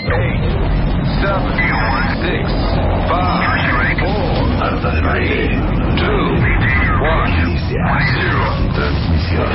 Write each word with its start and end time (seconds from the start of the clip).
Eight, 0.00 0.40
seven, 1.20 1.52
six, 2.24 2.48
five, 3.04 4.00
four, 4.00 4.48
baile. 5.04 5.60
two, 6.00 6.24
one, 7.04 7.36
zero. 7.68 8.48
Transmisión. 8.72 9.52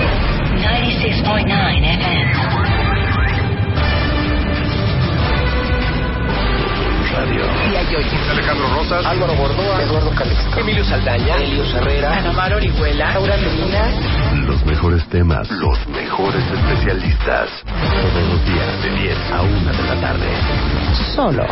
96.9 0.61 1.49
FM. 1.81 2.44
Radio. 7.25 7.99
Alejandro 8.29 8.67
Rosas. 8.75 9.05
Álvaro 9.05 9.33
Gordoa, 9.35 9.81
Eduardo 9.81 10.11
Calixto, 10.11 10.59
Emilio 10.59 10.83
Saldaña, 10.85 11.37
Elio 11.37 11.63
Herrera, 11.63 12.17
Ana 12.17 12.31
Mar 12.31 12.53
Orihuela, 12.53 13.13
Laura 13.13 13.37
Medina. 13.37 13.89
Los 14.45 14.63
mejores 14.65 15.07
temas. 15.09 15.49
Los 15.51 15.87
mejores 15.87 16.43
especialistas. 16.51 17.49
Todos 17.65 18.29
los 18.29 18.45
días 18.45 18.83
de 18.83 18.89
10 19.01 19.17
a 19.31 19.41
1 19.41 19.71
de 19.71 19.83
la 19.83 20.01
tarde. 20.01 20.27
Solo 21.15 21.45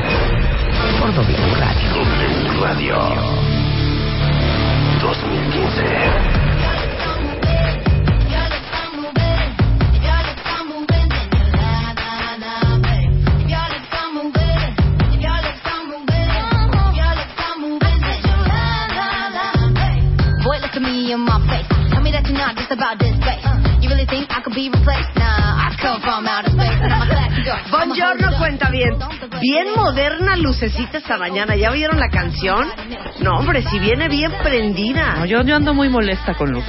por 0.99 1.13
W 1.13 1.55
Radio. 1.55 1.96
W 1.96 2.62
Radio. 2.62 2.98
2015. 5.01 6.43
In 21.14 21.22
my 21.22 21.38
face. 21.46 21.70
Tell 21.94 22.02
me 22.02 22.12
that 22.12 22.26
you're 22.26 22.38
not 22.38 22.58
just 22.58 22.74
about 22.74 22.98
this. 22.98 23.14
You 23.82 23.90
really 23.90 24.10
think 24.10 24.32
I 24.34 24.42
could 24.42 24.56
be 24.56 24.70
replaced? 24.74 25.14
Nah, 25.16 25.70
I 25.70 25.76
come 25.78 26.02
from 26.02 26.26
outer 26.26 26.50
space. 26.50 26.80
And 26.82 26.90
I'm 26.90 27.06
a 27.06 27.08
classy 27.08 27.44
girl. 27.46 27.60
I'm 27.70 27.92
a 27.92 27.94
Buongiorno, 27.94 28.38
cuenta 28.40 28.70
bien. 28.72 28.98
Bien 29.40 29.68
moderna 29.76 30.36
lucecita 30.36 30.98
esta 30.98 31.18
mañana. 31.18 31.56
¿Ya 31.56 31.72
oyeron 31.72 32.00
la 32.00 32.10
canción? 32.10 32.68
No, 33.22 33.38
hombre, 33.38 33.62
si 33.62 33.78
viene 33.80 34.08
bien 34.10 34.32
prendida. 34.41 35.16
No, 35.20 35.26
yo, 35.26 35.44
yo 35.44 35.56
ando 35.56 35.74
muy 35.74 35.90
molesta 35.90 36.34
con 36.34 36.52
Luz. 36.52 36.66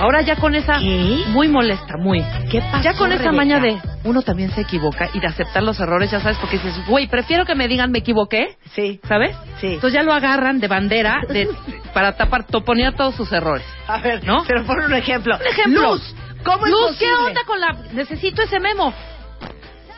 Ahora 0.00 0.22
ya 0.22 0.36
con 0.36 0.54
esa... 0.54 0.78
¿Qué? 0.78 1.24
Muy 1.28 1.48
molesta, 1.48 1.96
muy. 1.98 2.24
¿Qué 2.50 2.60
pasó, 2.60 2.82
Ya 2.82 2.94
con 2.94 3.12
esa 3.12 3.24
Rebeca? 3.24 3.32
maña 3.36 3.60
de 3.60 3.78
uno 4.04 4.22
también 4.22 4.50
se 4.50 4.62
equivoca 4.62 5.10
y 5.12 5.20
de 5.20 5.26
aceptar 5.26 5.62
los 5.62 5.78
errores, 5.78 6.10
ya 6.10 6.20
sabes, 6.20 6.38
porque 6.38 6.56
dices, 6.58 6.74
güey, 6.86 7.06
prefiero 7.06 7.44
que 7.44 7.54
me 7.54 7.68
digan 7.68 7.90
me 7.90 7.98
equivoqué, 7.98 8.56
Sí, 8.74 8.98
¿sabes? 9.06 9.36
sí. 9.60 9.74
Entonces 9.74 9.92
ya 9.92 10.02
lo 10.02 10.12
agarran 10.14 10.58
de 10.58 10.68
bandera 10.68 11.20
de, 11.28 11.48
para 11.94 12.16
tapar, 12.16 12.46
toponear 12.46 12.94
todos 12.94 13.14
sus 13.14 13.30
errores. 13.32 13.64
A 13.86 13.98
ver, 14.00 14.24
¿No? 14.24 14.42
pero 14.48 14.64
pon 14.64 14.80
un 14.82 14.94
ejemplo. 14.94 15.36
Un 15.36 15.46
ejemplo. 15.46 15.92
Luz, 15.92 16.14
¿cómo 16.44 16.64
es 16.66 16.72
Luz, 16.72 16.80
posible? 16.92 17.06
¿qué 17.06 17.14
onda 17.28 17.40
con 17.46 17.60
la...? 17.60 17.76
Necesito 17.92 18.42
ese 18.42 18.58
memo. 18.58 18.94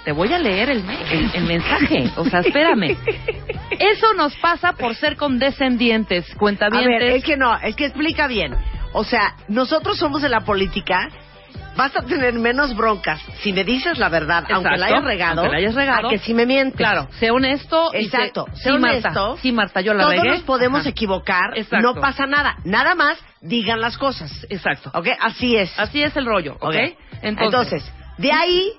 Te 0.05 0.11
voy 0.11 0.33
a 0.33 0.39
leer 0.41 0.69
el, 0.71 0.83
me- 0.83 1.13
el, 1.13 1.31
el 1.33 1.45
mensaje. 1.45 2.11
O 2.17 2.25
sea, 2.25 2.41
espérame. 2.41 2.97
Eso 3.79 4.15
nos 4.15 4.35
pasa 4.39 4.73
por 4.73 4.97
ser 4.97 5.17
condescendientes, 5.17 6.29
A 6.35 6.39
cuentavientes. 6.39 6.99
ver, 6.99 7.03
es 7.19 7.25
que 7.25 7.37
no, 7.37 7.57
es 7.59 7.77
que 7.77 7.85
explica 7.87 8.27
bien. 8.27 8.53
O 8.93 9.05
sea, 9.05 9.35
nosotros 9.49 9.99
somos 9.99 10.23
de 10.23 10.29
la 10.29 10.41
política. 10.41 11.09
Vas 11.75 11.97
a 11.97 12.03
tener 12.03 12.35
menos 12.35 12.77
broncas 12.77 13.19
si 13.41 13.51
me 13.51 13.65
dices 13.65 13.97
la 13.99 14.11
verdad, 14.11 14.45
aunque 14.51 14.77
la 14.77 14.87
hayas 14.87 15.05
regado, 15.05 15.41
aunque 15.41 15.53
la 15.53 15.59
hayas 15.59 15.75
regado. 15.75 16.09
a 16.09 16.11
que 16.11 16.19
si 16.19 16.35
me 16.35 16.45
mientes. 16.45 16.77
Claro, 16.77 17.09
sé 17.19 17.31
honesto. 17.31 17.95
Exacto, 17.95 18.47
sé 18.53 18.65
sí, 18.65 18.69
honesto. 18.69 19.09
Marta, 19.09 19.41
sí, 19.41 19.53
Marta, 19.53 19.81
yo 19.81 19.95
la 19.95 20.03
Todos 20.05 20.17
regué. 20.17 20.29
nos 20.33 20.41
podemos 20.43 20.81
Ajá. 20.81 20.91
equivocar, 20.91 21.57
Exacto. 21.57 21.95
no 21.95 21.99
pasa 21.99 22.27
nada. 22.27 22.57
Nada 22.65 22.95
más 22.95 23.19
digan 23.41 23.81
las 23.81 23.97
cosas. 23.97 24.31
Exacto. 24.51 24.91
¿Ok? 24.93 25.09
Así 25.19 25.57
es. 25.57 25.73
Así 25.79 26.03
es 26.03 26.15
el 26.15 26.27
rollo, 26.27 26.57
¿ok? 26.61 26.65
Ok. 26.65 26.75
Entonces, 27.23 27.83
Entonces, 27.83 27.93
de 28.19 28.33
ahí 28.33 28.73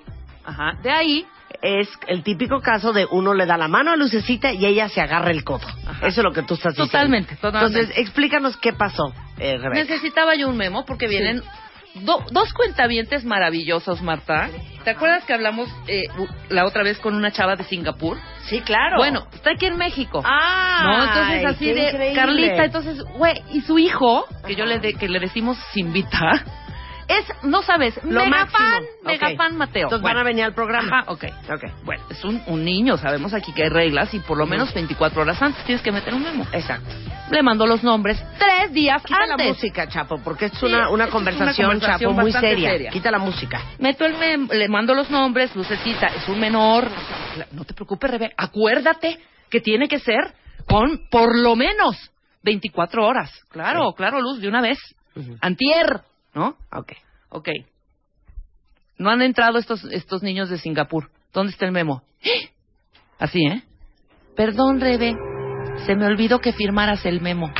ajá, 0.44 0.74
de 0.82 0.90
ahí, 0.92 1.26
es 1.64 1.88
el 2.08 2.22
típico 2.22 2.60
caso 2.60 2.92
de 2.92 3.06
uno 3.10 3.32
le 3.34 3.46
da 3.46 3.56
la 3.56 3.68
mano 3.68 3.90
a 3.90 3.96
Lucecita 3.96 4.52
y 4.52 4.66
ella 4.66 4.88
se 4.90 5.00
agarra 5.00 5.30
el 5.30 5.44
codo. 5.44 5.66
Ajá. 5.86 6.06
Eso 6.06 6.20
es 6.20 6.24
lo 6.24 6.32
que 6.32 6.42
tú 6.42 6.54
estás 6.54 6.72
diciendo. 6.74 6.92
Totalmente, 6.92 7.36
totalmente. 7.36 7.78
Entonces, 7.80 7.98
explícanos 7.98 8.56
qué 8.58 8.72
pasó, 8.74 9.14
eh, 9.38 9.58
necesitaba 9.72 10.34
yo 10.34 10.48
un 10.48 10.56
memo 10.58 10.84
porque 10.84 11.08
vienen 11.08 11.42
do- 11.94 12.24
dos 12.32 12.52
cuentavientes 12.52 13.24
maravillosos, 13.24 14.02
Marta. 14.02 14.50
¿Te 14.84 14.90
acuerdas 14.90 15.24
que 15.24 15.32
hablamos 15.32 15.70
eh, 15.86 16.02
la 16.50 16.66
otra 16.66 16.82
vez 16.82 16.98
con 16.98 17.14
una 17.14 17.30
chava 17.30 17.56
de 17.56 17.64
Singapur? 17.64 18.18
Sí, 18.46 18.60
claro. 18.60 18.96
Bueno, 18.98 19.26
está 19.32 19.52
aquí 19.52 19.64
en 19.66 19.78
México. 19.78 20.20
Ah, 20.22 20.82
No, 20.84 21.04
entonces 21.04 21.46
así 21.46 21.72
de 21.72 21.88
increíble. 21.88 22.14
Carlita, 22.20 22.64
entonces, 22.66 23.02
güey, 23.16 23.34
y 23.52 23.62
su 23.62 23.78
hijo, 23.78 24.26
que 24.46 24.54
yo 24.54 24.66
le 24.66 24.80
de- 24.80 24.92
que 24.94 25.08
le 25.08 25.18
decimos 25.20 25.56
Simbita, 25.72 26.44
es, 27.08 27.24
no 27.44 27.62
sabes, 27.62 27.94
Lo 28.04 28.24
mega 28.24 28.30
máximo. 28.46 28.58
fan, 28.58 28.82
mega 29.04 29.28
Ok. 29.28 29.36
fan 29.36 29.56
Mateo. 29.56 29.82
Entonces 29.84 30.02
van 30.02 30.16
a 30.18 30.22
venir 30.22 30.44
al 30.44 30.54
programa. 30.54 31.00
Ajá, 31.00 31.12
ok. 31.12 31.24
Ok. 31.52 31.64
Bueno, 31.84 32.04
es 32.10 32.24
un, 32.24 32.42
un 32.46 32.64
niño, 32.64 32.96
sabemos 32.96 33.34
aquí 33.34 33.52
que 33.52 33.64
hay 33.64 33.68
reglas 33.68 34.12
y 34.14 34.20
por 34.20 34.38
lo 34.38 34.46
menos 34.46 34.72
24 34.74 35.22
horas 35.22 35.40
antes 35.42 35.64
tienes 35.64 35.82
que 35.82 35.92
meter 35.92 36.14
un 36.14 36.22
memo. 36.22 36.46
Exacto. 36.52 36.88
Le 37.30 37.42
mando 37.42 37.66
los 37.66 37.82
nombres 37.82 38.22
tres 38.38 38.72
días 38.72 39.02
Quita 39.02 39.26
la 39.26 39.36
música, 39.36 39.88
Chapo, 39.88 40.18
porque 40.22 40.46
es 40.46 40.52
Sí, 40.52 40.66
una, 40.66 40.88
una 40.90 41.04
es 41.04 41.08
una 41.08 41.08
conversación, 41.08 41.68
conversación 41.70 42.10
Chapo, 42.10 42.20
muy 42.22 42.30
bastante 42.32 42.48
seria. 42.50 42.70
seria. 42.70 42.90
Quita 42.90 43.10
la 43.10 43.18
música. 43.18 43.60
Meto 43.78 44.04
el 44.04 44.16
mem, 44.18 44.48
le 44.50 44.68
mando 44.68 44.94
los 44.94 45.10
nombres, 45.10 45.54
Lucecita, 45.56 46.06
es 46.08 46.28
un 46.28 46.38
menor. 46.38 46.88
La- 47.36 47.46
No 47.52 47.64
te 47.64 47.74
preocupes, 47.74 48.10
Rebe, 48.10 48.32
acuérdate 48.36 49.18
que 49.50 49.60
tiene 49.60 49.88
que 49.88 49.98
ser 50.00 50.34
con 50.66 51.00
por 51.10 51.36
lo 51.36 51.56
menos 51.56 52.10
24 52.42 53.06
horas. 53.06 53.30
Claro, 53.50 53.92
claro, 53.94 54.20
Luz, 54.20 54.40
de 54.40 54.48
una 54.48 54.60
vez. 54.60 54.78
Ujú. 55.16 55.36
Antier, 55.40 56.00
¿no? 56.34 56.56
Ok. 56.72 56.92
Ok. 57.30 57.48
No 58.98 59.10
han 59.10 59.22
entrado 59.22 59.58
estos, 59.58 59.84
estos 59.84 60.22
niños 60.22 60.50
de 60.50 60.58
Singapur. 60.58 61.10
¿Dónde 61.32 61.52
está 61.52 61.66
el 61.66 61.72
memo? 61.72 62.02
Así, 63.18 63.44
¿eh? 63.46 63.62
Perdón, 64.36 64.80
Rebe. 64.80 65.16
Se 65.86 65.96
me 65.96 66.06
olvidó 66.06 66.38
que 66.40 66.52
firmaras 66.52 67.04
el 67.06 67.20
memo. 67.20 67.52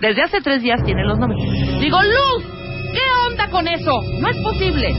Desde 0.00 0.22
hace 0.22 0.40
tres 0.40 0.62
días 0.62 0.82
tiene 0.84 1.04
los 1.04 1.18
nombres. 1.18 1.42
Digo, 1.80 1.98
Luz, 2.02 2.44
¿qué 2.92 3.02
onda 3.26 3.50
con 3.50 3.68
eso? 3.68 3.92
No 4.18 4.28
es 4.28 4.36
posible. 4.38 4.94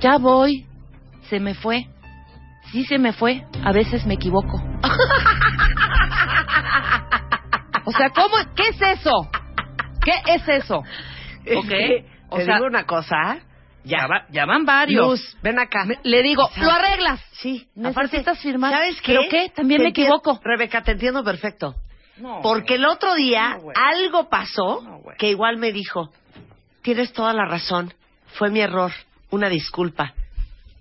Ya 0.00 0.18
voy. 0.18 0.66
Se 1.28 1.40
me 1.40 1.54
fue. 1.54 1.88
Sí 2.70 2.84
se 2.84 2.98
me 2.98 3.12
fue. 3.12 3.44
A 3.64 3.72
veces 3.72 4.06
me 4.06 4.14
equivoco. 4.14 4.56
o 7.84 7.90
sea, 7.92 8.10
¿cómo? 8.10 8.36
¿Qué 8.54 8.68
es 8.68 8.80
eso? 8.98 9.28
¿Qué 10.04 10.12
es 10.34 10.48
eso? 10.48 10.82
¿Ok? 11.54 11.72
O 12.30 12.36
Te 12.38 12.44
sea, 12.44 12.54
digo 12.56 12.66
una 12.66 12.84
cosa. 12.84 13.38
ya, 13.84 14.06
va- 14.06 14.26
ya 14.30 14.46
van 14.46 14.64
varios. 14.64 15.06
Luz, 15.06 15.36
ven 15.42 15.58
acá. 15.58 15.84
Me- 15.84 15.98
le 16.02 16.22
digo, 16.22 16.48
lo 16.56 16.70
arreglas. 16.70 17.20
Sí, 17.32 17.68
Necesitas 17.74 18.38
firmar. 18.40 18.72
¿Sabes 18.72 19.00
qué? 19.00 19.12
¿Pero 19.12 19.22
qué? 19.30 19.52
También 19.54 19.78
Te 19.78 19.84
me 19.84 19.90
equivoco. 19.90 20.40
Rebeca, 20.42 20.82
te 20.82 20.92
entiendo 20.92 21.22
perfecto. 21.22 21.74
No, 22.18 22.40
Porque 22.42 22.76
el 22.76 22.86
otro 22.86 23.14
día 23.14 23.58
No, 23.62 23.68
algo 23.74 24.28
pasó 24.30 24.80
No, 24.82 25.02
que 25.18 25.28
igual 25.28 25.58
me 25.58 25.70
dijo, 25.70 26.10
tienes 26.82 27.12
toda 27.12 27.32
la 27.34 27.44
razón, 27.44 27.92
fue 28.38 28.50
mi 28.50 28.60
error, 28.60 28.90
una 29.30 29.48
disculpa. 29.50 30.14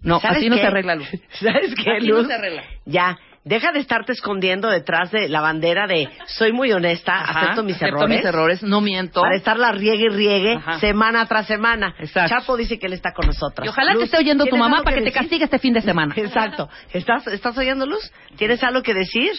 no 0.01 0.19
¿Sabes 0.21 0.37
así 0.37 0.49
no 0.49 0.55
qué? 0.55 0.61
se 0.61 0.67
arregla, 0.67 0.95
Luz. 0.95 1.07
¿Sabes 1.39 1.75
qué, 1.75 1.91
Así 1.97 2.07
no 2.07 2.23
se 2.23 2.33
arregla. 2.33 2.63
Ya, 2.85 3.17
deja 3.45 3.71
de 3.71 3.79
estarte 3.79 4.11
escondiendo 4.11 4.69
detrás 4.69 5.11
de 5.11 5.29
la 5.29 5.39
bandera 5.39 5.87
de 5.87 6.09
soy 6.25 6.51
muy 6.51 6.71
honesta, 6.73 7.13
Ajá, 7.21 7.39
acepto 7.41 7.63
mis 7.63 7.75
acepto 7.75 7.95
errores. 7.97 8.17
mis 8.17 8.25
errores, 8.25 8.63
no 8.63 8.81
miento. 8.81 9.21
Para 9.21 9.35
estarla 9.37 9.71
riegue 9.71 10.05
y 10.05 10.09
riegue 10.09 10.55
Ajá. 10.55 10.79
semana 10.79 11.25
tras 11.27 11.45
semana. 11.45 11.95
Exacto. 11.99 12.35
Chapo 12.35 12.57
dice 12.57 12.77
que 12.77 12.87
él 12.87 12.93
está 12.93 13.13
con 13.13 13.27
nosotros. 13.27 13.65
Y 13.65 13.69
ojalá 13.69 13.93
Luz, 13.93 13.99
te 13.99 14.05
esté 14.05 14.17
oyendo 14.17 14.43
tu 14.45 14.49
¿tienes 14.49 14.69
mamá 14.69 14.83
para 14.83 14.97
que 14.97 15.03
te 15.03 15.11
castigue 15.11 15.45
este 15.45 15.59
fin 15.59 15.73
de 15.73 15.81
semana. 15.81 16.13
Exacto. 16.17 16.67
¿Estás, 16.91 17.27
¿Estás 17.27 17.57
oyendo, 17.57 17.85
Luz? 17.85 18.11
¿Tienes 18.35 18.61
algo 18.63 18.81
que 18.81 18.93
decir? 18.93 19.31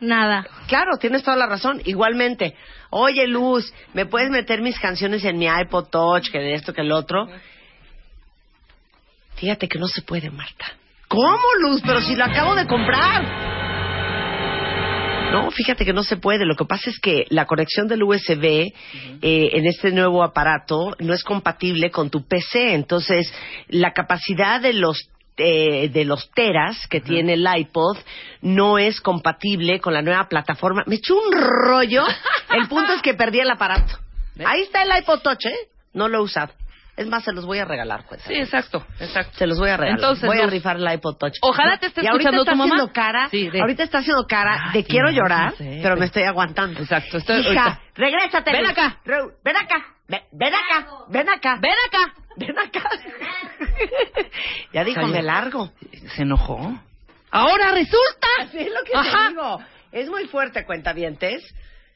Nada. 0.00 0.46
Claro, 0.66 0.96
tienes 0.98 1.22
toda 1.22 1.36
la 1.36 1.46
razón. 1.46 1.82
Igualmente. 1.84 2.56
Oye, 2.88 3.26
Luz, 3.26 3.70
¿me 3.92 4.06
puedes 4.06 4.30
meter 4.30 4.62
mis 4.62 4.78
canciones 4.80 5.22
en 5.24 5.36
mi 5.36 5.46
iPod 5.46 5.88
Touch, 5.90 6.30
que 6.30 6.38
de 6.38 6.54
esto, 6.54 6.72
que 6.72 6.80
el 6.80 6.90
otro? 6.92 7.28
Fíjate 9.34 9.68
que 9.68 9.78
no 9.78 9.86
se 9.86 10.00
puede, 10.00 10.30
Marta. 10.30 10.66
¿Cómo, 11.10 11.42
Luz? 11.60 11.82
Pero 11.84 12.00
si 12.00 12.14
lo 12.14 12.24
acabo 12.24 12.54
de 12.54 12.68
comprar. 12.68 13.24
No, 15.32 15.50
fíjate 15.50 15.84
que 15.84 15.92
no 15.92 16.04
se 16.04 16.16
puede. 16.16 16.44
Lo 16.44 16.54
que 16.54 16.64
pasa 16.64 16.88
es 16.88 17.00
que 17.00 17.24
la 17.30 17.46
conexión 17.46 17.88
del 17.88 18.04
USB 18.04 18.44
eh, 18.44 18.70
en 19.20 19.66
este 19.66 19.90
nuevo 19.90 20.22
aparato 20.22 20.94
no 21.00 21.12
es 21.12 21.24
compatible 21.24 21.90
con 21.90 22.10
tu 22.10 22.28
PC. 22.28 22.74
Entonces, 22.74 23.34
la 23.66 23.92
capacidad 23.92 24.60
de 24.60 24.72
los 24.72 25.10
eh, 25.36 25.88
de 25.88 26.04
los 26.04 26.30
teras 26.30 26.86
que 26.86 27.00
tiene 27.00 27.32
el 27.32 27.46
iPod 27.56 27.98
no 28.42 28.78
es 28.78 29.00
compatible 29.00 29.80
con 29.80 29.94
la 29.94 30.02
nueva 30.02 30.28
plataforma. 30.28 30.84
Me 30.86 30.94
echó 30.94 31.16
un 31.16 31.32
rollo. 31.32 32.04
El 32.54 32.68
punto 32.68 32.92
es 32.92 33.02
que 33.02 33.14
perdí 33.14 33.40
el 33.40 33.50
aparato. 33.50 33.98
¿Ves? 34.36 34.46
Ahí 34.46 34.62
está 34.62 34.82
el 34.82 34.96
iPod 34.96 35.22
Touch, 35.22 35.46
¿eh? 35.46 35.68
No 35.92 36.08
lo 36.08 36.18
he 36.18 36.22
usado. 36.22 36.52
Es 37.00 37.06
más, 37.06 37.24
se 37.24 37.32
los 37.32 37.46
voy 37.46 37.58
a 37.58 37.64
regalar, 37.64 38.04
pues. 38.06 38.20
Sí, 38.24 38.34
exacto, 38.34 38.84
exacto. 38.98 39.38
Se 39.38 39.46
los 39.46 39.58
voy 39.58 39.70
a 39.70 39.78
regalar. 39.78 39.98
Entonces, 40.00 40.26
voy 40.26 40.38
a 40.38 40.46
rifar 40.46 40.76
el 40.76 40.92
iPod 40.92 41.16
Touch. 41.16 41.32
Ojalá 41.40 41.78
te 41.78 41.86
esté 41.86 42.02
y 42.02 42.06
escuchando 42.06 42.40
está 42.42 42.52
tu 42.52 42.58
mamá. 42.58 42.74
haciendo 42.74 42.92
cara, 42.92 43.28
Sí, 43.30 43.48
de- 43.48 43.58
ahorita 43.58 43.84
está 43.84 43.98
haciendo 43.98 44.26
cara 44.26 44.70
de 44.74 44.84
quiero 44.84 45.06
no, 45.10 45.16
llorar, 45.16 45.52
no 45.52 45.56
sé, 45.56 45.80
pero 45.82 45.96
me 45.96 46.04
estoy 46.04 46.24
aguantando. 46.24 46.78
Exacto, 46.80 47.16
estoy 47.16 47.40
Hija, 47.40 47.80
regrésate. 47.94 48.52
Ven 48.52 48.66
acá. 48.66 48.98
Ven 49.42 49.56
acá. 49.56 49.86
Ven, 50.08 50.20
ven 50.32 50.52
acá. 50.54 50.86
Ven 51.08 51.28
acá. 51.30 51.56
Ven 51.58 51.76
acá. 51.86 52.14
Ven 52.36 52.58
acá. 52.58 52.90
ya 54.74 54.84
dijo, 54.84 55.06
me 55.06 55.22
largo. 55.22 55.72
Se 56.14 56.22
enojó. 56.22 56.78
Ahora 57.30 57.70
resulta. 57.72 58.28
Así 58.42 58.58
es 58.58 58.68
lo 58.68 58.82
que 58.84 58.92
Ajá. 58.94 59.22
te 59.24 59.28
digo. 59.30 59.58
Es 59.92 60.08
muy 60.10 60.26
fuerte, 60.26 60.66
cuentavientes. 60.66 61.42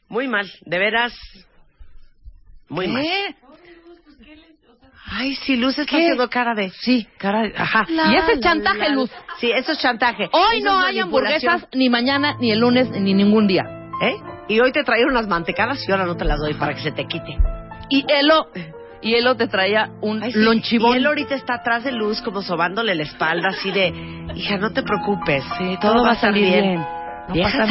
Muy 0.09 0.29
mal. 0.29 0.51
De 0.63 0.79
veras. 0.79 1.13
Muy 2.69 2.89
mal. 2.89 3.05
Ay, 5.17 5.35
sí, 5.37 5.57
Luz 5.57 5.79
está 5.79 5.91
¿Qué? 5.91 5.97
haciendo 6.05 6.29
cara 6.29 6.55
de... 6.55 6.71
Sí, 6.71 7.07
cara. 7.19 7.43
de- 7.43 7.55
Ajá. 7.57 7.85
La, 7.89 8.13
y 8.13 8.17
ese 8.17 8.33
es 8.33 8.41
chantaje, 8.41 8.79
la. 8.89 8.95
Luz. 8.95 9.11
Sí, 9.39 9.51
eso 9.55 9.73
es 9.73 9.79
chantaje. 9.79 10.29
Hoy 10.33 10.59
Eso 10.59 10.67
no 10.67 10.81
hay 10.81 10.99
hamburguesas 10.99 11.67
ni 11.73 11.89
mañana, 11.89 12.37
ni 12.41 12.51
el 12.51 12.59
lunes, 12.59 12.91
ni 12.91 13.15
ningún 13.15 13.47
día. 13.47 13.63
¿Eh? 14.03 14.15
Y 14.49 14.61
hoy 14.61 14.73
te 14.73 14.83
trajeron 14.83 15.13
unas 15.13 15.29
mantecadas 15.29 15.79
y 15.89 15.93
ahora 15.93 16.05
no 16.07 16.17
te 16.17 16.25
las 16.25 16.39
doy 16.41 16.55
para 16.55 16.75
que 16.75 16.81
se 16.81 16.91
te 16.93 17.05
quite. 17.07 17.37
Y 17.91 18.05
Elo, 18.09 18.47
y 19.03 19.15
Elo 19.15 19.37
te 19.37 19.47
traía 19.47 19.91
un 20.01 20.23
Ay, 20.23 20.33
sí. 20.33 20.39
lonchibón. 20.41 20.95
Y 20.95 20.97
él 20.99 21.07
ahorita 21.07 21.35
está 21.35 21.55
atrás 21.55 21.85
de 21.85 21.93
Luz 21.93 22.21
como 22.23 22.43
sobándole 22.43 22.95
la 22.95 23.05
espalda 23.05 23.51
así 23.51 23.71
de, 23.71 23.93
hija, 24.35 24.57
no 24.59 24.73
te 24.73 24.83
preocupes. 24.83 25.45
Sí, 25.59 25.79
todo 25.81 26.03
va 26.03 26.11
a 26.13 26.15
salir 26.17 26.45
bien. 26.45 26.75
No 27.29 27.33
Viejas. 27.33 27.71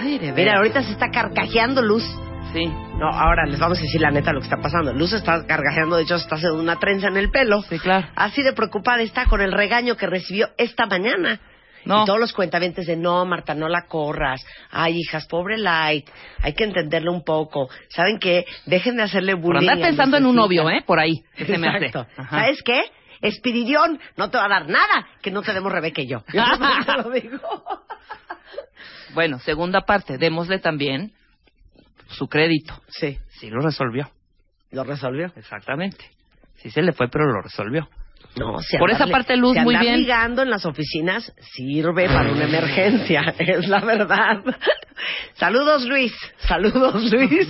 Ay, 0.00 0.18
de 0.18 0.32
Mira, 0.32 0.56
ahorita 0.56 0.82
se 0.82 0.92
está 0.92 1.10
carcajeando 1.10 1.82
Luz. 1.82 2.04
Sí. 2.52 2.64
No, 2.66 3.08
ahora 3.08 3.44
les 3.46 3.58
vamos 3.58 3.78
a 3.78 3.82
decir 3.82 4.00
la 4.00 4.10
neta 4.10 4.32
lo 4.32 4.40
que 4.40 4.46
está 4.46 4.56
pasando. 4.56 4.92
Luz 4.92 5.12
está 5.12 5.46
carcajeando, 5.46 5.96
de 5.96 6.04
hecho, 6.04 6.16
está 6.16 6.36
haciendo 6.36 6.58
una 6.58 6.76
trenza 6.76 7.08
en 7.08 7.16
el 7.16 7.30
pelo. 7.30 7.62
Sí, 7.62 7.78
claro. 7.78 8.08
Así 8.16 8.42
de 8.42 8.52
preocupada 8.54 9.02
está 9.02 9.26
con 9.26 9.40
el 9.40 9.52
regaño 9.52 9.96
que 9.96 10.06
recibió 10.06 10.48
esta 10.56 10.86
mañana. 10.86 11.40
No. 11.84 12.02
Y 12.02 12.06
todos 12.06 12.18
los 12.18 12.32
cuentavientes 12.32 12.86
de 12.86 12.96
no, 12.96 13.24
Marta, 13.24 13.54
no 13.54 13.68
la 13.68 13.82
corras. 13.86 14.44
Ay, 14.70 14.96
hijas, 14.98 15.26
pobre 15.26 15.58
Light. 15.58 16.08
Hay 16.42 16.54
que 16.54 16.64
entenderlo 16.64 17.12
un 17.12 17.22
poco. 17.22 17.68
¿Saben 17.88 18.18
qué? 18.18 18.46
Dejen 18.66 18.96
de 18.96 19.04
hacerle 19.04 19.32
Por 19.34 19.42
bullying. 19.42 19.68
andar 19.68 19.78
a 19.84 19.86
pensando 19.88 20.16
en 20.16 20.26
un 20.26 20.36
novio, 20.36 20.68
¿eh? 20.70 20.82
Por 20.86 20.98
ahí. 20.98 21.22
que 21.36 21.44
se 21.46 21.58
me 21.58 21.68
hace. 21.68 21.90
¿Sabes 22.30 22.62
qué? 22.64 22.80
Espiridión 23.20 23.98
no 24.16 24.30
te 24.30 24.38
va 24.38 24.46
a 24.46 24.48
dar 24.48 24.68
nada 24.68 25.06
que 25.22 25.30
no 25.30 25.42
te 25.42 25.52
demos 25.52 25.72
Rebeca 25.72 26.02
y 26.02 26.08
yo. 26.08 26.24
Yo 26.32 26.42
te 26.86 27.02
lo 27.02 27.10
digo. 27.10 27.40
Bueno, 29.14 29.38
segunda 29.38 29.82
parte, 29.82 30.18
démosle 30.18 30.58
también 30.58 31.12
su 32.08 32.26
crédito. 32.28 32.80
Sí, 32.88 33.18
Sí 33.28 33.50
lo 33.50 33.60
resolvió. 33.60 34.10
lo 34.70 34.84
resolvió. 34.84 35.32
Exactamente. 35.36 36.04
Sí 36.56 36.70
se 36.70 36.82
le 36.82 36.92
fue, 36.92 37.08
pero 37.08 37.24
lo 37.26 37.40
resolvió. 37.40 37.88
No, 38.36 38.58
si 38.60 38.76
Por 38.78 38.90
esa 38.90 39.04
andarle- 39.04 39.12
parte, 39.12 39.36
Luz, 39.36 39.54
si 39.56 39.60
muy 39.62 39.76
bien. 39.76 39.96
ligando 39.96 40.42
en 40.42 40.50
las 40.50 40.66
oficinas 40.66 41.32
sirve 41.54 42.06
para 42.08 42.30
una 42.32 42.44
emergencia, 42.44 43.22
es 43.38 43.68
la 43.68 43.80
verdad. 43.80 44.42
Saludos, 45.34 45.84
Luis. 45.84 46.12
Saludos, 46.38 47.10
Luis. 47.12 47.48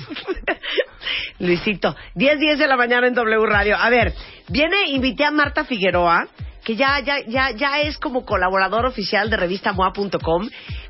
Luisito. 1.38 1.96
10, 2.14 2.38
10 2.38 2.58
de 2.58 2.66
la 2.66 2.76
mañana 2.76 3.06
en 3.06 3.14
W 3.14 3.46
Radio. 3.46 3.76
A 3.76 3.88
ver, 3.90 4.12
viene, 4.48 4.88
invité 4.88 5.24
a 5.24 5.30
Marta 5.30 5.64
Figueroa, 5.64 6.28
que 6.64 6.76
ya, 6.76 7.00
ya, 7.00 7.20
ya, 7.26 7.50
ya 7.52 7.80
es 7.80 7.96
como 7.98 8.24
colaborador 8.26 8.84
oficial 8.86 9.30
de 9.30 9.36
revista 9.38 9.72
MOA.com. 9.72 10.48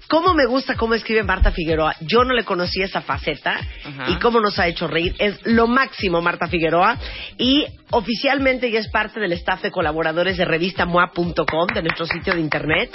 ¿Cómo 0.09 0.33
me 0.33 0.47
gusta 0.47 0.75
cómo 0.75 0.95
escribe 0.95 1.23
Marta 1.23 1.53
Figueroa? 1.53 1.95
Yo 2.01 2.25
no 2.25 2.33
le 2.33 2.45
conocía 2.45 2.87
esa 2.87 3.03
faceta 3.03 3.61
Ajá. 3.85 4.11
y 4.11 4.19
cómo 4.19 4.41
nos 4.41 4.59
ha 4.59 4.67
hecho 4.67 4.89
reír. 4.89 5.15
Es 5.19 5.39
lo 5.47 5.67
máximo 5.67 6.23
Marta 6.23 6.47
Figueroa 6.49 6.97
y 7.37 7.67
oficialmente 7.91 8.71
ya 8.71 8.81
es 8.81 8.89
parte 8.89 9.21
del 9.21 9.33
staff 9.33 9.61
de 9.63 9.71
colaboradores 9.71 10.39
de 10.39 10.47
revista 10.47 10.87
MOA.com, 10.87 11.67
de 11.75 11.83
nuestro 11.83 12.07
sitio 12.07 12.33
de 12.33 12.41
internet. 12.41 12.91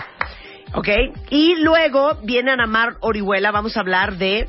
¿Ok? 0.74 0.88
Y 1.30 1.56
luego 1.58 2.18
viene 2.24 2.52
Ana 2.52 2.66
Mar 2.66 2.96
Orihuela, 3.02 3.52
vamos 3.52 3.78
a 3.78 3.82
hablar 3.82 4.18
de 4.18 4.48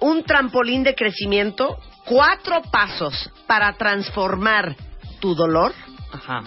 un 0.00 0.24
trampolín 0.24 0.82
de 0.82 0.96
crecimiento, 0.96 1.78
cuatro 2.04 2.60
pasos 2.72 3.30
para 3.46 3.72
transformar 3.74 4.74
tu 5.20 5.36
dolor 5.36 5.72
Ajá. 6.12 6.42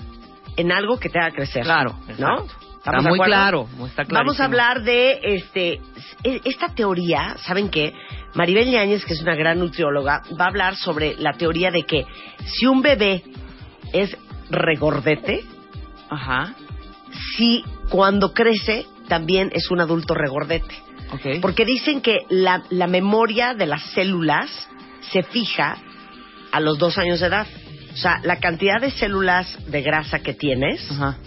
en 0.58 0.74
algo 0.74 1.00
que 1.00 1.08
te 1.08 1.20
haga 1.20 1.32
crecer. 1.32 1.64
Claro, 1.64 1.98
¿no? 2.18 2.42
exacto. 2.42 2.67
¿Estamos 2.88 3.06
Está 3.06 3.10
muy 3.10 3.20
claro, 3.20 3.70
está 3.86 4.04
Vamos 4.10 4.40
a 4.40 4.46
hablar 4.46 4.82
de 4.82 5.20
este 5.22 5.82
e- 6.24 6.42
esta 6.46 6.70
teoría, 6.70 7.36
¿saben 7.46 7.68
qué? 7.70 7.94
Maribel 8.34 8.72
Ñáñez, 8.72 9.04
que 9.04 9.14
es 9.14 9.22
una 9.22 9.36
gran 9.36 9.60
nutrióloga, 9.60 10.22
va 10.40 10.46
a 10.46 10.48
hablar 10.48 10.78
sobre 10.78 11.16
la 11.18 11.34
teoría 11.34 11.70
de 11.70 11.84
que 11.84 12.06
si 12.46 12.66
un 12.66 12.82
bebé 12.82 13.24
es 13.92 14.16
regordete, 14.50 15.44
Ajá. 16.10 16.54
si 17.36 17.66
cuando 17.90 18.34
crece 18.34 18.86
también 19.10 19.52
es 19.54 19.70
un 19.70 19.82
adulto 19.82 20.14
regordete. 20.14 20.74
Porque 21.42 21.66
dicen 21.66 22.00
que 22.00 22.20
la, 22.30 22.64
la 22.70 22.88
memoria 22.88 23.54
de 23.54 23.66
las 23.66 23.84
células 23.92 24.50
se 25.12 25.24
fija 25.24 25.78
a 26.54 26.60
los 26.62 26.78
dos 26.78 26.98
años 26.98 27.20
de 27.20 27.28
edad. 27.28 27.48
O 27.94 27.98
sea, 27.98 28.22
la 28.24 28.40
cantidad 28.40 28.80
de 28.80 28.92
células 28.92 29.58
de 29.70 29.82
grasa 29.82 30.20
que 30.20 30.34
tienes 30.34 30.90
Ajá. 30.90 31.18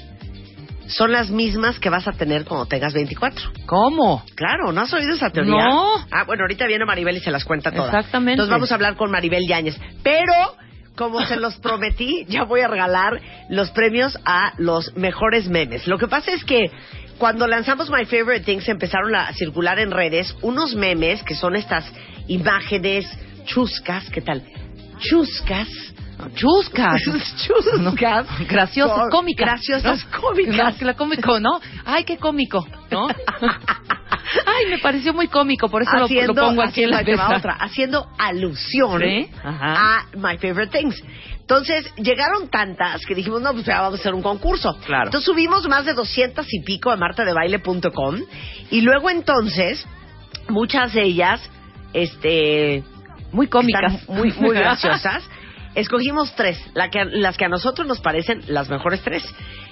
Son 0.91 1.13
las 1.13 1.31
mismas 1.31 1.79
que 1.79 1.89
vas 1.89 2.07
a 2.09 2.13
tener 2.13 2.45
cuando 2.45 2.67
tengas 2.67 2.93
24. 2.93 3.53
¿Cómo? 3.67 4.25
Claro, 4.35 4.73
¿no 4.73 4.83
has 4.83 4.93
oído 4.93 5.15
esa 5.15 5.31
teoría? 5.31 5.65
No. 5.65 6.07
Ah, 6.11 6.25
bueno, 6.25 6.43
ahorita 6.43 6.67
viene 6.67 6.85
Maribel 6.85 7.17
y 7.17 7.21
se 7.21 7.31
las 7.31 7.45
cuenta 7.45 7.71
todas. 7.71 7.95
Exactamente. 7.95 8.33
Entonces 8.33 8.51
vamos 8.51 8.71
a 8.71 8.75
hablar 8.75 8.97
con 8.97 9.11
Maribel 9.11 9.47
Yáñez. 9.47 9.79
Pero, 10.03 10.35
como 10.97 11.25
se 11.25 11.37
los 11.37 11.57
prometí, 11.61 12.27
ya 12.29 12.45
voy 12.45 12.61
a 12.61 12.69
regalar 12.69 13.21
los 13.49 13.71
premios 13.71 14.19
a 14.25 14.53
los 14.59 14.97
mejores 14.97 15.49
memes. 15.49 15.87
Lo 15.87 15.99
que 15.99 16.09
pasa 16.09 16.33
es 16.33 16.45
que 16.45 16.71
cuando 17.19 17.47
lanzamos 17.47 17.91
My 17.91 18.05
Favorite 18.07 18.45
Things 18.45 18.69
empezaron 18.69 19.15
a 19.15 19.33
circular 19.35 19.79
en 19.79 19.91
redes 19.91 20.35
unos 20.43 20.75
memes 20.75 21.23
que 21.23 21.35
son 21.35 21.55
estas 21.55 21.85
imágenes 22.27 23.07
chuscas, 23.45 24.09
¿qué 24.11 24.23
tal? 24.23 24.43
Chuscas. 24.99 25.69
Chuscas. 26.35 27.03
Chuscas. 27.47 27.81
No, 27.81 28.47
graciosas, 28.49 29.09
cómicas. 29.11 29.47
graciosas, 29.47 30.05
cómicas. 30.05 30.81
La, 30.83 30.95
cómico, 30.95 31.41
¿no? 31.41 31.61
Ay, 31.85 32.05
qué 32.05 32.17
cómico, 32.17 32.67
¿no? 32.91 33.09
Ay, 34.47 34.67
me 34.71 34.79
pareció 34.79 35.13
muy 35.13 35.29
cómico, 35.29 35.69
por 35.69 35.83
eso 35.83 35.91
haciendo, 36.05 36.35
lo, 36.35 36.49
pongo 36.49 36.63
aquí 36.63 36.85
en 36.85 36.91
la 36.91 37.03
mesa. 37.03 37.37
otra, 37.37 37.55
haciendo 37.55 38.09
alusión 38.19 39.01
Sí, 39.01 39.29
a 39.43 40.05
My 40.15 40.39
Favorite 40.39 40.79
Things. 40.79 41.03
Entonces, 41.41 41.93
llegaron 41.97 42.49
tantas 42.49 43.05
que 43.05 43.15
dijimos, 43.15 43.43
no, 43.43 43.53
pues 43.53 43.65
ya 43.67 43.81
vamos 43.81 43.99
a 43.99 44.01
hacer 44.03 44.15
un 44.15 44.23
concurso. 44.23 44.79
Claro. 44.87 45.07
Entonces 45.07 45.27
subimos 45.27 45.67
más 45.69 45.85
de 45.85 45.95
200 45.95 46.47
y 46.49 46.61
pico 46.63 46.93
a 46.93 46.97
martadebaile.com 46.97 48.21
y 48.71 48.81
luego 48.83 49.11
entonces, 49.11 49.85
muchas 50.49 50.93
de 50.93 51.03
ellas, 51.03 51.41
este... 51.93 52.85
Muy 53.33 53.49
cómicas. 53.49 54.09
muy, 54.09 54.33
muy 54.33 54.55
graciosas. 54.57 55.25
Escogimos 55.75 56.35
tres, 56.35 56.59
las 56.75 57.37
que 57.37 57.45
a 57.45 57.49
nosotros 57.49 57.87
nos 57.87 58.01
parecen 58.01 58.43
las 58.49 58.69
mejores 58.69 59.03
tres. 59.03 59.23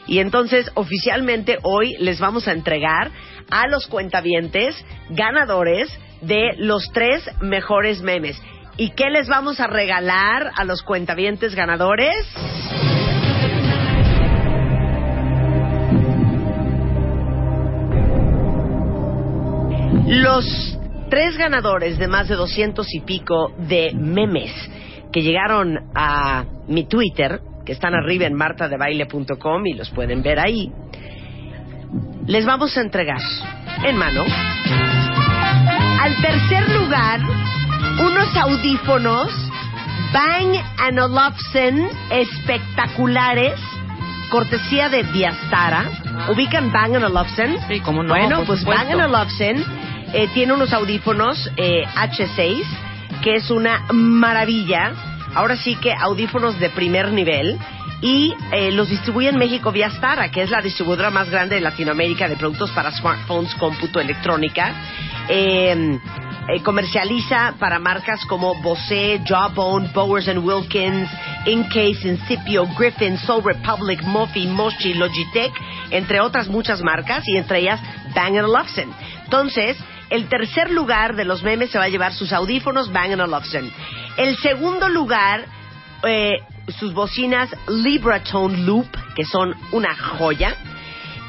Y 0.07 0.21
entonces, 0.21 0.71
oficialmente, 0.75 1.59
hoy 1.63 1.97
les 1.99 2.21
vamos 2.21 2.47
a 2.47 2.53
entregar 2.53 3.11
a 3.51 3.67
los 3.67 3.89
cuentavientes 3.89 4.77
ganadores 5.11 5.91
de 6.21 6.53
los 6.57 6.91
tres 6.93 7.29
mejores 7.41 8.01
memes. 8.01 8.41
¿Y 8.77 8.91
qué 8.91 9.11
les 9.11 9.29
vamos 9.29 9.59
a 9.59 9.67
regalar 9.67 10.53
a 10.57 10.65
los 10.65 10.83
cuentavientes 10.83 11.57
ganadores? 11.57 12.15
Los 20.07 20.79
tres 21.11 21.37
ganadores 21.37 21.99
de 21.99 22.07
más 22.07 22.29
de 22.29 22.37
200 22.37 22.87
y 22.95 23.01
pico 23.01 23.53
de 23.59 23.91
memes 23.95 24.53
que 25.13 25.23
llegaron 25.23 25.91
a 25.95 26.45
mi 26.67 26.85
Twitter, 26.85 27.41
que 27.65 27.73
están 27.73 27.95
arriba 27.95 28.27
en 28.27 28.35
martadebaile.com 28.35 29.67
y 29.67 29.75
los 29.75 29.91
pueden 29.91 30.23
ver 30.23 30.39
ahí, 30.39 30.71
les 32.27 32.45
vamos 32.45 32.77
a 32.77 32.81
entregar 32.83 33.21
en 33.85 33.97
mano 33.97 34.25
al 36.01 36.17
tercer 36.21 36.69
lugar 36.71 37.21
unos 38.01 38.37
audífonos 38.37 39.49
Bang 40.13 40.57
Olufsen 41.03 41.89
espectaculares, 42.11 43.61
cortesía 44.31 44.89
de 44.89 45.03
Diastara. 45.05 45.85
¿Ubican 46.31 46.73
Bang 46.73 47.03
Olufsen? 47.03 47.59
Sí, 47.69 47.81
cómo 47.81 48.03
no, 48.03 48.15
Bueno, 48.15 48.45
pues 48.47 48.61
supuesto. 48.61 48.97
Bang 48.97 49.15
Olufsen 49.15 49.65
eh, 50.15 50.29
tiene 50.33 50.55
unos 50.55 50.73
audífonos 50.73 51.51
eh, 51.57 51.85
H6 51.95 52.65
que 53.23 53.37
es 53.37 53.51
una 53.51 53.85
maravilla. 53.93 54.93
ahora 55.35 55.57
sí 55.57 55.77
que 55.77 55.93
audífonos 55.93 56.59
de 56.59 56.71
primer 56.71 57.13
nivel 57.13 57.59
y 58.01 58.33
eh, 58.53 58.71
los 58.73 58.89
distribuye 58.89 59.29
en 59.29 59.39
México 59.39 59.73
vía 59.73 59.91
Stara, 59.91 60.31
que 60.31 60.43
es 60.43 60.51
la 60.51 60.63
distribuidora 60.63 61.11
más 61.11 61.29
grande 61.31 61.57
de 61.57 61.61
Latinoamérica 61.61 62.29
de 62.29 62.37
productos 62.37 62.71
para 62.71 62.93
smartphones, 62.93 63.55
cómputo, 63.57 64.01
electrónica. 64.01 64.73
Eh, 65.29 65.99
eh, 66.49 66.63
comercializa 66.63 67.57
para 67.59 67.79
marcas 67.79 68.25
como 68.25 68.55
Bose, 68.63 69.21
Jawbone, 69.27 69.91
Bowers 69.93 70.29
Wilkins, 70.29 71.11
Incase, 71.45 72.09
Incipio, 72.09 72.67
Griffin, 72.79 73.19
Soul 73.19 73.45
Republic, 73.45 74.03
Mofi, 74.05 74.47
Moshi, 74.47 74.95
Logitech, 74.95 75.53
entre 75.91 76.21
otras 76.21 76.49
muchas 76.49 76.81
marcas 76.81 77.23
y 77.27 77.37
entre 77.37 77.59
ellas 77.59 77.81
Bang 78.15 78.37
Olufsen. 78.37 78.89
Entonces, 79.25 79.77
el 80.11 80.29
tercer 80.29 80.71
lugar 80.71 81.17
de 81.17 81.25
los 81.25 81.43
memes 81.43 81.71
se 81.71 81.79
va 81.79 81.85
a 81.85 81.89
llevar 81.89 82.15
sus 82.15 82.33
audífonos 82.33 82.93
Bang 82.93 83.19
Olufsen. 83.21 83.71
El 84.17 84.37
segundo 84.39 84.89
lugar, 84.89 85.47
eh, 86.03 86.39
sus 86.79 86.93
bocinas 86.93 87.51
Libratone 87.69 88.59
Loop, 88.59 88.89
que 89.15 89.25
son 89.25 89.55
una 89.73 89.95
joya. 89.97 90.55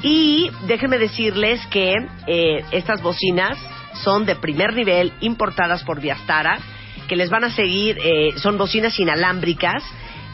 Y 0.01 0.49
déjenme 0.67 0.97
decirles 0.97 1.65
que 1.67 1.93
eh, 2.27 2.63
estas 2.71 3.01
bocinas 3.01 3.57
son 4.03 4.25
de 4.25 4.35
primer 4.35 4.73
nivel, 4.73 5.11
importadas 5.19 5.83
por 5.83 5.99
Viastara, 5.99 6.59
que 7.07 7.15
les 7.15 7.29
van 7.29 7.43
a 7.43 7.49
seguir, 7.49 7.97
eh, 8.01 8.33
son 8.37 8.57
bocinas 8.57 8.97
inalámbricas, 8.99 9.83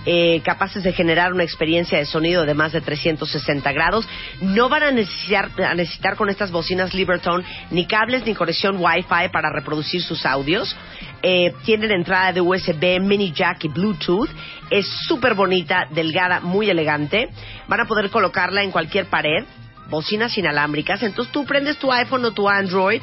eh, 0.06 0.42
capaces 0.44 0.84
de 0.84 0.94
generar 0.94 1.34
una 1.34 1.44
experiencia 1.44 1.98
de 1.98 2.06
sonido 2.06 2.46
de 2.46 2.54
más 2.54 2.72
de 2.72 2.82
360 2.82 3.72
grados. 3.72 4.08
No 4.42 4.70
van 4.70 4.84
a 4.84 4.92
necesitar, 4.92 6.16
con 6.16 6.30
estas 6.30 6.52
bocinas 6.52 6.94
Libertone 6.94 7.44
ni 7.72 7.86
cables 7.86 8.26
ni 8.26 8.36
conexión 8.36 8.78
Wi-Fi 8.78 9.30
para 9.32 9.50
reproducir 9.52 10.02
sus 10.02 10.26
audios. 10.26 10.76
Eh, 11.22 11.54
tienen 11.64 11.92
entrada 11.92 12.32
de 12.32 12.42
USB, 12.42 13.00
mini 13.02 13.32
jack 13.32 13.64
y 13.64 13.68
Bluetooth. 13.68 14.30
Es 14.70 14.88
súper 15.08 15.34
bonita, 15.34 15.88
delgada, 15.92 16.40
muy 16.40 16.70
elegante. 16.70 17.30
Van 17.68 17.80
a 17.80 17.86
poder 17.86 18.10
colocarla 18.10 18.64
en 18.64 18.72
cualquier 18.72 19.08
pared. 19.08 19.44
Bocinas 19.90 20.38
inalámbricas. 20.38 21.02
Entonces 21.04 21.32
tú 21.32 21.46
prendes 21.46 21.78
tu 21.78 21.92
iPhone 21.92 22.26
o 22.26 22.32
tu 22.32 22.50
Android 22.50 23.02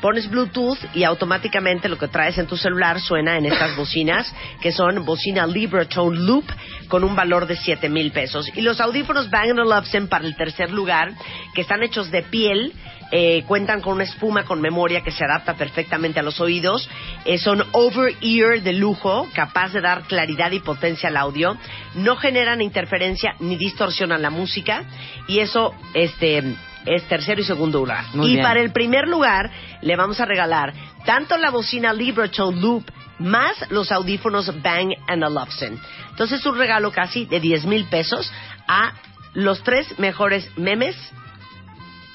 pones 0.00 0.28
Bluetooth 0.28 0.78
y 0.94 1.04
automáticamente 1.04 1.88
lo 1.88 1.98
que 1.98 2.08
traes 2.08 2.38
en 2.38 2.46
tu 2.46 2.56
celular 2.56 3.00
suena 3.00 3.36
en 3.36 3.46
estas 3.46 3.76
bocinas, 3.76 4.32
que 4.60 4.72
son 4.72 5.04
bocina 5.04 5.46
Libratone 5.46 6.18
Loop 6.18 6.44
con 6.88 7.04
un 7.04 7.14
valor 7.14 7.46
de 7.46 7.56
7 7.56 7.88
mil 7.88 8.10
pesos. 8.12 8.50
Y 8.54 8.62
los 8.62 8.80
audífonos 8.80 9.30
Bang 9.30 9.58
Olufsen 9.58 10.08
para 10.08 10.26
el 10.26 10.36
tercer 10.36 10.70
lugar, 10.70 11.12
que 11.54 11.62
están 11.62 11.82
hechos 11.82 12.10
de 12.10 12.22
piel, 12.22 12.72
eh, 13.12 13.42
cuentan 13.46 13.80
con 13.80 13.94
una 13.94 14.04
espuma 14.04 14.44
con 14.44 14.60
memoria 14.60 15.02
que 15.02 15.10
se 15.10 15.24
adapta 15.24 15.54
perfectamente 15.54 16.20
a 16.20 16.22
los 16.22 16.40
oídos. 16.40 16.88
Eh, 17.24 17.38
son 17.38 17.64
over-ear 17.72 18.62
de 18.62 18.72
lujo, 18.72 19.28
capaz 19.34 19.72
de 19.72 19.80
dar 19.80 20.02
claridad 20.02 20.52
y 20.52 20.60
potencia 20.60 21.08
al 21.08 21.16
audio. 21.16 21.56
No 21.94 22.16
generan 22.16 22.62
interferencia 22.62 23.34
ni 23.40 23.56
distorsionan 23.56 24.22
la 24.22 24.30
música. 24.30 24.84
Y 25.26 25.40
eso, 25.40 25.74
este 25.94 26.54
es 26.86 27.02
tercero 27.04 27.40
y 27.40 27.44
segundo 27.44 27.80
lugar. 27.80 28.04
Muy 28.14 28.28
y 28.28 28.32
bien. 28.34 28.42
para 28.42 28.60
el 28.60 28.72
primer 28.72 29.08
lugar 29.08 29.50
le 29.82 29.96
vamos 29.96 30.20
a 30.20 30.24
regalar 30.24 30.72
tanto 31.04 31.36
la 31.36 31.50
bocina 31.50 31.92
Libratone 31.92 32.60
Loop 32.60 32.84
más 33.18 33.70
los 33.70 33.92
audífonos 33.92 34.62
Bang 34.62 34.94
Olufsen. 35.08 35.78
Entonces 36.10 36.44
un 36.46 36.56
regalo 36.56 36.90
casi 36.90 37.26
de 37.26 37.40
10 37.40 37.66
mil 37.66 37.84
pesos 37.86 38.32
a 38.66 38.94
los 39.34 39.62
tres 39.62 39.98
mejores 39.98 40.50
memes 40.56 40.96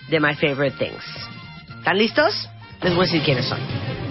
de 0.10 0.19
My 0.19 0.36
Favorite 0.36 0.77
Things. 0.77 1.03
¿Están 1.77 1.98
listos? 1.98 2.50
Les 2.81 2.93
voy 2.93 3.05
a 3.05 3.07
decir 3.07 3.24
quiénes 3.24 3.45
son. 3.45 4.04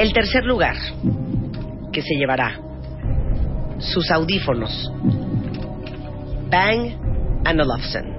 El 0.00 0.14
tercer 0.14 0.46
lugar 0.46 0.76
que 1.92 2.00
se 2.00 2.14
llevará 2.14 2.58
sus 3.80 4.10
audífonos 4.10 4.90
Bang 6.50 6.96
Olufsen 7.46 8.16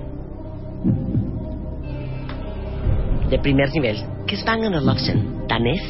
de 3.32 3.40
primer 3.40 3.72
nivel. 3.74 3.98
¿Qué 4.28 4.36
es 4.36 4.46
Bang 4.46 4.62
Olufsen? 4.62 5.48
¿Danés? 5.48 5.82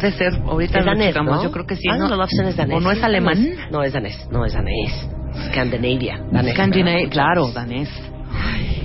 De 0.00 0.12
ser, 0.12 0.32
ahorita 0.46 0.78
Es 0.78 0.86
danés, 0.86 1.14
¿no? 1.14 1.42
Yo 1.42 1.50
creo 1.50 1.66
que 1.66 1.76
sí. 1.76 1.86
Bang 1.88 1.98
¿no? 1.98 2.06
Olufsen 2.06 2.46
es 2.46 2.56
danés. 2.56 2.78
¿O 2.78 2.80
no 2.80 2.90
es 2.90 3.02
alemán? 3.02 3.36
No 3.70 3.82
es 3.82 3.92
danés, 3.92 4.28
no 4.30 4.46
es 4.46 4.54
danés. 4.54 5.10
Scandinavia. 5.50 6.24
Danés. 6.32 6.54
Scandinavia, 6.54 7.10
claro, 7.10 7.52
danés. 7.52 7.90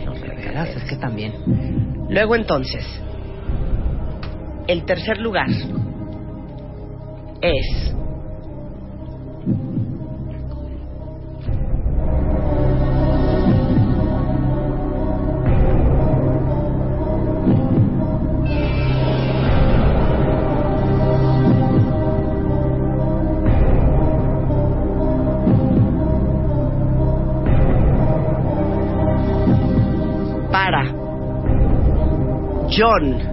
No, 0.03 0.11
De 0.11 0.27
veras, 0.27 0.75
es 0.75 0.83
que 0.83 0.97
también. 0.97 1.31
Luego 2.09 2.35
entonces, 2.35 2.85
el 4.67 4.83
tercer 4.83 5.19
lugar 5.19 5.47
es. 7.43 7.93
Para. 30.51 30.85
John 32.69 33.32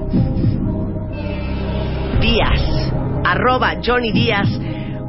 arroba 3.31 3.75
Johnny 3.85 4.13
Díaz, 4.13 4.49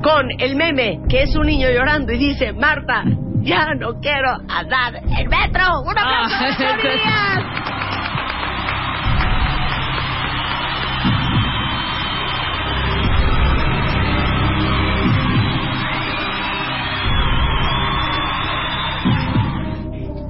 con 0.03 0.29
el 0.39 0.55
meme 0.55 0.99
que 1.09 1.23
es 1.23 1.35
un 1.35 1.47
niño 1.47 1.69
llorando 1.69 2.11
y 2.13 2.17
dice, 2.17 2.53
Marta, 2.53 3.03
ya 3.41 3.73
no 3.75 3.99
quiero 3.99 4.31
andar 4.47 4.95
en 4.95 5.27
metro. 5.27 5.81
¡Un 5.85 5.97
aplauso 5.97 6.35
Ah, 6.35 6.55
para 6.57 6.73
Johnny 6.73 6.89
Díaz! 7.03 7.61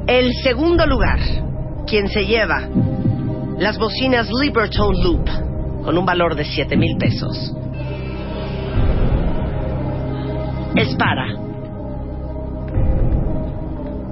El 0.07 0.33
segundo 0.43 0.85
lugar, 0.85 1.19
quien 1.87 2.07
se 2.09 2.25
lleva 2.25 2.67
las 3.59 3.77
bocinas 3.77 4.29
Libertone 4.41 5.03
Loop 5.03 5.25
con 5.83 5.97
un 5.97 6.05
valor 6.05 6.35
de 6.35 6.43
7 6.45 6.75
mil 6.75 6.97
pesos, 6.97 7.55
es 10.75 10.95
para 10.95 11.27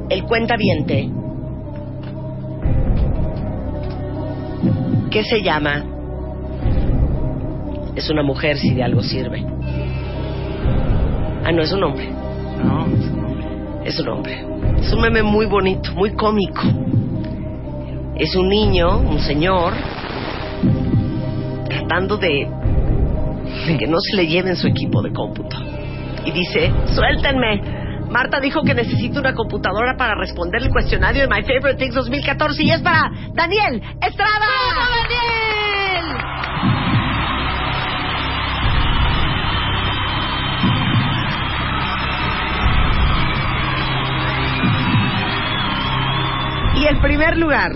el 0.10 0.24
cuentaviente 0.24 1.10
que 5.12 5.24
se 5.24 5.42
llama 5.42 5.84
es 8.00 8.10
una 8.10 8.24
mujer 8.24 8.58
si 8.58 8.74
de 8.74 8.82
algo 8.82 9.04
sirve. 9.04 9.46
Ah, 11.44 11.51
no, 11.51 11.62
es 11.62 11.74
un 11.74 11.84
hombre. 11.84 12.10
No, 12.63 12.86
Es 13.84 14.00
un 14.00 14.08
hombre. 14.08 14.46
Es 14.80 14.94
un 14.94 15.01
meme 15.01 15.22
muy 15.22 15.46
bonito, 15.46 15.92
muy 15.96 16.12
cómico. 16.13 16.62
Es 18.16 18.36
un 18.36 18.48
niño, 18.48 19.00
un 19.00 19.20
señor, 19.20 19.74
tratando 21.68 22.18
de, 22.18 22.48
de 23.68 23.78
que 23.78 23.88
no 23.88 23.98
se 24.00 24.16
le 24.16 24.28
lleven 24.28 24.56
su 24.56 24.68
equipo 24.68 25.01
de 25.01 25.12
cómputo. 25.12 25.58
Y 26.29 26.31
dice, 26.31 26.71
suéltenme. 26.93 27.59
Marta 28.12 28.39
dijo 28.39 28.62
que 28.62 28.75
necesito 28.75 29.19
una 29.19 29.33
computadora 29.33 29.95
para 29.98 30.13
responder 30.13 30.62
el 30.62 30.69
cuestionario 30.69 31.24
de 31.24 31.27
My 31.27 31.41
Favorite 31.41 31.75
Things 31.75 31.95
2014 31.95 32.63
y 32.63 32.69
es 32.69 32.81
para 32.81 33.09
Daniel 33.33 33.81
Estrada. 34.00 34.45
Daniel! 35.09 35.50
Y 46.75 46.86
el 46.86 47.01
primer 47.01 47.38
lugar, 47.38 47.71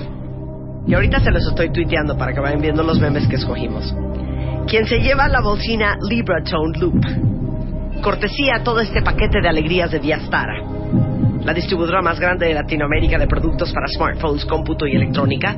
y 0.85 0.93
ahorita 0.93 1.21
se 1.21 1.31
los 1.31 1.43
estoy 1.47 1.71
tuiteando 1.71 2.15
para 2.19 2.33
que 2.33 2.39
vayan 2.39 2.61
viendo 2.61 2.83
los 2.83 2.99
memes 2.99 3.27
que 3.27 3.37
escogimos. 3.37 3.95
Quien 4.67 4.85
se 4.85 4.99
lleva 4.99 5.27
la 5.27 5.41
bocina 5.41 5.97
Libratone 6.07 6.77
Loop. 6.77 7.22
Cortesía 8.03 8.57
a 8.57 8.63
todo 8.63 8.81
este 8.81 9.01
paquete 9.01 9.39
de 9.41 9.47
alegrías 9.47 9.89
de 9.89 9.99
Diastara. 9.99 10.61
La 11.41 11.53
distribuidora 11.53 12.01
más 12.01 12.19
grande 12.19 12.47
de 12.47 12.53
Latinoamérica 12.53 13.17
de 13.17 13.27
productos 13.27 13.71
para 13.71 13.87
smartphones, 13.87 14.43
cómputo 14.43 14.85
y 14.85 14.93
electrónica. 14.93 15.55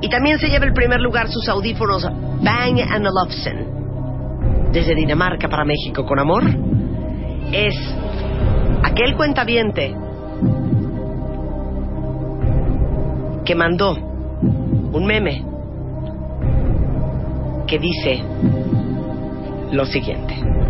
Y 0.00 0.08
también 0.08 0.38
se 0.38 0.48
lleva 0.48 0.64
el 0.64 0.72
primer 0.72 1.00
lugar 1.00 1.28
sus 1.28 1.46
audífonos 1.50 2.04
Bang 2.40 2.80
Olufsen. 3.06 3.66
Desde 4.72 4.94
Dinamarca 4.94 5.46
para 5.50 5.66
México 5.66 6.06
con 6.06 6.18
amor. 6.18 6.42
Es 7.52 7.74
aquel 8.82 9.14
cuentaviente 9.14 9.94
que 13.44 13.54
mandó 13.54 13.92
un 13.92 15.04
meme 15.04 15.44
que 17.66 17.78
dice 17.78 18.22
lo 19.70 19.84
siguiente. 19.84 20.61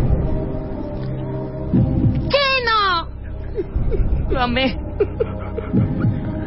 Lo 4.33 4.41
amé. 4.41 4.75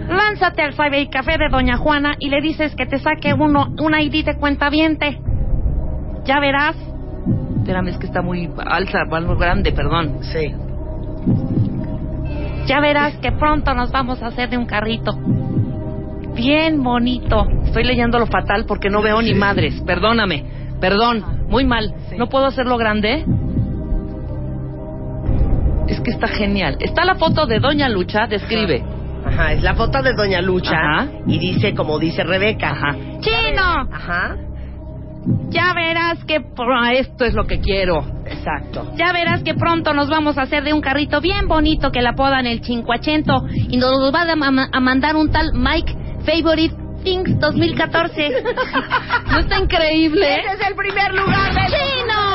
Lánzate 0.09 0.63
al 0.63 0.75
Cyber 0.75 1.09
Café 1.09 1.39
de 1.39 1.49
Doña 1.49 1.77
Juana 1.77 2.17
y 2.19 2.31
le 2.31 2.41
dices 2.41 2.75
que 2.75 2.87
te 2.87 2.99
saque 2.99 3.33
uno, 3.33 3.69
un 3.79 3.95
ID 3.95 4.25
de 4.25 4.37
cuentaviente. 4.37 5.21
Ya 6.25 6.41
verás. 6.41 6.77
Espérame, 7.59 7.89
es 7.89 7.99
que 7.99 8.07
está 8.07 8.23
muy 8.23 8.51
alta, 8.65 9.05
muy 9.05 9.37
grande, 9.37 9.73
perdón. 9.73 10.19
Sí. 10.23 10.53
Ya 12.67 12.81
verás 12.81 13.17
que 13.19 13.31
pronto 13.33 13.75
nos 13.75 13.93
vamos 13.93 14.23
a 14.23 14.29
hacer 14.29 14.51
de 14.51 14.59
un 14.59 14.67
carrito. 14.67 15.17
Bien 16.35 16.83
bonito. 16.83 17.47
Estoy 17.65 17.85
leyendo 17.85 18.19
lo 18.19 18.27
fatal 18.27 18.65
porque 18.67 18.91
no 18.91 19.03
veo 19.03 19.23
ni 19.23 19.35
madres. 19.35 19.81
Perdóname. 19.87 20.45
Perdón. 20.81 21.25
Muy 21.49 21.65
mal. 21.65 21.95
¿No 22.17 22.29
puedo 22.29 22.47
hacerlo 22.47 22.77
grande? 22.77 23.25
Es 25.89 26.01
que 26.01 26.11
está 26.11 26.29
genial. 26.29 26.77
Está 26.81 27.05
la 27.05 27.15
foto 27.15 27.47
de 27.47 27.59
Doña 27.61 27.89
Lucha, 27.89 28.27
describe. 28.27 28.83
Ajá, 29.25 29.53
es 29.53 29.63
la 29.63 29.75
foto 29.75 30.03
de 30.03 30.13
Doña 30.15 30.41
Lucha 30.41 30.77
Ajá. 30.77 31.07
y 31.27 31.39
dice 31.39 31.75
como 31.75 31.99
dice 31.99 32.23
Rebeca. 32.25 32.71
Ajá. 32.71 32.95
¡Chino! 33.21 33.89
Ajá. 33.93 34.37
Ya 35.49 35.73
verás 35.75 36.25
que 36.25 36.41
pro- 36.41 36.85
esto 36.93 37.25
es 37.25 37.35
lo 37.35 37.45
que 37.47 37.59
quiero. 37.61 38.05
Exacto. 38.27 38.93
Ya 38.97 39.13
verás 39.13 39.43
que 39.43 39.55
pronto 39.55 39.93
nos 39.95 40.09
vamos 40.09 40.39
a 40.39 40.43
hacer 40.43 40.63
de 40.63 40.73
un 40.73 40.81
carrito 40.81 41.21
bien 41.21 41.49
bonito 41.49 41.91
que 41.91 42.01
la 42.03 42.11
apodan 42.11 42.47
el 42.47 42.63
Cincuachento 42.65 43.45
y 43.69 43.77
nos 43.77 44.15
va 44.15 44.23
a, 44.31 44.37
ma- 44.37 44.69
a 44.73 44.81
mandar 44.81 45.17
un 45.17 45.31
tal 45.33 45.53
Mike 45.55 45.97
Favorite 46.25 46.75
Things 47.03 47.39
2014. 47.41 48.31
¿No 49.33 49.39
está 49.41 49.59
increíble? 49.61 50.27
Ese 50.41 50.53
es 50.63 50.69
el 50.69 50.75
primer 50.77 51.13
lugar 51.15 51.53
de 51.55 51.61
¡Chino! 51.67 52.26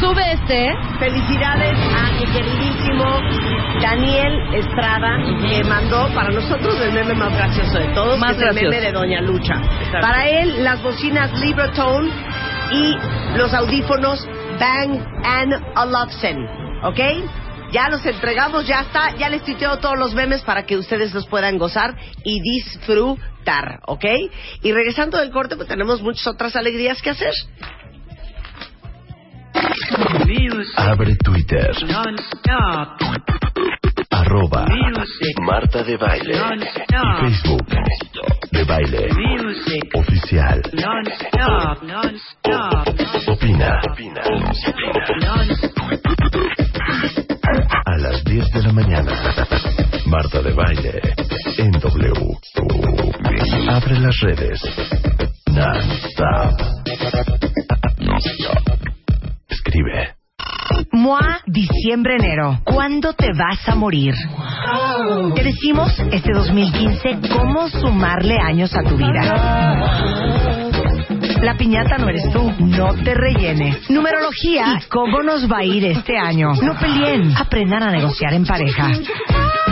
Sube 0.00 0.32
este. 0.32 0.72
Felicidades 0.98 1.76
a 1.78 2.12
mi 2.12 2.24
queridísimo 2.32 3.04
Daniel 3.80 4.54
Estrada, 4.54 5.16
que 5.40 5.62
mandó 5.64 6.08
para 6.14 6.30
nosotros 6.30 6.80
el 6.80 6.92
meme 6.92 7.14
más 7.14 7.32
gracioso 7.34 7.78
de 7.78 7.88
todos, 7.94 8.18
Más 8.18 8.34
que 8.34 8.36
es 8.36 8.42
el 8.42 8.48
gracioso. 8.54 8.70
meme 8.70 8.80
de 8.86 8.92
Doña 8.92 9.20
Lucha. 9.20 9.54
Exacto. 9.54 10.00
Para 10.00 10.28
él, 10.28 10.64
las 10.64 10.82
bocinas 10.82 11.38
Libertone 11.40 12.10
y 12.72 12.96
los 13.36 13.52
audífonos 13.54 14.26
Bang 14.58 15.00
and 15.24 15.54
Olufsen, 15.76 16.38
¿ok? 16.82 17.00
Ya 17.70 17.88
los 17.90 18.04
entregamos, 18.06 18.66
ya 18.66 18.80
está, 18.80 19.14
ya 19.16 19.28
les 19.28 19.42
tuiteo 19.42 19.78
todos 19.78 19.98
los 19.98 20.14
memes 20.14 20.42
para 20.42 20.64
que 20.64 20.76
ustedes 20.76 21.12
los 21.12 21.26
puedan 21.26 21.58
gozar 21.58 21.94
y 22.24 22.40
disfrutar, 22.40 23.80
¿ok? 23.86 24.04
Y 24.62 24.72
regresando 24.72 25.18
del 25.18 25.30
corte, 25.30 25.54
pues 25.56 25.68
tenemos 25.68 26.02
muchas 26.02 26.26
otras 26.26 26.56
alegrías 26.56 27.00
que 27.02 27.10
hacer. 27.10 27.32
Abre 30.76 31.16
Twitter. 31.16 31.70
Arroba 34.10 34.66
Marta 35.40 35.82
de 35.82 35.96
Baile. 35.96 36.34
Y 36.34 37.20
Facebook. 37.20 37.66
De 38.50 38.64
Baile. 38.64 39.08
Oficial. 39.94 40.62
Opina. 43.26 43.80
Opina. 43.90 44.22
A 47.86 47.96
las 47.98 48.24
10 48.24 48.50
de 48.52 48.62
la 48.62 48.72
mañana. 48.72 49.12
Marta 50.06 50.42
de 50.42 50.52
Baile. 50.52 51.00
En 51.58 51.70
W. 51.72 52.12
Abre 53.68 54.00
las 54.00 54.18
redes. 54.20 54.60
Non-stop. 55.46 56.60
Non-stop. 57.98 58.57
Escribe. 59.78 60.14
MOA 60.92 61.40
Diciembre-Enero. 61.46 62.60
¿Cuándo 62.64 63.12
te 63.12 63.28
vas 63.32 63.68
a 63.68 63.74
morir? 63.76 64.14
Te 65.34 65.44
decimos 65.44 65.92
este 66.10 66.32
2015 66.32 67.18
cómo 67.32 67.68
sumarle 67.68 68.38
años 68.38 68.74
a 68.74 68.82
tu 68.82 68.96
vida. 68.96 69.22
La 71.42 71.56
piñata 71.56 71.98
no 71.98 72.08
eres 72.08 72.28
tú, 72.32 72.52
no 72.58 72.94
te 72.94 73.14
rellenes. 73.14 73.88
Numerología 73.90 74.80
cómo 74.88 75.22
nos 75.22 75.50
va 75.50 75.58
a 75.58 75.64
ir 75.64 75.84
este 75.84 76.18
año. 76.18 76.52
No 76.54 76.74
peleen, 76.78 77.36
aprendan 77.36 77.84
a 77.84 77.90
negociar 77.92 78.34
en 78.34 78.44
pareja. 78.44 78.90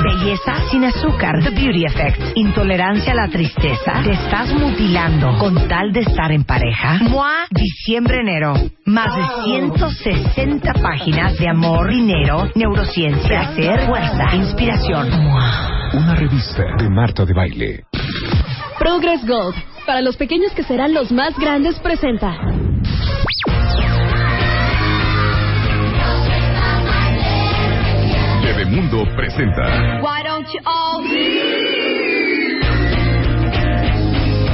Belleza 0.06 0.54
sin 0.70 0.84
azúcar, 0.84 1.34
The 1.42 1.50
Beauty 1.50 1.84
Effect. 1.84 2.36
Intolerancia 2.36 3.12
a 3.12 3.16
la 3.16 3.28
tristeza. 3.28 4.02
Te 4.04 4.12
estás 4.12 4.52
mutilando 4.54 5.36
con 5.36 5.66
tal 5.66 5.92
de 5.92 6.00
estar 6.00 6.30
en 6.30 6.44
pareja. 6.44 7.00
MOA 7.10 7.46
Diciembre-Enero. 7.50 8.54
Más 8.84 9.08
de 9.16 9.22
160 9.44 10.74
páginas 10.74 11.36
de 11.38 11.48
amor, 11.48 11.90
dinero, 11.90 12.48
neurociencia, 12.54 13.52
placer, 13.52 13.86
fuerza, 13.86 14.36
inspiración. 14.36 15.10
MOA. 15.10 15.90
Una 15.94 16.14
revista 16.14 16.62
de 16.78 16.88
Marta 16.88 17.24
de 17.24 17.34
Baile. 17.34 17.84
Progress 18.78 19.26
Gold, 19.26 19.56
para 19.86 20.02
los 20.02 20.16
pequeños 20.16 20.52
que 20.52 20.62
serán 20.62 20.94
los 20.94 21.10
más 21.10 21.36
grandes, 21.36 21.80
presenta. 21.80 22.32
Bebemundo 28.76 29.16
presenta. 29.16 30.02
Why 30.02 30.22
don't 30.22 30.46
you 30.52 30.60
all 30.66 31.02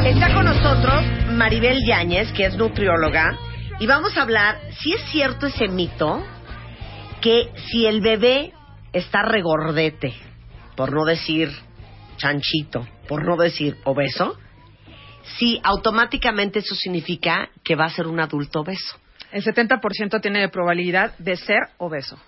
Está 0.07 0.33
con 0.33 0.45
nosotros 0.45 1.05
Maribel 1.33 1.85
Yáñez, 1.85 2.31
que 2.33 2.47
es 2.47 2.57
nutrióloga, 2.57 3.37
y 3.81 3.87
vamos 3.89 4.17
a 4.17 4.23
hablar 4.23 4.61
si 4.79 4.93
es 4.93 5.03
cierto 5.11 5.47
ese 5.47 5.67
mito 5.67 6.25
que 7.21 7.51
si 7.67 7.87
el 7.87 8.01
bebé 8.01 8.53
está 8.93 9.23
regordete, 9.23 10.15
por 10.77 10.93
no 10.93 11.05
decir 11.05 11.51
chanchito, 12.17 12.87
por 13.09 13.25
no 13.25 13.37
decir 13.37 13.77
obeso, 13.83 14.39
si 15.37 15.61
automáticamente 15.65 16.61
eso 16.61 16.77
significa 16.77 17.49
que 17.65 17.75
va 17.75 17.87
a 17.87 17.91
ser 17.91 18.07
un 18.07 18.21
adulto 18.21 18.61
obeso. 18.61 18.97
El 19.33 19.43
70% 19.43 20.21
tiene 20.21 20.49
probabilidad 20.49 21.19
de 21.19 21.35
ser 21.37 21.71
obeso. 21.79 22.21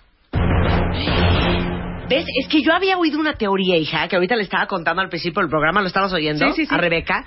¿Ves? 2.07 2.23
Es 2.39 2.47
que 2.47 2.61
yo 2.61 2.71
había 2.71 2.97
oído 2.99 3.19
una 3.19 3.33
teoría, 3.33 3.77
hija, 3.77 4.07
que 4.07 4.15
ahorita 4.15 4.35
le 4.35 4.43
estaba 4.43 4.67
contando 4.67 5.01
al 5.01 5.09
principio 5.09 5.41
del 5.41 5.49
programa, 5.49 5.81
¿lo 5.81 5.87
estabas 5.87 6.13
oyendo? 6.13 6.45
Sí, 6.49 6.53
sí, 6.53 6.65
sí. 6.67 6.73
A 6.75 6.77
Rebeca. 6.77 7.25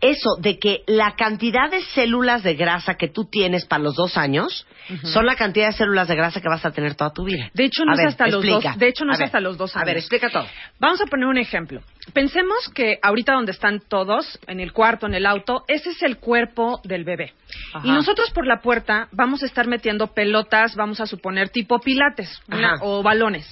Eso 0.00 0.36
de 0.40 0.58
que 0.60 0.82
la 0.86 1.14
cantidad 1.16 1.68
de 1.70 1.80
células 1.94 2.42
de 2.44 2.54
grasa 2.54 2.94
que 2.94 3.08
tú 3.08 3.24
tienes 3.30 3.66
para 3.66 3.82
los 3.82 3.94
dos 3.96 4.16
años 4.16 4.66
son 5.04 5.26
la 5.26 5.36
cantidad 5.36 5.66
de 5.68 5.72
células 5.72 6.08
de 6.08 6.16
grasa 6.16 6.40
que 6.40 6.48
vas 6.48 6.64
a 6.64 6.72
tener 6.72 6.94
toda 6.96 7.12
tu 7.12 7.24
vida. 7.24 7.50
De 7.54 7.64
hecho, 7.64 7.84
no 7.84 7.92
A 7.92 7.94
es 7.94 7.98
ver, 7.98 8.06
hasta 8.08 8.26
los 8.28 8.44
dos. 8.44 8.64
De 8.78 8.88
hecho, 8.88 9.04
no 9.04 9.12
A 9.12 9.14
es 9.14 9.18
ver. 9.20 9.26
hasta 9.26 9.40
los 9.40 9.56
dos 9.58 9.74
años. 9.76 9.82
A 9.82 9.86
ver, 9.86 9.96
explica 9.98 10.28
todo. 10.28 10.46
Vamos 10.80 11.00
a 11.00 11.06
poner 11.06 11.26
un 11.26 11.38
ejemplo. 11.38 11.82
Pensemos 12.12 12.68
que 12.74 12.98
ahorita 13.02 13.32
donde 13.34 13.52
están 13.52 13.80
todos, 13.88 14.38
en 14.48 14.58
el 14.60 14.72
cuarto, 14.72 15.06
en 15.06 15.14
el 15.14 15.24
auto, 15.26 15.62
ese 15.68 15.90
es 15.90 16.02
el 16.02 16.18
cuerpo 16.18 16.80
del 16.84 17.04
bebé. 17.04 17.32
Ajá. 17.72 17.86
Y 17.86 17.90
nosotros 17.92 18.30
por 18.32 18.46
la 18.46 18.60
puerta 18.60 19.08
vamos 19.12 19.42
a 19.44 19.46
estar 19.46 19.66
metiendo 19.68 20.08
pelotas, 20.14 20.74
vamos 20.74 21.00
a 21.00 21.06
suponer 21.06 21.50
tipo 21.50 21.78
pilates 21.80 22.40
una- 22.48 22.76
o 22.82 23.02
balones. 23.04 23.46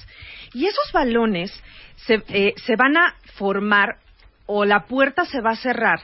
Y 0.53 0.65
esos 0.65 0.91
balones 0.93 1.51
se, 1.95 2.23
eh, 2.29 2.53
se 2.57 2.75
van 2.75 2.97
a 2.97 3.15
formar 3.35 3.97
o 4.45 4.65
la 4.65 4.85
puerta 4.85 5.25
se 5.25 5.41
va 5.41 5.51
a 5.51 5.55
cerrar 5.55 6.01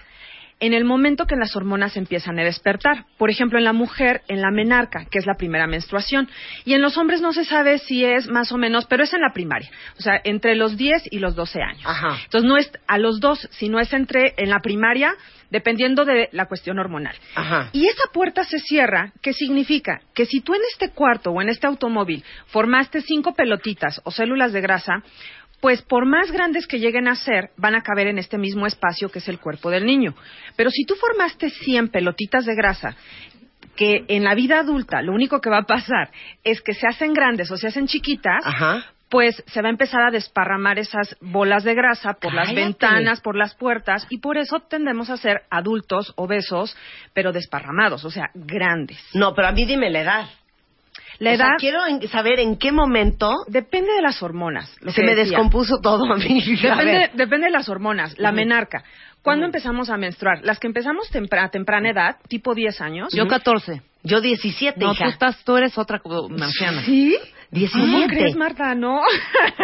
en 0.60 0.74
el 0.74 0.86
momento 0.86 1.26
que 1.26 1.36
las 1.36 1.56
hormonas 1.56 1.98
empiezan 1.98 2.40
a 2.40 2.44
despertar. 2.44 3.06
Por 3.18 3.30
ejemplo, 3.30 3.60
en 3.60 3.66
la 3.66 3.74
mujer, 3.74 4.22
en 4.28 4.42
la 4.42 4.52
menarca, 4.52 5.06
que 5.06 5.20
es 5.20 5.26
la 5.26 5.36
primera 5.36 5.68
menstruación. 5.68 6.28
Y 6.66 6.74
en 6.74 6.82
los 6.82 6.98
hombres 6.98 7.22
no 7.22 7.32
se 7.32 7.46
sabe 7.46 7.78
si 7.78 8.04
es 8.04 8.28
más 8.28 8.52
o 8.52 8.58
menos, 8.58 8.86
pero 8.88 9.04
es 9.04 9.14
en 9.14 9.22
la 9.22 9.34
primaria. 9.34 9.70
O 10.00 10.02
sea, 10.02 10.20
entre 10.24 10.56
los 10.56 10.78
10 10.78 11.10
y 11.12 11.20
los 11.20 11.36
12 11.36 11.62
años. 11.62 11.86
Ajá. 11.86 12.18
Entonces, 12.24 12.48
no 12.50 12.58
es 12.58 12.72
a 12.88 12.98
los 12.98 13.20
dos, 13.20 13.48
sino 13.52 13.80
es 13.80 13.94
entre 13.94 14.34
en 14.38 14.50
la 14.50 14.60
primaria, 14.60 15.14
dependiendo 15.50 16.06
de 16.06 16.30
la 16.32 16.48
cuestión 16.48 16.80
hormonal. 16.80 17.16
Ajá. 17.36 17.70
Y 17.74 17.88
esa 17.88 18.12
puerta 18.14 18.44
se 18.44 18.60
cierra, 18.60 19.14
¿qué 19.22 19.34
significa? 19.34 20.02
Que 20.14 20.26
si 20.26 20.42
tú 20.42 20.54
en 20.54 20.62
este 20.72 20.90
cuarto 20.90 21.32
o 21.32 21.42
en 21.42 21.50
este 21.50 21.68
automóvil 21.68 22.24
formaste 22.48 23.02
cinco 23.02 23.34
pelotitas 23.34 24.02
o 24.04 24.12
células 24.12 24.54
de 24.54 24.62
grasa, 24.62 25.04
pues 25.60 25.82
por 25.82 26.06
más 26.06 26.32
grandes 26.32 26.68
que 26.68 26.80
lleguen 26.80 27.08
a 27.08 27.16
ser, 27.16 27.50
van 27.58 27.76
a 27.76 27.82
caber 27.82 28.08
en 28.08 28.20
este 28.20 28.38
mismo 28.38 28.68
espacio 28.68 29.10
que 29.10 29.20
es 29.20 29.28
el 29.28 29.40
cuerpo 29.40 29.70
del 29.70 29.86
niño. 29.86 30.16
Pero 30.56 30.70
si 30.70 30.86
tú 30.86 30.96
formaste 30.96 31.50
100 31.50 31.90
pelotitas 31.90 32.46
de 32.46 32.56
grasa, 32.56 32.96
que 33.76 34.06
en 34.08 34.24
la 34.24 34.36
vida 34.36 34.60
adulta 34.60 35.02
lo 35.02 35.14
único 35.14 35.40
que 35.40 35.50
va 35.50 35.60
a 35.60 35.66
pasar 35.66 36.12
es 36.44 36.62
que 36.62 36.74
se 36.74 36.88
hacen 36.88 37.14
grandes 37.14 37.50
o 37.52 37.58
se 37.58 37.68
hacen 37.68 37.88
chiquitas, 37.88 38.44
Ajá. 38.44 38.86
Pues 39.10 39.42
se 39.48 39.62
va 39.62 39.68
a 39.68 39.72
empezar 39.72 40.02
a 40.02 40.12
desparramar 40.12 40.80
esas 40.80 41.16
bolas 41.22 41.64
de 41.64 41.74
grasa 41.74 42.14
por 42.16 42.34
las 42.34 42.54
ventanas, 42.54 43.22
por 43.22 43.38
las 43.38 43.56
puertas, 43.56 44.06
y 44.10 44.18
por 44.20 44.38
eso 44.38 44.60
tendemos 44.60 45.10
a 45.10 45.18
ser 45.18 45.44
adultos 45.50 46.14
obesos, 46.18 46.76
pero 47.14 47.32
desparramados, 47.32 48.04
o 48.04 48.12
sea, 48.12 48.30
grandes. 48.34 49.00
No, 49.14 49.34
pero 49.34 49.48
a 49.48 49.52
mí 49.54 49.66
dime 49.66 49.90
la 49.90 50.02
edad. 50.02 50.26
La 51.20 51.32
O 51.32 51.34
edad 51.34 51.46
sea, 51.48 51.56
quiero 51.58 51.80
saber 52.10 52.40
en 52.40 52.58
qué 52.58 52.72
momento 52.72 53.32
depende 53.48 53.92
de 53.94 54.02
las 54.02 54.22
hormonas. 54.22 54.76
Lo 54.82 54.92
se 54.92 55.02
que 55.02 55.08
me 55.08 55.16
decía. 55.16 55.32
descompuso 55.38 55.78
todo 55.82 56.04
a 56.14 56.18
mí. 56.18 56.42
Depende, 56.62 57.10
depende 57.14 57.46
de 57.46 57.52
las 57.52 57.70
hormonas. 57.70 58.14
La 58.20 58.32
menarca. 58.32 58.84
¿Cuándo 59.24 59.46
empezamos 59.46 59.90
a 59.90 59.98
menstruar? 59.98 60.40
Las 60.44 60.60
que 60.60 60.68
empezamos 60.68 61.10
tempra- 61.12 61.44
a 61.46 61.50
temprana 61.50 61.90
edad, 61.90 62.18
tipo 62.28 62.54
10 62.54 62.82
años. 62.82 63.10
Yo 63.14 63.26
14. 63.28 63.82
Yo 64.04 64.22
17, 64.22 64.80
No, 64.80 64.94
hija. 64.94 65.06
tú, 65.06 65.10
estás, 65.10 65.44
tú 65.44 65.58
eres 65.58 65.78
otra 65.78 66.00
como 66.00 66.28
anciana. 66.42 66.84
¿Sí? 66.84 67.18
17. 67.52 67.92
¿Cómo 67.92 68.08
crees, 68.08 68.36
Marta? 68.36 68.76
No. 68.76 69.00
O 69.00 69.04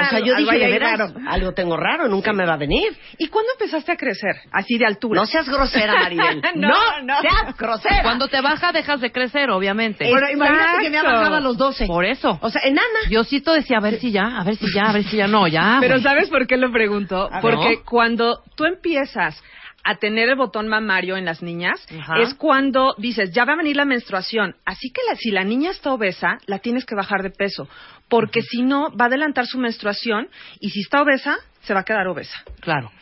sea, 0.10 0.20
yo 0.20 0.36
dije, 0.38 0.58
de 0.58 0.68
veras, 0.72 1.00
raro. 1.00 1.14
algo 1.28 1.52
tengo 1.54 1.76
raro, 1.76 2.08
nunca 2.08 2.32
me 2.32 2.46
va 2.46 2.54
a 2.54 2.58
venir. 2.58 2.96
¿Y 3.18 3.28
cuándo 3.28 3.52
empezaste 3.54 3.92
a 3.92 3.98
crecer? 3.98 4.36
Así 4.52 4.78
de 4.78 4.86
altura. 4.86 5.20
No 5.20 5.26
seas 5.26 5.48
grosera, 5.50 5.94
Maribel. 5.96 6.42
No, 6.56 6.70
no. 7.04 7.22
seas 7.22 7.58
grosera. 7.58 8.04
Cuando 8.04 8.28
te 8.28 8.40
baja, 8.42 8.72
dejas 8.72 9.02
de 9.02 9.12
crecer, 9.12 9.50
obviamente. 9.50 10.10
Bueno, 10.10 10.30
imagínate 10.32 10.84
que 10.84 10.90
me 10.90 10.98
ha 10.98 11.04
bajado 11.04 11.36
a 11.36 11.40
los 11.42 11.58
12. 11.58 11.88
Por 11.88 12.06
eso. 12.06 12.38
O 12.42 12.50
sea, 12.50 12.62
enana. 12.64 12.84
Diosito 13.10 13.52
decía, 13.54 13.78
a 13.78 13.82
ver 13.82 14.00
si 14.00 14.12
ya, 14.12 14.40
a 14.40 14.44
ver 14.44 14.56
si 14.56 14.66
ya, 14.74 14.84
a 14.84 14.94
ver 14.94 15.04
si 15.04 15.18
ya. 15.18 15.28
No, 15.28 15.48
ya. 15.48 15.78
Pero 15.82 15.96
güey. 15.96 16.04
¿sabes 16.04 16.30
por 16.30 16.48
qué 16.48 16.58
lo 16.58 16.72
pregunto? 16.72 17.30
Porque 17.42 17.78
¿No? 17.78 17.84
cuando 17.86 18.42
tú 18.56 18.66
empiezas 18.66 19.42
a 19.84 19.96
tener 19.96 20.30
el 20.30 20.36
botón 20.36 20.68
mamario 20.68 21.18
en 21.18 21.26
las 21.26 21.42
niñas, 21.42 21.86
Ajá. 22.00 22.22
es 22.22 22.34
cuando 22.36 22.96
dices, 22.98 23.32
ya 23.34 23.46
va 23.46 23.54
a 23.54 23.58
venir 23.58 23.76
la 23.76 23.86
menstruación. 23.86 24.56
Así 24.66 24.90
que 24.92 25.02
la- 25.10 25.16
si 25.16 25.32
la 25.32 25.44
niña 25.44 25.72
está 25.72 25.92
obesa, 25.94 26.38
la 26.46 26.60
tienes 26.60 26.86
que 26.86 26.96
bajar 26.96 27.22
de 27.24 27.30
peso. 27.32 27.68
Porque 28.10 28.42
si 28.42 28.62
no, 28.62 28.90
va 28.96 29.06
a 29.06 29.08
adelantar 29.08 29.46
su 29.48 29.58
menstruación 29.58 30.30
y 30.60 30.70
si 30.70 30.82
está 30.82 31.02
obesa, 31.02 31.38
se 31.64 31.74
va 31.74 31.82
a 31.82 31.84
quedar 31.84 32.08
obesa. 32.08 32.44
Claro. 32.62 32.92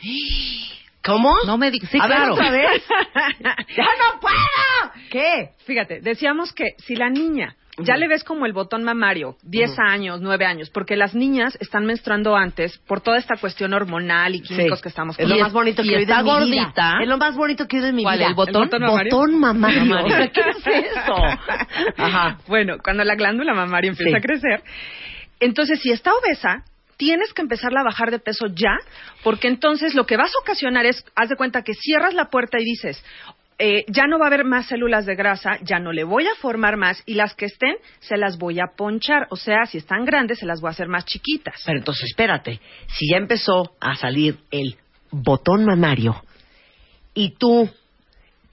¿Cómo? 1.04 1.34
No 1.46 1.58
me 1.58 1.70
digas. 1.72 1.90
Sí, 1.90 1.98
a 2.00 2.06
ver, 2.06 2.16
claro. 2.16 2.34
otra 2.34 2.50
vez. 2.52 2.82
¡Ya 3.76 3.84
no 3.84 4.20
puedo! 4.20 5.08
¿Qué? 5.10 5.50
Fíjate, 5.66 6.00
decíamos 6.00 6.52
que 6.52 6.74
si 6.78 6.94
la 6.94 7.10
niña 7.10 7.56
ya 7.78 7.96
le 7.96 8.06
ves 8.06 8.22
como 8.22 8.44
el 8.44 8.52
botón 8.52 8.84
mamario, 8.84 9.36
10 9.44 9.78
años, 9.78 10.20
9 10.20 10.44
años, 10.44 10.68
porque 10.70 10.94
las 10.94 11.14
niñas 11.14 11.56
están 11.60 11.86
menstruando 11.86 12.36
antes 12.36 12.76
por 12.86 13.00
toda 13.00 13.16
esta 13.16 13.36
cuestión 13.36 13.72
hormonal 13.72 14.34
y 14.34 14.42
químicos 14.42 14.78
Sí. 14.78 14.82
que 14.82 14.88
estamos 14.90 15.18
Es 15.18 15.26
lo 15.28 15.38
más 15.38 15.52
bonito 15.52 15.82
que 15.82 15.88
he 15.90 15.96
oído 15.96 16.38
en 16.38 16.44
mi 16.44 16.50
vida. 16.50 16.98
Es 17.02 17.08
lo 17.08 17.16
más 17.16 17.34
bonito 17.34 17.66
que 17.66 17.76
he 17.76 17.78
oído 17.78 17.88
en 17.88 17.96
mi 17.96 18.02
¿Cuál, 18.02 18.18
vida. 18.18 18.28
el 18.28 18.34
botón? 18.34 18.62
¿El 18.64 18.68
botón 18.68 18.80
mamario? 18.82 19.10
Botón 19.16 19.40
mamario. 19.40 19.84
Mamario. 19.86 20.30
¿Qué 20.32 20.40
es 20.40 20.66
eso? 20.66 21.14
Ajá. 21.96 22.38
Bueno, 22.46 22.76
cuando 22.84 23.04
la 23.04 23.14
glándula 23.14 23.54
mamaria 23.54 23.90
empieza 23.90 24.10
Sí. 24.10 24.16
a 24.16 24.20
crecer, 24.20 24.62
entonces 25.40 25.80
si 25.80 25.90
está 25.92 26.10
obesa, 26.12 26.64
tienes 26.98 27.32
que 27.32 27.42
empezarla 27.42 27.80
a 27.80 27.84
bajar 27.84 28.10
de 28.10 28.18
peso 28.18 28.46
ya, 28.54 28.76
porque 29.24 29.48
entonces 29.48 29.94
lo 29.94 30.04
que 30.06 30.16
vas 30.16 30.30
a 30.30 30.40
ocasionar 30.42 30.84
es, 30.86 31.04
haz 31.16 31.30
de 31.30 31.36
cuenta 31.36 31.62
que 31.62 31.74
cierras 31.74 32.14
la 32.14 32.26
puerta 32.26 32.60
y 32.60 32.64
dices, 32.64 33.02
eh, 33.64 33.84
ya 33.86 34.08
no 34.08 34.18
va 34.18 34.24
a 34.24 34.26
haber 34.26 34.44
más 34.44 34.66
células 34.66 35.06
de 35.06 35.14
grasa, 35.14 35.56
ya 35.62 35.78
no 35.78 35.92
le 35.92 36.02
voy 36.02 36.26
a 36.26 36.34
formar 36.40 36.76
más 36.76 37.00
y 37.06 37.14
las 37.14 37.36
que 37.36 37.44
estén 37.44 37.76
se 38.00 38.16
las 38.16 38.36
voy 38.36 38.58
a 38.58 38.72
ponchar, 38.76 39.28
o 39.30 39.36
sea, 39.36 39.66
si 39.66 39.78
están 39.78 40.04
grandes 40.04 40.40
se 40.40 40.46
las 40.46 40.60
voy 40.60 40.66
a 40.66 40.72
hacer 40.72 40.88
más 40.88 41.04
chiquitas. 41.04 41.62
Pero 41.64 41.78
entonces, 41.78 42.10
espérate. 42.10 42.58
Si 42.88 43.08
ya 43.08 43.18
empezó 43.18 43.76
a 43.78 43.94
salir 43.94 44.38
el 44.50 44.74
botón 45.12 45.64
mamario 45.64 46.24
y 47.14 47.36
tú, 47.36 47.70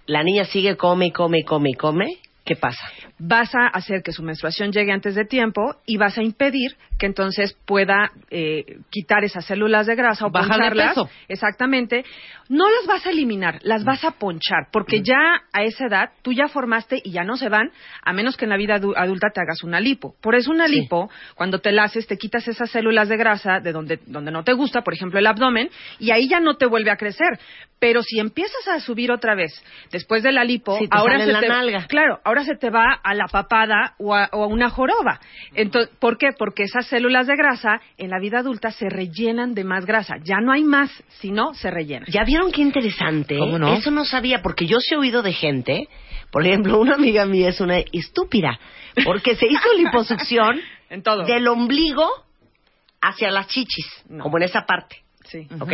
la 0.06 0.22
niña 0.22 0.46
sigue 0.46 0.78
come 0.78 1.12
come 1.12 1.44
come 1.44 1.74
come, 1.74 2.06
¿qué 2.50 2.56
pasa? 2.56 2.84
vas 3.22 3.54
a 3.54 3.68
hacer 3.68 4.02
que 4.02 4.12
su 4.14 4.24
menstruación 4.24 4.72
llegue 4.72 4.92
antes 4.94 5.14
de 5.14 5.26
tiempo 5.26 5.76
y 5.86 5.98
vas 5.98 6.18
a 6.18 6.24
impedir 6.24 6.76
que 6.98 7.06
entonces 7.06 7.54
pueda 7.66 8.12
eh, 8.32 8.78
quitar 8.90 9.24
esas 9.24 9.46
células 9.46 9.88
de 9.88 9.96
grasa 9.96 10.26
o 10.26 10.32
Bajar 10.32 10.48
de 10.50 10.56
poncharlas. 10.70 10.90
peso. 10.96 11.10
Exactamente. 11.28 12.04
No 12.50 12.66
las 12.70 12.88
vas 12.88 13.06
a 13.06 13.10
eliminar, 13.12 13.60
las 13.64 13.84
vas 13.84 14.04
a 14.04 14.12
ponchar, 14.12 14.64
Mm. 14.64 14.72
porque 14.72 15.02
ya 15.02 15.44
a 15.54 15.64
esa 15.64 15.86
edad 15.86 16.10
tú 16.24 16.32
ya 16.34 16.48
formaste 16.48 17.00
y 17.04 17.12
ya 17.12 17.24
no 17.24 17.36
se 17.38 17.50
van, 17.50 17.72
a 18.04 18.14
menos 18.14 18.36
que 18.38 18.46
en 18.46 18.50
la 18.52 18.58
vida 18.58 18.78
adu- 18.80 18.96
adulta 18.98 19.28
te 19.34 19.42
hagas 19.42 19.64
una 19.64 19.80
lipo. 19.80 20.16
Por 20.22 20.36
eso 20.36 20.50
una 20.52 20.68
Sí. 20.68 20.82
lipo, 20.82 21.10
cuando 21.36 21.60
te 21.60 21.72
la 21.72 21.84
haces, 21.84 22.08
te 22.08 22.18
quitas 22.18 22.48
esas 22.48 22.72
células 22.72 23.08
de 23.10 23.18
grasa 23.18 23.60
de 23.60 23.72
donde, 23.72 24.00
donde 24.08 24.32
no 24.32 24.44
te 24.44 24.54
gusta, 24.54 24.82
por 24.82 24.94
ejemplo 24.94 25.20
el 25.20 25.28
abdomen, 25.28 25.70
y 26.00 26.12
ahí 26.12 26.28
ya 26.28 26.40
no 26.40 26.56
te 26.56 26.66
vuelve 26.66 26.90
a 26.92 26.98
crecer. 26.98 27.38
Pero 27.80 28.04
si 28.04 28.20
empiezas 28.20 28.68
a 28.68 28.80
subir 28.82 29.10
otra 29.12 29.36
vez, 29.36 29.52
después 29.92 30.22
de 30.22 30.34
la 30.34 30.44
lipo, 30.44 30.78
Sí, 30.78 30.86
ahora 30.92 31.14
sale 31.20 31.26
se 31.28 31.32
la 31.32 31.40
te, 31.40 31.48
nalga. 31.48 31.88
Claro, 31.88 32.20
ahora 32.26 32.44
se 32.44 32.56
te 32.56 32.70
va 32.70 33.00
a 33.02 33.14
la 33.14 33.26
papada 33.28 33.96
o 33.98 34.14
a, 34.14 34.28
o 34.34 34.44
a 34.44 34.48
una 34.48 34.70
joroba. 34.70 35.20
Entonces, 35.56 35.90
¿Por 35.98 36.18
qué? 36.18 36.32
Porque 36.38 36.64
esas 36.64 36.88
células 36.88 37.26
de 37.28 37.36
grasa 37.38 37.80
en 37.98 38.10
la 38.10 38.20
vida 38.20 38.40
adulta 38.40 38.72
se 38.72 38.90
rellenan 38.90 39.54
de 39.54 39.64
más 39.64 39.86
grasa. 39.86 40.16
Ya 40.24 40.42
no 40.42 40.52
hay 40.52 40.64
más, 40.64 40.92
sino 41.20 41.54
se 41.54 41.72
rellenan. 41.72 42.06
¿Ya 42.12 42.24
vieron 42.26 42.52
qué 42.52 42.62
interesante? 42.62 43.38
¿Cómo 43.38 43.58
no? 43.58 43.74
Eso 43.74 43.92
no 43.92 44.04
sabía, 44.04 44.42
porque 44.42 44.66
yo 44.66 44.80
sí 44.80 44.94
he 44.96 44.98
oído 44.98 45.22
de 45.22 45.32
gente, 45.32 45.88
por 46.32 46.46
ejemplo, 46.46 46.80
una 46.80 46.96
amiga 46.96 47.26
mía 47.26 47.48
es 47.50 47.62
una 47.62 47.80
estúpida, 47.80 48.60
porque 49.06 49.36
se 49.36 49.48
hizo 49.48 49.74
liposucción 49.78 50.60
En 50.90 51.02
todo. 51.02 51.24
del 51.24 51.48
ombligo 51.48 52.08
hacia 53.02 53.32
las 53.32 53.48
chichis, 53.48 53.86
No. 54.10 54.24
como 54.24 54.38
en 54.38 54.44
esa 54.44 54.66
parte, 54.66 54.98
Sí. 55.26 55.48
¿ok? 55.60 55.72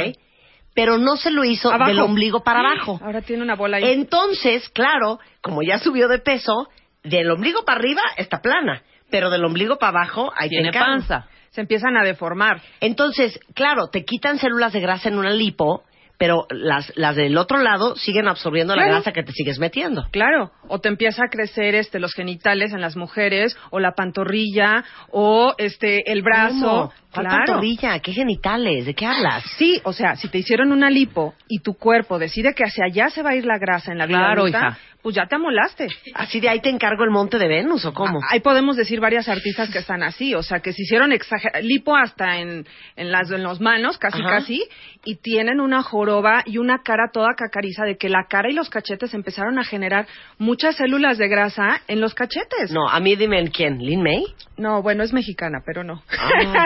Pero 0.75 0.99
no 0.99 1.15
se 1.17 1.31
lo 1.31 1.43
hizo 1.43 1.69
Abajo. 1.71 1.89
del 1.89 1.99
ombligo 2.01 2.43
para 2.43 2.59
abajo. 2.59 2.99
Ahora 3.01 3.21
tiene 3.21 3.41
una 3.41 3.55
bola 3.55 3.77
ahí. 3.77 3.85
Entonces, 3.93 4.69
claro, 4.69 5.19
como 5.41 5.63
ya 5.63 5.79
subió 5.79 6.07
de 6.07 6.19
peso, 6.19 6.67
del 7.03 7.31
ombligo 7.31 7.63
para 7.65 7.79
arriba 7.79 8.01
está 8.17 8.41
plana, 8.41 8.83
pero 9.09 9.31
del 9.31 9.43
ombligo 9.43 9.77
para 9.77 9.97
abajo 9.99 10.31
ahí 10.35 10.49
Tiene 10.49 10.71
panza. 10.71 11.27
Se 11.51 11.61
empiezan 11.61 11.95
a 11.95 12.03
deformar. 12.03 12.61
Entonces, 12.81 13.39
claro, 13.53 13.87
te 13.87 14.03
quitan 14.03 14.37
células 14.37 14.73
de 14.73 14.81
grasa 14.81 15.07
en 15.07 15.17
una 15.17 15.31
lipo, 15.31 15.83
pero 16.17 16.45
las, 16.49 16.91
las 16.95 17.15
del 17.15 17.37
otro 17.37 17.57
lado 17.59 17.95
siguen 17.95 18.27
absorbiendo 18.27 18.75
la 18.75 18.85
grasa 18.85 19.11
que 19.11 19.23
te 19.23 19.31
sigues 19.31 19.59
metiendo. 19.59 20.05
Claro, 20.11 20.51
o 20.67 20.79
te 20.79 20.89
empieza 20.89 21.23
a 21.25 21.29
crecer 21.29 21.75
este 21.75 21.99
los 21.99 22.13
genitales 22.13 22.73
en 22.73 22.81
las 22.81 22.95
mujeres 22.95 23.57
o 23.71 23.79
la 23.79 23.93
pantorrilla 23.93 24.83
o 25.11 25.53
este 25.57 26.11
el 26.11 26.21
brazo. 26.21 26.91
¿Cuál 27.13 27.27
Claro. 27.27 27.43
pantorrilla? 27.45 27.99
¿Qué 27.99 28.11
genitales? 28.11 28.85
¿De 28.85 28.93
qué 28.93 29.05
hablas? 29.05 29.43
Sí, 29.57 29.79
o 29.83 29.93
sea, 29.93 30.15
si 30.15 30.27
te 30.27 30.37
hicieron 30.37 30.71
una 30.71 30.89
lipo 30.89 31.33
y 31.47 31.59
tu 31.59 31.73
cuerpo 31.75 32.19
decide 32.19 32.53
que 32.53 32.63
hacia 32.65 32.85
allá 32.85 33.09
se 33.09 33.21
va 33.23 33.31
a 33.31 33.35
ir 33.35 33.45
la 33.45 33.57
grasa 33.57 33.91
en 33.91 33.97
la 33.97 34.05
vida 34.05 34.17
Claro, 34.19 34.47
hija. 34.47 34.77
Pues 35.05 35.13
ya 35.15 35.27
te 35.27 35.35
amolaste. 35.35 35.85
¿Así 36.15 36.39
de 36.39 36.49
ahí 36.49 36.61
te 36.61 36.69
encargo 36.71 37.03
el 37.03 37.11
monte 37.11 37.37
de 37.37 37.47
Venus 37.47 37.85
o 37.85 37.93
cómo? 37.93 38.21
Ahí 38.27 38.39
podemos 38.39 38.75
decir 38.75 38.99
varias 38.99 39.29
artistas 39.29 39.69
que 39.69 39.77
están 39.77 40.01
así, 40.01 40.33
o 40.33 40.41
sea, 40.41 40.61
que 40.61 40.73
se 40.73 40.81
hicieron 40.81 41.11
exager- 41.11 41.61
lipo 41.61 41.95
hasta 41.95 42.39
en, 42.39 42.65
en 42.95 43.11
las 43.11 43.29
en 43.29 43.43
los 43.43 43.61
manos, 43.61 43.99
casi 43.99 44.19
Ajá. 44.19 44.29
casi, 44.37 44.63
y 45.03 45.17
tienen 45.17 45.59
una 45.59 45.83
joroba 45.83 46.41
y 46.47 46.57
una 46.57 46.79
cara 46.83 47.11
toda 47.13 47.35
cacariza 47.37 47.83
de 47.85 47.97
que 47.97 48.09
la 48.09 48.25
cara 48.27 48.49
y 48.49 48.53
los 48.55 48.71
cachetes 48.71 49.13
empezaron 49.13 49.59
a 49.59 49.63
generar 49.63 50.07
muchas 50.39 50.75
células 50.75 51.19
de 51.19 51.27
grasa 51.27 51.81
en 51.87 52.01
los 52.01 52.15
cachetes. 52.15 52.71
No, 52.71 52.89
a 52.89 52.99
mí 52.99 53.15
dime 53.15 53.39
en 53.39 53.51
quién, 53.51 53.77
¿Lin 53.77 54.01
May? 54.01 54.23
No, 54.57 54.81
bueno, 54.81 55.03
es 55.03 55.13
mexicana, 55.13 55.59
pero 55.63 55.83
no. 55.83 56.01
Ah. 56.17 56.65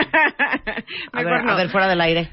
A 1.12 1.16
Mejor 1.18 1.32
ver, 1.32 1.44
no. 1.44 1.52
a 1.52 1.56
ver, 1.56 1.68
fuera 1.68 1.88
del 1.88 2.00
aire. 2.00 2.30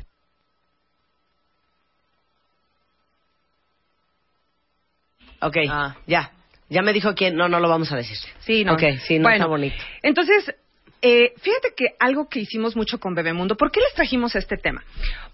Ok, 5.42 5.58
Ah. 5.70 5.96
ya. 6.08 6.32
Ya 6.70 6.82
me 6.82 6.92
dijo 6.94 7.14
quién. 7.16 7.36
No, 7.36 7.48
no 7.48 7.60
lo 7.60 7.70
vamos 7.70 7.92
a 7.92 7.96
decir. 7.96 8.18
Sí, 8.40 8.66
no. 8.66 8.74
Ok, 8.74 8.84
sí, 9.08 9.20
no 9.20 9.24
Bueno, 9.24 9.36
está 9.38 9.48
bonito. 9.48 9.76
Entonces, 10.02 10.54
eh, 11.02 11.34
fíjate 11.38 11.70
que 11.78 11.86
algo 12.00 12.28
que 12.28 12.40
hicimos 12.42 12.76
mucho 12.76 13.00
con 13.00 13.16
Bebemundo, 13.16 13.56
¿por 13.56 13.72
qué 13.72 13.80
les 13.80 13.94
trajimos 13.94 14.36
este 14.36 14.58
tema? 14.58 14.84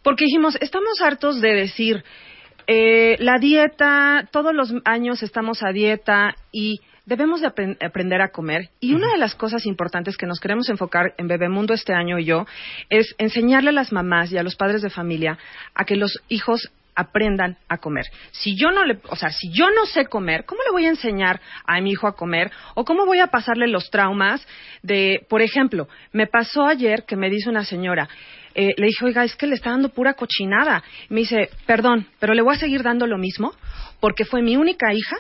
Porque 0.04 0.26
dijimos, 0.26 0.56
estamos 0.62 1.02
hartos 1.02 1.42
de 1.42 1.54
decir, 1.56 2.04
eh, 2.68 3.16
la 3.20 3.40
dieta, 3.40 4.28
todos 4.32 4.54
los 4.54 4.74
años 4.86 5.24
estamos 5.24 5.64
a 5.64 5.72
dieta 5.72 6.36
y 6.52 6.82
debemos 7.06 7.42
de 7.42 7.48
apren- 7.48 7.78
aprender 7.84 8.22
a 8.22 8.30
comer. 8.30 8.70
Y 8.80 8.94
una 8.94 9.12
de 9.12 9.18
las 9.18 9.36
cosas 9.36 9.66
importantes 9.66 10.16
que 10.18 10.26
nos 10.28 10.40
queremos 10.40 10.70
enfocar 10.70 11.14
en 11.18 11.28
Bebemundo 11.28 11.74
este 11.74 11.94
año 11.94 12.20
y 12.20 12.26
yo 12.26 12.46
es 12.90 13.16
enseñarle 13.18 13.70
a 13.70 13.74
las 13.74 13.92
mamás 13.92 14.32
y 14.32 14.38
a 14.38 14.44
los 14.44 14.56
padres 14.56 14.82
de 14.82 14.90
familia 14.90 15.38
a 15.74 15.84
que 15.84 15.96
los 15.96 16.20
hijos 16.30 16.72
aprendan 16.96 17.58
a 17.68 17.78
comer. 17.78 18.06
Si 18.32 18.56
yo 18.56 18.72
no 18.72 18.84
le, 18.84 19.00
o 19.10 19.16
sea, 19.16 19.30
si 19.30 19.52
yo 19.52 19.70
no 19.72 19.86
sé 19.86 20.06
comer, 20.06 20.46
¿cómo 20.46 20.62
le 20.64 20.72
voy 20.72 20.86
a 20.86 20.90
enseñar 20.90 21.42
a 21.66 21.80
mi 21.82 21.92
hijo 21.92 22.08
a 22.08 22.16
comer? 22.16 22.52
O 22.76 22.86
cómo 22.86 23.06
voy 23.06 23.20
a 23.20 23.28
pasarle 23.28 23.68
los 23.68 23.90
traumas 23.90 24.46
de, 24.82 25.26
por 25.30 25.42
ejemplo, 25.42 25.88
me 26.12 26.28
pasó 26.28 26.66
ayer 26.66 27.06
que 27.06 27.16
me 27.16 27.30
dice 27.30 27.50
una 27.50 27.66
señora, 27.66 28.10
eh, 28.56 28.74
le 28.78 28.88
dije, 28.88 29.06
oiga, 29.06 29.24
es 29.24 29.36
que 29.36 29.48
le 29.48 29.56
está 29.56 29.72
dando 29.72 29.90
pura 29.90 30.14
cochinada. 30.14 30.84
Me 31.10 31.22
dice, 31.22 31.50
perdón, 31.66 32.08
pero 32.20 32.34
le 32.34 32.42
voy 32.42 32.56
a 32.56 32.60
seguir 32.60 32.84
dando 32.84 33.08
lo 33.08 33.18
mismo 33.18 33.54
porque 34.00 34.26
fue 34.26 34.42
mi 34.42 34.58
única 34.58 34.94
hija 34.94 35.16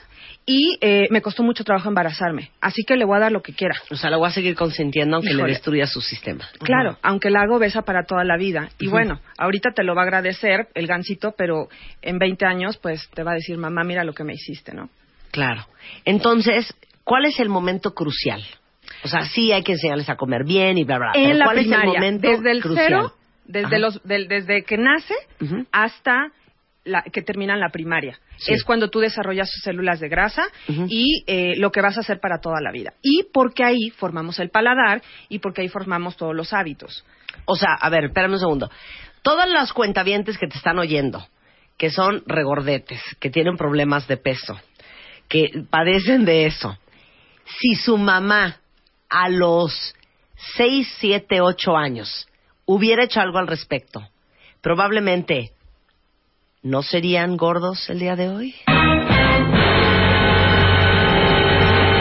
y 0.45 0.77
eh, 0.81 1.07
me 1.09 1.21
costó 1.21 1.41
mucho 1.41 1.63
trabajo 1.63 1.87
embarazarme. 1.87 2.51
Así 2.59 2.83
que 2.85 2.97
le 2.97 3.05
voy 3.05 3.17
a 3.17 3.21
dar 3.21 3.31
lo 3.31 3.41
que 3.41 3.53
quiera. 3.53 3.75
O 3.89 3.95
sea, 3.95 4.09
la 4.09 4.17
voy 4.17 4.27
a 4.27 4.31
seguir 4.31 4.55
consintiendo 4.55 5.15
aunque 5.15 5.29
Híjole. 5.31 5.47
le 5.47 5.53
destruya 5.53 5.87
su 5.87 6.01
sistema. 6.01 6.47
Claro, 6.59 6.97
aunque 7.01 7.29
la 7.29 7.41
hago 7.41 7.59
besa 7.59 7.83
para 7.83 8.03
toda 8.03 8.23
la 8.23 8.37
vida. 8.37 8.69
Y 8.79 8.87
bueno, 8.89 9.21
ahorita 9.37 9.71
te 9.73 9.83
lo 9.83 9.95
va 9.95 10.01
a 10.01 10.05
agradecer 10.05 10.67
el 10.73 10.87
gansito, 10.87 11.33
pero 11.37 11.69
en 12.01 12.19
20 12.19 12.45
años, 12.45 12.77
pues 12.77 13.09
te 13.13 13.23
va 13.23 13.31
a 13.31 13.35
decir, 13.35 13.57
mamá, 13.57 13.83
mira 13.83 14.03
lo 14.03 14.13
que 14.13 14.23
me 14.25 14.33
hiciste, 14.33 14.73
¿no? 14.73 14.89
Claro. 15.31 15.65
Entonces, 16.03 16.73
¿cuál 17.03 17.25
es 17.25 17.39
el 17.39 17.49
momento 17.49 17.93
crucial? 17.93 18.43
O 19.03 19.07
sea, 19.07 19.25
sí 19.25 19.51
hay 19.51 19.63
que 19.63 19.73
enseñarles 19.73 20.09
a 20.09 20.15
comer 20.15 20.43
bien 20.45 20.77
y 20.77 20.83
bla, 20.83 20.97
bla. 20.97 21.11
en 21.15 21.23
pero 21.25 21.37
la 21.37 21.45
¿Cuál 21.45 21.57
es 21.59 21.71
el 21.71 21.85
momento 21.85 22.27
desde 22.27 22.51
el 22.51 22.61
crucial? 22.61 22.85
cero, 22.87 23.13
desde, 23.45 23.67
Ajá. 23.67 23.79
los, 23.79 24.03
del- 24.03 24.27
desde 24.27 24.63
que 24.63 24.77
nace 24.77 25.13
Ujú. 25.41 25.65
hasta 25.71 26.31
la, 26.85 27.01
que 27.03 27.21
terminan 27.21 27.59
la 27.59 27.69
primaria. 27.69 28.19
Sí. 28.37 28.53
Es 28.53 28.63
cuando 28.63 28.89
tú 28.89 28.99
desarrollas 28.99 29.49
tus 29.51 29.63
células 29.63 29.99
de 29.99 30.09
grasa 30.09 30.43
Ujú. 30.67 30.85
y 30.89 31.23
eh, 31.27 31.53
lo 31.57 31.71
que 31.71 31.81
vas 31.81 31.97
a 31.97 32.01
hacer 32.01 32.19
para 32.19 32.39
toda 32.39 32.59
la 32.61 32.71
vida. 32.71 32.93
Y 33.01 33.23
porque 33.33 33.63
ahí 33.63 33.89
formamos 33.91 34.39
el 34.39 34.49
paladar 34.49 35.01
y 35.29 35.39
porque 35.39 35.61
ahí 35.61 35.69
formamos 35.69 36.17
todos 36.17 36.35
los 36.35 36.51
hábitos. 36.53 37.05
O 37.45 37.55
sea, 37.55 37.73
a 37.79 37.89
ver, 37.89 38.05
espérame 38.05 38.33
un 38.33 38.39
segundo. 38.39 38.71
Todas 39.21 39.49
las 39.49 39.71
cuentavientes 39.71 40.37
que 40.37 40.47
te 40.47 40.57
están 40.57 40.77
oyendo, 40.77 41.25
que 41.77 41.89
son 41.89 42.23
regordetes, 42.27 43.01
que 43.19 43.29
tienen 43.29 43.55
problemas 43.55 44.07
de 44.07 44.17
peso, 44.17 44.59
que 45.29 45.49
padecen 45.69 46.25
de 46.25 46.45
eso, 46.45 46.77
si 47.59 47.75
su 47.75 47.97
mamá 47.97 48.57
a 49.09 49.29
los 49.29 49.95
6, 50.57 50.95
7, 50.99 51.39
8 51.39 51.77
años 51.77 52.27
hubiera 52.65 53.03
hecho 53.03 53.19
algo 53.19 53.37
al 53.37 53.47
respecto, 53.47 54.07
probablemente 54.61 55.51
no 56.61 56.81
serían 56.81 57.35
gordos 57.37 57.89
el 57.89 57.99
día 57.99 58.15
de 58.15 58.29
hoy. 58.29 58.55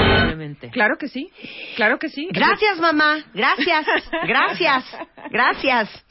Probablemente. 0.05 0.71
Claro 0.71 0.97
que 0.99 1.09
sí, 1.09 1.31
claro 1.77 1.99
que 1.99 2.09
sí. 2.09 2.29
Gracias, 2.31 2.79
mamá. 2.79 3.25
Gracias. 3.35 3.87
Gracias. 4.27 4.85
Gracias. 5.31 6.05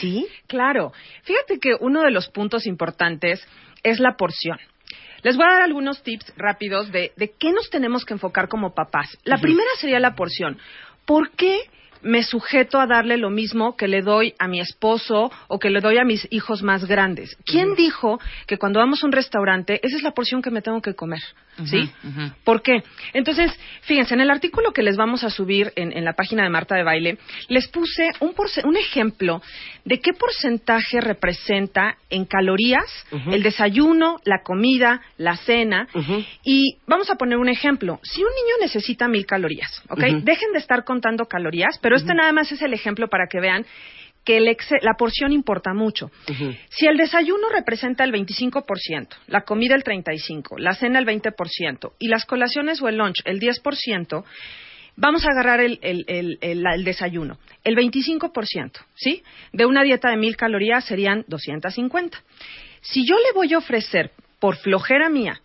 ¿Sí? 0.00 0.26
Claro. 0.46 0.92
Fíjate 1.22 1.58
que 1.58 1.74
uno 1.80 2.02
de 2.02 2.10
los 2.10 2.28
puntos 2.28 2.66
importantes 2.66 3.46
es 3.82 4.00
la 4.00 4.16
porción. 4.16 4.58
Les 5.22 5.36
voy 5.36 5.46
a 5.46 5.54
dar 5.54 5.62
algunos 5.62 6.02
tips 6.02 6.32
rápidos 6.36 6.92
de, 6.92 7.12
de 7.16 7.32
qué 7.32 7.52
nos 7.52 7.70
tenemos 7.70 8.04
que 8.04 8.14
enfocar 8.14 8.48
como 8.48 8.74
papás. 8.74 9.16
La 9.24 9.38
primera 9.38 9.70
sería 9.78 9.98
la 9.98 10.14
porción. 10.14 10.58
¿Por 11.04 11.30
qué 11.30 11.62
me 12.02 12.22
sujeto 12.22 12.80
a 12.80 12.86
darle 12.86 13.16
lo 13.16 13.30
mismo 13.30 13.76
que 13.76 13.88
le 13.88 14.02
doy 14.02 14.34
a 14.38 14.48
mi 14.48 14.60
esposo 14.60 15.30
o 15.48 15.58
que 15.58 15.70
le 15.70 15.80
doy 15.80 15.98
a 15.98 16.04
mis 16.04 16.26
hijos 16.30 16.62
más 16.62 16.84
grandes? 16.84 17.36
¿Quién 17.44 17.74
dijo 17.74 18.18
que 18.46 18.58
cuando 18.58 18.80
vamos 18.80 19.02
a 19.02 19.06
un 19.06 19.12
restaurante 19.12 19.80
esa 19.82 19.96
es 19.96 20.02
la 20.02 20.12
porción 20.12 20.42
que 20.42 20.50
me 20.50 20.62
tengo 20.62 20.80
que 20.80 20.94
comer? 20.94 21.22
¿Sí? 21.64 21.90
Ujú. 22.04 22.32
¿Por 22.44 22.60
qué? 22.60 22.82
Entonces, 23.14 23.50
fíjense, 23.80 24.12
en 24.12 24.20
el 24.20 24.30
artículo 24.30 24.72
que 24.72 24.82
les 24.82 24.98
vamos 24.98 25.24
a 25.24 25.30
subir 25.30 25.72
en, 25.74 25.90
en 25.96 26.04
la 26.04 26.12
página 26.12 26.42
de 26.42 26.50
Marta 26.50 26.76
de 26.76 26.82
Baile, 26.82 27.16
les 27.48 27.66
puse 27.68 28.10
un, 28.20 28.34
un 28.64 28.76
ejemplo 28.76 29.40
de 29.86 29.98
qué 30.00 30.12
porcentaje 30.12 31.00
representa 31.00 31.96
en 32.10 32.26
calorías 32.26 33.06
el 33.30 33.42
desayuno, 33.42 34.18
la 34.24 34.42
comida, 34.42 35.00
la 35.16 35.36
cena. 35.36 35.88
Y 36.44 36.76
vamos 36.86 37.10
a 37.10 37.14
poner 37.14 37.38
un 37.38 37.48
ejemplo. 37.48 38.00
Si 38.02 38.22
un 38.22 38.28
niño 38.28 38.56
necesita 38.60 39.08
mil 39.08 39.24
calorías, 39.24 39.82
¿ok? 39.88 40.00
Dejen 40.22 40.52
de 40.52 40.58
estar 40.58 40.84
contando 40.84 41.24
calorías, 41.24 41.78
pero 41.86 41.94
este 41.94 42.14
nada 42.14 42.32
más 42.32 42.50
es 42.50 42.60
el 42.62 42.74
ejemplo 42.74 43.06
para 43.06 43.28
que 43.28 43.38
vean 43.38 43.64
que 44.24 44.38
el 44.38 44.56
la 44.82 44.94
porción 44.94 45.30
importa 45.30 45.72
mucho. 45.72 46.10
Si 46.68 46.84
el 46.84 46.96
desayuno 46.96 47.48
representa 47.48 48.02
el 48.02 48.10
25%, 48.12 49.06
la 49.28 49.42
comida 49.42 49.76
el 49.76 49.84
35%, 49.84 50.58
la 50.58 50.74
cena 50.74 50.98
el 50.98 51.06
20% 51.06 51.92
y 52.00 52.08
las 52.08 52.24
colaciones 52.24 52.82
o 52.82 52.88
el 52.88 52.96
lunch 52.96 53.22
el 53.24 53.38
10%, 53.38 54.24
vamos 54.96 55.24
a 55.26 55.30
agarrar 55.30 55.60
el, 55.60 55.78
el- 55.80 56.04
el- 56.08 56.38
el- 56.40 56.82
desayuno, 56.82 57.38
el 57.62 57.76
25%, 57.76 58.80
¿sí? 58.96 59.22
De 59.52 59.64
una 59.64 59.84
dieta 59.84 60.10
de 60.10 60.16
mil 60.16 60.36
calorías 60.36 60.84
serían 60.86 61.24
250. 61.28 62.18
Si 62.80 63.06
yo 63.06 63.14
le 63.14 63.30
voy 63.32 63.54
a 63.54 63.58
ofrecer, 63.58 64.10
por 64.40 64.56
flojera 64.56 65.08
mía, 65.08 65.40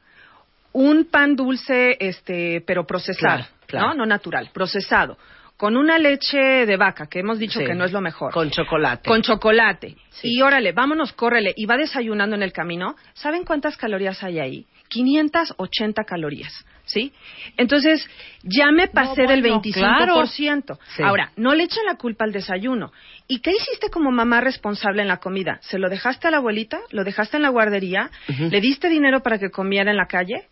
un 0.74 1.06
pan 1.06 1.36
dulce, 1.36 1.98
este, 2.00 2.62
pero 2.66 2.88
procesado, 2.88 3.44
Claro, 3.44 3.46
claro. 3.68 3.88
¿no? 3.90 3.94
No 3.94 4.06
natural, 4.08 4.50
procesado, 4.52 5.20
con 5.62 5.78
una 5.78 6.00
leche 6.00 6.66
de 6.66 6.76
vaca, 6.76 7.06
que 7.06 7.20
hemos 7.20 7.38
dicho 7.38 7.60
Sí. 7.60 7.66
que 7.68 7.76
no 7.76 7.86
es 7.86 7.92
lo 7.92 8.02
mejor. 8.02 8.34
Con 8.34 8.50
chocolate. 8.50 9.08
Con 9.08 9.22
chocolate. 9.22 9.96
Sí. 10.10 10.30
Y 10.38 10.42
órale, 10.42 10.72
vámonos, 10.72 11.14
córrele. 11.14 11.54
Y 11.56 11.68
va 11.68 11.78
desayunando 11.78 12.36
en 12.36 12.42
el 12.42 12.52
camino. 12.52 12.96
¿Saben 13.14 13.46
cuántas 13.46 13.78
calorías 13.78 14.24
hay 14.24 14.40
ahí? 14.40 14.66
580 14.90 16.04
calorías. 16.04 16.66
¿Sí? 16.86 17.14
Entonces, 17.58 18.10
ya 18.42 18.72
me 18.72 18.88
pasé 18.88 19.28
del 19.28 19.42
bueno, 19.42 19.62
25%. 19.62 20.80
Sí. 20.96 21.04
Ahora, 21.04 21.32
no 21.36 21.54
le 21.54 21.66
echen 21.66 21.86
la 21.86 21.96
culpa 21.96 22.26
al 22.26 22.32
desayuno. 22.32 22.92
¿Y 23.28 23.40
qué 23.42 23.52
hiciste 23.52 23.92
como 23.92 24.12
mamá 24.12 24.42
responsable 24.42 25.04
en 25.04 25.08
la 25.10 25.18
comida? 25.18 25.60
¿Se 25.62 25.78
lo 25.78 25.90
dejaste 25.90 26.28
a 26.28 26.32
la 26.32 26.38
abuelita? 26.38 26.80
¿Lo 26.90 27.04
dejaste 27.04 27.38
en 27.38 27.44
la 27.44 27.50
guardería? 27.50 28.10
¿Le 28.28 28.60
diste 28.62 28.90
dinero 28.90 29.22
para 29.22 29.38
que 29.38 29.52
comiera 29.52 29.92
en 29.92 29.98
la 29.98 30.08
calle? 30.08 30.48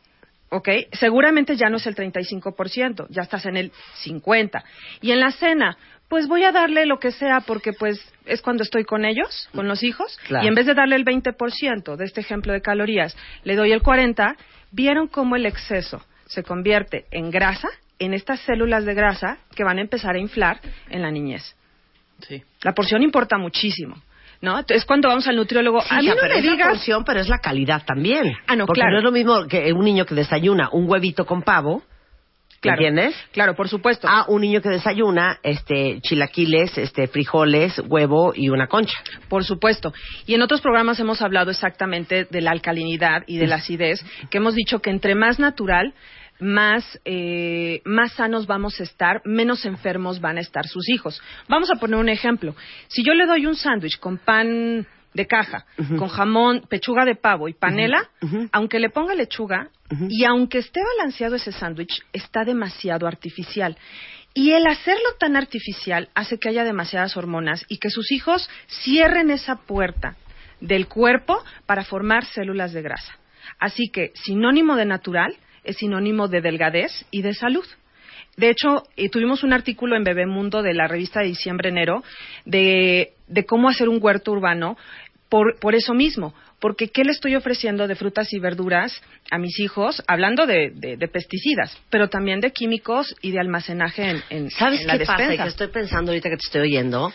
¿Ok? 0.49 0.69
Seguramente 0.93 1.55
ya 1.55 1.69
no 1.69 1.77
es 1.77 1.87
el 1.87 1.95
35%, 1.95 3.07
ya 3.09 3.21
estás 3.21 3.45
en 3.45 3.57
el 3.57 3.71
50%. 4.03 4.63
Y 5.01 5.11
en 5.11 5.19
la 5.19 5.31
cena, 5.31 5.77
pues 6.07 6.27
voy 6.27 6.43
a 6.43 6.51
darle 6.51 6.85
lo 6.85 6.99
que 6.99 7.11
sea 7.11 7.41
porque 7.41 7.71
pues 7.73 7.99
es 8.25 8.41
cuando 8.41 8.63
estoy 8.63 8.83
con 8.83 9.05
ellos, 9.05 9.49
con 9.53 9.67
los 9.67 9.83
hijos, 9.83 10.17
Claro. 10.27 10.45
y 10.45 10.47
en 10.47 10.55
vez 10.55 10.65
de 10.65 10.73
darle 10.73 10.95
el 10.95 11.05
20% 11.05 11.95
de 11.95 12.05
este 12.05 12.21
ejemplo 12.21 12.51
de 12.53 12.61
calorías, 12.61 13.15
le 13.43 13.55
doy 13.55 13.71
el 13.71 13.81
40%, 13.81 14.35
¿vieron 14.71 15.07
cómo 15.07 15.35
el 15.35 15.45
exceso 15.45 16.03
se 16.25 16.43
convierte 16.43 17.05
en 17.11 17.29
grasa, 17.31 17.67
en 17.99 18.13
estas 18.13 18.39
células 18.41 18.85
de 18.85 18.93
grasa 18.93 19.37
que 19.55 19.63
van 19.63 19.77
a 19.77 19.81
empezar 19.81 20.15
a 20.15 20.19
inflar 20.19 20.59
en 20.89 21.01
la 21.01 21.11
niñez? 21.11 21.55
Sí. 22.27 22.43
La 22.61 22.73
porción 22.73 23.01
importa 23.03 23.37
muchísimo. 23.37 24.01
¿No? 24.41 24.59
Es 24.67 24.85
cuando 24.85 25.09
vamos 25.09 25.27
al 25.27 25.35
nutriólogo. 25.35 25.81
Sí, 25.81 25.87
a 25.91 25.99
mí 25.99 26.07
no 26.07 26.13
pero 26.15 26.33
me 26.33 26.39
es 26.39 26.45
la 26.45 26.51
digas 26.53 26.67
porción, 26.69 27.03
pero 27.03 27.19
es 27.19 27.27
la 27.27 27.39
calidad 27.39 27.83
también. 27.85 28.31
Ah, 28.47 28.55
no, 28.55 28.65
Porque 28.65 28.79
claro. 28.81 28.93
no 28.93 28.97
es 28.99 29.03
lo 29.03 29.11
mismo 29.11 29.47
que 29.47 29.73
un 29.73 29.83
niño 29.83 30.05
que 30.05 30.15
desayuna 30.15 30.69
un 30.71 30.89
huevito 30.89 31.25
con 31.25 31.41
pavo, 31.41 31.83
Claro. 32.61 32.77
¿entiendes? 32.81 33.15
Claro, 33.31 33.55
por 33.55 33.69
supuesto. 33.69 34.05
A 34.09 34.25
un 34.27 34.41
niño 34.41 34.61
que 34.61 34.67
desayuna 34.69 35.39
este 35.43 36.01
chilaquiles, 36.01 36.77
este 36.77 37.07
frijoles, 37.07 37.81
huevo 37.87 38.33
y 38.35 38.49
una 38.49 38.67
concha. 38.67 38.97
Por 39.29 39.45
supuesto. 39.45 39.93
Y 40.25 40.33
en 40.35 40.41
otros 40.41 40.59
programas 40.59 40.99
hemos 40.99 41.21
hablado 41.21 41.51
exactamente 41.51 42.25
de 42.29 42.41
la 42.41 42.51
alcalinidad 42.51 43.23
y 43.27 43.37
de 43.37 43.47
la 43.47 43.55
acidez, 43.55 44.03
que 44.29 44.39
hemos 44.39 44.55
dicho 44.55 44.79
que 44.79 44.89
entre 44.89 45.15
más 45.15 45.39
natural, 45.39 45.93
más, 46.39 46.99
eh, 47.05 47.81
más 47.85 48.13
sanos 48.13 48.47
vamos 48.47 48.79
a 48.79 48.83
estar, 48.83 49.21
menos 49.25 49.65
enfermos 49.65 50.21
van 50.21 50.37
a 50.37 50.41
estar 50.41 50.67
sus 50.67 50.89
hijos. 50.89 51.21
Vamos 51.47 51.69
a 51.71 51.79
poner 51.79 51.97
un 51.97 52.09
ejemplo. 52.09 52.55
Si 52.87 53.03
yo 53.03 53.13
le 53.13 53.25
doy 53.25 53.45
un 53.45 53.55
sándwich 53.55 53.99
con 53.99 54.17
pan 54.17 54.87
de 55.13 55.25
caja, 55.25 55.65
con 55.97 56.07
jamón, 56.07 56.63
pechuga 56.69 57.03
de 57.03 57.15
pavo 57.15 57.49
y 57.49 57.53
panela, 57.53 58.09
aunque 58.51 58.79
le 58.79 58.89
ponga 58.89 59.15
lechuga, 59.15 59.69
y 60.07 60.23
aunque 60.23 60.59
esté 60.59 60.81
balanceado 60.97 61.35
ese 61.35 61.51
sándwich, 61.51 62.03
está 62.13 62.45
demasiado 62.45 63.07
artificial. 63.07 63.75
Y 64.33 64.51
el 64.51 64.67
hacerlo 64.67 65.09
tan 65.19 65.35
artificial 65.35 66.09
hace 66.13 66.37
que 66.37 66.49
haya 66.49 66.63
demasiadas 66.63 67.17
hormonas 67.17 67.65
y 67.67 67.77
que 67.77 67.89
sus 67.89 68.11
hijos 68.11 68.49
cierren 68.83 69.31
esa 69.31 69.55
puerta 69.55 70.15
del 70.61 70.87
cuerpo 70.87 71.43
para 71.65 71.83
formar 71.83 72.25
células 72.25 72.71
de 72.71 72.83
grasa. 72.83 73.17
Así 73.59 73.89
que 73.89 74.11
sinónimo 74.13 74.75
de 74.75 74.85
natural 74.85 75.35
es 75.69 75.77
sinónimo 75.77 76.27
de 76.27 76.41
delgadez 76.41 77.05
y 77.11 77.21
de 77.21 77.33
salud. 77.33 77.65
De 78.37 78.49
hecho, 78.49 78.83
eh, 78.95 79.09
tuvimos 79.09 79.43
un 79.43 79.53
artículo 79.53 79.95
en 79.95 80.03
Bebemundo 80.03 80.61
de 80.61 80.73
la 80.73 80.87
revista 80.87 81.19
de 81.21 81.27
diciembre-enero 81.27 82.03
de, 82.45 83.11
de 83.27 83.45
cómo 83.45 83.69
hacer 83.69 83.89
un 83.89 83.99
huerto 84.01 84.31
urbano 84.31 84.77
por, 85.29 85.59
por 85.59 85.75
eso 85.75 85.93
mismo. 85.93 86.33
Porque 86.59 86.87
¿qué 86.89 87.03
le 87.03 87.11
estoy 87.11 87.35
ofreciendo 87.35 87.87
de 87.87 87.95
frutas 87.95 88.33
y 88.33 88.39
verduras 88.39 89.01
a 89.31 89.37
mis 89.37 89.57
hijos? 89.59 90.03
Hablando 90.07 90.45
de, 90.45 90.71
de- 90.75 90.97
de 90.97 91.07
pesticidas, 91.07 91.77
pero 91.89 92.09
también 92.09 92.41
de 92.41 92.51
químicos 92.51 93.15
y 93.21 93.31
de 93.31 93.39
almacenaje 93.39 94.09
en, 94.09 94.23
en, 94.29 94.49
¿Sabes 94.51 94.81
en 94.81 94.87
la 94.87 94.97
qué 94.97 95.05
pasa? 95.05 95.13
Y 95.13 95.27
despensa. 95.27 95.43
que 95.43 95.49
estoy 95.49 95.67
pensando 95.67 96.11
ahorita 96.11 96.29
que 96.29 96.35
te 96.37 96.45
estoy 96.45 96.61
oyendo. 96.61 97.13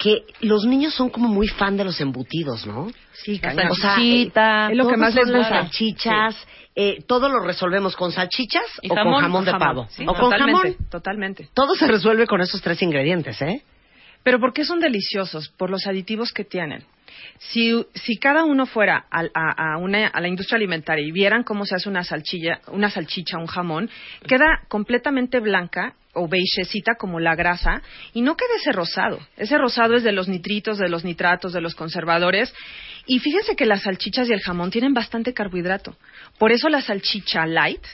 Que 0.00 0.24
los 0.40 0.64
niños 0.64 0.94
son 0.94 1.10
como 1.10 1.28
muy 1.28 1.46
fan 1.46 1.76
de 1.76 1.84
los 1.84 2.00
embutidos, 2.00 2.66
¿no? 2.66 2.90
Sí. 3.12 3.38
O 3.46 3.50
sea, 3.52 3.70
salchichita. 3.74 4.70
es 4.70 4.76
lo 4.78 4.88
que 4.88 4.96
más 4.96 5.14
les 5.14 5.30
gusta. 5.30 5.48
salchichas, 5.48 6.36
eh, 6.74 7.04
todo 7.06 7.28
lo 7.28 7.40
resolvemos 7.40 7.94
con 7.96 8.10
salchichas 8.10 8.64
Y 8.80 8.90
o 8.90 8.94
jamón, 8.94 9.12
con 9.12 9.22
jamón 9.22 9.44
de 9.44 9.50
Jamón, 9.50 9.68
pavo. 9.68 9.86
sí, 9.90 10.04
o 10.04 10.14
con 10.14 10.30
totalmente, 10.30 10.72
jamón. 10.72 10.88
Totalmente. 10.90 11.48
Todo 11.52 11.74
se 11.74 11.86
resuelve 11.86 12.26
con 12.26 12.40
esos 12.40 12.62
tres 12.62 12.80
ingredientes, 12.80 13.42
¿eh? 13.42 13.62
Pero 14.22 14.40
¿por 14.40 14.54
qué 14.54 14.64
son 14.64 14.80
deliciosos? 14.80 15.50
Por 15.50 15.68
los 15.68 15.86
aditivos 15.86 16.32
que 16.32 16.44
tienen. 16.44 16.82
Si, 17.38 17.86
si 17.94 18.16
cada 18.18 18.44
uno 18.44 18.66
fuera 18.66 19.06
a, 19.10 19.22
a 19.74 19.76
una- 19.78 20.08
a 20.08 20.20
la 20.20 20.28
industria 20.28 20.56
alimentaria 20.56 21.04
y 21.06 21.12
vieran 21.12 21.42
cómo 21.42 21.64
se 21.64 21.74
hace 21.74 21.88
una 21.88 22.04
salchicha, 22.04 22.60
una 22.68 22.90
salchicha, 22.90 23.38
un 23.38 23.46
jamón, 23.46 23.90
queda 24.26 24.60
completamente 24.68 25.40
blanca 25.40 25.94
o 26.12 26.28
beigecita 26.28 26.96
como 26.96 27.20
la 27.20 27.36
grasa 27.36 27.82
y 28.12 28.22
no 28.22 28.36
queda 28.36 28.56
ese 28.60 28.72
rosado. 28.72 29.20
Ese 29.36 29.56
rosado 29.58 29.94
es 29.94 30.02
de 30.02 30.12
los 30.12 30.28
nitritos, 30.28 30.78
de 30.78 30.88
los 30.88 31.04
nitratos, 31.04 31.52
de 31.52 31.60
los 31.60 31.74
conservadores. 31.74 32.52
Y 33.06 33.18
fíjense 33.20 33.56
que 33.56 33.64
las 33.64 33.82
salchichas 33.82 34.28
y 34.28 34.32
el 34.32 34.40
jamón 34.40 34.70
tienen 34.70 34.92
bastante 34.92 35.32
carbohidrato. 35.32 35.96
Por 36.40 36.52
eso 36.52 36.70
la 36.70 36.80
salchicha 36.80 37.44
light 37.44 37.84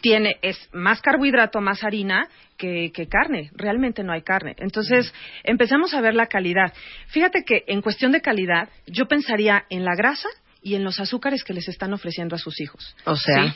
tiene 0.00 0.38
es 0.42 0.58
más 0.72 1.00
carbohidrato, 1.00 1.60
más 1.60 1.84
harina 1.84 2.28
que, 2.56 2.90
que 2.92 3.06
carne. 3.06 3.52
Realmente 3.54 4.02
no 4.02 4.12
hay 4.12 4.22
carne. 4.22 4.56
Entonces, 4.58 5.14
empezamos 5.44 5.94
a 5.94 6.00
ver 6.00 6.14
la 6.14 6.26
calidad. 6.26 6.74
Fíjate 7.06 7.44
que 7.44 7.62
en 7.68 7.82
cuestión 7.82 8.10
de 8.10 8.20
calidad, 8.20 8.68
yo 8.88 9.06
pensaría 9.06 9.66
en 9.70 9.84
la 9.84 9.94
grasa 9.94 10.28
y 10.60 10.74
en 10.74 10.82
los 10.82 10.98
azúcares 10.98 11.44
que 11.44 11.54
les 11.54 11.68
están 11.68 11.94
ofreciendo 11.94 12.34
a 12.34 12.40
sus 12.40 12.60
hijos. 12.60 12.96
O 13.04 13.14
sea, 13.14 13.46
¿Sí? 13.46 13.54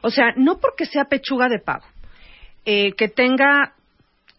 O 0.00 0.10
sea, 0.10 0.32
no 0.36 0.58
porque 0.58 0.86
sea 0.86 1.04
pechuga 1.04 1.48
de 1.48 1.60
pavo, 1.60 1.84
eh, 2.64 2.90
que 2.94 3.06
tenga 3.06 3.74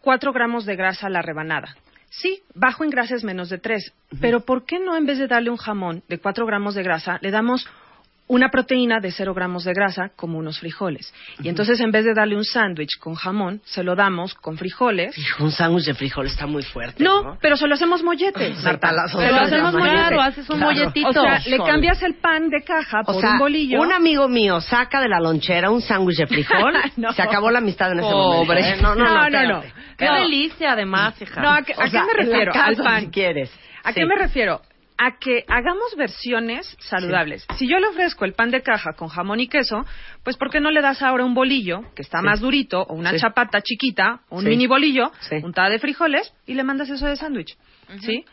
cuatro 0.01 0.33
gramos 0.33 0.65
de 0.65 0.75
grasa 0.75 1.07
a 1.07 1.09
la 1.09 1.21
rebanada. 1.21 1.77
Sí, 2.09 2.41
bajo 2.53 2.83
en 2.83 2.89
grasa 2.89 3.15
es 3.15 3.23
menos 3.23 3.47
de 3.47 3.59
3. 3.59 3.93
Pero 4.19 4.41
¿por 4.41 4.65
qué 4.65 4.77
no 4.79 4.97
en 4.97 5.05
vez 5.05 5.19
de 5.19 5.27
darle 5.27 5.51
un 5.51 5.57
jamón 5.57 6.03
de 6.09 6.19
4 6.19 6.45
gramos 6.45 6.75
de 6.75 6.83
grasa, 6.83 7.17
le 7.21 7.31
damos 7.31 7.65
una 8.27 8.49
proteína 8.49 8.99
de 8.99 9.11
0 9.11 9.33
gramos 9.33 9.63
de 9.63 9.73
grasa, 9.73 10.09
como 10.15 10.37
unos 10.37 10.59
frijoles? 10.59 11.13
Y 11.41 11.49
entonces 11.49 11.79
en 11.79 11.91
vez 11.91 12.05
de 12.05 12.13
darle 12.13 12.35
un 12.35 12.43
sándwich 12.43 12.97
con 12.99 13.15
jamón, 13.15 13.61
se 13.65 13.83
lo 13.83 13.95
damos 13.95 14.33
con 14.35 14.57
frijoles. 14.57 15.15
Un 15.39 15.51
sándwich 15.51 15.85
de 15.85 15.93
frijol 15.93 16.25
está 16.27 16.45
muy 16.45 16.63
fuerte. 16.63 17.03
No, 17.03 17.37
pero 17.41 17.55
se 17.57 17.67
lo 17.67 17.75
hacemos 17.75 18.03
molletes. 18.03 18.61
Marta, 18.63 18.91
las 18.91 19.11
Se 19.11 19.17
lo 19.31 19.37
hacemos 19.37 19.73
mollete. 19.73 19.95
Claro, 19.95 20.21
haces 20.21 20.49
un 20.49 20.59
molletito. 20.59 21.09
O 21.09 21.13
sea, 21.13 21.39
le 21.45 21.57
Sol. 21.57 21.67
cambias 21.67 22.01
el 22.03 22.15
pan 22.15 22.49
de 22.49 22.61
caja 22.63 23.03
por 23.03 23.15
O 23.15 23.19
sea, 23.21 23.31
un 23.33 23.39
bolillo. 23.39 23.81
un 23.81 23.91
amigo 23.93 24.27
mío 24.27 24.59
saca 24.61 24.99
de 25.01 25.07
la 25.09 25.19
lonchera 25.19 25.69
un 25.71 25.81
sándwich 25.81 26.17
de 26.17 26.27
frijol, 26.27 26.73
No. 26.97 27.13
se 27.13 27.21
acabó 27.21 27.49
la 27.51 27.59
amistad 27.59 27.91
en 27.91 27.99
ese 27.99 28.09
Pobre. 28.09 28.61
momento. 28.61 28.77
¿eh? 28.77 28.81
No, 28.81 28.95
no, 28.95 29.05
no, 29.05 29.13
No, 29.13 29.29
no, 29.29 29.47
no. 29.53 29.63
Qué 29.97 30.05
No. 30.05 30.13
delicia, 30.15 30.73
además, 30.73 31.21
hija. 31.21 31.41
No, 31.41 31.49
¿a 31.51 31.61
qué, 31.61 31.73
a 31.73 31.87
sea, 31.89 32.01
qué 32.01 32.07
me 32.07 32.13
refiero? 32.25 32.51
casa, 32.51 32.65
Al 32.67 32.75
pan. 32.75 33.01
si 33.05 33.07
quieres. 33.09 33.51
¿A 33.83 33.93
Sí. 33.93 33.99
qué 34.01 34.05
me 34.05 34.15
refiero? 34.15 34.61
A 34.99 35.19
que 35.19 35.43
hagamos 35.47 35.95
versiones 35.95 36.75
saludables. 36.79 37.45
Si 37.57 37.67
yo 37.69 37.77
le 37.79 37.87
ofrezco 37.87 38.25
el 38.25 38.33
pan 38.33 38.49
de 38.49 38.63
caja 38.63 38.93
con 38.93 39.09
jamón 39.09 39.39
y 39.39 39.47
queso, 39.47 39.85
pues 40.23 40.37
¿por 40.37 40.49
qué 40.49 40.59
no 40.59 40.71
le 40.71 40.81
das 40.81 41.03
ahora 41.03 41.23
un 41.23 41.35
bolillo 41.35 41.81
que 41.95 42.01
está 42.01 42.19
Sí. 42.19 42.25
más 42.25 42.39
durito 42.39 42.81
o 42.81 42.95
una 42.95 43.11
Sí. 43.11 43.17
chapata 43.19 43.61
chiquita 43.61 44.21
o 44.29 44.37
un 44.39 44.45
mini 44.45 44.65
bolillo, 44.65 45.11
untada 45.43 45.69
de 45.69 45.77
frijoles 45.77 46.33
y 46.47 46.55
le 46.55 46.63
mandas 46.63 46.89
eso 46.89 47.05
de 47.05 47.15
sándwich? 47.15 47.55
¿Sí? 48.01 48.25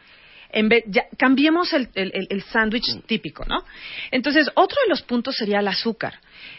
En 0.53 0.68
vez, 0.70 0.85
ya, 0.87 1.03
cambiemos 1.18 1.72
el, 1.74 1.88
el- 1.94 2.12
el- 2.14 2.27
el 2.31 2.42
sándwich 2.44 2.85
típico, 3.07 3.44
¿no? 3.44 3.62
Entonces, 4.11 4.48
otro 4.55 4.79
de 4.85 4.88
los 4.88 5.03
puntos 5.03 5.35
sería 5.37 5.59
el 5.59 5.68
azúcar. 5.68 6.14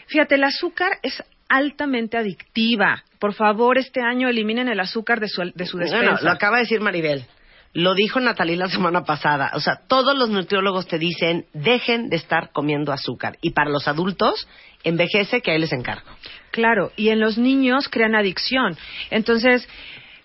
Fíjate, 0.06 0.36
el 0.36 0.44
azúcar 0.44 0.98
es 1.02 1.20
altamente 1.48 2.16
adictiva. 2.18 3.02
Por 3.18 3.32
favor, 3.34 3.78
este 3.78 4.02
año 4.02 4.28
eliminen 4.28 4.68
el 4.68 4.78
azúcar 4.80 5.18
de 5.18 5.28
su, 5.28 5.42
de 5.54 5.66
su 5.66 5.78
despensa. 5.78 6.10
Bueno, 6.12 6.18
lo 6.22 6.30
acaba 6.30 6.58
de 6.58 6.62
decir 6.64 6.80
Maribel. 6.80 7.24
Lo 7.76 7.94
dijo 7.94 8.20
Natalie 8.20 8.56
la 8.56 8.68
semana 8.70 9.04
pasada. 9.04 9.50
O 9.54 9.60
sea, 9.60 9.80
todos 9.86 10.16
los 10.16 10.30
nutriólogos 10.30 10.86
te 10.88 10.98
dicen, 10.98 11.44
dejen 11.52 12.08
de 12.08 12.16
estar 12.16 12.50
comiendo 12.50 12.90
azúcar. 12.90 13.36
Y 13.42 13.50
para 13.50 13.68
los 13.68 13.86
adultos, 13.86 14.48
envejece 14.82 15.42
que 15.42 15.50
ahí 15.50 15.58
les 15.58 15.74
encargo. 15.74 16.08
Claro, 16.52 16.90
y 16.96 17.10
en 17.10 17.20
los 17.20 17.36
niños 17.36 17.88
crean 17.90 18.14
adicción. 18.14 18.78
Entonces, 19.10 19.68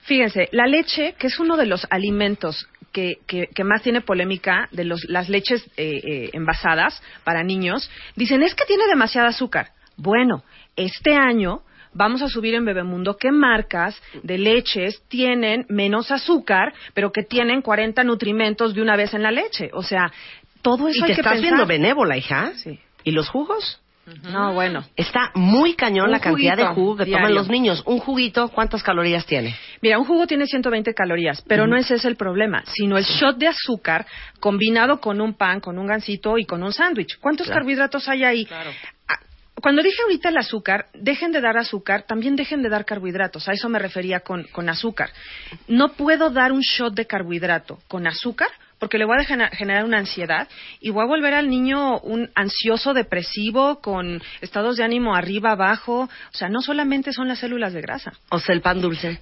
fíjense, 0.04 0.48
la 0.54 0.66
leche, 0.66 1.14
que 1.20 1.28
es 1.28 1.40
uno 1.40 1.58
de 1.58 1.66
los 1.66 1.86
alimentos 1.90 2.70
que, 2.94 3.18
que- 3.28 3.48
que 3.54 3.64
más 3.66 3.82
tiene 3.82 4.00
polémica 4.00 4.70
de 4.72 4.86
los, 4.86 5.04
las 5.10 5.28
leches 5.28 5.62
eh, 5.76 6.00
eh, 6.04 6.30
envasadas 6.32 7.04
para 7.26 7.44
niños, 7.44 7.90
dicen, 8.16 8.44
es 8.44 8.56
que 8.56 8.64
tiene 8.64 8.86
demasiada 8.88 9.28
azúcar. 9.28 9.72
Bueno, 9.98 10.44
este 10.78 11.16
año 11.16 11.64
vamos 11.94 12.22
a 12.22 12.28
subir 12.28 12.54
en 12.56 12.66
Bebemundo 12.66 13.18
qué 13.18 13.32
marcas 13.32 14.02
de 14.24 14.38
leches 14.38 15.02
tienen 15.08 15.66
menos 15.70 16.12
azúcar, 16.12 16.74
pero 16.94 17.12
que 17.12 17.24
tienen 17.24 17.62
40 17.62 18.04
nutrimentos 18.04 18.74
de 18.74 18.82
una 18.82 18.96
vez 18.96 19.14
en 19.14 19.24
la 19.24 19.32
leche. 19.32 19.70
O 19.74 19.84
sea, 19.84 20.12
todo 20.62 20.88
eso 20.88 21.00
Y 21.00 21.04
hay 21.04 21.08
te 21.10 21.16
que 21.16 21.22
estás 21.22 21.34
pensar. 21.34 21.42
viendo 21.50 21.66
benévola, 21.66 22.18
hija. 22.18 22.52
Sí. 22.56 22.80
¿Y 23.04 23.12
los 23.12 23.30
jugos? 23.30 23.80
No, 24.24 24.54
bueno. 24.54 24.84
Está 24.96 25.32
muy 25.36 25.76
cañón 25.76 26.06
Un 26.08 26.12
la 26.12 26.20
cantidad 26.20 26.58
de 26.58 26.66
jugo 26.66 26.98
que 26.98 27.06
toman 27.06 27.34
los 27.36 27.48
niños. 27.50 27.84
Un 27.86 28.00
juguito, 28.00 28.50
¿cuántas 28.50 28.82
calorías 28.84 29.26
tiene? 29.26 29.56
Mira, 29.82 30.00
un 30.00 30.06
jugo 30.06 30.26
tiene 30.28 30.48
120 30.48 30.94
calorías, 30.94 31.42
pero 31.48 31.68
no 31.68 31.78
ese 31.78 31.96
es 31.96 32.04
el 32.06 32.16
problema, 32.16 32.64
sino 32.66 32.98
el 32.98 33.04
shot 33.06 33.38
de 33.38 33.48
azúcar 33.48 34.06
combinado 34.40 35.00
con 35.00 35.22
un 35.22 35.36
pan, 35.36 35.60
con 35.62 35.78
un 35.78 35.86
gansito 35.86 36.38
y 36.40 36.46
con 36.46 36.64
un 36.64 36.74
sándwich. 36.74 37.20
¿Cuántos 37.20 37.46
Claro. 37.48 37.60
carbohidratos 37.60 38.08
hay 38.10 38.24
ahí? 38.24 38.48
Ah, 39.08 39.16
Cuando 39.62 39.84
dije 39.84 40.02
ahorita 40.02 40.30
el 40.30 40.38
azúcar, 40.38 40.88
dejen 40.94 41.32
de 41.32 41.42
dar 41.42 41.58
azúcar, 41.58 42.04
también 42.04 42.36
dejen 42.36 42.62
de 42.64 42.70
dar 42.70 42.86
carbohidratos. 42.86 43.48
A 43.48 43.54
eso 43.54 43.70
me 43.70 43.80
refería 43.80 44.22
con, 44.22 44.44
con 44.52 44.70
azúcar. 44.70 45.10
No 45.68 45.94
puedo 45.94 46.30
dar 46.30 46.52
un 46.52 46.62
shot 46.62 46.94
de 46.94 47.06
carbohidrato 47.06 47.80
con 47.88 48.08
azúcar 48.08 48.50
porque 48.80 48.98
le 48.98 49.06
voy 49.06 49.18
a 49.20 49.24
gener- 49.24 49.52
generar 49.52 49.86
una 49.86 50.00
ansiedad 50.00 50.48
y 50.80 50.90
voy 50.90 51.04
a 51.04 51.08
volver 51.08 51.36
al 51.36 51.50
niño 51.50 52.00
un 52.00 52.32
ansioso, 52.34 52.96
depresivo, 52.96 53.80
con 53.80 54.22
estados 54.42 54.78
de 54.78 54.84
ánimo 54.84 55.16
arriba, 55.16 55.52
abajo. 55.52 56.02
O 56.04 56.36
sea, 56.38 56.50
no 56.50 56.62
solamente 56.62 57.14
son 57.14 57.28
las 57.28 57.40
células 57.40 57.74
de 57.74 57.82
grasa. 57.82 58.14
O 58.30 58.40
sea, 58.40 58.56
el 58.56 58.62
pan 58.62 58.82
dulce. 58.82 59.22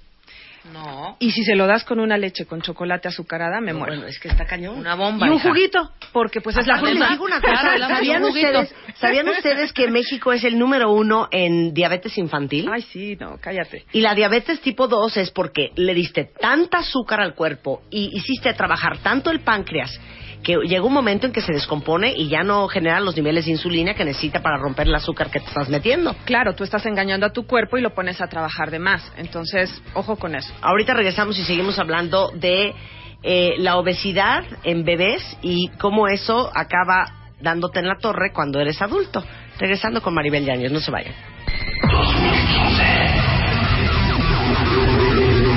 No. 0.74 1.18
Y 1.20 1.32
si 1.32 1.44
se 1.44 1.56
lo 1.56 1.68
das 1.68 1.84
con 1.84 2.00
una 2.00 2.18
leche 2.18 2.46
con 2.46 2.62
chocolate 2.62 3.08
azucarada, 3.08 3.62
me 3.62 3.74
muero. 3.74 3.94
Bueno, 3.94 4.08
es 4.08 4.20
que 4.20 4.28
está 4.28 4.46
cañón. 4.46 4.78
Una 4.78 4.96
bomba. 4.96 5.26
y 5.26 5.30
un 5.30 5.38
hija. 5.38 5.50
juguito, 5.50 5.92
porque 6.12 6.42
pues 6.42 6.58
es 6.58 6.68
la 6.68 6.82
les 6.82 6.92
fruta. 6.92 7.10
digo 7.10 7.26
una 7.26 7.42
cosa, 7.42 7.78
¿sabían 7.88 8.24
ustedes, 8.24 8.76
¿sabían 8.96 9.30
ustedes 9.30 9.74
que 9.74 9.90
México 9.90 10.34
es 10.34 10.44
el 10.44 10.58
número 10.60 10.92
uno 10.92 11.28
en 11.32 11.74
diabetes 11.74 12.18
infantil? 12.18 12.70
Ay, 12.72 12.82
sí, 12.84 13.16
no, 13.20 13.38
cállate. 13.42 13.86
Y 13.94 14.02
la 14.02 14.14
diabetes 14.16 14.62
tipo 14.62 14.88
2 14.88 15.18
es 15.18 15.32
porque 15.32 15.72
le 15.76 15.94
diste 15.94 16.26
tanta 16.40 16.80
azúcar 16.80 17.22
al 17.22 17.36
cuerpo 17.36 17.82
y 17.90 18.16
hiciste 18.18 18.54
trabajar 18.54 18.98
tanto 19.00 19.32
el 19.32 19.40
páncreas 19.42 20.00
que 20.44 20.56
llega 20.66 20.84
un 20.84 20.94
momento 20.94 21.28
en 21.28 21.34
que 21.34 21.42
se 21.42 21.52
descompone 21.52 22.14
y 22.16 22.30
ya 22.30 22.44
no 22.44 22.68
genera 22.68 23.00
los 23.00 23.16
niveles 23.16 23.46
de 23.46 23.52
insulina 23.52 23.94
que 23.94 24.06
necesita 24.06 24.42
para 24.42 24.58
romper 24.58 24.88
el 24.88 24.96
azúcar 24.96 25.30
que 25.30 25.40
te 25.40 25.48
estás 25.48 25.70
metiendo. 25.70 26.16
Claro, 26.26 26.56
tú 26.56 26.64
estás 26.64 26.86
engañando 26.86 27.26
a 27.26 27.34
tu 27.34 27.46
cuerpo 27.46 27.78
y 27.78 27.82
lo 27.82 27.94
pones 27.94 28.22
a 28.22 28.28
trabajar 28.28 28.72
de 28.72 28.80
más. 28.80 29.12
Entonces, 29.18 29.82
ojo 29.94 30.16
con 30.16 30.36
eso. 30.36 30.54
Ahorita 30.62 30.94
regresamos 30.94 31.38
y 31.38 31.44
seguimos 31.44 31.78
hablando 31.80 32.32
de 32.32 32.74
eh, 33.22 33.56
la 33.58 33.78
obesidad 33.78 34.44
en 34.64 34.86
bebés 34.86 35.22
y 35.42 35.70
cómo 35.80 36.08
eso 36.08 36.50
acaba 36.56 37.20
dándote 37.42 37.80
en 37.80 37.88
la 37.88 37.98
torre 37.98 38.32
cuando 38.34 38.60
eres 38.60 38.82
adulto. 38.82 39.24
Regresando 39.60 40.02
con 40.02 40.14
Maribel 40.14 40.46
Yáñez, 40.46 40.72
no 40.72 40.80
se 40.80 40.92
vayan. 40.92 41.14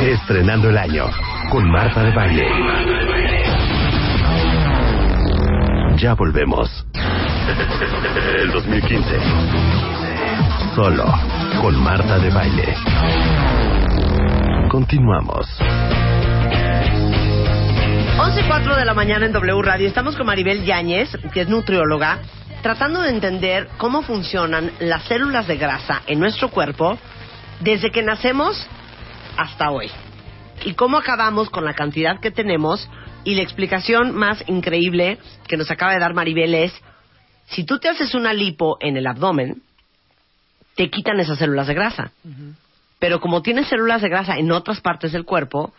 Estrenando 0.02 0.70
el 0.70 0.78
año 0.78 1.06
con 1.50 1.70
Marta 1.70 2.02
de 2.02 2.10
Baile. 2.10 3.11
Ya 6.02 6.14
volvemos. 6.14 6.68
El 8.36 8.50
2015. 8.50 9.20
Solo 10.74 11.04
con 11.60 11.80
Marta 11.80 12.18
de 12.18 12.28
Baile. 12.28 12.74
Continuamos. 14.68 15.46
11.04 18.18 18.76
de 18.76 18.84
la 18.84 18.94
mañana 18.94 19.26
en 19.26 19.32
W 19.32 19.62
Radio. 19.62 19.86
Estamos 19.86 20.16
con 20.16 20.26
Maribel 20.26 20.64
Yáñez, 20.64 21.16
que 21.32 21.42
es 21.42 21.48
nutrióloga, 21.48 22.18
tratando 22.62 23.02
de 23.02 23.10
entender 23.10 23.68
cómo 23.76 24.02
funcionan 24.02 24.72
las 24.80 25.04
células 25.04 25.46
de 25.46 25.56
grasa 25.56 26.02
en 26.08 26.18
nuestro 26.18 26.48
cuerpo 26.48 26.98
desde 27.60 27.92
que 27.92 28.02
nacemos 28.02 28.66
hasta 29.36 29.70
hoy. 29.70 29.88
Y 30.64 30.74
cómo 30.74 30.96
acabamos 30.96 31.48
con 31.48 31.64
la 31.64 31.74
cantidad 31.74 32.18
que 32.18 32.32
tenemos. 32.32 32.90
Y 33.24 33.34
la 33.34 33.42
explicación 33.42 34.14
más 34.14 34.42
increíble 34.48 35.18
que 35.46 35.56
nos 35.56 35.70
acaba 35.70 35.92
de 35.92 36.00
dar 36.00 36.14
Maribel 36.14 36.54
es, 36.54 36.72
si 37.46 37.64
tú 37.64 37.78
te 37.78 37.88
haces 37.88 38.14
una 38.14 38.32
lipo 38.32 38.78
en 38.80 38.96
el 38.96 39.06
abdomen, 39.06 39.62
te 40.74 40.90
quitan 40.90 41.20
esas 41.20 41.38
células 41.38 41.66
de 41.66 41.74
grasa. 41.74 42.12
Pero 42.98 43.20
como 43.20 43.42
tienes 43.42 43.68
células 43.68 44.02
de 44.02 44.08
grasa 44.08 44.38
en 44.38 44.50
otras 44.50 44.80
partes 44.80 45.12
del 45.12 45.24
cuerpo 45.24 45.72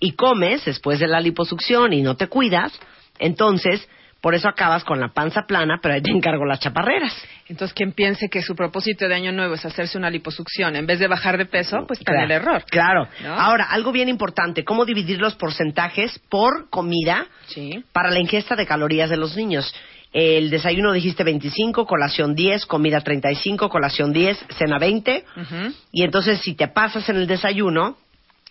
y 0.00 0.12
comes 0.12 0.64
después 0.64 0.98
de 0.98 1.06
la 1.06 1.20
liposucción 1.20 1.92
y 1.92 2.02
no 2.02 2.16
te 2.16 2.26
cuidas, 2.26 2.72
entonces 3.18 3.88
por 4.22 4.36
eso 4.36 4.48
acabas 4.48 4.84
con 4.84 5.00
la 5.00 5.08
panza 5.08 5.42
plana, 5.48 5.80
pero 5.82 5.94
ahí 5.94 6.00
te 6.00 6.12
encargo 6.12 6.46
las 6.46 6.60
chaparreras. 6.60 7.12
Entonces, 7.48 7.74
quien 7.74 7.92
piense 7.92 8.28
que 8.30 8.40
su 8.40 8.54
propósito 8.54 9.08
de 9.08 9.14
año 9.14 9.32
nuevo 9.32 9.54
es 9.54 9.64
hacerse 9.66 9.98
una 9.98 10.08
liposucción 10.08 10.76
en 10.76 10.86
vez 10.86 11.00
de 11.00 11.08
bajar 11.08 11.36
de 11.36 11.44
peso, 11.46 11.84
pues 11.88 11.98
está 11.98 12.14
en 12.14 12.20
el 12.22 12.30
error. 12.30 12.64
Claro. 12.70 13.08
¿No? 13.22 13.34
Ahora, 13.34 13.64
algo 13.64 13.90
bien 13.90 14.08
importante, 14.08 14.64
cómo 14.64 14.84
dividir 14.84 15.20
los 15.20 15.34
porcentajes 15.34 16.18
por 16.30 16.70
comida 16.70 17.26
Sí. 17.48 17.84
para 17.92 18.10
la 18.12 18.20
ingesta 18.20 18.54
de 18.54 18.64
calorías 18.64 19.10
de 19.10 19.16
los 19.16 19.36
niños. 19.36 19.74
El 20.12 20.50
desayuno 20.50 20.92
dijiste 20.92 21.24
25, 21.24 21.84
colación 21.86 22.34
10, 22.34 22.66
comida 22.66 23.00
35, 23.00 23.68
colación 23.68 24.12
10, 24.12 24.38
cena 24.56 24.78
20. 24.78 25.24
Ujú. 25.36 25.74
Y 25.90 26.04
entonces 26.04 26.40
si 26.42 26.54
te 26.54 26.68
pasas 26.68 27.08
en 27.08 27.16
el 27.16 27.26
desayuno 27.26 27.96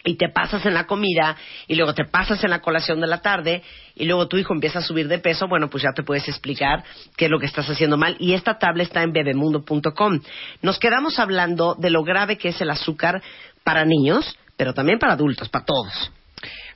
y 0.03 0.15
te 0.15 0.29
pasas 0.29 0.65
en 0.65 0.73
la 0.73 0.85
comida 0.85 1.35
y 1.67 1.75
luego 1.75 1.93
te 1.93 2.05
pasas 2.05 2.43
en 2.43 2.49
la 2.49 2.59
colación 2.59 3.01
de 3.01 3.07
la 3.07 3.21
tarde 3.21 3.63
y 3.95 4.05
luego 4.05 4.27
tu 4.27 4.37
hijo 4.37 4.53
empieza 4.53 4.79
a 4.79 4.81
subir 4.81 5.07
de 5.07 5.19
peso, 5.19 5.47
bueno, 5.47 5.69
pues 5.69 5.83
ya 5.83 5.91
te 5.95 6.03
puedes 6.03 6.27
explicar 6.27 6.83
qué 7.17 7.25
es 7.25 7.31
lo 7.31 7.39
que 7.39 7.45
estás 7.45 7.69
haciendo 7.69 7.97
mal. 7.97 8.15
Y 8.19 8.33
esta 8.33 8.57
tabla 8.57 8.83
está 8.83 9.03
en 9.03 9.13
bebemundo.com. 9.13 10.19
Nos 10.61 10.79
quedamos 10.79 11.19
hablando 11.19 11.75
de 11.75 11.89
lo 11.89 12.03
grave 12.03 12.37
que 12.37 12.49
es 12.49 12.61
el 12.61 12.69
azúcar 12.69 13.21
para 13.63 13.85
niños, 13.85 14.37
pero 14.57 14.73
también 14.73 14.99
para 14.99 15.13
adultos, 15.13 15.49
para 15.49 15.65
todos. 15.65 16.11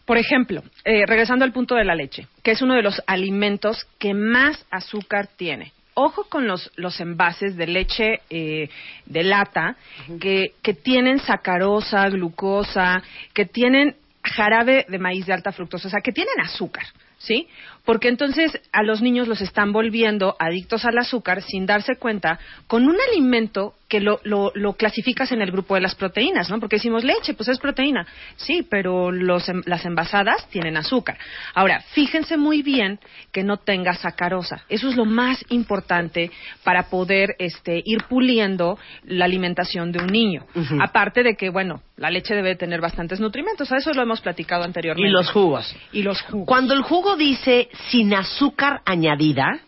Por 0.05 0.17
ejemplo, 0.17 0.61
eh, 0.83 1.05
regresando 1.07 1.45
al 1.45 1.51
punto 1.51 1.75
de 1.75 1.83
la 1.83 1.95
leche, 1.95 2.27
que 2.43 2.51
es 2.51 2.61
uno 2.61 2.75
de 2.75 2.83
los 2.83 3.01
alimentos 3.07 3.87
que 3.97 4.13
más 4.13 4.63
azúcar 4.69 5.27
tiene. 5.35 5.73
Ojo 5.95 6.25
con 6.25 6.45
los, 6.45 6.71
los 6.75 6.99
envases 6.99 7.55
de 7.55 7.67
leche 7.67 8.21
eh, 8.29 8.69
de 9.05 9.23
lata 9.23 9.75
que, 10.19 10.53
que 10.61 10.73
tienen 10.73 11.19
sacarosa, 11.19 12.07
glucosa, 12.09 13.01
que 13.33 13.45
tienen 13.45 13.95
jarabe 14.21 14.85
de 14.89 14.99
maíz 14.99 15.25
de 15.25 15.33
alta 15.33 15.51
fructosa, 15.51 15.87
o 15.87 15.91
sea, 15.91 16.01
que 16.01 16.11
tienen 16.11 16.39
azúcar. 16.41 16.85
¿sí? 17.17 17.47
Porque 17.85 18.07
entonces 18.07 18.59
a 18.71 18.83
los 18.83 19.01
niños 19.01 19.27
los 19.27 19.41
están 19.41 19.71
volviendo 19.71 20.35
adictos 20.39 20.85
al 20.85 20.97
azúcar 20.97 21.41
sin 21.41 21.65
darse 21.65 21.95
cuenta 21.97 22.39
con 22.67 22.87
un 22.87 22.97
alimento 23.11 23.73
que 23.87 23.99
lo, 23.99 24.19
lo, 24.23 24.51
lo 24.55 24.73
clasificas 24.73 25.31
en 25.31 25.43
el 25.43 25.51
grupo 25.51 25.75
de 25.75 25.81
las 25.81 25.93
proteínas, 25.93 26.49
¿no? 26.49 26.59
Porque 26.59 26.77
decimos 26.77 27.03
leche, 27.03 27.35
pues 27.35 27.49
es 27.49 27.59
proteína. 27.59 28.07
Sí, 28.35 28.65
pero 28.67 29.11
los, 29.11 29.47
em- 29.47 29.61
las 29.67 29.85
envasadas 29.85 30.49
tienen 30.49 30.75
azúcar. 30.75 31.17
Ahora, 31.53 31.81
fíjense 31.91 32.35
muy 32.35 32.63
bien 32.63 32.99
que 33.31 33.43
no 33.43 33.57
tenga 33.57 33.93
sacarosa. 33.93 34.63
Eso 34.69 34.89
es 34.89 34.95
lo 34.95 35.05
más 35.05 35.45
importante 35.49 36.31
para 36.63 36.89
poder 36.89 37.35
este, 37.37 37.81
ir 37.85 38.03
puliendo 38.09 38.79
la 39.03 39.25
alimentación 39.25 39.91
de 39.91 39.99
un 39.99 40.07
niño. 40.07 40.45
Aparte 40.81 41.21
de 41.21 41.35
que, 41.35 41.51
bueno, 41.51 41.81
la 41.97 42.09
leche 42.09 42.33
debe 42.33 42.55
tener 42.55 42.81
bastantes 42.81 43.19
nutrimentos. 43.19 43.71
A 43.71 43.77
eso 43.77 43.93
lo 43.93 44.01
hemos 44.01 44.19
platicado 44.19 44.63
anteriormente. 44.63 45.07
Y 45.07 45.13
los 45.13 45.29
jugos. 45.29 45.75
Y 45.91 46.01
los 46.01 46.21
jugos. 46.23 46.47
Cuando 46.47 46.73
el 46.73 46.81
jugo 46.81 47.15
dice 47.15 47.69
sin 47.89 48.13
azúcar 48.13 48.81
añadida, 48.85 49.59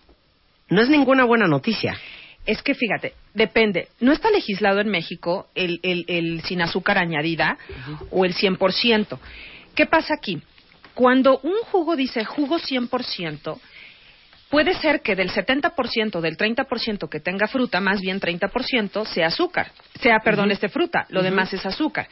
no 0.70 0.82
es 0.82 0.89
ninguna 0.89 1.24
buena 1.26 1.47
noticia. 1.47 1.97
Es 2.45 2.62
que 2.62 2.74
fíjate, 2.76 3.14
depende. 3.34 3.89
No 3.99 4.14
está 4.14 4.30
legislado 4.32 4.80
en 4.80 4.88
México 4.89 5.47
el, 5.55 5.80
el- 5.84 6.05
el 6.08 6.41
sin 6.43 6.62
azúcar 6.62 6.97
añadida 6.97 7.58
o 8.12 8.26
el 8.26 8.34
100%. 8.34 9.20
¿Qué 9.76 9.86
pasa 9.86 10.14
aquí? 10.16 10.41
Cuando 10.93 11.39
un 11.43 11.58
jugo 11.72 11.95
dice 11.95 12.26
jugo 12.26 12.58
100%, 12.58 13.60
puede 14.49 14.74
ser 14.76 15.01
que 15.01 15.16
del 15.16 15.30
70%, 15.30 16.22
del 16.22 16.38
30% 16.38 17.10
que 17.10 17.20
tenga 17.20 17.47
fruta, 17.47 17.82
más 17.82 17.99
bien 18.01 18.20
30% 18.20 19.05
sea 19.05 19.28
azúcar. 19.28 19.72
Sea, 20.01 20.20
perdón, 20.24 20.51
este 20.51 20.70
fruta. 20.70 21.05
Lo 21.10 21.22
demás 21.22 21.53
es 21.53 21.66
azúcar. 21.66 22.08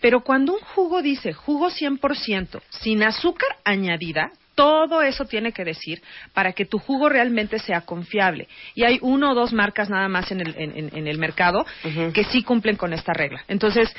Pero 0.00 0.22
cuando 0.24 0.54
un 0.54 0.60
jugo 0.60 1.02
dice 1.02 1.32
jugo 1.32 1.70
100% 1.70 2.60
sin 2.70 3.02
azúcar 3.02 3.48
añadida, 3.64 4.32
todo 4.54 5.02
eso 5.02 5.24
tiene 5.24 5.52
que 5.52 5.64
decir 5.64 6.02
para 6.32 6.52
que 6.52 6.64
tu 6.64 6.78
jugo 6.78 7.08
realmente 7.08 7.58
sea 7.58 7.82
confiable. 7.82 8.48
Y 8.74 8.84
hay 8.84 8.98
uno 9.02 9.32
o 9.32 9.34
dos 9.34 9.52
marcas 9.52 9.90
nada 9.90 10.08
más 10.08 10.30
en 10.32 10.40
el, 10.40 10.54
en- 10.56 11.06
el 11.06 11.18
mercado 11.18 11.64
que 12.12 12.24
sí 12.24 12.42
cumplen 12.42 12.76
con 12.76 12.92
esta 12.92 13.12
regla. 13.12 13.42
Entonces, 13.48 13.94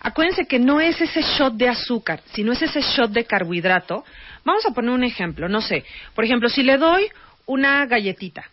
acuérdense 0.00 0.46
que 0.46 0.58
no 0.58 0.80
es 0.80 1.00
ese 1.00 1.22
shot 1.22 1.54
de 1.54 1.68
azúcar, 1.68 2.20
sino 2.32 2.52
es 2.52 2.62
ese 2.62 2.80
shot 2.80 3.10
de 3.12 3.24
carbohidrato. 3.24 4.04
Vamos 4.44 4.64
a 4.66 4.72
poner 4.72 4.90
un 4.90 5.04
ejemplo, 5.04 5.48
no 5.48 5.60
sé. 5.60 5.84
Por 6.14 6.24
ejemplo, 6.24 6.48
si 6.48 6.62
le 6.62 6.76
doy 6.78 7.08
una 7.50 7.84
galletita. 7.86 8.44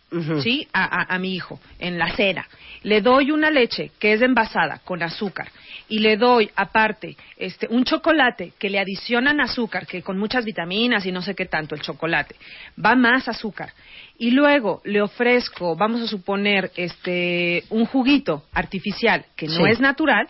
¿sí? 0.42 0.66
A, 0.72 0.84
a- 1.02 1.14
a 1.14 1.18
mi 1.18 1.34
hijo 1.34 1.60
en 1.78 1.98
la 1.98 2.14
cena. 2.16 2.46
Le 2.82 3.00
doy 3.00 3.30
una 3.30 3.50
leche 3.50 3.90
que 3.98 4.12
es 4.14 4.22
envasada 4.22 4.80
con 4.84 5.02
azúcar 5.02 5.48
y 5.88 5.98
le 5.98 6.16
doy 6.16 6.50
aparte 6.56 7.16
este 7.36 7.66
un 7.70 7.84
chocolate 7.84 8.52
que 8.58 8.70
le 8.70 8.78
adicionan 8.78 9.40
azúcar, 9.40 9.86
que 9.86 10.02
con 10.02 10.18
muchas 10.18 10.44
vitaminas 10.44 11.04
y 11.06 11.12
no 11.12 11.20
sé 11.22 11.34
qué 11.34 11.46
tanto 11.46 11.74
el 11.74 11.82
chocolate. 11.82 12.34
Va 12.82 12.94
más 12.94 13.28
azúcar. 13.28 13.72
Y 14.18 14.30
luego 14.30 14.80
le 14.84 15.00
ofrezco, 15.02 15.76
vamos 15.76 16.00
a 16.02 16.06
suponer, 16.06 16.70
este 16.76 17.64
un 17.70 17.84
juguito 17.86 18.44
artificial 18.52 19.24
que 19.36 19.46
no 19.46 19.64
Sí. 19.66 19.70
es 19.70 19.80
natural, 19.80 20.26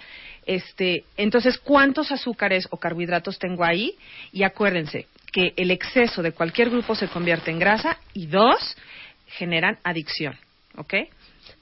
este, 0.47 1.05
entonces, 1.19 1.59
¿cuántos 1.59 2.11
azúcares 2.11 2.67
o 2.71 2.79
carbohidratos 2.79 3.39
tengo 3.39 3.65
ahí? 3.65 3.95
Y 4.33 4.43
acuérdense 4.45 5.07
que 5.39 5.55
el 5.57 5.71
exceso 5.71 6.21
de 6.21 6.33
cualquier 6.33 6.69
grupo 6.69 6.97
se 6.97 7.07
convierte 7.07 7.53
en 7.53 7.61
grasa 7.61 7.97
y 8.13 8.27
dos, 8.27 8.77
generan 9.29 9.79
adicción, 9.85 10.37
¿ok? 10.77 10.95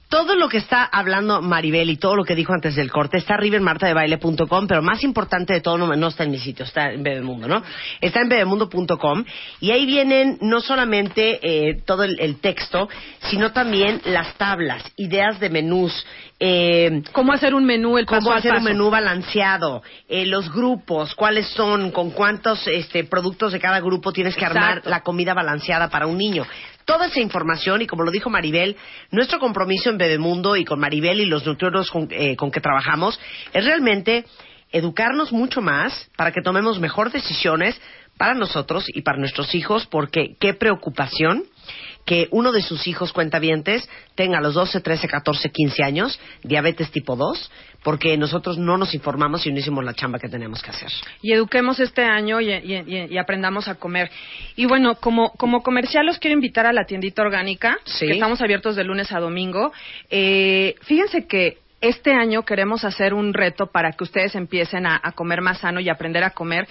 Todo 0.08 0.36
lo 0.36 0.48
que 0.48 0.58
está 0.58 0.84
hablando 0.84 1.42
Maribel 1.42 1.90
y 1.90 1.96
todo 1.96 2.14
lo 2.14 2.24
que 2.24 2.36
dijo 2.36 2.52
antes 2.52 2.76
del 2.76 2.92
corte 2.92 3.18
está 3.18 3.34
arriba 3.34 3.56
en 3.56 3.64
martadebaile.com, 3.64 4.68
pero 4.68 4.80
más 4.80 5.02
importante 5.02 5.52
de 5.52 5.60
todo 5.60 5.78
no, 5.78 5.96
no 5.96 6.08
está 6.08 6.22
en 6.22 6.30
mi 6.30 6.38
sitio, 6.38 6.64
está 6.64 6.92
en 6.92 7.02
Bebemundo, 7.02 7.48
¿no? 7.48 7.64
Está 8.00 8.20
en 8.20 8.28
bebemundo.com 8.28 9.24
y 9.60 9.72
ahí 9.72 9.84
vienen 9.84 10.38
no 10.42 10.60
solamente 10.60 11.40
eh, 11.42 11.82
todo 11.84 12.04
el, 12.04 12.20
el 12.20 12.38
texto, 12.40 12.88
sino 13.30 13.50
también 13.50 14.00
las 14.04 14.34
tablas, 14.34 14.84
ideas 14.96 15.40
de 15.40 15.50
menús, 15.50 16.06
eh, 16.38 17.02
cómo 17.12 17.32
hacer 17.32 17.54
un 17.54 17.64
menú, 17.64 17.98
el 17.98 18.06
cómo 18.06 18.20
paso 18.20 18.32
a 18.32 18.36
hacer 18.36 18.54
un 18.54 18.64
menú 18.64 18.90
balanceado, 18.90 19.82
eh, 20.08 20.26
los 20.26 20.52
grupos, 20.52 21.14
cuáles 21.14 21.48
son, 21.48 21.90
con 21.90 22.10
cuántos 22.10 22.66
este, 22.68 23.04
productos 23.04 23.52
de 23.52 23.58
cada 23.58 23.80
grupo 23.80 24.12
tienes 24.12 24.36
que 24.36 24.44
armar 24.44 24.82
la 24.84 25.00
comida 25.00 25.34
balanceada 25.34 25.88
para 25.88 26.06
un 26.06 26.18
niño. 26.18 26.46
Toda 26.86 27.06
esa 27.06 27.18
información, 27.18 27.82
y 27.82 27.88
como 27.88 28.04
lo 28.04 28.12
dijo 28.12 28.30
Maribel, 28.30 28.76
nuestro 29.10 29.40
compromiso 29.40 29.90
en 29.90 29.98
Bebemundo 29.98 30.54
y 30.54 30.64
con 30.64 30.78
Maribel 30.78 31.20
y 31.20 31.26
los 31.26 31.44
nutriólogos 31.44 31.90
con, 31.90 32.06
eh, 32.12 32.36
con 32.36 32.52
que 32.52 32.60
trabajamos 32.60 33.18
es 33.52 33.64
realmente 33.64 34.24
educarnos 34.70 35.32
mucho 35.32 35.60
más 35.60 36.08
para 36.16 36.30
que 36.30 36.42
tomemos 36.42 36.78
mejor 36.78 37.10
decisiones 37.10 37.80
para 38.16 38.34
nosotros 38.34 38.84
y 38.86 39.02
para 39.02 39.18
nuestros 39.18 39.52
hijos, 39.56 39.86
porque 39.86 40.36
qué 40.38 40.54
preocupación 40.54 41.44
que 42.04 42.28
uno 42.30 42.52
de 42.52 42.62
sus 42.62 42.86
hijos 42.86 43.12
cuentavientes 43.12 43.88
tenga 44.14 44.38
a 44.38 44.40
los 44.40 44.54
12, 44.54 44.80
13, 44.80 45.08
14, 45.08 45.50
15 45.50 45.82
años 45.82 46.20
diabetes 46.44 46.92
tipo 46.92 47.16
2, 47.16 47.50
porque 47.86 48.16
nosotros 48.16 48.58
no 48.58 48.76
nos 48.76 48.94
informamos 48.94 49.46
y 49.46 49.52
no 49.52 49.60
hicimos 49.60 49.84
la 49.84 49.94
chamba 49.94 50.18
que 50.18 50.28
tenemos 50.28 50.60
que 50.60 50.70
hacer. 50.70 50.90
y 51.22 51.32
eduquemos 51.32 51.78
este 51.78 52.02
año 52.02 52.40
y, 52.40 52.50
y- 52.52 52.74
y- 52.84 53.06
y 53.14 53.16
aprendamos 53.18 53.68
a 53.68 53.76
comer. 53.76 54.10
Y 54.56 54.66
bueno, 54.66 54.96
como, 54.96 55.30
como 55.34 55.62
comercial 55.62 56.04
los 56.04 56.18
quiero 56.18 56.34
invitar 56.34 56.66
a 56.66 56.72
la 56.72 56.84
tiendita 56.84 57.22
orgánica, 57.22 57.78
Sí. 57.84 58.06
que 58.08 58.14
estamos 58.14 58.40
abiertos 58.42 58.74
de 58.74 58.82
lunes 58.82 59.12
a 59.12 59.20
domingo. 59.20 59.72
Eh, 60.10 60.74
fíjense 60.82 61.28
que 61.28 61.58
este 61.80 62.12
año 62.12 62.42
queremos 62.44 62.84
hacer 62.84 63.14
un 63.14 63.32
reto 63.34 63.66
para 63.70 63.92
que 63.92 64.02
ustedes 64.02 64.34
empiecen 64.34 64.84
a, 64.86 64.98
a 65.00 65.12
comer 65.12 65.40
más 65.40 65.58
sano 65.58 65.78
y 65.78 65.88
aprender 65.88 66.24
a 66.24 66.30
comer. 66.30 66.66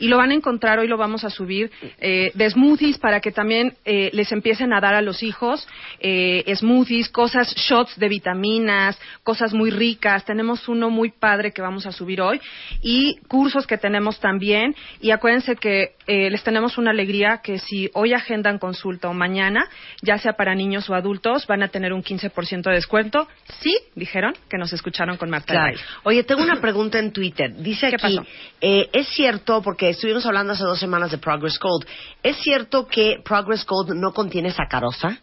Y 0.00 0.08
lo 0.08 0.16
van 0.16 0.30
a 0.30 0.34
encontrar, 0.34 0.78
hoy 0.78 0.88
lo 0.88 0.96
vamos 0.96 1.24
a 1.24 1.30
subir, 1.30 1.70
eh, 2.00 2.32
de 2.34 2.50
smoothies 2.50 2.98
para 2.98 3.20
que 3.20 3.30
también 3.30 3.74
eh, 3.84 4.10
les 4.12 4.32
empiecen 4.32 4.72
a 4.72 4.80
dar 4.80 4.94
a 4.94 5.02
los 5.02 5.22
hijos 5.22 5.66
eh, 6.00 6.44
smoothies, 6.56 7.08
cosas, 7.08 7.54
shots 7.54 7.98
de 7.98 8.08
vitaminas, 8.08 8.98
cosas 9.22 9.52
muy 9.52 9.70
ricas. 9.70 10.24
Tenemos 10.24 10.68
uno 10.68 10.90
muy 10.90 11.10
padre 11.10 11.52
que 11.52 11.62
vamos 11.62 11.86
a 11.86 11.92
subir 11.92 12.20
hoy 12.20 12.40
y 12.82 13.16
cursos 13.28 13.66
que 13.66 13.76
tenemos 13.76 14.18
también. 14.20 14.74
Y 15.00 15.10
acuérdense 15.10 15.56
que 15.56 15.94
eh, 16.06 16.30
les 16.30 16.42
tenemos 16.42 16.78
una 16.78 16.90
alegría 16.90 17.40
que 17.42 17.58
si 17.58 17.90
hoy 17.94 18.14
agendan 18.14 18.58
consulta 18.58 19.08
o 19.08 19.14
mañana, 19.14 19.68
ya 20.02 20.18
sea 20.18 20.32
para 20.32 20.54
niños 20.54 20.88
o 20.90 20.94
adultos, 20.94 21.46
van 21.46 21.62
a 21.62 21.68
tener 21.68 21.92
un 21.92 22.02
15% 22.02 22.62
de 22.62 22.74
descuento. 22.74 23.28
Sí, 23.60 23.76
dijeron 23.94 24.34
que 24.48 24.58
nos 24.58 24.72
escucharon 24.72 25.16
con 25.16 25.30
Marta. 25.30 25.52
Claro. 25.52 25.78
Oye, 26.04 26.24
tengo 26.24 26.42
una 26.42 26.60
pregunta 26.60 26.98
en 26.98 27.12
Twitter. 27.12 27.54
Dice 27.56 27.90
¿Qué 27.90 27.96
aquí, 27.96 28.16
pasó? 28.16 28.26
eh, 28.60 28.88
es 28.92 29.08
cierto, 29.08 29.62
porque 29.62 29.89
estuvimos 29.90 30.24
hablando 30.26 30.52
hace 30.52 30.64
dos 30.64 30.78
semanas 30.78 31.10
de 31.10 31.18
Progress 31.18 31.58
Gold, 31.58 31.86
¿es 32.22 32.36
cierto 32.38 32.86
que 32.86 33.16
Progress 33.24 33.64
Gold 33.66 33.94
no 33.94 34.12
contiene 34.12 34.50
sacarosa? 34.52 35.18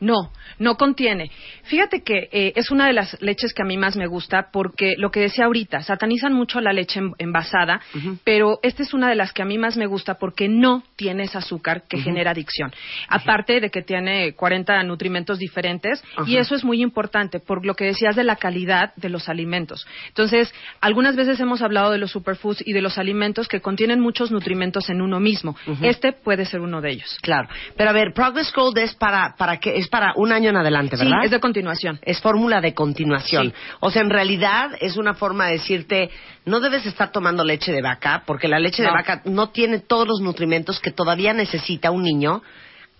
No, 0.00 0.32
no 0.58 0.76
contiene. 0.76 1.30
Fíjate 1.64 2.02
que 2.02 2.28
eh, 2.32 2.52
es 2.56 2.70
una 2.70 2.86
de 2.86 2.92
las 2.92 3.20
leches 3.22 3.52
que 3.54 3.62
a 3.62 3.66
mí 3.66 3.76
más 3.76 3.96
me 3.96 4.06
gusta 4.06 4.48
porque 4.52 4.94
lo 4.96 5.10
que 5.10 5.20
decía 5.20 5.44
ahorita, 5.46 5.82
satanizan 5.82 6.32
mucho 6.32 6.60
la 6.60 6.72
leche 6.72 7.00
en- 7.00 7.12
envasada, 7.18 7.80
pero 8.24 8.58
esta 8.62 8.82
es 8.82 8.94
una 8.94 9.08
de 9.08 9.14
las 9.14 9.32
que 9.32 9.42
a 9.42 9.44
mí 9.44 9.58
más 9.58 9.76
me 9.76 9.86
gusta 9.86 10.14
porque 10.14 10.48
no 10.48 10.82
tiene 10.96 11.24
ese 11.24 11.38
azúcar 11.38 11.84
que 11.88 11.98
genera 11.98 12.32
adicción. 12.32 12.72
Aparte 13.08 13.60
de 13.60 13.70
que 13.70 13.82
tiene 13.82 14.34
40 14.34 14.82
nutrimentos 14.84 15.38
diferentes 15.38 16.02
y 16.26 16.36
eso 16.36 16.54
es 16.54 16.64
muy 16.64 16.82
importante 16.82 17.40
por 17.40 17.64
lo 17.64 17.74
que 17.74 17.84
decías 17.84 18.16
de 18.16 18.24
la 18.24 18.36
calidad 18.36 18.94
de 18.96 19.08
los 19.08 19.28
alimentos. 19.28 19.86
Entonces, 20.08 20.52
algunas 20.80 21.16
veces 21.16 21.38
hemos 21.40 21.62
hablado 21.62 21.90
de 21.90 21.98
los 21.98 22.10
superfoods 22.10 22.62
y 22.66 22.72
de 22.72 22.82
los 22.82 22.98
alimentos 22.98 23.48
que 23.48 23.60
contienen 23.60 24.00
muchos 24.00 24.30
nutrimentos 24.30 24.90
en 24.90 25.00
uno 25.02 25.20
mismo. 25.20 25.56
Este 25.82 26.12
puede 26.12 26.44
ser 26.46 26.60
uno 26.60 26.80
de 26.80 26.90
ellos. 26.90 27.18
Claro. 27.22 27.48
Pero 27.76 27.90
a 27.90 27.92
ver, 27.92 28.12
Progress 28.14 28.52
Gold 28.52 28.78
es 28.78 28.94
para, 28.94 29.34
para 29.36 29.58
que, 29.72 29.78
es 29.78 29.88
para 29.88 30.12
un 30.16 30.32
año 30.32 30.50
en 30.50 30.56
adelante, 30.56 30.96
Sí, 30.96 31.04
¿verdad? 31.04 31.24
es 31.24 31.30
de 31.30 31.40
continuación. 31.40 31.98
Es 32.02 32.20
fórmula 32.20 32.60
de 32.60 32.74
continuación. 32.74 33.50
Sí. 33.50 33.54
O 33.80 33.90
sea, 33.90 34.02
en 34.02 34.10
realidad 34.10 34.70
es 34.80 34.96
una 34.96 35.14
forma 35.14 35.46
de 35.46 35.52
decirte, 35.54 36.10
no 36.44 36.60
debes 36.60 36.86
estar 36.86 37.12
tomando 37.12 37.44
leche 37.44 37.72
de 37.72 37.82
vaca, 37.82 38.22
porque 38.26 38.48
la 38.48 38.58
leche 38.58 38.82
de 38.82 38.90
vaca 38.90 39.22
no 39.24 39.50
tiene 39.50 39.78
todos 39.80 40.06
los 40.06 40.20
nutrimentos 40.20 40.80
que 40.80 40.90
todavía 40.90 41.32
necesita 41.32 41.90
un 41.90 42.02
niño 42.02 42.42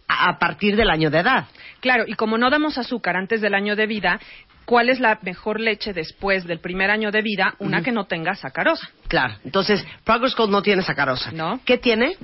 a, 0.09 0.39
partir 0.39 0.77
del 0.77 0.91
año 0.91 1.11
de 1.11 1.19
edad. 1.19 1.47
Claro, 1.81 2.05
y 2.07 2.15
como 2.15 2.39
no 2.39 2.51
damos 2.51 2.79
azúcar 2.79 3.17
antes 3.17 3.41
del 3.41 3.55
año 3.55 3.77
de 3.77 3.87
vida, 3.87 4.21
¿cuál 4.65 4.89
es 4.89 5.01
la 5.01 5.19
mejor 5.23 5.61
leche 5.61 5.93
después 5.93 6.45
del 6.47 6.61
primer 6.61 6.91
año 6.91 7.11
de 7.11 7.23
vida? 7.23 7.55
Una 7.59 7.83
que 7.83 7.93
no 7.93 8.05
tenga 8.05 8.35
sacarosa. 8.35 8.89
Claro. 9.09 9.35
Entonces, 9.45 9.85
Progress 10.05 10.35
Gold 10.35 10.53
no 10.53 10.63
tiene 10.63 10.83
sacarosa. 10.83 11.33
No. 11.33 11.61
¿Qué 11.65 11.79
tiene? 11.79 12.17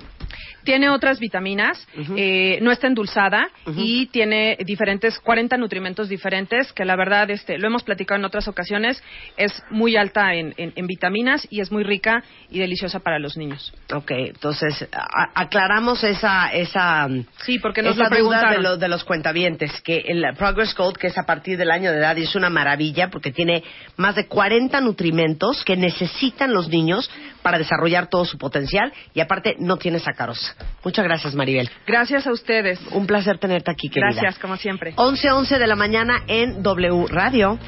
Tiene 0.64 0.90
otras 0.90 1.18
vitaminas, 1.18 1.86
eh, 2.16 2.58
no 2.62 2.70
está 2.72 2.86
endulzada 2.88 3.48
y 3.76 4.06
tiene 4.06 4.56
diferentes, 4.64 5.18
40 5.20 5.56
nutrimentos 5.56 6.08
diferentes 6.08 6.72
que 6.72 6.84
la 6.84 6.96
verdad, 6.96 7.30
este, 7.30 7.58
lo 7.58 7.66
hemos 7.68 7.82
platicado 7.84 8.18
en 8.18 8.24
otras 8.24 8.48
ocasiones, 8.48 9.02
es 9.36 9.62
muy 9.70 9.96
alta 9.96 10.34
en, 10.34 10.54
en- 10.56 10.72
en 10.76 10.86
vitaminas 10.86 11.46
y 11.50 11.60
es 11.60 11.70
muy 11.72 11.84
rica 11.84 12.22
y 12.50 12.58
deliciosa 12.58 13.00
para 13.00 13.18
los 13.18 13.36
niños. 13.36 13.72
Ok, 13.94 14.10
entonces 14.10 14.86
a- 14.92 15.30
aclaramos 15.40 16.02
esa 16.04 16.48
esa 16.52 17.08
Sí, 17.44 17.58
porque 17.58 17.82
nos 17.82 17.96
lo 17.96 18.04
duda 18.24 18.40
de, 18.56 18.62
lo- 18.62 18.76
de 18.76 18.88
los 18.88 19.04
cuentavientes 19.04 19.80
que 19.82 19.98
el 20.06 20.24
Progress 20.36 20.74
Gold 20.74 20.96
que 20.98 21.06
es 21.06 21.16
a 21.18 21.24
partir 21.24 21.56
del 21.56 21.70
año 21.70 21.90
de 21.92 21.98
edad 21.98 22.16
y 22.16 22.22
es 22.24 22.34
una 22.34 22.50
maravilla 22.50 23.08
porque 23.10 23.30
tiene 23.32 23.62
más 23.96 24.14
de 24.16 24.26
40 24.26 24.80
nutrimentos 24.80 25.64
que 25.64 25.76
necesitan 25.76 26.52
los 26.52 26.68
niños 26.68 27.10
para 27.42 27.58
desarrollar 27.58 28.08
todo 28.08 28.24
su 28.24 28.36
potencial 28.38 28.92
y 29.14 29.20
aparte 29.20 29.56
no 29.58 29.76
tiene 29.76 29.98
sacarosa. 29.98 30.54
Muchas 30.84 31.04
gracias, 31.04 31.34
Maribel. 31.34 31.68
Gracias 31.86 32.26
a 32.26 32.32
ustedes. 32.32 32.80
Un 32.92 33.06
placer 33.06 33.38
tenerte 33.38 33.70
aquí, 33.70 33.88
querida. 33.88 34.10
Gracias, 34.12 34.38
como 34.38 34.56
siempre. 34.56 34.92
11, 34.96 35.30
11 35.30 35.58
de 35.58 35.66
la 35.66 35.76
mañana 35.76 36.22
en 36.26 36.62
W 36.62 37.06
Radio. 37.08 37.58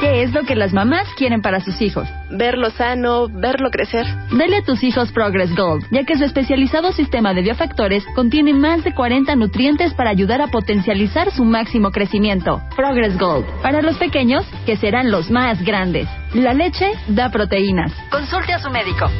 ¿Qué 0.00 0.22
es 0.22 0.32
lo 0.34 0.42
que 0.42 0.54
las 0.54 0.74
mamás 0.74 1.08
quieren 1.16 1.40
para 1.40 1.60
sus 1.60 1.80
hijos? 1.80 2.06
Verlo 2.30 2.70
sano, 2.70 3.28
verlo 3.28 3.70
crecer. 3.70 4.04
Dale 4.30 4.58
a 4.58 4.62
tus 4.62 4.82
hijos 4.84 5.10
Progress 5.10 5.54
Gold, 5.56 5.86
ya 5.90 6.04
que 6.04 6.16
su 6.16 6.24
especializado 6.24 6.92
sistema 6.92 7.32
de 7.32 7.40
biofactores 7.40 8.04
contiene 8.14 8.52
más 8.52 8.84
de 8.84 8.94
40 8.94 9.34
nutrientes 9.36 9.94
para 9.94 10.10
ayudar 10.10 10.42
a 10.42 10.48
potencializar 10.48 11.30
su 11.30 11.44
máximo 11.44 11.92
crecimiento. 11.92 12.60
Progress 12.76 13.18
Gold, 13.18 13.46
para 13.62 13.80
los 13.80 13.96
pequeños, 13.96 14.44
que 14.66 14.76
serán 14.76 15.10
los 15.10 15.30
más 15.30 15.64
grandes. 15.64 16.06
La 16.34 16.52
leche 16.52 16.90
da 17.08 17.30
proteínas. 17.30 17.92
Consulte 18.10 18.52
a 18.52 18.58
su 18.58 18.70
médico. 18.70 19.10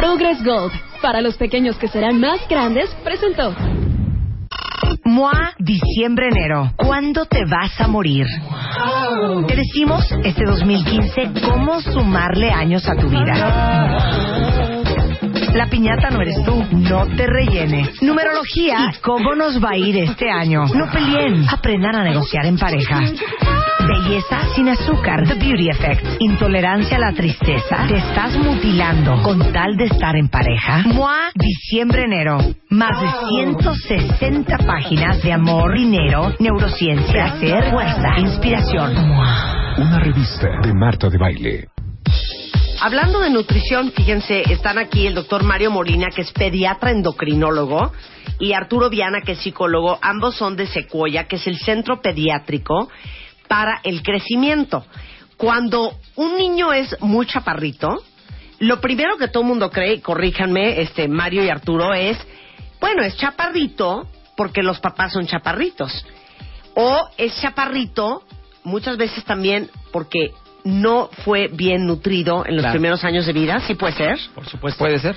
Progress 0.00 0.42
Gold, 0.42 0.72
para 1.02 1.20
los 1.20 1.36
pequeños 1.36 1.76
que 1.76 1.86
serán 1.86 2.18
más 2.18 2.40
grandes, 2.48 2.88
presentó. 3.04 3.54
MOA 5.04 5.52
Diciembre-Enero. 5.58 6.72
¿Cuándo 6.74 7.26
te 7.26 7.44
vas 7.44 7.78
a 7.78 7.86
morir? 7.86 8.24
Te 9.46 9.56
decimos 9.56 10.06
este 10.24 10.46
2015 10.46 11.32
cómo 11.44 11.82
sumarle 11.82 12.50
años 12.50 12.88
a 12.88 12.94
tu 12.94 13.10
vida. 13.10 14.40
La 15.52 15.66
piñata 15.68 16.08
no 16.08 16.22
eres 16.22 16.42
tú, 16.46 16.64
no 16.72 17.06
te 17.14 17.26
rellenes. 17.26 18.02
Numerología 18.02 18.92
cómo 19.02 19.34
nos 19.34 19.62
va 19.62 19.72
a 19.72 19.76
ir 19.76 19.98
este 19.98 20.30
año. 20.30 20.64
No 20.64 20.90
peleen, 20.90 21.46
aprendan 21.46 21.96
a 21.96 22.04
negociar 22.04 22.46
en 22.46 22.56
pareja. 22.56 23.02
Belleza 23.90 24.54
sin 24.54 24.68
azúcar, 24.68 25.26
The 25.26 25.34
Beauty 25.34 25.68
Effect. 25.68 26.20
Intolerancia 26.20 26.96
a 26.96 27.00
la 27.00 27.12
tristeza. 27.12 27.88
Te 27.88 27.96
estás 27.96 28.36
mutilando 28.36 29.20
con 29.20 29.52
tal 29.52 29.76
de 29.76 29.86
estar 29.86 30.14
en 30.14 30.28
pareja. 30.28 30.84
MOA 30.94 31.30
Diciembre-Enero. 31.34 32.38
Más 32.68 33.00
de 33.00 33.08
160 33.28 34.58
páginas 34.58 35.20
de 35.24 35.32
amor, 35.32 35.76
dinero, 35.76 36.32
neurociencia, 36.38 37.34
placer, 37.34 37.70
fuerza, 37.72 38.20
inspiración. 38.20 39.08
MOA. 39.08 39.74
Una 39.78 39.98
revista 39.98 40.48
de 40.62 40.72
Marta 40.72 41.08
de 41.08 41.18
Baile. 41.18 41.68
Hablando 42.80 43.18
de 43.18 43.30
nutrición, 43.30 43.90
fíjense, 43.90 44.52
están 44.52 44.78
aquí 44.78 45.08
el 45.08 45.14
doctor 45.14 45.42
Mario 45.42 45.72
Molina, 45.72 46.10
que 46.14 46.22
es 46.22 46.30
pediatra 46.30 46.92
endocrinólogo, 46.92 47.92
y 48.38 48.52
Arturo 48.52 48.88
Viana, 48.88 49.22
que 49.22 49.32
es 49.32 49.40
psicólogo. 49.40 49.98
Ambos 50.00 50.36
son 50.36 50.54
de 50.54 50.68
Secuoya, 50.68 51.24
que 51.24 51.36
es 51.36 51.46
el 51.48 51.58
centro 51.58 52.00
pediátrico 52.00 52.88
para 53.50 53.80
el 53.82 54.04
crecimiento. 54.04 54.84
Cuando 55.36 55.98
un 56.14 56.36
niño 56.36 56.72
es 56.72 56.96
muy 57.00 57.26
chaparrito, 57.26 57.88
lo 58.60 58.80
primero 58.80 59.16
que 59.16 59.26
todo 59.26 59.42
el 59.42 59.48
mundo 59.48 59.70
cree, 59.70 59.94
y 59.94 60.00
corríjanme, 60.00 60.80
este, 60.82 61.08
Mario 61.08 61.44
y 61.44 61.48
Arturo, 61.48 61.92
es, 61.92 62.16
bueno, 62.80 63.02
es 63.02 63.16
chaparrito 63.16 64.06
porque 64.36 64.62
los 64.62 64.78
papás 64.78 65.12
son 65.14 65.26
chaparritos. 65.26 66.06
O 66.76 67.08
es 67.16 67.40
chaparrito 67.40 68.22
muchas 68.62 68.96
veces 68.96 69.24
también 69.24 69.68
porque 69.90 70.30
no 70.62 71.10
fue 71.24 71.48
bien 71.48 71.86
nutrido 71.86 72.44
en 72.46 72.54
los 72.54 72.62
Claro. 72.62 72.74
primeros 72.74 73.02
años 73.02 73.26
de 73.26 73.32
vida, 73.32 73.58
sí 73.66 73.74
puede 73.74 73.94
ser. 73.94 74.16
Por 74.32 74.46
supuesto. 74.46 74.78
Puede 74.78 75.00
ser. 75.00 75.16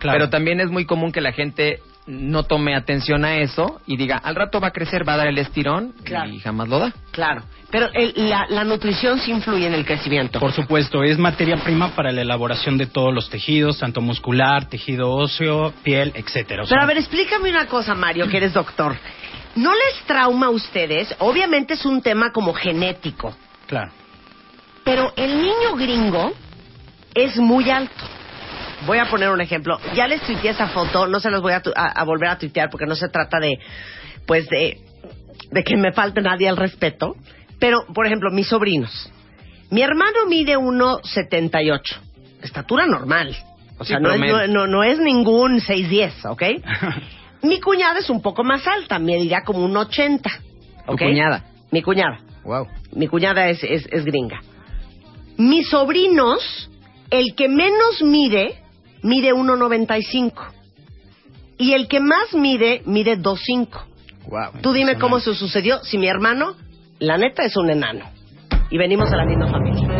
Pero 0.00 0.30
también 0.30 0.60
es 0.60 0.70
muy 0.70 0.84
común 0.84 1.10
que 1.10 1.20
la 1.20 1.32
gente 1.32 1.80
no 2.06 2.42
tome 2.42 2.74
atención 2.74 3.24
a 3.24 3.36
eso 3.36 3.80
y 3.86 3.96
diga, 3.96 4.16
al 4.16 4.34
rato 4.34 4.60
va 4.60 4.68
a 4.68 4.70
crecer, 4.72 5.06
va 5.08 5.14
a 5.14 5.18
dar 5.18 5.26
el 5.28 5.38
estirón 5.38 5.92
Claro. 6.04 6.30
y 6.30 6.40
jamás 6.40 6.68
lo 6.68 6.78
da. 6.80 6.92
Claro, 7.12 7.42
pero 7.70 7.88
el- 7.94 8.12
la, 8.28 8.46
la 8.48 8.64
nutrición 8.64 9.20
sí 9.20 9.30
influye 9.30 9.66
en 9.66 9.74
el 9.74 9.84
crecimiento. 9.84 10.40
Por 10.40 10.52
supuesto, 10.52 11.02
es 11.04 11.16
materia 11.18 11.56
prima 11.58 11.90
para 11.94 12.10
la 12.10 12.22
elaboración 12.22 12.76
de 12.76 12.86
todos 12.86 13.14
los 13.14 13.30
tejidos, 13.30 13.78
tanto 13.78 14.00
muscular, 14.00 14.68
tejido 14.68 15.10
óseo, 15.12 15.72
piel, 15.84 16.12
etcétera. 16.16 16.64
O 16.64 16.66
sea, 16.66 16.74
Pero 16.76 16.82
a 16.82 16.86
ver, 16.86 16.98
explícame 16.98 17.50
una 17.50 17.66
cosa, 17.66 17.94
Mario, 17.94 18.28
que 18.28 18.36
eres 18.38 18.52
doctor. 18.52 18.96
¿No 19.54 19.72
les 19.72 20.04
trauma 20.06 20.46
a 20.46 20.50
ustedes? 20.50 21.14
Obviamente 21.20 21.74
es 21.74 21.84
un 21.84 22.02
tema 22.02 22.32
como 22.32 22.52
genético, 22.54 23.36
claro. 23.68 23.92
pero 24.82 25.12
el 25.16 25.36
niño 25.40 25.76
gringo 25.76 26.32
es 27.14 27.36
muy 27.36 27.70
alto. 27.70 28.04
Voy 28.86 28.98
a 28.98 29.08
poner 29.10 29.30
un 29.30 29.40
ejemplo. 29.40 29.78
Ya 29.94 30.06
les 30.06 30.20
tuiteé 30.22 30.50
esa 30.50 30.68
foto, 30.68 31.06
no 31.06 31.20
se 31.20 31.30
los 31.30 31.40
voy 31.42 31.52
a, 31.52 31.60
tu- 31.62 31.72
a- 31.74 31.88
a 32.00 32.04
volver 32.04 32.28
a 32.30 32.38
tuitear 32.38 32.68
porque 32.70 32.86
no 32.86 32.96
se 32.96 33.08
trata 33.08 33.38
de, 33.38 33.58
pues, 34.26 34.48
de, 34.48 34.78
de 35.50 35.64
que 35.64 35.76
me 35.76 35.92
falte 35.92 36.20
nadie 36.20 36.48
al 36.48 36.56
respeto. 36.56 37.14
Pero, 37.58 37.84
por 37.94 38.06
ejemplo, 38.06 38.30
mis 38.32 38.48
sobrinos. 38.48 39.10
Mi 39.70 39.82
hermano 39.82 40.26
mide 40.28 40.56
1,78. 40.58 41.80
Estatura 42.42 42.86
normal. 42.86 43.36
O 43.78 43.84
Sí, 43.84 43.90
sea, 43.90 44.00
no 44.00 44.12
es, 44.12 44.20
no, 44.20 44.46
no- 44.48 44.66
no 44.66 44.82
es 44.84 44.98
ningún 44.98 45.60
6'10, 45.60 46.24
¿ok? 46.26 46.42
Mi 47.42 47.60
cuñada 47.60 47.98
es 48.00 48.10
un 48.10 48.20
poco 48.22 48.44
más 48.44 48.66
alta, 48.66 48.98
medirá 48.98 49.42
como 49.44 49.64
un 49.64 49.76
80. 49.76 50.30
¿Tu 50.86 50.92
¿ok? 50.92 50.98
cuñada? 51.00 51.44
Mi 51.70 51.82
cuñada. 51.82 52.18
Wow. 52.44 52.66
Mi 52.92 53.06
cuñada 53.08 53.48
es, 53.48 53.62
es, 53.64 53.86
es 53.90 54.04
gringa. 54.04 54.40
Mis 55.38 55.68
sobrinos, 55.70 56.68
el 57.10 57.34
que 57.34 57.48
menos 57.48 58.02
mide, 58.02 58.61
mide 59.02 59.32
1,95. 59.32 60.32
Y 61.58 61.74
el 61.74 61.88
que 61.88 62.00
más 62.00 62.34
mide, 62.34 62.82
mide 62.86 63.18
2,5. 63.18 63.68
Wow. 64.26 64.60
Tú 64.62 64.72
dime 64.72 64.96
cómo 64.98 65.18
eso 65.18 65.34
sucedió. 65.34 65.82
Si 65.84 65.98
mi 65.98 66.08
hermano, 66.08 66.56
la 66.98 67.18
neta, 67.18 67.44
es 67.44 67.56
un 67.56 67.70
enano. 67.70 68.06
Y 68.70 68.78
venimos 68.78 69.10
de 69.10 69.16
la 69.16 69.24
misma 69.24 69.50
familia. 69.50 69.91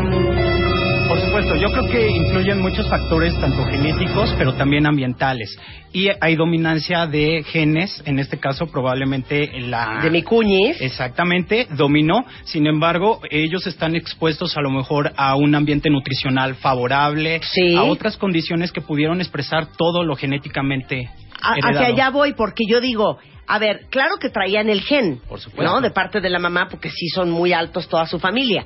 Por 1.52 1.60
yo 1.60 1.68
creo 1.70 1.86
que 1.90 2.08
influyen 2.10 2.62
muchos 2.62 2.88
factores, 2.88 3.38
tanto 3.38 3.62
genéticos, 3.66 4.34
pero 4.38 4.54
también 4.54 4.86
ambientales. 4.86 5.58
Y 5.92 6.08
hay 6.18 6.34
dominancia 6.34 7.06
de 7.06 7.42
genes, 7.46 8.02
en 8.06 8.18
este 8.18 8.38
caso 8.40 8.68
probablemente 8.68 9.50
la... 9.60 10.00
De 10.02 10.08
mi 10.10 10.22
cuñis. 10.22 10.80
Exactamente, 10.80 11.66
dominó. 11.76 12.24
Sin 12.44 12.66
embargo, 12.66 13.20
ellos 13.30 13.66
están 13.66 13.94
expuestos 13.96 14.56
a 14.56 14.62
lo 14.62 14.70
mejor 14.70 15.12
a 15.16 15.36
un 15.36 15.54
ambiente 15.54 15.90
nutricional 15.90 16.54
favorable, 16.54 17.40
Sí. 17.42 17.76
a 17.76 17.82
otras 17.82 18.16
condiciones 18.16 18.72
que 18.72 18.80
pudieron 18.80 19.20
expresar 19.20 19.66
todo 19.76 20.04
lo 20.04 20.16
genéticamente 20.16 21.10
A- 21.42 21.58
heredado. 21.58 21.80
hacia 21.84 21.94
allá 21.94 22.08
voy 22.10 22.32
porque 22.32 22.64
yo 22.66 22.80
digo, 22.80 23.18
a 23.46 23.58
ver, 23.58 23.88
claro 23.90 24.16
que 24.18 24.30
traían 24.30 24.70
el 24.70 24.80
gen, 24.80 25.20
supuesto. 25.36 25.62
¿no? 25.62 25.82
De 25.82 25.90
parte 25.90 26.22
de 26.22 26.30
la 26.30 26.38
mamá 26.38 26.68
porque 26.70 26.88
sí 26.88 27.08
son 27.08 27.30
muy 27.30 27.52
altos 27.52 27.88
toda 27.90 28.06
su 28.06 28.18
familia. 28.18 28.64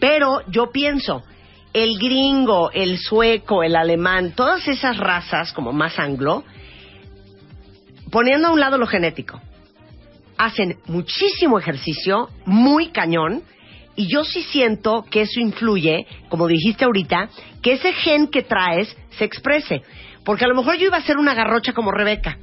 Pero 0.00 0.40
yo 0.48 0.72
pienso, 0.72 1.22
el 1.74 1.98
gringo, 1.98 2.70
el 2.70 2.98
sueco, 2.98 3.64
el 3.64 3.76
alemán, 3.76 4.32
todas 4.34 4.66
esas 4.68 4.96
razas 4.96 5.52
como 5.52 5.72
más 5.72 5.98
anglo, 5.98 6.44
poniendo 8.10 8.48
a 8.48 8.52
un 8.52 8.60
lado 8.60 8.78
lo 8.78 8.86
genético, 8.86 9.40
hacen 10.38 10.78
muchísimo 10.86 11.58
ejercicio, 11.58 12.30
muy 12.46 12.88
cañón, 12.88 13.42
y 13.96 14.06
yo 14.06 14.24
sí 14.24 14.42
siento 14.42 15.04
que 15.10 15.22
eso 15.22 15.40
influye, 15.40 16.06
como 16.28 16.46
dijiste 16.46 16.84
ahorita, 16.84 17.28
que 17.60 17.72
ese 17.72 17.92
gen 17.92 18.28
que 18.28 18.42
traes 18.42 18.96
se 19.10 19.24
exprese. 19.24 19.82
Porque 20.24 20.44
a 20.44 20.48
lo 20.48 20.54
mejor 20.54 20.76
yo 20.76 20.86
iba 20.86 20.96
a 20.96 21.02
ser 21.02 21.16
una 21.16 21.34
garrocha 21.34 21.72
como 21.72 21.92
Rebeca, 21.92 22.38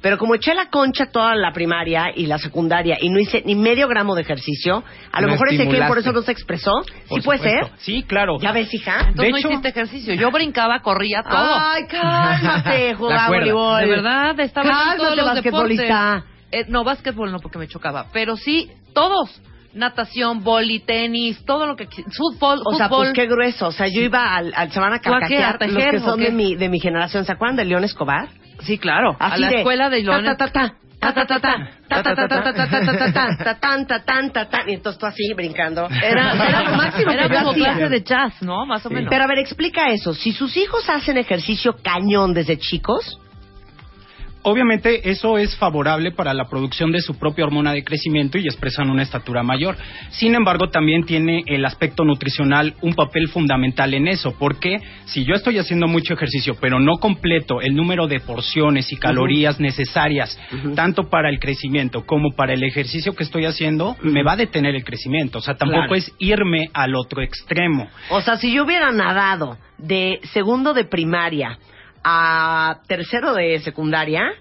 pero 0.00 0.18
como 0.18 0.34
eché 0.34 0.54
la 0.54 0.66
concha 0.70 1.06
toda 1.06 1.34
la 1.34 1.52
primaria 1.52 2.12
y 2.14 2.26
la 2.26 2.38
secundaria 2.38 2.96
y 3.00 3.08
no 3.08 3.18
hice 3.18 3.42
ni 3.46 3.54
medio 3.54 3.88
gramo 3.88 4.14
de 4.14 4.22
ejercicio, 4.22 4.84
a 5.12 5.20
lo 5.20 5.26
No 5.26 5.32
mejor 5.32 5.48
ese 5.52 5.64
gen 5.66 5.86
por 5.86 5.98
eso 5.98 6.12
no 6.12 6.22
se 6.22 6.32
expresó. 6.32 6.72
Por 7.08 7.20
¿Sí 7.20 7.24
puede 7.24 7.38
supuesto. 7.38 7.66
ser? 7.68 7.78
Sí, 7.78 8.02
claro. 8.02 8.38
¿Ya 8.40 8.52
ves, 8.52 8.72
hija? 8.74 8.98
Entonces 9.08 9.16
De 9.24 9.30
no 9.30 9.36
hecho- 9.38 9.48
hiciste 9.50 9.68
ejercicio. 9.68 10.14
Yo 10.14 10.30
brincaba, 10.30 10.80
corría 10.80 11.22
todo. 11.22 11.54
Ay, 11.58 11.84
cálmate, 11.88 12.94
jugaba 12.98 13.28
voleibol. 13.28 13.80
De 13.80 13.86
verdad, 13.86 14.40
estaba 14.40 14.68
Cálmate, 14.68 14.98
todos 14.98 15.16
los 15.16 15.26
basquetbolista. 15.26 16.24
Eh, 16.52 16.64
no, 16.68 16.84
básquetbol 16.84 17.32
no, 17.32 17.38
porque 17.40 17.58
me 17.58 17.66
chocaba. 17.68 18.06
Pero 18.12 18.36
sí, 18.36 18.70
todos. 18.94 19.40
Natación, 19.74 20.42
boli, 20.42 20.78
tenis, 20.80 21.44
todo 21.44 21.66
lo 21.66 21.76
que... 21.76 21.86
Fútbol, 21.86 22.62
O 22.64 22.74
sea, 22.76 22.88
fútbol. 22.88 23.06
pues 23.08 23.12
qué 23.14 23.26
grueso. 23.26 23.66
O 23.66 23.72
sea, 23.72 23.88
yo 23.88 24.00
iba 24.00 24.34
al, 24.34 24.52
al 24.56 24.70
se 24.72 24.80
van 24.80 24.94
a 24.94 25.00
¿Tú 25.00 25.12
a 25.12 25.18
qué? 25.28 25.36
¿A 25.36 25.52
carcajear 25.58 25.92
los 25.92 25.92
que 25.92 25.98
son 26.00 26.18
de 26.20 26.30
mi, 26.30 26.54
de 26.56 26.68
mi 26.70 26.80
generación. 26.80 27.26
¿Se 27.26 27.32
acuerdan 27.32 27.56
de 27.56 27.66
León 27.66 27.84
Escobar? 27.84 28.28
Sí, 28.60 28.78
claro. 28.78 29.16
A 29.18 29.36
la 29.38 29.50
escuela 29.50 29.88
de 29.90 30.00
Ilones. 30.00 30.36
Ta, 30.36 30.48
ta, 30.50 30.74
y 34.66 34.74
entonces 34.74 34.98
tú 34.98 35.06
así 35.06 35.32
brincando. 35.34 35.88
Era, 36.02 36.34
lo 36.34 36.76
máximo 36.76 37.12
como 37.44 37.88
de 37.88 38.02
jazz, 38.02 38.42
¿no? 38.42 38.66
Más 38.66 38.84
o 38.86 38.90
menos. 38.90 39.10
Pero 39.10 39.24
a 39.24 39.26
ver, 39.26 39.38
explica 39.38 39.90
eso. 39.90 40.14
Si 40.14 40.32
sus 40.32 40.56
hijos 40.56 40.88
hacen 40.88 41.18
ejercicio 41.18 41.76
cañón 41.82 42.34
desde 42.34 42.58
chicos, 42.58 43.20
Obviamente 44.48 45.10
eso 45.10 45.38
es 45.38 45.56
favorable 45.56 46.12
para 46.12 46.32
la 46.32 46.44
producción 46.44 46.92
de 46.92 47.00
su 47.00 47.18
propia 47.18 47.44
hormona 47.44 47.72
de 47.72 47.82
crecimiento 47.82 48.38
y 48.38 48.44
expresan 48.44 48.90
una 48.90 49.02
estatura 49.02 49.42
mayor. 49.42 49.76
Sin 50.10 50.36
embargo, 50.36 50.68
también 50.70 51.04
tiene 51.04 51.42
el 51.48 51.64
aspecto 51.64 52.04
nutricional 52.04 52.74
un 52.80 52.94
papel 52.94 53.26
fundamental 53.26 53.92
en 53.92 54.06
eso, 54.06 54.36
porque 54.38 54.78
si 55.06 55.24
yo 55.24 55.34
estoy 55.34 55.58
haciendo 55.58 55.88
mucho 55.88 56.14
ejercicio, 56.14 56.56
pero 56.60 56.78
no 56.78 56.92
completo 57.00 57.60
el 57.60 57.74
número 57.74 58.06
de 58.06 58.20
porciones 58.20 58.92
y 58.92 58.96
calorías 58.96 59.58
necesarias, 59.58 60.38
tanto 60.76 61.10
para 61.10 61.28
el 61.28 61.40
crecimiento 61.40 62.06
como 62.06 62.30
para 62.36 62.54
el 62.54 62.62
ejercicio 62.62 63.16
que 63.16 63.24
estoy 63.24 63.46
haciendo, 63.46 63.96
me 64.02 64.22
va 64.22 64.34
a 64.34 64.36
detener 64.36 64.76
el 64.76 64.84
crecimiento. 64.84 65.38
O 65.38 65.42
sea, 65.42 65.56
tampoco 65.56 65.86
Claro. 65.88 65.94
es 65.96 66.14
irme 66.20 66.68
al 66.72 66.94
otro 66.94 67.20
extremo. 67.20 67.88
o 68.10 68.20
sea, 68.20 68.36
si 68.36 68.52
yo 68.52 68.62
hubiera 68.62 68.92
nadado 68.92 69.58
de 69.78 70.20
segundo 70.32 70.72
de 70.72 70.84
primaria 70.84 71.58
a 72.08 72.82
tercero 72.86 73.34
de 73.34 73.58
secundaria, 73.58 74.32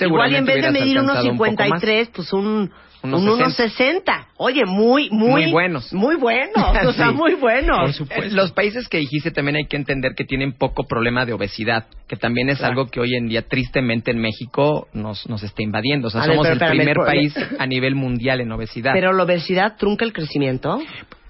igual 0.00 0.32
y 0.32 0.36
en 0.36 0.44
vez 0.44 0.62
de 0.64 0.70
medir 0.72 0.98
alcanzado 0.98 1.30
un 1.30 1.38
poco 1.38 1.50
1.53, 1.52 2.10
pues 2.12 2.32
un, 2.32 2.72
Unos 3.04 3.20
un 3.20 3.38
1.60. 3.38 4.28
Oye, 4.38 4.64
muy, 4.64 5.10
muy, 5.10 5.42
Muy 5.44 5.52
buenos. 5.52 5.92
Muy 5.92 6.16
buenos, 6.16 6.56
o 6.86 6.92
sea, 6.92 7.08
Sí. 7.10 7.14
muy 7.14 7.34
buenos. 7.34 8.00
Eh, 8.10 8.30
Los 8.30 8.50
países 8.52 8.88
que 8.88 8.98
dijiste 8.98 9.30
también 9.30 9.56
hay 9.56 9.66
que 9.66 9.76
entender 9.76 10.14
que 10.16 10.24
tienen 10.24 10.52
poco 10.54 10.84
problema 10.84 11.26
de 11.26 11.34
obesidad, 11.34 11.84
que 12.08 12.16
también 12.16 12.48
es 12.48 12.58
Claro. 12.58 12.72
algo 12.72 12.86
que 12.90 13.00
hoy 13.00 13.14
en 13.14 13.28
día 13.28 13.42
tristemente 13.42 14.10
en 14.10 14.18
México 14.20 14.88
nos, 14.94 15.28
nos 15.28 15.42
está 15.42 15.62
invadiendo. 15.62 16.08
O 16.08 16.10
sea, 16.10 16.22
A 16.22 16.26
ver, 16.26 16.36
somos 16.36 16.48
pero 16.48 16.64
el 16.64 16.76
primer 16.78 16.96
por- 16.96 17.06
país 17.06 17.34
a 17.58 17.66
nivel 17.66 17.94
mundial 17.94 18.40
en 18.40 18.50
obesidad. 18.52 18.92
Pero 18.94 19.12
la 19.12 19.22
obesidad 19.24 19.76
trunca 19.76 20.04
el 20.04 20.12
crecimiento. 20.14 20.80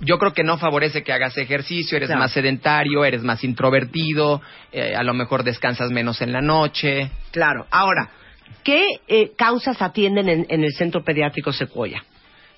Yo 0.01 0.18
creo 0.18 0.33
que 0.33 0.45
no 0.45 0.59
favorece 0.59 1.03
que 1.03 1.12
hagas 1.12 1.37
ejercicio, 1.39 1.97
eres 1.97 2.09
Claro. 2.09 2.20
más 2.20 2.33
sedentario, 2.33 3.05
eres 3.05 3.22
más 3.22 3.43
introvertido, 3.43 4.41
eh, 4.72 4.95
a 4.97 5.03
lo 5.03 5.14
mejor 5.14 5.43
descansas 5.45 5.91
menos 5.91 6.20
en 6.22 6.33
la 6.33 6.41
noche. 6.41 7.11
Claro. 7.33 7.66
Ahora, 7.70 8.11
¿qué 8.62 9.00
eh, 9.09 9.32
causas 9.36 9.80
atienden 9.82 10.28
en, 10.28 10.46
en 10.48 10.64
el 10.64 10.72
centro 10.72 11.02
pediátrico 11.02 11.52
Secuoya? 11.52 12.05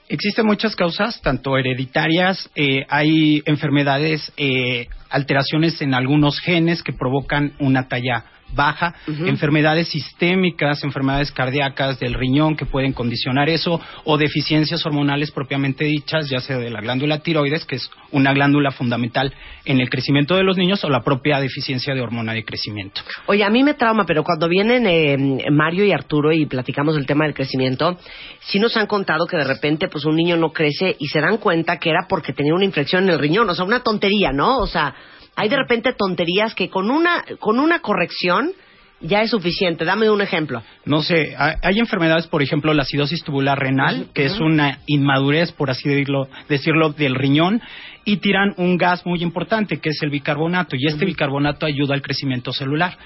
Existen 0.08 0.46
muchas 0.46 0.76
causas, 0.76 1.20
tanto 1.20 1.58
hereditarias, 1.58 2.48
eh, 2.54 2.86
hay 2.88 3.42
enfermedades, 3.44 4.32
eh, 4.36 4.86
alteraciones 5.10 5.82
en 5.82 5.94
algunos 5.94 6.38
genes 6.38 6.84
que 6.84 6.92
provocan 6.92 7.54
una 7.58 7.88
talla 7.88 8.24
baja, 8.56 8.94
enfermedades 9.06 9.88
sistémicas, 9.88 10.82
enfermedades 10.82 11.30
cardíacas 11.30 12.00
del 12.00 12.14
riñón 12.14 12.56
que 12.56 12.66
pueden 12.66 12.92
condicionar 12.92 13.48
eso, 13.48 13.80
o 14.04 14.18
deficiencias 14.18 14.84
hormonales 14.84 15.30
propiamente 15.30 15.84
dichas, 15.84 16.28
ya 16.28 16.40
sea 16.40 16.58
de 16.58 16.70
la 16.70 16.80
glándula 16.80 17.20
tiroides, 17.20 17.64
que 17.64 17.76
es 17.76 17.90
una 18.10 18.32
glándula 18.32 18.70
fundamental 18.72 19.32
en 19.64 19.80
el 19.80 19.90
crecimiento 19.90 20.36
de 20.36 20.42
los 20.42 20.56
niños, 20.56 20.82
o 20.84 20.88
la 20.88 21.04
propia 21.04 21.38
deficiencia 21.38 21.94
de 21.94 22.00
hormona 22.00 22.32
de 22.32 22.44
crecimiento. 22.44 23.02
Oye, 23.26 23.44
a 23.44 23.50
mí 23.50 23.62
me 23.62 23.74
trauma, 23.74 24.04
pero 24.06 24.24
cuando 24.24 24.48
vienen 24.48 24.86
eh, 24.86 25.50
Mario 25.50 25.84
y 25.84 25.92
Arturo 25.92 26.32
y 26.32 26.46
platicamos 26.46 26.94
del 26.94 27.06
tema 27.06 27.24
del 27.24 27.34
crecimiento, 27.34 27.98
sí 28.40 28.58
nos 28.58 28.76
han 28.76 28.86
contado 28.86 29.26
que 29.26 29.36
de 29.36 29.44
repente 29.44 29.88
pues 29.88 30.04
un 30.04 30.16
niño 30.16 30.36
no 30.36 30.52
crece 30.52 30.96
y 30.98 31.08
se 31.08 31.20
dan 31.20 31.38
cuenta 31.38 31.78
que 31.78 31.90
era 31.90 32.06
porque 32.08 32.32
tenía 32.32 32.54
una 32.54 32.64
infección 32.64 33.04
en 33.04 33.10
el 33.10 33.18
riñón, 33.18 33.48
o 33.50 33.54
sea, 33.54 33.64
una 33.64 33.80
tontería, 33.80 34.32
¿no? 34.32 34.58
O 34.58 34.66
sea, 34.66 34.94
hay 35.36 35.48
de 35.48 35.56
repente 35.56 35.92
tonterías 35.92 36.54
que 36.54 36.68
con 36.70 36.90
una 36.90 37.24
con 37.38 37.60
una 37.60 37.80
corrección 37.80 38.52
ya 39.00 39.22
es 39.22 39.30
suficiente. 39.30 39.84
Dame 39.84 40.08
un 40.10 40.22
ejemplo. 40.22 40.62
No 40.84 41.02
sé, 41.02 41.34
hay, 41.36 41.78
enfermedades, 41.78 42.26
por 42.26 42.42
ejemplo, 42.42 42.72
la 42.72 42.82
acidosis 42.82 43.22
tubular 43.22 43.58
renal, 43.58 44.08
que 44.14 44.24
es 44.24 44.40
una 44.40 44.80
inmadurez, 44.86 45.52
por 45.52 45.70
así 45.70 45.88
decirlo, 45.88 46.28
decirlo, 46.48 46.90
del 46.90 47.14
riñón, 47.14 47.60
y 48.04 48.18
tiran 48.18 48.54
un 48.56 48.78
gas 48.78 49.04
muy 49.04 49.22
importante, 49.22 49.80
que 49.80 49.90
es 49.90 50.02
el 50.02 50.10
bicarbonato, 50.10 50.76
y 50.76 50.86
este 50.86 51.04
bicarbonato 51.04 51.66
ayuda 51.66 51.94
al 51.94 52.02
crecimiento 52.02 52.52
celular. 52.52 52.96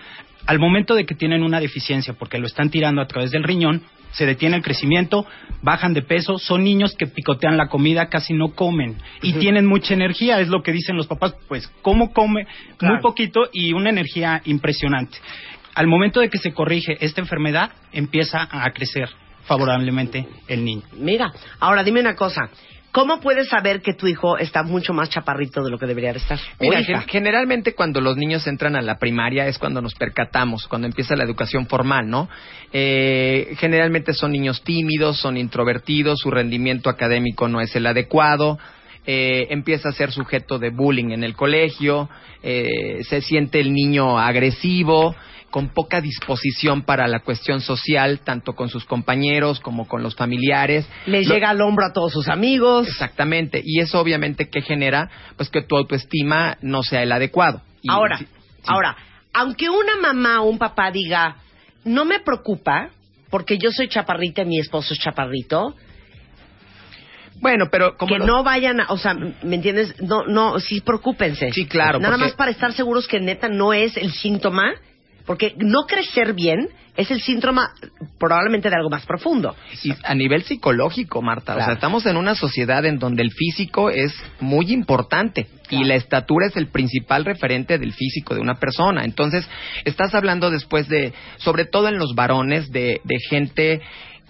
Al 0.46 0.58
momento 0.58 0.94
de 0.94 1.04
que 1.04 1.14
tienen 1.14 1.42
una 1.42 1.60
deficiencia, 1.60 2.14
porque 2.14 2.38
lo 2.38 2.46
están 2.46 2.70
tirando 2.70 3.02
a 3.02 3.06
través 3.06 3.30
del 3.30 3.44
riñón, 3.44 3.82
se 4.12 4.26
detiene 4.26 4.56
el 4.56 4.62
crecimiento, 4.62 5.26
bajan 5.62 5.94
de 5.94 6.02
peso, 6.02 6.38
son 6.38 6.64
niños 6.64 6.96
que 6.96 7.06
picotean 7.06 7.56
la 7.56 7.68
comida, 7.68 8.08
casi 8.08 8.34
no 8.34 8.52
comen 8.54 8.96
y 9.22 9.34
tienen 9.34 9.66
mucha 9.66 9.94
energía, 9.94 10.40
es 10.40 10.48
lo 10.48 10.62
que 10.62 10.72
dicen 10.72 10.96
los 10.96 11.06
papás, 11.06 11.34
pues 11.48 11.68
cómo 11.82 12.12
come 12.12 12.46
muy 12.80 13.00
poquito 13.00 13.48
y 13.52 13.72
una 13.72 13.90
energía 13.90 14.42
impresionante. 14.44 15.18
Al 15.74 15.86
momento 15.86 16.20
de 16.20 16.28
que 16.28 16.38
se 16.38 16.52
corrige 16.52 16.96
esta 17.00 17.20
enfermedad, 17.20 17.70
empieza 17.92 18.48
a 18.50 18.68
crecer 18.72 19.08
favorablemente 19.44 20.26
el 20.48 20.64
niño. 20.64 20.82
Mira, 20.92 21.32
ahora 21.60 21.84
dime 21.84 22.00
una 22.00 22.16
cosa. 22.16 22.50
¿Cómo 22.92 23.20
puedes 23.20 23.48
saber 23.48 23.82
que 23.82 23.94
tu 23.94 24.08
hijo 24.08 24.36
está 24.36 24.64
mucho 24.64 24.92
más 24.92 25.10
chaparrito 25.10 25.62
de 25.62 25.70
lo 25.70 25.78
que 25.78 25.86
debería 25.86 26.12
de 26.12 26.18
estar? 26.18 26.40
Mira, 26.58 26.80
hija. 26.80 27.02
generalmente 27.02 27.74
cuando 27.74 28.00
los 28.00 28.16
niños 28.16 28.46
entran 28.48 28.74
a 28.74 28.82
la 28.82 28.98
primaria 28.98 29.46
es 29.46 29.58
cuando 29.58 29.80
nos 29.80 29.94
percatamos, 29.94 30.66
cuando 30.66 30.88
empieza 30.88 31.14
la 31.14 31.22
educación 31.22 31.68
formal, 31.68 32.08
¿no? 32.08 32.28
Eh, 32.72 33.54
generalmente 33.58 34.12
son 34.12 34.32
niños 34.32 34.64
tímidos, 34.64 35.20
son 35.20 35.36
introvertidos, 35.36 36.18
su 36.18 36.32
rendimiento 36.32 36.90
académico 36.90 37.46
no 37.46 37.60
es 37.60 37.76
el 37.76 37.86
adecuado, 37.86 38.58
eh, 39.06 39.46
empieza 39.50 39.90
a 39.90 39.92
ser 39.92 40.10
sujeto 40.10 40.58
de 40.58 40.70
bullying 40.70 41.12
en 41.12 41.22
el 41.22 41.34
colegio, 41.34 42.10
eh, 42.42 42.98
se 43.08 43.20
siente 43.20 43.60
el 43.60 43.72
niño 43.72 44.18
agresivo, 44.18 45.14
con 45.50 45.68
poca 45.70 46.00
disposición 46.00 46.82
para 46.82 47.08
la 47.08 47.20
cuestión 47.20 47.60
social, 47.60 48.20
tanto 48.20 48.54
con 48.54 48.68
sus 48.68 48.84
compañeros 48.84 49.58
como 49.60 49.88
con 49.88 50.02
los 50.02 50.14
familiares. 50.14 50.88
Les 51.06 51.26
Lo- 51.26 51.34
llega 51.34 51.50
al 51.50 51.60
hombro 51.60 51.86
a 51.86 51.92
todos 51.92 52.12
sus 52.12 52.28
amigos. 52.28 52.86
Exactamente, 52.88 53.60
y 53.64 53.80
eso 53.80 53.98
obviamente 54.00 54.48
que 54.48 54.62
genera 54.62 55.10
pues 55.36 55.48
que 55.50 55.62
tu 55.62 55.76
autoestima 55.76 56.56
no 56.62 56.82
sea 56.82 57.02
el 57.02 57.12
adecuado. 57.12 57.62
Y- 57.82 57.90
ahora, 57.90 58.18
sí, 58.18 58.26
ahora, 58.66 58.96
aunque 59.32 59.68
una 59.68 59.96
mamá 60.00 60.40
o 60.42 60.48
un 60.48 60.58
papá 60.58 60.90
diga, 60.90 61.36
no 61.84 62.04
me 62.04 62.20
preocupa, 62.20 62.90
porque 63.30 63.58
yo 63.58 63.70
soy 63.72 63.88
chaparrita 63.88 64.42
y 64.42 64.46
mi 64.46 64.58
esposo 64.58 64.92
es 64.94 65.00
chaparrito, 65.00 65.74
Bueno, 67.40 67.66
pero 67.70 67.96
como 67.96 68.12
que 68.12 68.18
los- 68.18 68.26
no 68.26 68.42
vayan 68.44 68.80
a, 68.80 68.86
o 68.90 68.98
sea, 68.98 69.14
¿me 69.14 69.56
entiendes? 69.56 69.94
No, 70.02 70.26
no, 70.26 70.60
sí, 70.60 70.82
preocúpense. 70.82 71.50
Sí, 71.52 71.64
claro, 71.66 71.98
Nada 71.98 72.12
porque- 72.16 72.24
más 72.26 72.34
para 72.34 72.50
estar 72.50 72.72
seguros 72.74 73.08
que 73.08 73.18
neta 73.18 73.48
no 73.48 73.72
es 73.72 73.96
el 73.96 74.12
síntoma, 74.12 74.74
porque 75.30 75.54
no 75.58 75.86
crecer 75.86 76.34
bien 76.34 76.70
es 76.96 77.08
el 77.12 77.20
síntoma 77.20 77.72
probablemente 78.18 78.68
de 78.68 78.74
algo 78.74 78.90
más 78.90 79.06
profundo. 79.06 79.54
y 79.84 79.92
a 80.02 80.12
nivel 80.12 80.42
psicológico, 80.42 81.22
Marta, 81.22 81.54
o 81.54 81.60
sea, 81.60 81.74
estamos 81.74 82.04
en 82.06 82.16
una 82.16 82.34
sociedad 82.34 82.84
en 82.84 82.98
donde 82.98 83.22
el 83.22 83.30
físico 83.30 83.90
es 83.90 84.12
muy 84.40 84.72
importante 84.72 85.46
y 85.70 85.84
la 85.84 85.94
estatura 85.94 86.48
es 86.48 86.56
el 86.56 86.66
principal 86.66 87.24
referente 87.24 87.78
del 87.78 87.92
físico 87.92 88.34
de 88.34 88.40
una 88.40 88.56
persona. 88.56 89.04
Entonces, 89.04 89.48
estás 89.84 90.16
hablando 90.16 90.50
después 90.50 90.88
de, 90.88 91.12
sobre 91.36 91.64
todo 91.64 91.86
en 91.86 91.96
los 91.96 92.16
varones, 92.16 92.72
de, 92.72 93.00
de 93.04 93.18
gente 93.20 93.80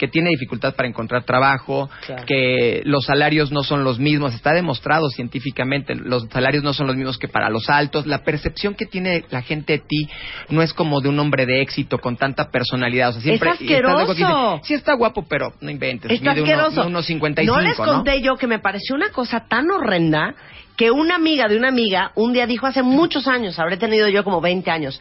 que 0.00 0.08
tiene 0.08 0.30
dificultad 0.30 0.74
para 0.74 0.88
encontrar 0.88 1.24
trabajo, 1.24 1.90
Claro. 2.06 2.24
que 2.26 2.80
los 2.86 3.04
salarios 3.04 3.52
no 3.52 3.62
son 3.62 3.84
los 3.84 3.98
mismos, 3.98 4.32
está 4.34 4.54
demostrado 4.54 5.10
científicamente, 5.10 5.94
los 5.94 6.24
salarios 6.32 6.64
no 6.64 6.72
son 6.72 6.86
los 6.86 6.96
mismos 6.96 7.18
que 7.18 7.28
para 7.28 7.50
los 7.50 7.68
altos, 7.68 8.06
la 8.06 8.24
percepción 8.24 8.74
que 8.74 8.86
tiene 8.86 9.24
la 9.30 9.42
gente 9.42 9.74
de 9.74 9.78
ti 9.80 10.08
no 10.48 10.62
es 10.62 10.72
como 10.72 11.02
de 11.02 11.10
un 11.10 11.18
hombre 11.18 11.44
de 11.44 11.60
éxito 11.60 11.98
con 11.98 12.16
tanta 12.16 12.50
personalidad, 12.50 13.10
o 13.10 13.12
sea, 13.12 13.20
siempre 13.20 13.50
Es 13.50 13.60
y 13.60 13.64
está 13.74 13.92
asqueroso. 13.92 14.14
dice, 14.14 14.66
sí 14.66 14.72
está 14.74 14.94
guapo, 14.94 15.26
pero 15.28 15.52
no 15.60 15.70
inventes, 15.70 16.10
Está 16.10 16.30
mide 16.32 16.44
uno- 16.44 16.52
asqueroso. 16.62 16.86
unos 16.88 17.04
55, 17.04 17.54
no 17.54 17.60
les 17.62 17.76
conté 17.76 18.22
yo 18.22 18.36
que 18.36 18.46
me 18.46 18.58
pareció 18.58 18.94
una 18.96 19.10
cosa 19.10 19.46
tan 19.48 19.70
horrenda 19.70 20.34
que 20.78 20.90
una 20.90 21.16
amiga 21.16 21.46
de 21.46 21.58
una 21.58 21.68
amiga 21.68 22.12
un 22.14 22.32
día 22.32 22.46
dijo 22.46 22.66
hace 22.66 22.82
muchos 22.82 23.28
años, 23.28 23.58
habré 23.58 23.76
tenido 23.76 24.08
yo 24.08 24.24
como 24.24 24.40
20 24.40 24.70
años, 24.70 24.98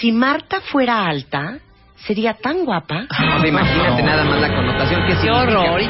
si 0.00 0.10
Marta 0.10 0.60
fuera 0.60 1.06
alta, 1.06 1.58
sería 2.06 2.34
tan 2.34 2.64
guapa. 2.64 3.06
O 3.10 3.14
sea, 3.40 3.46
imagínate 3.48 4.02
nada 4.02 4.24
más 4.24 4.40
la 4.40 4.54
connotación 4.54 5.00
que 5.02 5.06
Qué 5.08 5.20
significa. 5.20 5.42
horror. 5.42 5.80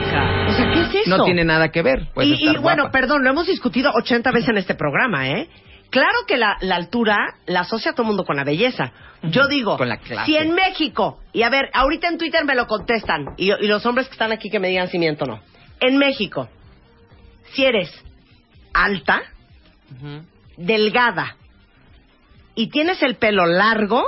O 0.49 0.53
sea, 0.53 0.71
¿qué 0.73 0.81
es 0.83 0.95
eso? 1.07 1.17
No 1.17 1.25
tiene 1.25 1.45
nada 1.45 1.71
que 1.71 1.83
ver. 1.83 2.09
puedes 2.15 2.39
y, 2.41 2.47
bueno, 2.59 2.85
guapa. 2.85 2.91
perdón, 2.91 3.25
lo 3.25 3.31
hemos 3.31 3.47
discutido 3.47 3.91
80 3.95 4.31
veces 4.31 4.49
en 4.51 4.59
este 4.59 4.75
programa, 4.75 5.29
¿eh? 5.29 5.49
Claro 5.91 6.19
que 6.27 6.37
la, 6.37 6.57
la 6.61 6.75
altura 6.77 7.17
la 7.47 7.61
asocia 7.61 7.93
todo 7.93 8.03
el 8.03 8.09
mundo 8.09 8.25
con 8.25 8.37
la 8.37 8.43
belleza. 8.45 8.93
Yo 9.23 9.47
digo, 9.47 9.77
Con 9.77 9.89
la 9.89 9.99
clase. 9.99 10.27
si 10.27 10.37
en 10.37 10.53
México, 10.53 11.21
y 11.33 11.43
a 11.43 11.51
ver, 11.51 11.71
ahorita 11.73 12.09
en 12.09 12.19
Twitter 12.19 12.45
me 12.45 12.55
lo 12.57 12.67
contestan, 12.67 13.27
y, 13.37 13.53
y 13.53 13.67
los 13.69 13.87
hombres 13.87 14.07
que 14.09 14.13
están 14.13 14.33
aquí 14.33 14.51
que 14.51 14.59
me 14.59 14.69
digan 14.69 14.89
si 14.89 14.99
miento 14.99 15.25
o 15.25 15.29
no. 15.29 15.41
En 15.81 15.97
México, 15.99 16.49
si 17.53 17.65
eres 17.65 17.91
alta, 18.73 19.23
delgada, 20.57 21.37
y 22.55 22.69
tienes 22.69 23.03
el 23.03 23.17
pelo 23.17 23.47
largo, 23.47 24.05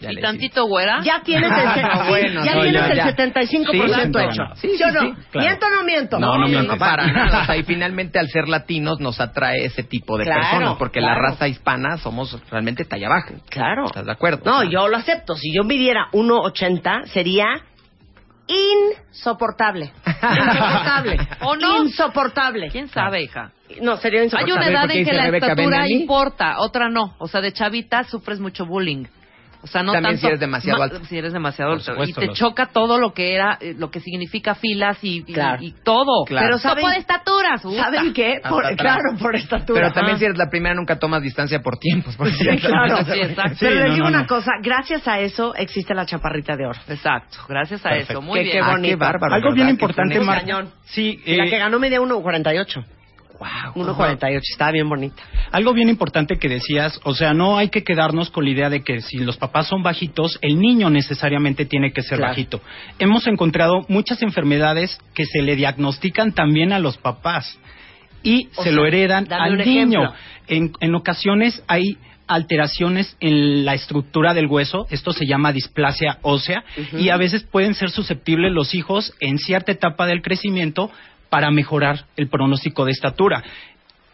Ya 0.00 0.12
Y 0.12 0.16
tantito 0.20 0.66
güera. 0.66 1.00
ya 1.02 1.22
tienes 1.22 1.50
el, 1.50 1.70
se- 1.74 1.82
No, 1.82 2.04
bueno, 2.08 2.44
ya 2.44 2.54
no, 2.54 2.60
tienes 2.62 2.80
ya, 2.82 2.86
el 2.88 2.96
ya. 2.96 3.16
75% 3.16 3.70
Sí, 3.70 3.78
hecho. 3.80 4.42
no, 4.44 4.54
Sí, 4.56 4.68
¿Sí 4.76 4.82
o 4.84 4.86
sí, 4.88 4.94
no? 4.94 5.00
claro. 5.30 5.48
¿Miento 5.48 5.66
o 5.66 5.70
no 5.70 5.82
miento? 5.84 6.18
No, 6.20 6.38
no 6.38 6.46
miento. 6.48 6.76
para 6.78 7.06
nada. 7.12 7.42
O 7.42 7.46
sea, 7.46 7.56
y 7.56 7.64
finalmente 7.64 8.18
al 8.20 8.28
ser 8.28 8.46
latinos 8.48 9.00
nos 9.00 9.20
atrae 9.20 9.64
ese 9.64 9.82
tipo 9.82 10.16
de 10.16 10.24
Claro, 10.24 10.40
personas, 10.42 10.76
porque 10.78 11.00
la 11.00 11.14
raza 11.16 11.48
hispana 11.48 11.96
somos 11.98 12.38
realmente 12.48 12.84
talla 12.84 13.08
baja. 13.08 13.34
Claro. 13.50 13.86
¿Estás 13.86 14.06
de 14.06 14.12
acuerdo? 14.12 14.42
No, 14.44 14.58
O 14.58 14.60
sea, 14.62 14.70
yo 14.70 14.86
lo 14.88 14.96
acepto. 14.96 15.34
Si 15.34 15.52
yo 15.52 15.64
midiera 15.64 16.06
1.80, 16.12 17.06
sería 17.06 17.46
insoportable. 18.46 19.92
Insoportable. 20.06 21.18
¿O 21.42 21.56
no? 21.56 21.82
Insoportable. 21.84 22.68
¿Quién 22.70 22.88
sabe, 22.88 23.22
hija? 23.22 23.50
No, 23.82 23.96
sería 23.96 24.20
Hay 24.20 24.26
insoportable. 24.26 24.68
una 24.68 24.80
edad 24.80 24.90
en 24.90 25.04
que 25.04 25.12
la 25.12 25.28
estatura 25.28 25.88
importa, 25.88 26.58
otra 26.60 26.88
no. 26.88 27.14
O 27.18 27.28
sea, 27.28 27.40
de 27.40 27.52
chavita 27.52 28.04
sufres 28.04 28.40
mucho 28.40 28.64
bullying. 28.66 29.04
O 29.68 29.70
sea, 29.70 29.82
no 29.82 29.92
También 29.92 30.14
tanto, 30.14 30.20
si 30.22 30.26
eres 30.28 30.40
demasiado 30.40 30.78
ma- 30.78 30.84
alto. 30.84 31.04
Si 31.04 31.18
eres 31.18 31.32
demasiado 31.32 31.72
alto. 31.72 31.84
supuesto, 31.84 32.20
y 32.20 32.24
te 32.24 32.26
los- 32.28 32.38
choca 32.38 32.66
todo 32.66 32.98
lo 32.98 33.12
que 33.12 33.34
era, 33.34 33.58
eh, 33.60 33.74
lo 33.76 33.90
que 33.90 34.00
significa 34.00 34.54
filas 34.54 34.96
y, 35.02 35.18
y- 35.26 35.32
Claro. 35.34 35.58
y 35.62 35.72
todo. 35.84 36.24
Claro. 36.26 36.46
Pero 36.46 36.56
Topo 36.58 36.68
¿saben- 36.80 36.90
de 36.94 36.98
estaturas. 37.00 37.62
puta. 37.62 37.84
¿Saben 37.84 38.12
qué? 38.14 38.40
Por- 38.48 38.76
claro, 38.76 39.16
por 39.20 39.36
estatura. 39.36 39.80
Pero 39.80 39.92
también 39.92 40.12
Ajá. 40.14 40.18
si 40.20 40.24
eres 40.24 40.38
la 40.38 40.48
primera 40.48 40.74
nunca 40.74 40.98
tomas 40.98 41.22
distancia 41.22 41.60
por 41.60 41.76
tiempos. 41.78 42.16
por 42.16 42.30
Sí, 42.30 42.36
cierto. 42.38 42.66
claro. 42.68 42.96
Sí, 43.04 43.20
exacto. 43.20 43.56
Pero 43.60 43.72
Sí, 43.72 43.78
les 43.78 43.88
no, 43.88 43.94
digo 43.94 44.04
no, 44.04 44.08
una 44.10 44.20
no. 44.22 44.26
cosa, 44.26 44.50
gracias 44.62 45.06
a 45.06 45.20
eso 45.20 45.54
existe 45.54 45.94
la 45.94 46.06
chaparrita 46.06 46.56
de 46.56 46.66
oro. 46.66 46.78
Exacto, 46.88 47.38
gracias 47.48 47.84
a 47.84 47.90
Perfecto. 47.90 48.12
eso. 48.14 48.22
Muy 48.22 48.38
Qué- 48.38 48.44
bien. 48.44 48.56
qué 48.64 48.70
Ah, 48.70 48.78
qué 48.82 48.96
bárbaro. 48.96 49.34
Algo 49.34 49.52
bien 49.52 49.68
importante, 49.68 50.18
cañón. 50.24 50.70
Sí, 50.86 51.20
Y 51.26 51.36
la 51.36 51.44
eh, 51.44 51.50
que 51.50 51.58
ganó 51.58 51.78
media 51.78 52.00
1.48. 52.00 52.84
1.48, 53.74 54.40
estaba 54.50 54.72
bien 54.72 54.88
bonita. 54.88 55.22
Algo 55.52 55.72
bien 55.72 55.88
importante 55.88 56.38
que 56.38 56.48
decías, 56.48 57.00
o 57.04 57.14
sea, 57.14 57.34
no 57.34 57.56
hay 57.58 57.68
que 57.68 57.84
quedarnos 57.84 58.30
con 58.30 58.44
la 58.44 58.50
idea 58.50 58.70
de 58.70 58.82
que 58.82 59.00
si 59.00 59.18
los 59.18 59.36
papás 59.36 59.68
son 59.68 59.82
bajitos, 59.82 60.38
el 60.42 60.58
niño 60.58 60.90
necesariamente 60.90 61.64
tiene 61.64 61.92
que 61.92 62.02
ser 62.02 62.18
Claro. 62.18 62.32
bajito. 62.32 62.60
Hemos 62.98 63.26
encontrado 63.26 63.84
muchas 63.88 64.22
enfermedades 64.22 64.98
que 65.14 65.24
se 65.26 65.42
le 65.42 65.56
diagnostican 65.56 66.32
también 66.32 66.72
a 66.72 66.78
los 66.78 66.98
papás 66.98 67.58
y 68.22 68.48
O 68.56 68.62
se 68.62 68.70
sea, 68.70 68.72
lo 68.72 68.86
heredan 68.86 69.32
al 69.32 69.58
niño. 69.58 70.12
En, 70.48 70.72
en 70.80 70.94
ocasiones 70.94 71.62
hay 71.68 71.96
alteraciones 72.26 73.16
en 73.20 73.64
la 73.64 73.74
estructura 73.74 74.34
del 74.34 74.46
hueso, 74.48 74.86
esto 74.90 75.12
se 75.12 75.26
llama 75.26 75.52
displasia 75.52 76.18
ósea, 76.22 76.62
y 76.92 77.08
a 77.08 77.16
veces 77.16 77.42
pueden 77.44 77.74
ser 77.74 77.90
susceptibles 77.90 78.52
los 78.52 78.74
hijos 78.74 79.14
en 79.20 79.38
cierta 79.38 79.72
etapa 79.72 80.06
del 80.06 80.20
crecimiento 80.20 80.90
para 81.30 81.50
mejorar 81.50 82.06
el 82.16 82.28
pronóstico 82.28 82.84
de 82.84 82.92
estatura. 82.92 83.42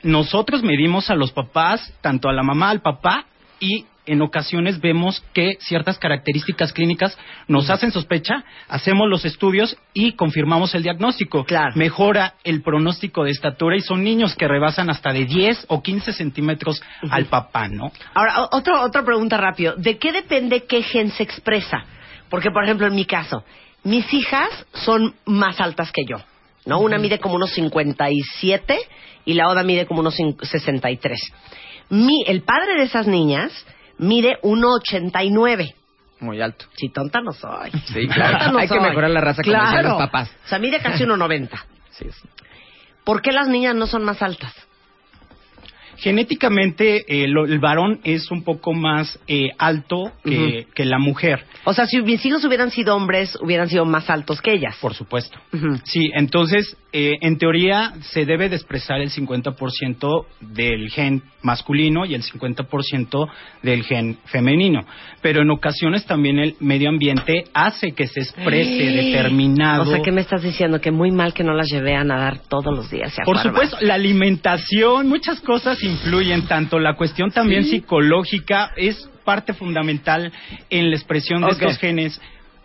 Nosotros 0.03 0.63
medimos 0.63 1.11
a 1.11 1.15
los 1.15 1.33
papás, 1.33 1.95
tanto 2.01 2.29
a 2.29 2.33
la 2.33 2.43
mamá, 2.43 2.71
al 2.71 2.83
papá, 2.83 3.27
y 3.59 3.87
en 4.07 4.21
ocasiones 4.21 4.81
vemos 4.81 5.25
que 5.33 5.57
ciertas 5.61 5.99
características 5.99 6.73
clínicas 6.73 7.17
nos 7.49 7.71
hacen 7.71 7.91
sospecha, 7.91 8.45
hacemos 8.69 9.09
los 9.09 9.25
estudios 9.25 9.77
y 9.95 10.13
confirmamos 10.13 10.75
el 10.75 10.83
diagnóstico. 10.83 11.47
Mejora 11.75 12.35
el 12.45 12.63
pronóstico 12.63 13.25
de 13.25 13.31
estatura 13.31 13.77
y 13.77 13.81
son 13.81 14.05
niños 14.05 14.35
que 14.35 14.49
rebasan 14.49 14.91
hasta 14.91 15.13
de 15.13 15.25
10 15.25 15.67
o 15.69 15.83
15 15.83 16.13
centímetros 16.13 16.83
al 17.11 17.27
papá, 17.27 17.69
¿no? 17.69 17.93
Ahora, 18.13 18.49
otro, 18.53 18.83
otra 18.83 19.05
pregunta 19.05 19.39
rápido. 19.39 19.75
¿De 19.77 19.97
qué 19.99 20.13
depende 20.13 20.65
qué 20.65 20.83
gen 20.83 21.11
se 21.11 21.23
expresa? 21.23 21.85
Porque, 22.29 22.51
por 22.51 22.65
ejemplo, 22.65 22.87
en 22.87 22.95
mi 22.95 23.05
caso, 23.07 23.45
mis 23.85 24.13
hijas 24.13 24.49
son 24.73 25.15
más 25.25 25.61
altas 25.61 25.93
que 25.93 26.05
yo, 26.05 26.19
¿no? 26.67 26.81
Una 26.81 26.99
mide 26.99 27.19
como 27.19 27.35
unos 27.37 27.51
57 27.55 28.79
y 29.25 29.35
la 29.35 29.49
otra 29.49 29.63
mide 29.63 29.87
como 29.87 30.01
unos 30.01 30.15
cin- 30.19 30.37
63. 30.43 31.33
Mi, 31.91 32.25
el 32.27 32.43
padre 32.43 32.75
de 32.77 32.83
esas 32.85 33.07
niñas 33.07 33.53
mide 33.99 34.39
1,89. 34.43 35.75
Muy 36.21 36.41
alto. 36.41 36.67
Si 36.77 36.89
tonta 36.89 37.21
no 37.21 37.33
soy. 37.33 37.71
Sí, 37.93 38.07
claro. 38.09 38.53
No 38.53 38.59
Hay 38.59 38.69
que 38.69 38.81
mejorar 38.81 39.11
la 39.11 39.21
raza 39.21 39.43
como 39.43 39.55
Claro. 39.57 39.89
los 39.91 39.99
papás. 39.99 40.31
O 40.45 40.49
sea, 40.49 40.59
mide 40.59 40.81
casi 40.81 41.05
1,90. 41.05 41.51
¿Por 43.05 43.21
qué 43.21 43.33
las 43.33 43.49
niñas 43.49 43.75
no 43.75 43.87
son 43.87 44.05
más 44.05 44.23
altas? 44.23 44.55
Genéticamente, 45.99 47.05
eh, 47.09 47.29
lo- 47.29 47.45
el 47.45 47.59
varón 47.59 48.01
es 48.05 48.31
un 48.31 48.43
poco 48.45 48.73
más 48.73 49.19
eh, 49.29 49.51
alto 49.59 50.13
que, 50.25 50.67
que 50.75 50.85
la 50.85 50.99
mujer. 50.99 51.45
O 51.65 51.73
sea, 51.75 51.87
si 51.87 52.01
mis 52.03 52.25
hijos 52.27 52.45
hubieran 52.45 52.71
sido 52.71 52.95
hombres, 52.97 53.37
hubieran 53.41 53.69
sido 53.69 53.85
más 53.85 54.11
altos 54.11 54.41
que 54.41 54.53
ellas. 54.53 54.77
Por 54.81 54.95
supuesto. 54.95 55.39
Sí, 55.85 56.11
entonces, 56.15 56.77
eh, 56.97 57.19
en 57.23 57.39
teoría, 57.39 57.93
se 58.13 58.25
debe 58.25 58.49
de 58.49 58.55
expresar 58.55 59.01
el 59.01 59.11
50% 59.11 60.27
del 60.41 60.91
gen 60.91 61.23
masculino 61.43 62.07
y 62.07 62.15
el 62.15 62.23
50% 62.23 63.29
del 63.65 63.83
gen 63.83 64.17
femenino. 64.27 64.87
Pero 65.21 65.43
en 65.43 65.51
ocasiones 65.51 66.07
también 66.07 66.39
el 66.39 66.55
medio 66.61 66.89
ambiente 66.89 67.47
hace 67.53 67.93
que 67.93 68.07
se 68.07 68.21
exprese 68.21 68.93
determinado. 68.93 69.83
O 69.83 69.87
sea, 69.87 70.03
¿qué 70.03 70.13
me 70.13 70.21
estás 70.21 70.43
diciendo? 70.45 70.81
Que 70.81 70.93
muy 70.93 71.11
mal 71.11 71.35
que 71.35 71.43
no 71.43 71.53
las 71.53 71.69
llevé 71.69 71.97
a 71.97 72.05
nadar 72.05 72.39
todos 72.49 72.73
los 72.73 72.89
días. 72.89 73.13
Por 73.25 73.39
supuesto, 73.39 73.77
la 73.81 73.95
alimentación, 73.95 75.09
muchas 75.09 75.41
cosas 75.41 75.83
influyen, 75.83 76.47
tanto 76.47 76.79
la 76.79 76.95
cuestión 76.95 77.33
también 77.33 77.65
Sí. 77.65 77.71
psicológica 77.71 78.71
es 78.77 79.11
parte 79.25 79.53
fundamental 79.55 80.31
en 80.71 80.91
la 80.91 80.97
expresión 80.97 81.41
de 81.41 81.47
Ok. 81.47 81.53
estos 81.55 81.79
genes, 81.79 82.21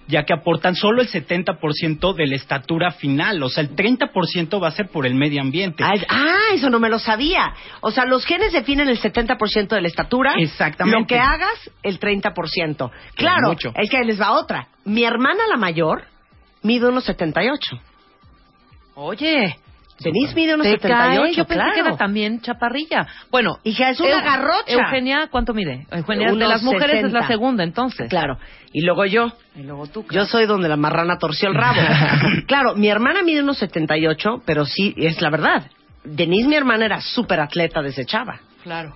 ya 0.10 0.24
que 0.24 0.34
aportan 0.34 0.76
solo 0.76 1.04
el 1.04 1.08
70% 1.08 2.16
de 2.16 2.26
la 2.26 2.36
estatura 2.36 2.92
final, 2.92 3.44
o 3.44 3.48
sea, 3.48 3.64
el 3.64 3.76
30% 3.76 4.62
va 4.62 4.70
a 4.70 4.72
ser 4.72 4.90
por 4.90 5.06
el 5.06 5.14
medio 5.14 5.40
ambiente. 5.40 5.84
Ah, 5.84 5.94
ah, 6.10 6.54
eso 6.56 6.72
no 6.72 6.80
me 6.80 6.90
lo 6.90 6.98
sabía. 6.98 7.54
O 7.82 7.92
sea, 7.92 8.06
los 8.06 8.26
genes 8.26 8.52
definen 8.52 8.90
el 8.90 9.00
70% 9.00 9.68
de 9.68 9.82
la 9.82 9.88
estatura. 9.88 10.34
Exactamente. 10.38 11.00
Lo 11.00 11.06
que 11.06 11.20
hagas, 11.20 11.72
el 11.84 12.00
30%. 12.00 12.92
Claro, 13.16 13.50
mucho. 13.50 13.72
es 13.76 13.88
que 13.88 14.04
les 14.04 14.20
va 14.20 14.32
otra. 14.32 14.68
Mi 14.84 15.04
hermana, 15.04 15.44
la 15.48 15.58
mayor, 15.58 16.06
mide 16.64 16.88
unos 16.88 17.04
78. 17.04 17.80
Oye. 18.96 19.58
Denise 20.00 20.34
mide 20.34 20.56
unos 20.56 20.66
Te 20.66 20.80
78, 20.80 21.22
cae, 21.22 21.34
yo 21.34 21.46
pensé 21.46 21.54
claro. 21.56 21.74
que 21.74 21.80
era 21.82 21.98
también 21.98 22.42
chaparrilla. 22.42 23.08
Bueno, 23.30 23.60
Hija, 23.64 23.90
es 23.90 24.00
una 24.00 24.22
garrocha. 24.22 24.72
Eugenia, 24.72 25.28
¿cuánto 25.30 25.54
mide? 25.54 25.86
Eugenia 25.92 26.32
de 26.32 26.36
las 26.36 26.64
mujeres 26.64 26.96
es 26.96 27.02
60. 27.02 27.20
la 27.20 27.28
segunda, 27.28 27.64
entonces. 27.64 28.10
Claro. 28.10 28.38
Y 28.72 28.82
luego 28.82 29.06
yo. 29.06 29.32
Y 29.56 29.64
luego 29.64 29.88
tú. 29.88 30.06
Yo 30.10 30.26
soy 30.26 30.46
donde 30.46 30.70
la 30.70 30.78
marrana 30.78 31.18
torció 31.18 31.50
el 31.50 31.56
rabo. 31.56 31.82
claro, 32.48 32.76
mi 32.76 32.88
hermana 32.88 33.22
mide 33.24 33.42
unos 33.42 33.58
78, 33.58 34.44
pero 34.46 34.66
sí, 34.66 34.94
es 34.98 35.22
la 35.22 35.30
verdad. 35.30 35.70
Denise, 36.04 36.48
mi 36.48 36.56
hermana, 36.56 36.86
era 36.86 37.02
súper 37.02 37.42
atleta 37.42 37.82
desde 37.82 38.06
chava. 38.06 38.40
Claro. 38.64 38.96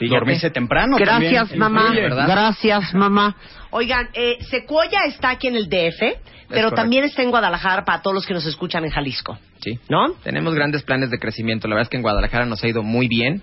Dormirse 0.00 0.50
temprano. 0.50 0.96
Gracias, 0.98 1.50
también 1.50 1.58
mamá. 1.58 1.94
Gracias, 2.26 2.94
mamá. 2.94 3.36
Oigan, 3.74 4.10
eh, 4.12 4.36
Secuoya 4.50 5.00
está 5.06 5.30
aquí 5.30 5.48
en 5.48 5.56
el 5.56 5.68
DF, 5.68 6.18
pero 6.48 6.72
también 6.72 7.04
está 7.04 7.22
en 7.22 7.30
Guadalajara 7.30 7.86
para 7.86 8.02
todos 8.02 8.14
los 8.14 8.26
que 8.26 8.34
nos 8.34 8.44
escuchan 8.44 8.84
en 8.84 8.90
Jalisco. 8.90 9.38
Sí. 9.62 9.78
¿No? 9.88 10.12
Tenemos 10.22 10.54
grandes 10.54 10.82
planes 10.82 11.10
de 11.10 11.18
crecimiento. 11.18 11.68
La 11.68 11.76
verdad 11.76 11.86
es 11.86 11.88
que 11.88 11.96
en 11.96 12.02
Guadalajara 12.02 12.44
nos 12.44 12.62
ha 12.62 12.68
ido 12.68 12.82
muy 12.82 13.08
bien. 13.08 13.42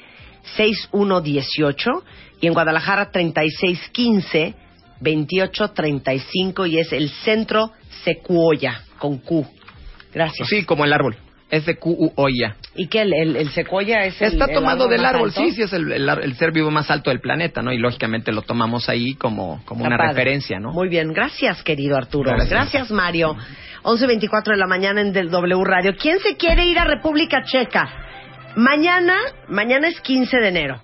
6118 0.56 1.90
y 2.42 2.48
en 2.48 2.54
Guadalajara 2.54 3.12
3615 3.12 4.56
2835 5.00 6.66
y 6.68 6.80
es 6.80 6.92
el 6.94 7.10
Centro 7.10 7.72
Secuoya 8.04 8.82
con 9.00 9.18
Q. 9.20 9.46
Gracias. 10.14 10.48
Sí, 10.48 10.64
como 10.64 10.86
el 10.86 10.94
árbol. 10.94 11.16
Es 11.50 11.66
de 11.66 11.76
QUOIA. 11.76 12.56
¿Y 12.76 12.88
qué? 12.88 13.02
¿El, 13.02 13.14
el, 13.14 13.36
el 13.36 13.50
secuoya 13.50 14.06
es 14.06 14.22
el 14.22 14.34
Está 14.34 14.46
el 14.46 14.54
tomado 14.54 14.88
del 14.88 15.04
árbol, 15.04 15.30
alto? 15.30 15.42
sí, 15.42 15.52
sí, 15.52 15.64
es 15.64 15.74
el, 15.74 16.34
ser 16.36 16.54
vivo 16.54 16.72
más 16.72 16.90
alto 16.90 17.10
del 17.10 17.20
planeta, 17.20 17.62
¿no? 17.62 17.74
Y 17.74 17.78
lógicamente 17.78 18.32
lo 18.32 18.42
tomamos 18.44 18.88
ahí 18.88 19.16
como, 19.16 19.62
como 19.66 19.84
una 19.84 19.98
padre. 19.98 20.10
referencia, 20.14 20.60
¿no? 20.62 20.72
Muy 20.72 20.88
bien, 20.88 21.12
gracias 21.12 21.62
querido 21.64 21.98
Arturo. 21.98 22.30
Gracias, 22.32 22.50
Gracias. 22.50 22.92
Mario. 22.92 23.36
11.24 23.84 24.52
de 24.52 24.58
la 24.58 24.68
mañana 24.68 25.02
en 25.02 25.12
del 25.12 25.30
W 25.30 25.62
Radio. 25.66 25.94
¿Quién 26.00 26.20
se 26.20 26.38
quiere 26.38 26.66
ir 26.68 26.80
a 26.80 26.86
República 26.86 27.44
Checa? 27.44 27.90
Mañana, 28.56 29.18
mañana 29.48 29.88
es 29.88 30.00
15 30.02 30.38
de 30.38 30.48
enero. 30.48 30.82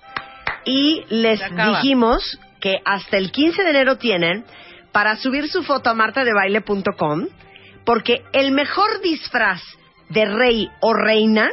Y 0.64 1.04
les 1.08 1.40
dijimos 1.54 2.38
que 2.60 2.78
hasta 2.84 3.16
el 3.16 3.30
15 3.30 3.62
de 3.62 3.70
enero 3.70 3.96
tienen 3.96 4.44
para 4.92 5.16
subir 5.16 5.48
su 5.48 5.62
foto 5.62 5.90
a 5.90 5.94
martadebaile.com 5.94 7.26
porque 7.84 8.22
el 8.32 8.52
mejor 8.52 9.00
disfraz 9.02 9.62
de 10.10 10.24
rey 10.26 10.68
o 10.80 10.92
reina 10.92 11.48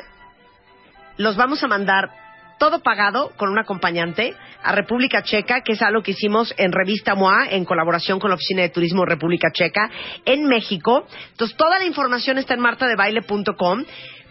los 1.18 1.38
vamos 1.38 1.64
a 1.64 1.68
mandar 1.68 2.10
todo 2.58 2.82
pagado 2.82 3.32
con 3.38 3.50
un 3.50 3.60
acompañante 3.60 4.36
a 4.64 4.72
República 4.72 5.24
Checa, 5.24 5.62
que 5.62 5.74
es 5.74 5.82
algo 5.82 6.02
que 6.02 6.12
hicimos 6.12 6.54
en 6.58 6.72
Revista 6.72 7.16
MOA 7.16 7.50
en 7.52 7.66
colaboración 7.66 8.20
con 8.20 8.30
la 8.30 8.36
Oficina 8.36 8.64
de 8.64 8.70
Turismo 8.70 9.06
República 9.06 9.50
Checa 9.52 9.90
en 10.26 10.46
México. 10.48 11.06
Entonces, 11.32 11.56
toda 11.58 11.78
la 11.78 11.86
información 11.86 12.38
está 12.38 12.54
en 12.54 12.62
martadebaile.com, 12.62 13.84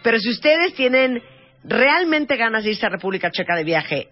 pero 0.03 0.19
si 0.19 0.29
ustedes 0.29 0.73
tienen 0.73 1.21
realmente 1.67 2.37
ganas 2.37 2.63
de 2.63 2.71
irse 2.71 2.85
a 2.85 2.89
República 2.89 3.31
Checa 3.31 3.55
de 3.55 3.63
viaje, 3.63 4.09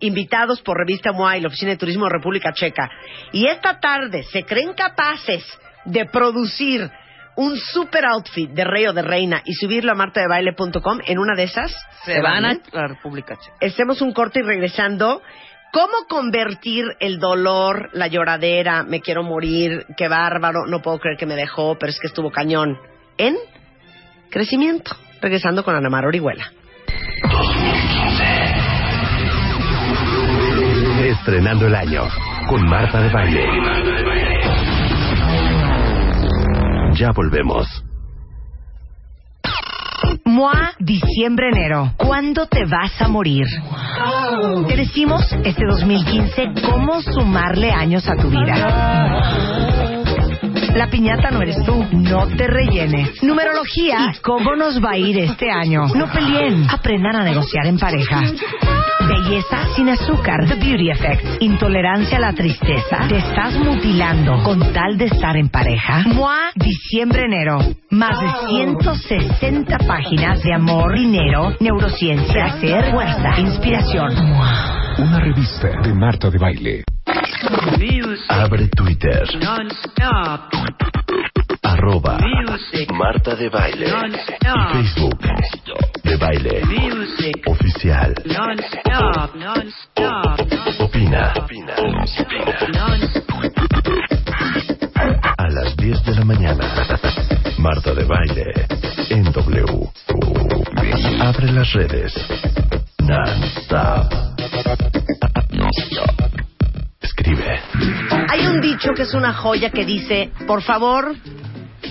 invitados 0.00 0.60
por 0.62 0.76
Revista 0.78 1.12
MOA 1.12 1.38
y 1.38 1.40
la 1.40 1.48
Oficina 1.48 1.72
de 1.72 1.76
Turismo 1.76 2.04
de 2.06 2.12
República 2.12 2.52
Checa, 2.52 2.90
y 3.32 3.46
esta 3.46 3.78
tarde 3.80 4.22
se 4.24 4.44
creen 4.44 4.72
capaces 4.74 5.44
de 5.84 6.06
producir 6.06 6.90
un 7.36 7.56
super 7.58 8.04
outfit 8.06 8.50
de 8.50 8.64
rey 8.64 8.86
o 8.86 8.92
de 8.92 9.02
reina 9.02 9.42
y 9.44 9.52
subirlo 9.54 9.92
a 9.92 9.94
martadebaile.com, 9.94 11.00
en 11.06 11.18
una 11.18 11.34
de 11.34 11.44
esas 11.44 11.74
Se 12.04 12.20
van 12.20 12.44
a 12.44 12.52
¿eh? 12.52 12.60
la 12.72 12.88
República 12.88 13.36
Checa. 13.36 13.56
Hacemos 13.60 14.00
un 14.00 14.12
corte 14.12 14.40
y 14.40 14.42
regresando. 14.42 15.22
¿Cómo 15.72 16.06
convertir 16.08 16.86
el 17.00 17.18
dolor, 17.18 17.90
la 17.92 18.06
lloradera, 18.06 18.82
me 18.84 19.02
quiero 19.02 19.22
morir, 19.22 19.84
qué 19.96 20.08
bárbaro, 20.08 20.64
no 20.66 20.80
puedo 20.80 20.98
creer 20.98 21.18
que 21.18 21.26
me 21.26 21.34
dejó, 21.34 21.76
pero 21.78 21.90
es 21.90 21.98
que 22.00 22.06
estuvo 22.06 22.30
cañón, 22.30 22.78
en 23.18 23.36
crecimiento? 24.30 24.96
Regresando 25.20 25.64
con 25.64 25.74
Ana 25.74 25.90
Mar 25.90 26.06
Orihuela. 26.06 26.50
Estrenando 31.04 31.66
el 31.66 31.74
año 31.74 32.02
con 32.48 32.68
Marta 32.68 33.00
de 33.00 33.10
Baile. 33.10 33.44
Ya 36.94 37.12
volvemos. 37.12 37.84
MOA 40.24 40.72
diciembre-enero. 40.78 41.92
¿Cuándo 41.96 42.46
te 42.46 42.64
vas 42.64 43.00
a 43.00 43.08
morir? 43.08 43.46
Te 44.66 44.76
decimos 44.76 45.22
este 45.44 45.64
2015 45.66 46.52
cómo 46.64 47.00
sumarle 47.00 47.70
años 47.70 48.08
a 48.08 48.16
tu 48.16 48.28
vida. 48.28 49.75
La 50.76 50.88
piñata 50.88 51.30
no 51.30 51.40
eres 51.40 51.56
tú. 51.64 51.86
No 51.90 52.26
te 52.26 52.46
rellenes. 52.46 53.22
Numerología. 53.22 54.12
¿Y 54.12 54.18
cómo 54.20 54.54
nos 54.56 54.78
va 54.78 54.90
a 54.90 54.98
ir 54.98 55.18
este 55.18 55.50
año? 55.50 55.86
No 55.94 56.06
peleen. 56.12 56.66
Aprendan 56.68 57.16
a 57.16 57.24
negociar 57.24 57.66
en 57.66 57.78
pareja. 57.78 58.20
Belleza 59.08 59.74
sin 59.74 59.88
azúcar. 59.88 60.46
The 60.46 60.56
Beauty 60.56 60.90
Effect. 60.90 61.40
Intolerancia 61.42 62.18
a 62.18 62.20
la 62.20 62.34
tristeza. 62.34 63.08
Te 63.08 63.16
estás 63.16 63.58
mutilando 63.58 64.42
con 64.42 64.70
tal 64.74 64.98
de 64.98 65.06
estar 65.06 65.34
en 65.38 65.48
pareja. 65.48 66.02
MOA 66.08 66.50
diciembre-enero. 66.54 67.58
Más 67.88 68.20
de 68.20 68.28
160 68.50 69.78
páginas 69.78 70.42
de 70.42 70.52
amor, 70.52 70.94
dinero, 70.94 71.54
neurociencia, 71.58 72.44
hacer, 72.44 72.90
fuerza, 72.90 73.40
inspiración. 73.40 74.12
Una 74.98 75.20
revista 75.20 75.68
de 75.82 75.94
Marta 75.94 76.28
de 76.28 76.38
Baile. 76.38 76.84
Abre 78.28 78.68
Twitter. 78.68 79.24
Arroba 81.62 82.18
Marta 82.94 83.34
de 83.34 83.48
Baile. 83.48 83.86
Y 83.86 84.72
Facebook. 84.72 85.18
De 86.02 86.16
Baile. 86.16 86.62
Oficial. 87.46 88.14
Opina. 90.78 91.32
A 95.36 95.48
las 95.50 95.76
10 95.76 96.04
de 96.04 96.14
la 96.14 96.24
mañana. 96.24 96.64
Marta 97.58 97.94
de 97.94 98.04
Baile. 98.04 98.52
En 99.10 99.24
W. 99.32 99.90
Abre 101.20 101.52
las 101.52 101.72
redes. 101.72 102.14
Non-stop. 103.00 104.12
Hay 108.28 108.46
un 108.46 108.60
dicho 108.60 108.92
que 108.94 109.02
es 109.02 109.14
una 109.14 109.32
joya 109.32 109.70
que 109.70 109.84
dice, 109.84 110.30
por 110.46 110.62
favor, 110.62 111.14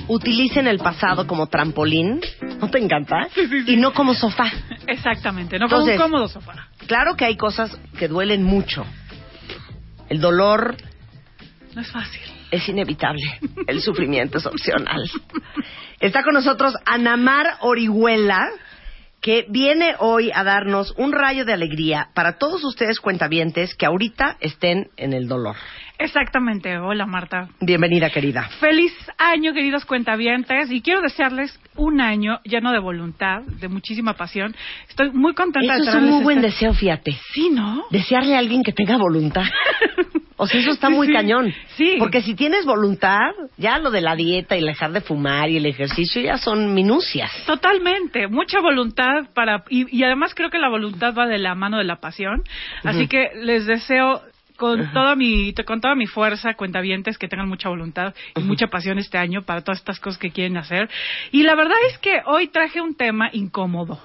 utilicen 0.07 0.67
el 0.67 0.79
pasado 0.79 1.25
como 1.27 1.47
trampolín. 1.47 2.21
¿No 2.59 2.69
te 2.69 2.79
encanta? 2.79 3.27
Y 3.65 3.75
no 3.77 3.93
como 3.93 4.13
sofá. 4.13 4.51
Exactamente, 4.87 5.57
no 5.59 5.67
como 5.69 5.85
un 5.85 5.97
cómodo 5.97 6.27
sofá. 6.27 6.67
Claro 6.87 7.15
que 7.15 7.25
hay 7.25 7.37
cosas 7.37 7.77
que 7.97 8.07
duelen 8.07 8.43
mucho. 8.43 8.85
El 10.09 10.19
dolor 10.21 10.75
No 11.73 11.81
es 11.81 11.91
fácil. 11.91 12.21
es 12.51 12.67
inevitable. 12.69 13.23
El 13.67 13.81
sufrimiento 13.81 14.37
es 14.37 14.45
opcional. 14.45 15.09
Está 15.99 16.23
con 16.23 16.33
nosotros 16.33 16.73
Anamar 16.85 17.57
Orihuela, 17.61 18.47
que 19.21 19.45
viene 19.49 19.95
hoy 19.97 20.29
a 20.33 20.43
darnos 20.43 20.93
un 20.97 21.11
rayo 21.11 21.45
de 21.45 21.53
alegría 21.53 22.09
para 22.13 22.37
todos 22.37 22.63
ustedes 22.63 22.99
cuentavientes 22.99 23.73
que 23.73 23.87
ahorita 23.87 24.37
estén 24.39 24.89
en 24.97 25.13
el 25.13 25.27
dolor. 25.27 25.55
Exactamente. 25.97 26.77
Hola, 26.77 27.05
Marta. 27.05 27.47
Bienvenida, 27.61 28.09
querida. 28.09 28.49
Feliz 28.59 28.93
año, 29.17 29.53
queridos 29.53 29.85
cuentavientes, 29.85 30.71
y 30.71 30.81
quiero 30.81 31.01
desearles 31.01 31.57
un 31.75 32.01
año 32.01 32.39
lleno 32.43 32.71
de 32.71 32.79
voluntad, 32.79 33.41
de 33.43 33.67
muchísima 33.67 34.13
pasión. 34.13 34.55
Estoy 34.89 35.11
muy 35.11 35.33
contenta 35.33 35.75
Eso 35.75 35.83
de 35.83 35.89
es 35.89 35.95
un 35.95 36.09
muy 36.09 36.23
buen 36.23 36.37
este- 36.39 36.47
deseo, 36.51 36.73
fíjate. 36.73 37.17
Sí, 37.33 37.49
¿no? 37.49 37.85
Desearle 37.91 38.35
a 38.35 38.39
alguien 38.39 38.63
que 38.63 38.71
tenga 38.73 38.97
voluntad. 38.97 39.43
O 40.37 40.47
sea, 40.47 40.59
eso 40.59 40.71
está 40.71 40.89
muy 40.89 41.07
sí. 41.07 41.13
cañón. 41.13 41.53
Sí. 41.77 41.95
Porque 41.97 42.21
si 42.21 42.35
tienes 42.35 42.65
voluntad, 42.65 43.31
ya 43.55 43.79
lo 43.79 43.89
de 43.89 44.01
la 44.01 44.17
dieta 44.17 44.57
y 44.57 44.61
dejar 44.61 44.91
de 44.91 44.99
fumar 44.99 45.49
y 45.49 45.55
el 45.55 45.65
ejercicio 45.65 46.21
ya 46.21 46.35
son 46.37 46.73
minucias. 46.73 47.31
Totalmente, 47.45 48.27
mucha 48.27 48.59
voluntad 48.59 49.29
para 49.33 49.63
y, 49.69 49.97
y 49.97 50.03
además 50.03 50.35
creo 50.35 50.49
que 50.49 50.57
la 50.59 50.67
voluntad 50.67 51.13
va 51.17 51.25
de 51.25 51.37
la 51.37 51.55
mano 51.55 51.77
de 51.77 51.85
la 51.85 52.01
pasión, 52.01 52.43
así 52.83 53.07
que 53.07 53.29
les 53.43 53.65
deseo 53.65 54.23
con 54.57 54.91
toda 54.93 55.15
mi 55.15 55.53
con 55.65 55.81
toda 55.81 55.95
mi 55.95 56.05
fuerza 56.07 56.53
cuentavientes 56.53 57.17
que 57.17 57.27
tengan 57.27 57.47
mucha 57.49 57.69
voluntad 57.69 58.13
y 58.35 58.41
mucha 58.41 58.67
pasión 58.67 58.97
este 58.99 59.17
año 59.17 59.43
para 59.43 59.61
todas 59.61 59.79
estas 59.79 59.99
cosas 59.99 60.17
que 60.19 60.31
quieren 60.31 60.57
hacer 60.57 60.89
y 61.31 61.43
la 61.43 61.55
verdad 61.55 61.77
es 61.89 61.97
que 61.99 62.21
hoy 62.25 62.47
traje 62.47 62.81
un 62.81 62.95
tema 62.95 63.29
incómodo 63.33 63.99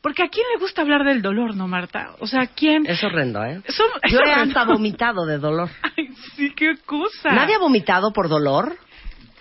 porque 0.00 0.22
a 0.22 0.28
quién 0.28 0.46
le 0.54 0.60
gusta 0.60 0.82
hablar 0.82 1.04
del 1.04 1.20
dolor 1.22 1.54
no 1.56 1.68
Marta 1.68 2.12
o 2.20 2.26
sea 2.26 2.46
quién 2.46 2.86
Es 2.86 3.02
horrendo, 3.04 3.44
¿eh? 3.44 3.60
Son- 3.68 3.86
es 4.02 4.12
Yo 4.12 4.20
he 4.26 4.32
hasta 4.32 4.64
vomitado 4.64 5.26
de 5.26 5.38
dolor. 5.38 5.68
Ay, 5.82 6.08
sí 6.36 6.52
qué 6.54 6.76
cosa 6.86 7.30
¿Nadie 7.32 7.56
ha 7.56 7.58
vomitado 7.58 8.12
por 8.12 8.28
dolor? 8.28 8.76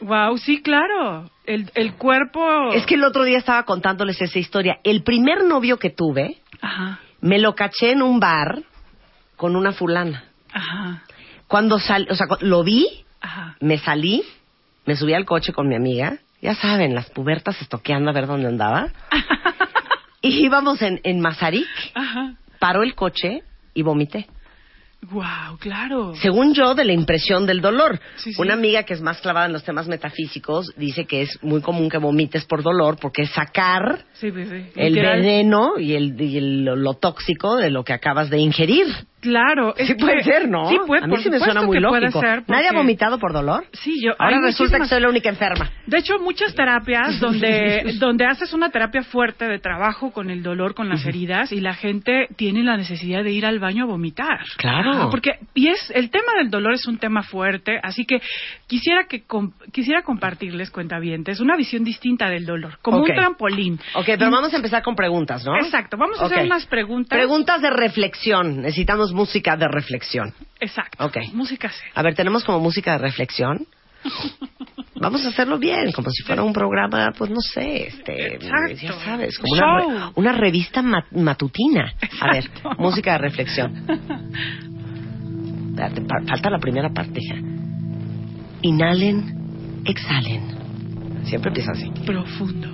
wow 0.01 0.37
sí 0.37 0.61
claro 0.61 1.29
el 1.45 1.69
el 1.75 1.93
cuerpo 1.93 2.71
Es 2.73 2.85
que 2.85 2.95
el 2.95 3.03
otro 3.03 3.23
día 3.23 3.37
estaba 3.37 3.63
contándoles 3.63 4.21
esa 4.21 4.37
historia. 4.39 4.77
El 4.83 5.03
primer 5.03 5.43
novio 5.45 5.77
que 5.77 5.89
tuve, 5.89 6.37
ajá 6.61 6.99
me 7.19 7.39
lo 7.39 7.55
caché 7.55 7.91
en 7.93 8.03
un 8.03 8.19
bar 8.19 8.61
con 9.37 9.55
una 9.55 9.71
fulana. 9.71 10.25
Ajá 10.57 11.03
Cuando 11.47 11.79
sal, 11.79 12.07
o 12.09 12.15
sea, 12.15 12.27
lo 12.41 12.63
vi, 12.63 12.87
ajá 13.21 13.55
me 13.59 13.77
salí, 13.77 14.23
me 14.85 14.95
subí 14.95 15.13
al 15.13 15.25
coche 15.25 15.53
con 15.53 15.67
mi 15.67 15.75
amiga. 15.75 16.17
Ya 16.41 16.53
saben, 16.55 16.93
las 16.93 17.09
pubertas 17.09 17.59
estoqueando 17.61 18.09
a 18.11 18.13
ver 18.13 18.27
dónde 18.27 18.47
andaba. 18.47 18.89
y 20.21 20.29
íbamos 20.45 20.81
en, 20.81 20.99
en 21.03 21.19
Mazarik, 21.19 21.67
ajá 21.95 22.35
paró 22.59 22.81
el 22.83 22.95
coche 22.95 23.43
y 23.75 23.83
vomité. 23.83 24.27
wow 25.11 25.57
claro 25.59 26.15
Según 26.15 26.53
yo, 26.55 26.73
de 26.73 26.83
la 26.85 26.93
impresión 26.93 27.45
del 27.45 27.61
dolor. 27.61 27.99
Sí, 28.15 28.33
sí. 28.33 28.41
Una 28.41 28.53
amiga 28.55 28.81
que 28.83 28.93
es 28.95 29.01
más 29.01 29.21
clavada 29.21 29.45
en 29.45 29.53
los 29.53 29.63
temas 29.63 29.87
metafísicos 29.87 30.73
dice 30.75 31.05
que 31.05 31.21
es 31.21 31.37
muy 31.43 31.61
común 31.61 31.87
que 31.89 31.99
vomites 31.99 32.45
por 32.45 32.63
dolor 32.63 32.97
porque 32.99 33.23
es 33.23 33.29
sacar 33.31 34.05
Sí, 34.13 34.27
el 34.75 34.95
veneno 34.95 35.77
y, 35.77 35.93
el, 35.93 36.19
y 36.19 36.37
el- 36.37 36.63
lo 36.65 36.93
tóxico 36.95 37.55
de 37.57 37.69
lo 37.69 37.83
que 37.83 37.93
acabas 37.93 38.29
de 38.31 38.39
ingerir. 38.39 38.87
Claro. 39.27 39.75
es 39.75 39.87
Sí 39.87 39.93
puede 39.95 40.23
ser, 40.23 40.47
¿no? 40.49 40.69
Sí 40.69 40.77
puede, 40.85 41.03
A 41.03 41.07
mí 41.07 41.11
por 41.11 41.21
sí 41.21 41.29
me 41.29 41.39
suena 41.39 41.61
muy 41.61 41.79
lógico. 41.79 42.19
ser, 42.19 42.43
¿Nadie 42.47 42.69
ha 42.69 42.73
vomitado 42.73 43.19
por 43.19 43.33
dolor? 43.33 43.65
Sí, 43.73 44.01
yo. 44.03 44.13
Ahora 44.19 44.39
resulta 44.41 44.79
que 44.79 44.85
soy 44.85 45.01
la 45.01 45.09
única 45.09 45.29
enferma. 45.29 45.69
De 45.85 45.97
hecho, 45.97 46.19
muchas 46.19 46.55
terapias 46.55 47.19
donde, 47.19 47.95
donde 47.99 48.25
haces 48.25 48.53
una 48.53 48.69
terapia 48.69 49.03
fuerte 49.03 49.45
de 49.47 49.59
trabajo 49.59 50.11
con 50.11 50.29
el 50.29 50.43
dolor, 50.43 50.73
con 50.73 50.89
las 50.89 51.05
heridas, 51.05 51.51
y 51.51 51.59
la 51.61 51.73
gente 51.73 52.27
tiene 52.35 52.63
la 52.63 52.77
necesidad 52.77 53.23
de 53.23 53.31
ir 53.31 53.45
al 53.45 53.59
baño 53.59 53.83
a 53.83 53.87
vomitar. 53.87 54.39
Claro. 54.57 54.91
Ah, 54.93 55.07
Porque, 55.11 55.31
y 55.53 55.67
es, 55.67 55.91
el 55.93 56.09
tema 56.09 56.33
del 56.37 56.49
dolor 56.49 56.73
es 56.73 56.87
un 56.87 56.97
tema 56.97 57.23
fuerte, 57.23 57.79
así 57.83 58.05
que 58.05 58.21
quisiera 58.67 59.05
que 59.07 59.23
com- 59.23 59.51
quisiera 59.71 60.01
compartirles, 60.03 60.71
cuentavientes, 60.71 61.39
una 61.39 61.55
visión 61.55 61.83
distinta 61.83 62.29
del 62.29 62.45
dolor, 62.45 62.77
como 62.81 62.99
un 62.99 63.05
trampolín. 63.05 63.79
Ok, 63.95 64.05
pero 64.05 64.31
vamos 64.31 64.53
a 64.53 64.57
empezar 64.57 64.81
con 64.83 64.95
preguntas, 64.95 65.45
¿no? 65.45 65.55
Exacto, 65.57 65.97
vamos 65.97 66.19
a 66.21 66.25
hacer 66.25 66.45
unas 66.45 66.65
preguntas. 66.65 67.17
Preguntas 67.17 67.61
de 67.61 67.69
reflexión. 67.69 68.61
Necesitamos 68.61 69.13
música 69.17 69.57
de 69.57 69.67
reflexión. 69.67 70.33
Exacto. 70.59 71.03
Ok. 71.05 71.17
Música 71.33 71.69
seria. 71.69 71.91
A 71.95 72.01
ver, 72.03 72.15
tenemos 72.15 72.43
como 72.45 72.59
música 72.59 72.93
de 72.93 72.99
reflexión. 72.99 73.65
Vamos 74.99 75.23
a 75.25 75.29
hacerlo 75.29 75.59
bien, 75.59 75.91
como 75.91 76.09
si 76.09 76.23
fuera 76.23 76.41
un 76.43 76.53
programa, 76.53 77.11
pues 77.17 77.29
no 77.29 77.39
sé, 77.41 77.87
este, 77.87 78.35
Exacto. 78.35 78.73
ya 78.81 78.93
sabes, 79.05 79.37
como 79.37 80.11
una, 80.15 80.31
revista 80.31 80.81
ma- 80.81 81.05
matutina. 81.11 81.93
A 82.19 82.31
ver, 82.33 82.49
música 82.79 83.11
de 83.13 83.17
reflexión. 83.19 83.85
Falta 86.27 86.49
la 86.49 86.57
primera 86.59 86.89
parte. 86.89 87.19
Inhalen, 88.63 89.81
exhalen. 89.85 90.57
Siempre 91.25 91.49
empieza 91.49 91.71
así. 91.73 91.91
Profundo. 92.05 92.69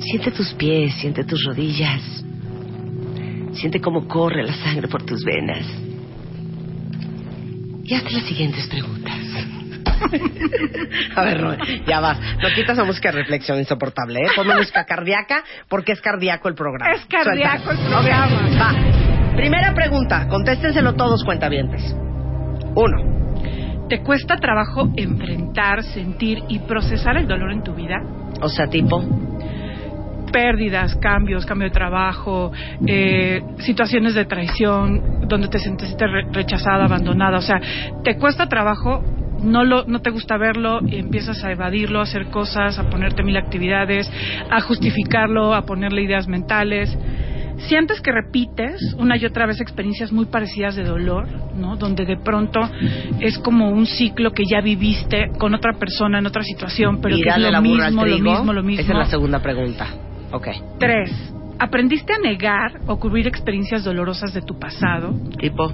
Siente 0.00 0.30
tus 0.30 0.52
pies, 0.54 0.94
siente 1.00 1.24
tus 1.24 1.42
rodillas. 1.44 2.24
Siente 3.54 3.80
cómo 3.80 4.06
corre 4.08 4.42
la 4.42 4.54
sangre 4.54 4.88
por 4.88 5.02
tus 5.04 5.24
venas. 5.24 5.66
Y 7.84 7.94
hazte 7.94 8.12
las 8.12 8.24
siguientes 8.24 8.66
preguntas. 8.68 9.14
A 11.16 11.22
ver, 11.22 11.40
no, 11.40 11.56
ya 11.86 12.00
vas. 12.00 12.18
No 12.42 12.48
quitas 12.54 12.76
la 12.76 12.84
música 12.84 13.10
de 13.10 13.18
reflexión 13.18 13.58
insoportable, 13.58 14.20
¿eh? 14.20 14.28
Ponme 14.34 14.56
música 14.56 14.84
cardíaca 14.84 15.44
porque 15.68 15.92
es 15.92 16.00
cardíaco 16.00 16.48
el 16.48 16.54
programa. 16.54 16.92
Es 16.94 17.04
cardíaco 17.06 17.64
Suelta. 17.64 17.82
el 17.82 17.88
programa. 17.88 18.48
Va. 18.58 19.36
Primera 19.36 19.74
pregunta, 19.74 20.28
contéstenselo 20.28 20.94
todos 20.94 21.24
cuentavientes. 21.24 21.94
Uno. 22.74 23.14
¿Te 23.88 24.02
cuesta 24.02 24.36
trabajo 24.36 24.90
enfrentar, 24.96 25.82
sentir 25.82 26.38
y 26.48 26.58
procesar 26.60 27.16
el 27.18 27.28
dolor 27.28 27.52
en 27.52 27.62
tu 27.62 27.74
vida? 27.74 27.96
O 28.40 28.48
sea, 28.48 28.66
tipo. 28.66 29.02
Pérdidas, 30.34 30.96
cambios, 30.96 31.46
cambio 31.46 31.68
de 31.68 31.74
trabajo, 31.74 32.50
eh, 32.88 33.40
situaciones 33.60 34.14
de 34.16 34.24
traición, 34.24 35.28
donde 35.28 35.46
te 35.46 35.60
sentiste 35.60 36.04
re- 36.08 36.26
rechazada, 36.32 36.86
abandonada. 36.86 37.38
O 37.38 37.40
sea, 37.40 37.60
te 38.02 38.16
cuesta 38.18 38.48
trabajo, 38.48 39.04
no, 39.40 39.62
lo, 39.64 39.84
no 39.86 40.00
te 40.00 40.10
gusta 40.10 40.36
verlo, 40.36 40.80
y 40.88 40.96
empiezas 40.96 41.44
a 41.44 41.52
evadirlo, 41.52 42.00
a 42.00 42.02
hacer 42.02 42.26
cosas, 42.26 42.80
a 42.80 42.90
ponerte 42.90 43.22
mil 43.22 43.36
actividades, 43.36 44.10
a 44.50 44.60
justificarlo, 44.60 45.54
a 45.54 45.62
ponerle 45.62 46.02
ideas 46.02 46.26
mentales. 46.26 46.98
Sientes 47.68 48.00
que 48.00 48.10
repites 48.10 48.96
una 48.98 49.16
y 49.16 49.24
otra 49.24 49.46
vez 49.46 49.60
experiencias 49.60 50.10
muy 50.10 50.26
parecidas 50.26 50.74
de 50.74 50.82
dolor, 50.82 51.28
¿no? 51.56 51.76
Donde 51.76 52.04
de 52.04 52.16
pronto 52.16 52.58
es 53.20 53.38
como 53.38 53.70
un 53.70 53.86
ciclo 53.86 54.32
que 54.32 54.42
ya 54.50 54.60
viviste 54.60 55.28
con 55.38 55.54
otra 55.54 55.74
persona 55.74 56.18
en 56.18 56.26
otra 56.26 56.42
situación, 56.42 57.00
pero 57.00 57.14
que 57.22 57.22
es 57.30 57.42
lo 57.52 57.62
mismo, 57.62 58.02
lo 58.04 58.16
mismo, 58.32 58.52
lo 58.52 58.62
mismo. 58.64 58.82
Esa 58.82 58.92
es 58.92 58.98
la 58.98 59.04
segunda 59.06 59.38
pregunta. 59.38 59.86
Ok. 60.34 60.48
Tres. 60.80 61.10
¿Aprendiste 61.60 62.12
a 62.12 62.18
negar 62.18 62.80
o 62.88 62.98
cubrir 62.98 63.28
experiencias 63.28 63.84
dolorosas 63.84 64.34
de 64.34 64.42
tu 64.42 64.58
pasado? 64.58 65.14
Tipo. 65.38 65.72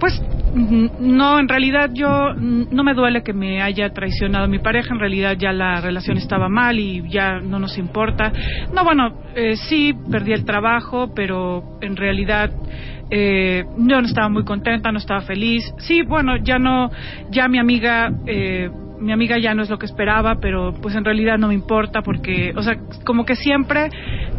Pues 0.00 0.18
mm, 0.54 0.86
no, 1.00 1.38
en 1.38 1.46
realidad 1.46 1.90
yo 1.92 2.08
mm, 2.34 2.68
no 2.70 2.82
me 2.82 2.94
duele 2.94 3.22
que 3.22 3.34
me 3.34 3.60
haya 3.60 3.90
traicionado 3.90 4.48
mi 4.48 4.58
pareja, 4.58 4.94
en 4.94 4.98
realidad 4.98 5.36
ya 5.38 5.52
la 5.52 5.82
relación 5.82 6.16
estaba 6.16 6.48
mal 6.48 6.78
y 6.78 7.06
ya 7.10 7.38
no 7.40 7.58
nos 7.58 7.76
importa. 7.76 8.32
No, 8.74 8.82
bueno, 8.82 9.20
eh, 9.34 9.56
sí, 9.56 9.94
perdí 10.10 10.32
el 10.32 10.46
trabajo, 10.46 11.12
pero 11.14 11.78
en 11.82 11.96
realidad 11.96 12.50
eh, 13.10 13.64
yo 13.76 14.00
no 14.00 14.06
estaba 14.06 14.30
muy 14.30 14.44
contenta, 14.44 14.90
no 14.90 14.98
estaba 14.98 15.20
feliz. 15.20 15.70
Sí, 15.80 16.00
bueno, 16.00 16.38
ya 16.38 16.58
no, 16.58 16.90
ya 17.30 17.46
mi 17.48 17.58
amiga... 17.58 18.10
Eh, 18.26 18.70
mi 19.00 19.12
amiga 19.12 19.38
ya 19.38 19.54
no 19.54 19.62
es 19.62 19.70
lo 19.70 19.78
que 19.78 19.86
esperaba, 19.86 20.36
pero 20.40 20.72
pues 20.80 20.94
en 20.94 21.04
realidad 21.04 21.38
no 21.38 21.48
me 21.48 21.54
importa 21.54 22.02
porque, 22.02 22.52
o 22.56 22.62
sea, 22.62 22.76
como 23.04 23.24
que 23.24 23.34
siempre 23.34 23.88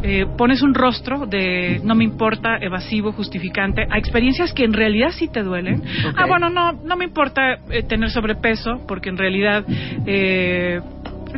eh, 0.03 0.25
pones 0.37 0.61
un 0.61 0.73
rostro 0.73 1.25
de 1.25 1.81
no 1.83 1.95
me 1.95 2.03
importa, 2.03 2.57
evasivo, 2.61 3.11
justificante, 3.11 3.87
a 3.89 3.97
experiencias 3.97 4.53
que 4.53 4.63
en 4.63 4.73
realidad 4.73 5.09
sí 5.11 5.27
te 5.27 5.43
duelen. 5.43 5.83
Ah, 6.15 6.25
bueno, 6.27 6.49
no, 6.49 6.73
no 6.73 6.95
me 6.95 7.05
importa 7.05 7.57
eh, 7.69 7.83
tener 7.83 8.09
sobrepeso 8.09 8.85
porque 8.87 9.09
en 9.09 9.17
realidad... 9.17 9.65
Eh, 10.05 10.79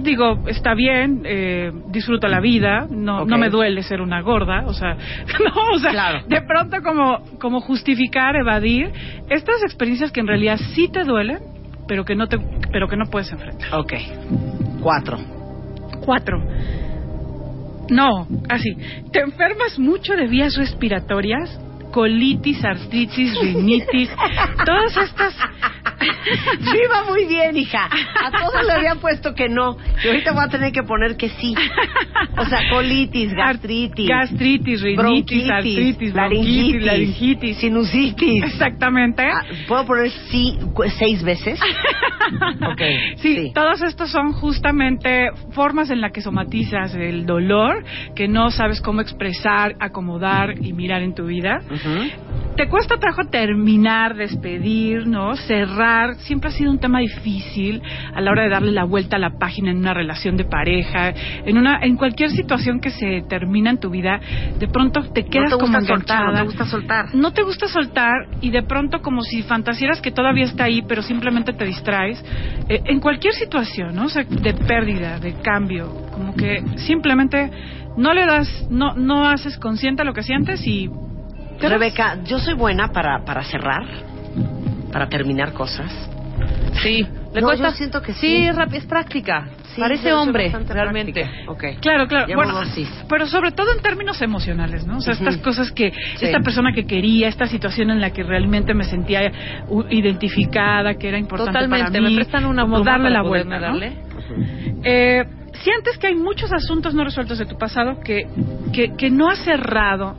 Digo, 0.01 0.39
está 0.47 0.73
bien, 0.73 1.21
eh, 1.23 1.71
disfruto 1.89 2.27
la 2.27 2.39
vida, 2.39 2.87
no, 2.89 3.25
no 3.25 3.37
me 3.37 3.49
duele 3.49 3.83
ser 3.83 4.01
una 4.01 4.21
gorda, 4.21 4.63
o 4.65 4.73
sea, 4.73 4.95
no, 5.39 5.75
o 5.75 5.79
sea, 5.79 6.23
de 6.27 6.41
pronto 6.41 6.77
como, 6.81 7.23
como 7.39 7.61
justificar, 7.61 8.35
evadir 8.35 8.91
estas 9.29 9.61
experiencias 9.63 10.11
que 10.11 10.19
en 10.19 10.27
realidad 10.27 10.57
sí 10.73 10.89
te 10.91 11.03
duelen, 11.03 11.39
pero 11.87 12.05
que 12.05 12.15
no 12.15 12.27
te, 12.27 12.37
pero 12.71 12.87
que 12.87 12.97
no 12.97 13.05
puedes 13.05 13.31
enfrentar. 13.31 13.73
Ok. 13.75 13.93
Cuatro. 14.81 15.17
Cuatro. 16.01 16.43
No, 17.89 18.27
así. 18.49 18.77
¿Te 19.11 19.19
enfermas 19.19 19.77
mucho 19.77 20.13
de 20.13 20.27
vías 20.27 20.55
respiratorias? 20.55 21.59
Colitis, 21.93 22.63
artritis, 22.65 23.39
rinitis, 23.39 24.09
todas 24.65 24.97
estas... 24.97 25.35
Sí, 26.03 26.79
va 26.91 27.03
muy 27.05 27.25
bien, 27.25 27.55
hija. 27.55 27.85
A 27.85 28.31
todos 28.31 28.65
le 28.65 28.73
habían 28.73 28.99
puesto 28.99 29.33
que 29.33 29.47
no. 29.47 29.77
Y 30.03 30.07
ahorita 30.07 30.31
voy 30.31 30.43
a 30.43 30.47
tener 30.47 30.71
que 30.71 30.83
poner 30.83 31.15
que 31.17 31.29
sí. 31.29 31.55
O 32.37 32.45
sea, 32.45 32.59
colitis, 32.71 33.33
gastritis. 33.33 34.07
Gastritis, 34.07 34.81
rinitis, 34.81 35.49
artritis, 35.49 36.13
laringitis, 36.13 36.83
laringitis. 36.83 37.57
sinusitis. 37.57 38.43
Exactamente. 38.43 39.23
Ah, 39.23 39.43
¿Puedo 39.67 39.85
poner 39.85 40.09
sí 40.31 40.57
seis 40.97 41.23
veces? 41.23 41.59
ok. 42.61 42.81
Sí, 43.17 43.51
todos 43.53 43.81
estos 43.81 44.09
son 44.11 44.33
justamente 44.33 45.29
formas 45.51 45.89
en 45.89 46.01
las 46.01 46.11
que 46.11 46.21
somatizas 46.21 46.95
el 46.95 47.25
dolor 47.25 47.83
que 48.15 48.27
no 48.27 48.51
sabes 48.51 48.81
cómo 48.81 49.01
expresar, 49.01 49.75
acomodar 49.79 50.55
y 50.61 50.73
mirar 50.73 51.01
en 51.01 51.13
tu 51.13 51.25
vida. 51.25 51.61
Te 52.55 52.67
cuesta 52.67 52.97
trabajo 52.97 53.25
terminar, 53.31 54.15
despedir, 54.15 55.07
¿no? 55.07 55.35
Cerrar. 55.35 56.15
Siempre 56.17 56.49
ha 56.49 56.53
sido 56.53 56.69
un 56.69 56.79
tema 56.79 56.99
difícil 56.99 57.81
a 58.13 58.21
la 58.21 58.29
hora 58.29 58.43
de 58.43 58.49
darle 58.49 58.71
la 58.71 58.83
vuelta 58.83 59.15
a 59.15 59.19
la 59.19 59.39
página 59.39 59.71
en 59.71 59.77
una 59.77 59.93
relación 59.93 60.37
de 60.37 60.45
pareja, 60.45 61.13
en 61.45 61.57
una, 61.57 61.79
en 61.81 61.97
cualquier 61.97 62.29
situación 62.29 62.79
que 62.79 62.91
se 62.91 63.23
termina 63.27 63.71
en 63.71 63.79
tu 63.79 63.89
vida. 63.89 64.19
De 64.59 64.67
pronto 64.67 65.01
te 65.13 65.25
quedas 65.25 65.49
te 65.49 65.57
como 65.57 65.79
soltar, 65.81 65.89
no 65.89 65.95
enganchada. 65.95 66.37
te 66.37 66.43
gusta 66.43 66.65
soltar. 66.65 67.15
No 67.15 67.33
te 67.33 67.41
gusta 67.41 67.67
soltar 67.67 68.27
y 68.41 68.51
de 68.51 68.61
pronto 68.61 69.01
como 69.01 69.23
si 69.23 69.41
fantasieras 69.41 69.99
que 69.99 70.11
todavía 70.11 70.45
está 70.45 70.65
ahí, 70.65 70.83
pero 70.87 71.01
simplemente 71.01 71.53
te 71.53 71.65
distraes. 71.65 72.23
Eh, 72.69 72.81
en 72.85 72.99
cualquier 72.99 73.33
situación, 73.33 73.95
¿no? 73.95 74.05
O 74.05 74.09
sea, 74.09 74.23
de 74.23 74.53
pérdida, 74.53 75.19
de 75.19 75.33
cambio, 75.41 75.91
como 76.11 76.35
que 76.35 76.63
simplemente 76.77 77.49
no 77.97 78.13
le 78.13 78.25
das, 78.27 78.67
no, 78.69 78.93
no 78.93 79.27
haces 79.27 79.57
consciente 79.57 80.03
lo 80.03 80.13
que 80.13 80.21
sientes 80.21 80.65
y 80.67 80.89
Rebeca, 81.69 82.17
yo 82.23 82.39
soy 82.39 82.53
buena 82.55 82.89
para, 82.89 83.23
para 83.25 83.43
cerrar, 83.43 83.83
para 84.91 85.07
terminar 85.09 85.53
cosas. 85.53 85.91
Sí, 86.81 87.05
le 87.33 87.41
No, 87.41 87.47
cuesta. 87.47 87.69
yo 87.69 87.75
siento 87.75 88.01
que 88.01 88.13
sí. 88.13 88.19
sí. 88.47 88.47
es 88.77 88.85
práctica. 88.85 89.47
Sí, 89.75 89.81
Parece 89.81 90.13
hombre, 90.13 90.51
realmente. 90.67 91.13
práctica. 91.23 91.51
Ok. 91.51 91.63
Claro, 91.81 92.07
claro. 92.07 92.27
Llevo 92.27 92.43
Bueno, 92.43 92.59
pero 93.09 93.25
sobre 93.25 93.51
todo 93.51 93.71
en 93.75 93.81
términos 93.81 94.21
emocionales, 94.21 94.85
¿no? 94.85 94.97
O 94.97 95.01
sea, 95.01 95.13
estas 95.13 95.37
cosas 95.37 95.71
que 95.71 95.91
Sí. 96.17 96.25
esta 96.25 96.39
persona 96.41 96.73
que 96.73 96.85
quería, 96.85 97.27
esta 97.27 97.47
situación 97.47 97.89
en 97.89 97.99
la 97.99 98.11
que 98.11 98.21
realmente 98.23 98.73
me 98.75 98.83
sentía 98.83 99.31
identificada, 99.89 100.93
que 100.95 101.07
era 101.09 101.17
importante 101.17 101.53
Totalmente. 101.53 101.85
para 101.91 102.01
mí, 102.01 102.09
¿Me 102.09 102.15
prestan 102.15 102.45
una 102.45 102.63
como 102.63 102.81
darle 102.81 103.09
la 103.09 103.23
vuelta, 103.23 103.59
¿no? 103.59 103.79
Eh, 104.83 105.25
sientes 105.63 105.97
que 105.97 106.07
hay 106.07 106.15
muchos 106.15 106.51
asuntos 106.51 106.93
no 106.93 107.03
resueltos 107.03 107.39
de 107.39 107.45
tu 107.45 107.57
pasado 107.57 107.99
que, 108.03 108.27
que, 108.73 108.95
que 108.95 109.09
no 109.09 109.29
has 109.29 109.39
cerrado. 109.39 110.15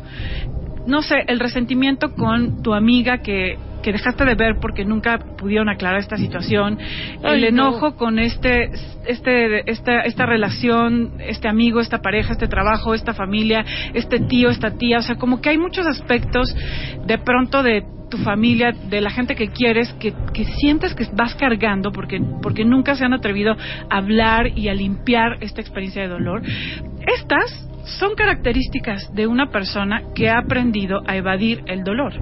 No 0.87 1.03
sé, 1.03 1.16
el 1.26 1.41
resentimiento 1.41 2.14
con 2.14 2.62
tu 2.62 2.74
amiga 2.74 3.18
que, 3.18 3.57
que 3.82 3.93
dejaste 3.93 4.24
de 4.24 4.35
ver 4.35 4.57
porque 4.61 4.85
nunca 4.85 5.18
pudieron 5.18 5.68
aclarar 5.68 6.01
esta 6.01 6.16
situación, 6.16 6.78
Ay, 7.22 7.45
el 7.45 7.55
no. 7.55 7.68
enojo 7.68 7.97
con 7.97 8.18
este, 8.18 8.70
este, 9.07 9.70
esta, 9.70 10.01
esta 10.01 10.26
relación, 10.26 11.12
este 11.20 11.49
amigo, 11.49 11.80
esta 11.80 11.99
pareja, 11.99 12.32
este 12.32 12.49
trabajo, 12.49 12.95
esta 12.95 13.12
familia, 13.12 13.64
este 13.93 14.20
tío, 14.20 14.49
esta 14.51 14.72
tía, 14.72 14.99
o 14.99 15.03
sea, 15.03 15.16
como 15.16 15.41
que 15.41 15.51
hay 15.51 15.59
muchos 15.59 15.87
aspectos 15.87 16.55
de 17.07 17.18
pronto 17.18 17.62
de 17.62 17.85
tu 18.11 18.18
familia, 18.18 18.72
de 18.72 19.01
la 19.01 19.11
gente 19.11 19.35
que 19.35 19.49
quieres, 19.49 19.93
que, 19.95 20.14
que 20.32 20.45
sientes 20.45 20.95
que 20.95 21.07
vas 21.12 21.35
cargando 21.35 21.91
porque, 21.93 22.20
porque 22.43 22.64
nunca 22.64 22.95
se 22.95 23.05
han 23.05 23.12
atrevido 23.12 23.53
a 23.91 23.97
hablar 23.97 24.57
y 24.57 24.68
a 24.68 24.74
limpiar 24.74 25.39
esta 25.41 25.61
experiencia 25.61 26.03
de 26.03 26.09
dolor. 26.09 26.43
Estas 27.07 27.68
son 27.85 28.14
características 28.14 29.12
de 29.14 29.26
una 29.26 29.51
persona 29.51 30.03
que 30.14 30.28
ha 30.28 30.39
aprendido 30.39 31.03
a 31.07 31.16
evadir 31.16 31.62
el 31.66 31.85
dolor, 31.85 32.12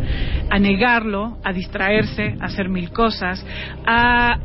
a 0.50 0.58
negarlo, 0.58 1.38
a 1.44 1.52
distraerse, 1.52 2.36
a 2.40 2.46
hacer 2.46 2.68
mil 2.68 2.90
cosas, 2.90 3.44
a, 3.86 4.38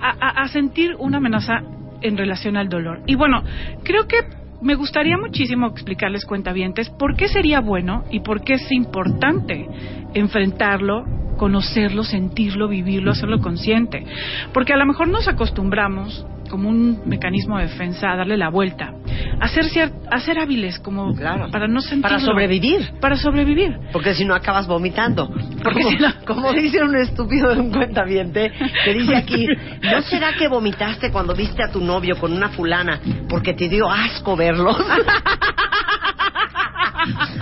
a- 0.00 0.48
sentir 0.48 0.94
una 0.98 1.18
amenaza 1.18 1.62
en 2.00 2.16
relación 2.16 2.56
al 2.56 2.68
dolor. 2.68 3.02
Y 3.06 3.14
bueno, 3.14 3.42
creo 3.84 4.06
que 4.06 4.16
me 4.60 4.74
gustaría 4.74 5.16
muchísimo 5.16 5.66
explicarles 5.68 6.24
cuentavientes 6.24 6.90
por 6.90 7.16
qué 7.16 7.28
sería 7.28 7.60
bueno 7.60 8.04
y 8.10 8.20
por 8.20 8.42
qué 8.42 8.54
es 8.54 8.72
importante 8.72 9.66
enfrentarlo, 10.14 11.04
conocerlo, 11.36 12.04
sentirlo, 12.04 12.68
vivirlo, 12.68 13.10
hacerlo 13.12 13.40
consciente. 13.40 14.04
Porque 14.52 14.72
a 14.72 14.76
lo 14.76 14.86
mejor 14.86 15.08
nos 15.08 15.26
acostumbramos 15.28 16.26
como 16.52 16.68
un 16.68 17.00
mecanismo 17.06 17.56
de 17.56 17.64
defensa 17.64 18.12
a 18.12 18.16
darle 18.16 18.36
la 18.36 18.50
vuelta, 18.50 18.92
a 19.40 19.48
ser, 19.48 19.64
a 20.10 20.20
ser 20.20 20.38
hábiles 20.38 20.78
como 20.80 21.14
para 21.16 21.66
no 21.66 21.80
sentirlo. 21.80 22.02
Para 22.10 22.20
sobrevivir. 22.20 22.90
Para 23.00 23.16
sobrevivir. 23.16 23.78
Porque 23.90 24.12
si 24.14 24.26
no 24.26 24.34
acabas 24.34 24.66
vomitando. 24.66 25.28
Porque 25.62 25.80
como, 25.82 25.90
si 25.90 25.96
no- 25.96 26.14
como 26.26 26.52
dice 26.52 26.82
un 26.82 26.94
estúpido 26.96 27.54
de 27.54 27.60
un 27.62 27.70
cuentaviente 27.72 28.52
que 28.84 28.92
dice 28.92 29.16
aquí, 29.16 29.46
¿no 29.82 30.02
será 30.02 30.34
que 30.34 30.46
vomitaste 30.46 31.10
cuando 31.10 31.34
viste 31.34 31.62
a 31.64 31.70
tu 31.72 31.80
novio 31.80 32.18
con 32.18 32.34
una 32.34 32.50
fulana 32.50 33.00
porque 33.30 33.54
te 33.54 33.66
dio 33.70 33.90
asco 33.90 34.36
verlo? 34.36 34.76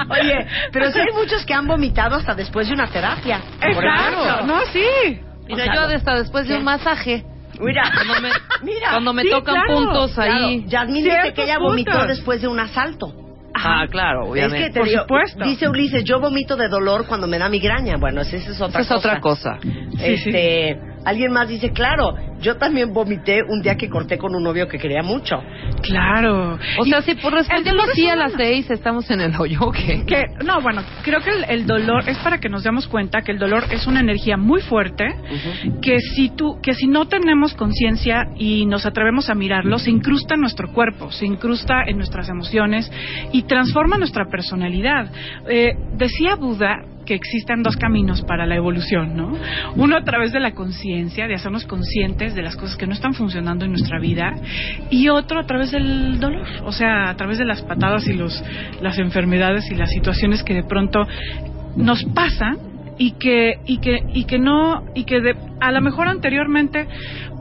Oye, 0.09 0.47
pero 0.73 0.91
sí 0.93 1.01
hay 1.01 1.13
muchos 1.15 1.45
que 1.45 1.53
han 1.53 1.67
vomitado 1.67 2.15
hasta 2.17 2.35
después 2.35 2.69
de 2.69 2.75
una 2.75 2.87
terapia. 2.87 3.41
Exacto, 3.61 4.47
no, 4.47 4.61
sí. 4.73 5.21
Mira, 5.49 5.55
O 5.55 5.57
sea, 5.67 5.75
yo 5.75 5.81
hasta 5.97 6.15
después 6.15 6.47
de 6.47 6.57
un 6.59 6.65
masaje. 6.65 7.25
Mira, 7.61 7.83
Cuando 7.95 8.21
me, 8.21 8.31
mira. 8.63 8.91
cuando 8.91 9.13
me 9.13 9.23
Sí, 9.23 9.31
tocan 9.31 9.55
claro, 9.55 9.75
puntos 9.77 10.13
Claro, 10.15 10.47
ahí. 10.47 10.65
Yasmín 10.67 11.05
dice 11.05 11.33
que 11.35 11.45
ella 11.45 11.59
vomitó 11.59 11.91
puntos. 11.93 12.09
después 12.09 12.41
de 12.43 12.49
un 12.49 12.59
asalto. 12.61 13.13
Ah, 13.55 13.85
claro, 13.91 14.31
obviamente. 14.31 14.59
Es 14.59 14.67
que 14.69 14.73
te 14.75 14.81
Por 14.81 14.89
digo, 14.89 15.03
supuesto. 15.03 15.45
dice 15.45 15.69
Ulises, 15.69 16.05
yo 16.05 16.21
vomito 16.21 16.57
de 16.57 16.69
dolor 16.69 17.07
cuando 17.07 17.27
me 17.27 17.37
da 17.39 17.49
migraña. 17.49 17.97
Bueno, 17.99 18.21
esa 18.23 18.37
es 18.37 18.61
otra 18.61 18.81
Esa 18.81 18.95
es 18.97 19.03
cosa. 19.03 19.09
otra 19.09 19.21
cosa. 19.21 19.59
Sí, 19.63 19.99
este, 19.99 20.81
Alguien 21.05 21.32
más 21.32 21.48
dice, 21.48 21.72
claro, 21.72 22.14
yo 22.40 22.57
también 22.57 22.92
vomité 22.92 23.42
un 23.42 23.62
día 23.62 23.76
que 23.76 23.88
corté 23.88 24.18
con 24.18 24.34
un 24.34 24.42
novio 24.42 24.68
que 24.68 24.78
quería 24.78 25.03
mucho. 25.03 25.42
Claro. 25.82 26.59
O 26.78 26.84
sea, 26.84 27.03
si 27.03 27.14
por 27.14 27.34
así 27.34 27.51
es 27.51 28.12
a 28.12 28.16
las 28.16 28.32
seis 28.32 28.70
estamos 28.70 29.11
en 29.11 29.20
el 29.20 29.34
hoyo, 29.36 29.61
¿o 29.62 29.72
qué? 29.72 30.05
Que, 30.07 30.24
no, 30.44 30.61
bueno, 30.61 30.82
creo 31.03 31.20
que 31.20 31.30
el, 31.30 31.44
el 31.48 31.66
dolor 31.66 32.09
es 32.09 32.18
para 32.18 32.38
que 32.38 32.48
nos 32.48 32.62
demos 32.62 32.86
cuenta 32.88 33.22
que 33.22 33.32
el 33.32 33.38
dolor 33.38 33.64
es 33.70 33.86
una 33.86 34.01
energía 34.01 34.36
muy 34.36 34.61
fuerte, 34.61 35.05
que 35.82 35.98
si 36.01 36.30
tú, 36.30 36.59
que 36.62 36.74
si 36.74 36.86
no 36.86 37.09
tenemos 37.09 37.55
conciencia 37.55 38.28
y 38.36 38.66
nos 38.66 38.86
atrevemos 38.86 39.30
a 39.30 39.34
mirarlo, 39.34 39.78
se 39.78 39.90
incrusta 39.90 40.34
en 40.34 40.40
nuestro 40.40 40.72
cuerpo, 40.72 41.11
se 41.11 41.26
incrusta 41.26 41.82
en 41.86 41.96
nuestras 41.96 42.28
emociones 42.28 42.90
y 43.32 43.42
transforma 43.42 43.98
nuestra 43.98 44.26
personalidad. 44.26 45.11
Eh, 45.48 45.74
decía 45.94 46.36
Buda 46.36 46.84
que 47.11 47.17
existen 47.17 47.65
dos 47.65 47.77
caminos 47.77 48.23
para 48.23 48.47
la 48.47 48.55
evolución, 48.55 49.17
¿no? 49.17 49.33
Uno 49.75 49.97
a 49.97 50.05
través 50.05 50.31
de 50.31 50.39
la 50.39 50.53
conciencia, 50.53 51.27
de 51.27 51.35
hacernos 51.35 51.67
conscientes 51.67 52.37
de 52.37 52.43
las 52.43 52.55
cosas 52.55 52.77
que 52.77 52.87
no 52.87 52.93
están 52.93 53.15
funcionando 53.15 53.65
en 53.65 53.73
nuestra 53.73 53.99
vida, 53.99 54.33
y 54.91 55.09
otro 55.09 55.41
a 55.41 55.45
través 55.45 55.73
del 55.73 56.21
dolor, 56.21 56.47
o 56.65 56.71
sea, 56.71 57.11
a 57.11 57.17
través 57.17 57.39
de 57.39 57.45
las 57.47 57.63
patadas 57.63 58.07
y 58.07 58.13
los, 58.13 58.41
las 58.81 58.97
enfermedades 59.01 59.69
y 59.73 59.75
las 59.75 59.91
situaciones 59.91 60.45
que 60.45 60.55
de 60.55 60.63
pronto 60.63 61.05
nos 61.75 62.05
pasan 62.15 62.59
y 62.97 63.13
que 63.13 63.55
y 63.67 63.79
que 63.79 64.05
y 64.15 64.25
que 64.25 64.39
no 64.39 64.85
y 64.95 65.03
que 65.05 65.21
de- 65.21 65.35
a 65.61 65.73
lo 65.73 65.81
mejor 65.81 66.07
anteriormente 66.07 66.87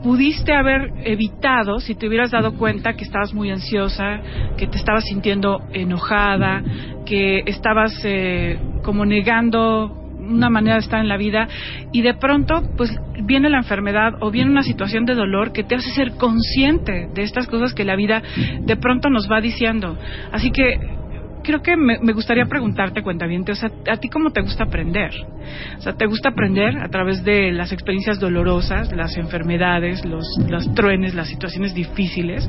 pudiste 0.02 0.52
haber 0.54 0.90
evitado 1.04 1.78
si 1.80 1.94
te 1.94 2.08
hubieras 2.08 2.30
dado 2.30 2.56
cuenta 2.56 2.94
que 2.94 3.04
estabas 3.04 3.34
muy 3.34 3.50
ansiosa, 3.50 4.20
que 4.56 4.66
te 4.66 4.78
estabas 4.78 5.04
sintiendo 5.04 5.60
enojada, 5.72 6.62
que 7.04 7.42
estabas 7.46 7.92
eh, 8.04 8.58
como 8.82 9.04
negando 9.04 9.96
una 10.20 10.50
manera 10.50 10.74
de 10.74 10.80
estar 10.80 11.00
en 11.00 11.08
la 11.08 11.16
vida 11.16 11.48
y 11.92 12.02
de 12.02 12.14
pronto 12.14 12.62
pues 12.76 12.94
viene 13.22 13.48
la 13.48 13.58
enfermedad 13.58 14.12
o 14.20 14.30
viene 14.30 14.50
una 14.50 14.62
situación 14.62 15.06
de 15.06 15.14
dolor 15.14 15.52
que 15.52 15.64
te 15.64 15.76
hace 15.76 15.90
ser 15.90 16.12
consciente 16.12 17.08
de 17.12 17.22
estas 17.22 17.46
cosas 17.46 17.74
que 17.74 17.84
la 17.84 17.96
vida 17.96 18.22
de 18.60 18.76
pronto 18.76 19.08
nos 19.08 19.30
va 19.30 19.40
diciendo. 19.40 19.96
Así 20.30 20.50
que 20.50 20.99
creo 21.50 21.62
que 21.62 21.76
me, 21.76 21.98
me 21.98 22.12
gustaría 22.12 22.46
preguntarte, 22.46 23.02
cuentaviente, 23.02 23.50
o 23.50 23.54
sea, 23.56 23.70
¿a 23.90 23.96
ti 23.96 24.08
cómo 24.08 24.30
te 24.30 24.40
gusta 24.40 24.64
aprender? 24.64 25.10
O 25.78 25.82
sea, 25.82 25.94
¿te 25.94 26.06
gusta 26.06 26.28
aprender 26.28 26.78
a 26.78 26.88
través 26.88 27.24
de 27.24 27.50
las 27.50 27.72
experiencias 27.72 28.20
dolorosas, 28.20 28.92
las 28.94 29.16
enfermedades, 29.16 30.04
los, 30.04 30.24
los 30.48 30.72
truenes, 30.74 31.14
las 31.14 31.28
situaciones 31.28 31.74
difíciles? 31.74 32.48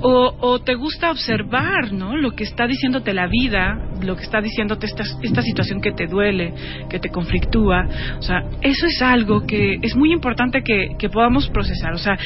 O, 0.00 0.34
o 0.40 0.60
te 0.60 0.74
gusta 0.74 1.12
observar, 1.12 1.92
¿no? 1.92 2.16
Lo 2.16 2.32
que 2.32 2.42
está 2.42 2.66
diciéndote 2.66 3.14
la 3.14 3.28
vida, 3.28 3.78
lo 4.02 4.16
que 4.16 4.24
está 4.24 4.40
diciéndote 4.40 4.86
esta, 4.86 5.04
esta 5.22 5.42
situación 5.42 5.80
que 5.80 5.92
te 5.92 6.08
duele, 6.08 6.52
que 6.90 6.98
te 6.98 7.10
conflictúa. 7.10 7.86
O 8.18 8.22
sea, 8.22 8.42
eso 8.60 8.86
es 8.86 9.00
algo 9.02 9.46
que 9.46 9.78
es 9.80 9.94
muy 9.94 10.12
importante 10.12 10.62
que, 10.64 10.96
que 10.98 11.08
podamos 11.08 11.48
procesar. 11.50 11.92
O 11.92 11.98
sea, 11.98 12.18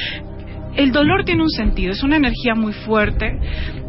el 0.77 0.93
dolor 0.93 1.25
tiene 1.25 1.43
un 1.43 1.51
sentido, 1.51 1.93
es 1.93 2.03
una 2.03 2.17
energía 2.17 2.55
muy 2.55 2.73
fuerte. 2.73 3.39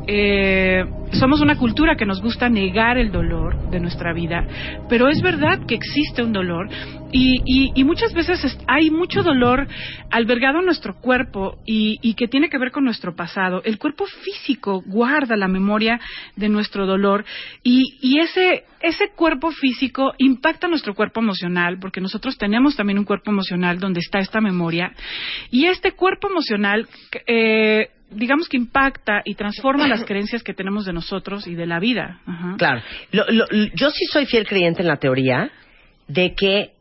Eh, 0.08 0.86
somos 1.14 1.42
una 1.42 1.58
cultura 1.58 1.96
que 1.96 2.06
nos 2.06 2.22
gusta 2.22 2.48
negar 2.50 2.98
el 2.98 3.12
dolor 3.12 3.70
de 3.70 3.80
nuestra 3.80 4.14
vida, 4.14 4.46
pero 4.90 5.10
es 5.10 5.22
verdad 5.22 5.66
que 5.68 5.76
existe 5.76 6.24
un 6.24 6.32
dolor 6.34 6.70
y, 7.12 7.42
y- 7.46 7.72
y 7.76 7.84
muchas 7.84 8.14
veces 8.14 8.44
es- 8.44 8.58
hay 8.68 8.90
mucho 8.90 9.24
dolor 9.24 9.68
albergado 10.10 10.60
en 10.60 10.66
nuestro 10.66 10.96
cuerpo 10.96 11.58
y, 11.66 12.14
que 12.16 12.28
tiene 12.28 12.50
que 12.50 12.58
ver 12.58 12.72
con 12.72 12.84
nuestro 12.86 13.16
pasado. 13.16 13.62
El 13.64 13.78
cuerpo 13.78 14.06
físico 14.06 14.82
guarda 14.86 15.36
la 15.36 15.48
memoria 15.48 16.00
de 16.36 16.50
nuestro 16.50 16.86
dolor 16.86 17.24
y, 17.64 17.84
y 18.02 18.20
ese, 18.20 18.64
ese 18.82 19.10
cuerpo 19.16 19.52
físico 19.52 20.14
impacta 20.18 20.68
nuestro 20.68 20.96
cuerpo 20.96 21.20
emocional, 21.20 21.78
porque 21.80 22.02
nosotros 22.02 22.38
tenemos 22.38 22.76
también 22.76 22.98
un 23.00 23.06
cuerpo 23.06 23.30
emocional 23.32 23.80
donde 23.80 24.00
está 24.00 24.20
esta 24.20 24.42
memoria 24.42 24.94
y 25.52 25.66
este 25.66 25.92
cuerpo 25.92 26.30
emocional 26.30 26.88
eh, 27.28 27.90
digamos 28.10 28.48
que 28.48 28.58
impacta 28.58 29.22
y 29.26 29.36
transforma 29.36 29.88
las 29.88 30.04
creencias 30.06 30.44
que 30.44 30.54
tenemos 30.54 30.86
de 30.86 30.94
nosotros 30.94 31.46
y 31.48 31.56
de 31.56 31.66
la 31.66 31.80
vida. 31.80 32.22
Ajá. 32.26 32.56
Claro. 32.58 32.82
Lo- 33.12 33.26
lo- 33.30 33.46
lo- 33.50 33.66
yo 33.76 33.90
sí 33.92 34.06
soy 34.12 34.26
fiel 34.26 34.48
creyente 34.48 34.82
en 34.82 34.88
la 34.88 34.98
teoría 34.98 35.52
de 36.08 36.34
que 36.36 36.74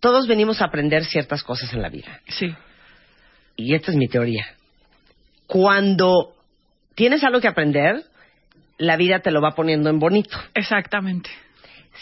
todos 0.00 0.26
venimos 0.28 0.60
a 0.60 0.66
aprender 0.66 1.04
ciertas 1.04 1.42
cosas 1.42 1.72
en 1.72 1.82
la 1.82 1.88
vida. 1.88 2.20
Sí. 2.28 2.54
Y 3.56 3.74
esta 3.74 3.90
es 3.90 3.96
mi 3.96 4.06
teoría. 4.08 4.46
Cuando 5.46 6.34
tienes 6.94 7.24
algo 7.24 7.40
que 7.40 7.48
aprender, 7.48 8.04
la 8.76 8.96
vida 8.96 9.20
te 9.20 9.30
lo 9.30 9.40
va 9.40 9.52
poniendo 9.54 9.88
en 9.90 9.98
bonito. 9.98 10.36
Exactamente. 10.54 11.30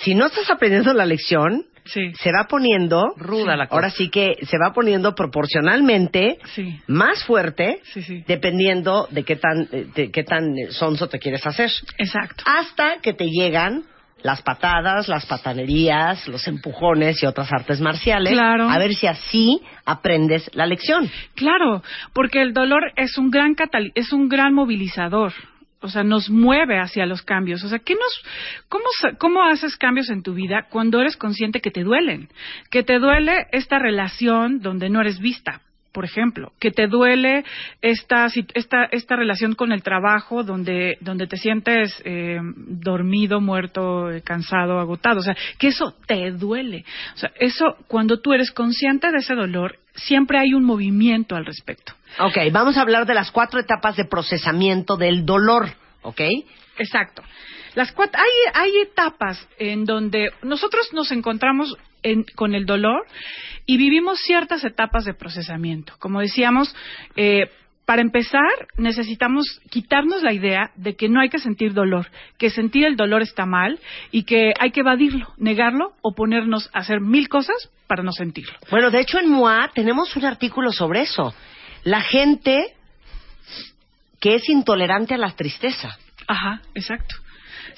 Si 0.01 0.15
no 0.15 0.27
estás 0.27 0.51
aprendiendo 0.51 0.93
la 0.93 1.07
lección, 1.07 1.65
Sí. 1.87 2.13
se 2.15 2.31
va 2.33 2.47
poniendo 2.49 3.03
Ruda 3.17 3.57
la 3.57 3.67
cosa. 3.67 3.77
Ahora 3.77 3.91
sí 3.91 4.09
que 4.11 4.37
se 4.43 4.59
va 4.59 4.73
poniendo 4.73 5.15
proporcionalmente 5.15 6.39
Sí. 6.55 6.79
más 6.87 7.25
fuerte, 7.25 7.81
Sí, 7.93 8.03
sí. 8.03 8.25
dependiendo 8.27 9.09
de 9.11 9.25
qué 9.25 9.37
tan 9.37 9.69
eh, 9.73 9.87
de 9.95 10.11
qué 10.11 10.23
tan 10.25 10.57
eh, 10.59 10.71
sonso 10.71 11.09
te 11.09 11.19
quieres 11.19 11.47
hacer. 11.47 11.71
Exacto. 11.99 12.45
Hasta 12.47 13.01
que 13.03 13.13
te 13.13 13.29
llegan 13.29 13.85
las 14.23 14.43
patadas, 14.43 15.09
las 15.09 15.27
patanerías, 15.27 16.27
los 16.27 16.49
empujones 16.49 17.23
y 17.23 17.27
otras 17.27 17.53
artes 17.53 17.81
marciales. 17.81 18.33
Claro. 18.33 18.69
A 18.69 18.79
ver 18.79 18.95
si 18.95 19.07
así 19.07 19.61
aprendes 19.85 20.51
la 20.55 20.67
lección. 20.67 21.09
Claro, 21.35 21.83
porque 22.13 22.41
el 22.43 22.53
dolor 22.53 22.83
es 22.97 23.19
un 23.19 23.31
gran 23.31 23.55
catali- 23.55 23.93
es 23.95 24.13
un 24.13 24.29
gran 24.29 24.53
movilizador. 24.55 25.33
O 25.81 25.89
sea, 25.89 26.03
nos 26.03 26.31
mueve 26.31 26.79
hacia 26.79 27.05
los 27.07 27.23
cambios. 27.23 27.63
O 27.63 27.69
sea, 27.69 27.79
¿qué 27.79 27.95
nos, 27.95 28.23
cómo, 28.69 28.85
¿cómo 29.19 29.43
haces 29.45 29.77
cambios 29.77 30.09
en 30.09 30.23
tu 30.23 30.35
vida 30.35 30.67
cuando 30.71 31.01
eres 31.01 31.17
consciente 31.17 31.61
que 31.61 31.71
te 31.71 31.83
duelen? 31.83 32.29
Que 32.71 32.83
te 32.83 32.99
duele 32.99 33.47
esta 33.53 33.79
relación 33.79 34.61
donde 34.61 34.89
no 34.89 35.03
eres 35.03 35.21
vista, 35.21 35.61
por 35.93 36.07
ejemplo. 36.07 36.53
Que 36.59 36.71
te 36.71 36.87
duele 36.87 37.45
esta, 37.83 38.27
esta, 38.55 38.85
esta 38.85 39.17
relación 39.17 39.55
con 39.55 39.71
el 39.71 39.83
trabajo 39.83 40.45
donde, 40.45 40.97
donde 41.03 41.27
te 41.27 41.37
sientes 41.37 42.03
eh, 42.07 42.39
dormido, 42.57 43.43
muerto, 43.43 44.11
eh, 44.11 44.23
cansado, 44.23 44.81
agotado. 44.81 45.21
O 45.21 45.23
sea, 45.23 45.37
que 45.59 45.69
eso 45.69 45.95
te 46.07 46.33
duele. 46.33 46.87
O 47.15 47.19
sea, 47.19 47.33
eso, 47.39 47.77
cuando 47.87 48.19
tú 48.21 48.33
eres 48.33 48.51
consciente 48.51 49.13
de 49.13 49.19
ese 49.19 49.35
dolor, 49.35 49.79
siempre 49.95 50.39
hay 50.39 50.55
un 50.55 50.65
movimiento 50.65 51.37
al 51.37 51.45
respecto. 51.45 51.93
Ok, 52.19 52.37
vamos 52.53 52.77
a 52.77 52.83
hablar 52.83 53.07
de 53.07 53.15
las 53.15 53.31
cuatro 53.31 53.61
etapas 53.61 53.97
de 53.97 54.05
procesamiento 54.05 54.97
del 54.97 55.27
dolor. 55.27 55.69
¿Ok? 56.03 56.21
Exacto. 56.79 57.23
Las 57.75 57.95
cuat- 57.95 58.15
hay, 58.17 58.53
hay 58.63 58.81
etapas 58.81 59.47
en 59.59 59.85
donde 59.85 60.31
nosotros 60.43 60.93
nos 60.93 61.11
encontramos 61.13 61.77
en- 62.03 62.25
con 62.35 62.55
el 62.55 62.65
dolor 62.65 63.05
y 63.67 63.77
vivimos 63.77 64.21
ciertas 64.21 64.65
etapas 64.65 65.05
de 65.05 65.13
procesamiento. 65.15 65.95
Como 65.99 66.21
decíamos, 66.21 66.75
eh, 67.17 67.51
para 67.85 68.03
empezar, 68.03 68.51
necesitamos 68.79 69.61
quitarnos 69.71 70.23
la 70.23 70.33
idea 70.33 70.71
de 70.77 70.97
que 70.97 71.09
no 71.09 71.21
hay 71.21 71.29
que 71.29 71.39
sentir 71.39 71.73
dolor, 71.75 72.07
que 72.39 72.51
sentir 72.51 72.85
el 72.87 72.97
dolor 72.97 73.23
está 73.23 73.45
mal 73.47 73.79
y 74.11 74.25
que 74.25 74.53
hay 74.59 74.71
que 74.71 74.81
evadirlo, 74.81 75.29
negarlo 75.37 75.93
o 76.03 76.15
ponernos 76.15 76.71
a 76.73 76.79
hacer 76.81 77.01
mil 77.01 77.29
cosas 77.29 77.57
para 77.87 78.03
no 78.03 78.13
sentirlo. 78.13 78.55
Bueno, 78.71 78.91
de 78.91 79.01
hecho 79.01 79.19
en 79.21 79.31
MOA 79.31 79.71
tenemos 79.75 80.17
un 80.17 80.25
artículo 80.25 80.73
sobre 80.73 81.03
eso. 81.03 81.35
La 81.87 82.01
gente 82.01 82.75
que 84.21 84.35
es 84.35 84.49
intolerante 84.49 85.15
a 85.15 85.19
la 85.19 85.31
tristeza. 85.31 85.97
Ajá, 86.27 86.61
exacto. 86.75 87.15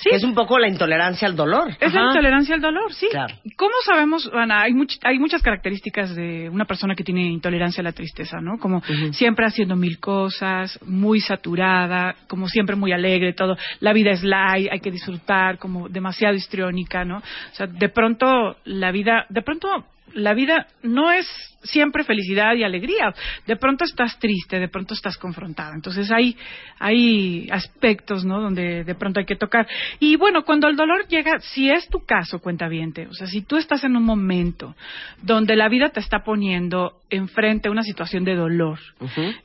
Que 0.03 0.15
es 0.15 0.23
un 0.23 0.33
poco 0.35 0.59
la 0.61 0.69
intolerancia 0.69 1.27
al 1.27 1.35
dolor. 1.35 1.71
Es 1.81 1.93
la 1.93 2.05
intolerancia 2.05 2.55
al 2.55 2.61
dolor, 2.61 2.93
sí. 2.95 3.09
Claro. 3.11 3.35
¿Cómo 3.57 3.73
sabemos, 3.85 4.31
Ana? 4.33 4.63
Hay, 4.63 4.73
much- 4.73 4.99
hay 5.03 5.19
muchas 5.19 5.43
características 5.43 6.15
de 6.15 6.49
una 6.49 6.65
persona 6.67 6.95
que 6.95 7.03
tiene 7.03 7.27
intolerancia 7.27 7.81
a 7.81 7.85
la 7.85 7.93
tristeza, 7.93 8.39
¿no? 8.41 8.59
Como 8.59 8.81
siempre 9.11 9.45
haciendo 9.45 9.75
mil 9.77 9.99
cosas, 9.99 10.79
muy 10.87 11.21
saturada, 11.21 12.15
como 12.29 12.49
siempre 12.49 12.77
muy 12.77 12.93
alegre, 12.93 13.33
todo. 13.35 13.57
La 13.81 13.93
vida 13.93 14.13
es 14.13 14.23
light, 14.23 14.69
hay 14.71 14.81
que 14.81 14.93
disfrutar, 14.93 15.59
como 15.59 15.89
demasiado 15.89 16.35
histriónica, 16.35 17.05
¿no? 17.05 17.19
O 17.19 17.55
sea, 17.55 17.67
de 17.67 17.89
pronto 17.89 18.57
la 18.65 18.93
vida, 18.93 19.27
de 19.29 19.43
pronto 19.43 19.69
la 20.15 20.35
vida 20.35 20.67
no 20.83 21.11
es 21.11 21.27
siempre 21.65 22.05
felicidad 22.05 22.55
y 22.55 22.63
alegría. 22.63 23.13
De 23.47 23.57
pronto 23.57 23.85
estás 23.85 24.19
triste, 24.19 24.61
de 24.61 24.69
pronto 24.69 24.95
estás 24.95 25.17
confrontada. 25.19 25.75
Entonces 25.75 26.11
hay, 26.13 26.37
hay 26.79 27.49
aspectos, 27.51 28.25
¿no? 28.25 28.41
Donde 28.41 28.85
de 28.85 28.95
pronto 28.95 29.19
hay 29.21 29.27
que 29.27 29.37
tocar. 29.37 29.67
Y 29.99 30.17
bueno, 30.17 30.45
cuando 30.45 30.69
el 30.69 30.77
dolor 30.77 31.07
llega, 31.09 31.41
si 31.41 31.71
es 31.71 31.89
tu 31.89 32.05
caso, 32.05 32.39
cuenta 32.39 32.69
o 33.09 33.15
sea, 33.15 33.27
si 33.27 33.43
tú 33.43 33.57
estás 33.57 33.83
en 33.85 33.97
un 33.97 34.05
momento 34.05 34.75
donde 35.23 35.57
la 35.57 35.69
vida 35.69 35.89
te 35.89 36.01
está 36.01 36.21
poniendo 36.25 37.01
enfrente 37.11 37.69
a 37.69 37.73
una 37.73 37.83
situación 37.83 38.25
de 38.25 38.37
dolor, 38.37 38.79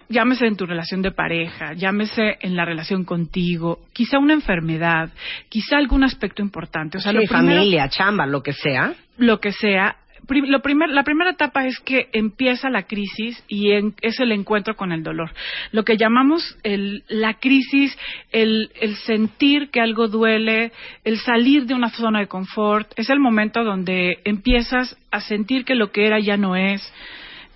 llámese 0.10 0.46
en 0.46 0.58
tu 0.58 0.66
relación 0.66 1.02
de 1.02 1.12
pareja, 1.12 1.74
llámese 1.74 2.38
en 2.42 2.56
la 2.56 2.66
relación 2.66 3.06
contigo, 3.06 3.80
quizá 3.94 4.20
una 4.20 4.34
enfermedad, 4.34 5.10
quizá 5.50 5.78
algún 5.78 6.04
aspecto 6.04 6.42
importante. 6.42 6.98
O 6.98 7.02
sea, 7.02 7.12
Sí, 7.12 7.18
lo 7.18 7.24
primero- 7.24 7.56
familia, 7.58 7.90
chamba, 7.90 8.26
lo 8.28 8.44
que 8.44 8.54
sea. 8.54 8.94
lo 9.18 9.40
que 9.40 9.52
sea. 9.52 9.96
Pri- 10.28 10.48
Lo 10.48 10.62
primer, 10.62 10.90
la 10.90 11.04
primera 11.04 11.32
etapa 11.32 11.66
es 11.68 11.80
que 11.80 12.08
empieza 12.14 12.70
la 12.70 12.84
crisis 12.84 13.44
y 13.48 13.72
en- 13.72 13.94
es 14.02 14.20
el 14.20 14.32
encuentro 14.32 14.76
con 14.76 14.92
el 14.92 15.04
dolor. 15.04 15.32
Lo 15.72 15.84
que 15.84 15.98
llamamos 15.98 16.58
el- 16.64 17.04
la 17.10 17.34
crisis, 17.36 17.98
el, 18.32 18.70
el 18.80 18.96
sentir 18.96 19.70
que 19.70 19.82
algo 19.82 20.08
duele, 20.08 20.72
el 21.04 21.18
salir 21.20 21.66
de 21.66 21.74
una 21.74 21.90
zona 21.90 22.20
de 22.20 22.28
confort, 22.28 22.92
es 22.98 23.10
el 23.10 23.20
momento 23.20 23.64
donde 23.64 24.20
empiezas 24.24 24.98
a 25.12 25.20
sentir 25.20 25.66
que 25.66 25.76
lo 25.76 25.92
que 25.92 26.06
era 26.06 26.20
ya 26.20 26.38
no 26.38 26.56
es, 26.56 26.82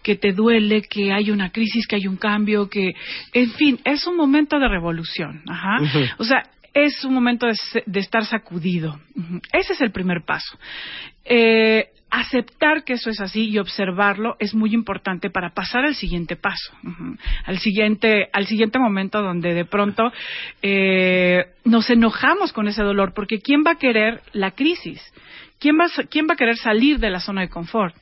que 0.03 0.15
te 0.15 0.31
duele, 0.31 0.83
que 0.83 1.11
hay 1.11 1.31
una 1.31 1.51
crisis, 1.51 1.85
que 1.87 1.97
hay 1.97 2.07
un 2.07 2.15
cambio, 2.17 2.69
que, 2.69 2.93
en 3.33 3.51
fin, 3.51 3.79
es 3.83 4.07
un 4.07 4.15
momento 4.15 4.57
de 4.59 4.67
revolución. 4.69 5.41
Ajá. 5.47 5.77
O 6.17 6.23
sea, 6.23 6.43
es 6.73 7.03
un 7.03 7.13
momento 7.13 7.45
de, 7.47 7.53
de 7.85 7.99
estar 7.99 8.23
sacudido. 8.25 8.99
Ese 9.51 9.73
es 9.73 9.81
el 9.81 9.91
primer 9.91 10.21
paso. 10.25 10.57
Eh, 11.25 11.87
aceptar 12.09 12.83
que 12.83 12.93
eso 12.93 13.09
es 13.09 13.19
así 13.19 13.49
y 13.49 13.57
observarlo 13.57 14.35
es 14.39 14.53
muy 14.53 14.73
importante 14.73 15.29
para 15.29 15.53
pasar 15.53 15.85
al 15.85 15.95
siguiente 15.95 16.35
paso, 16.35 16.73
al 17.45 17.59
siguiente, 17.59 18.29
al 18.31 18.47
siguiente 18.47 18.79
momento 18.79 19.21
donde 19.21 19.53
de 19.53 19.65
pronto 19.65 20.11
eh, 20.61 21.47
nos 21.65 21.89
enojamos 21.89 22.53
con 22.53 22.67
ese 22.67 22.83
dolor, 22.83 23.13
porque 23.13 23.39
¿quién 23.39 23.63
va 23.65 23.71
a 23.71 23.77
querer 23.77 24.21
la 24.33 24.51
crisis? 24.51 25.01
¿Quién 25.59 25.77
va, 25.77 25.87
quién 26.09 26.27
va 26.29 26.33
a 26.33 26.37
querer 26.37 26.57
salir 26.57 26.99
de 26.99 27.09
la 27.09 27.19
zona 27.19 27.41
de 27.41 27.49
confort? 27.49 27.95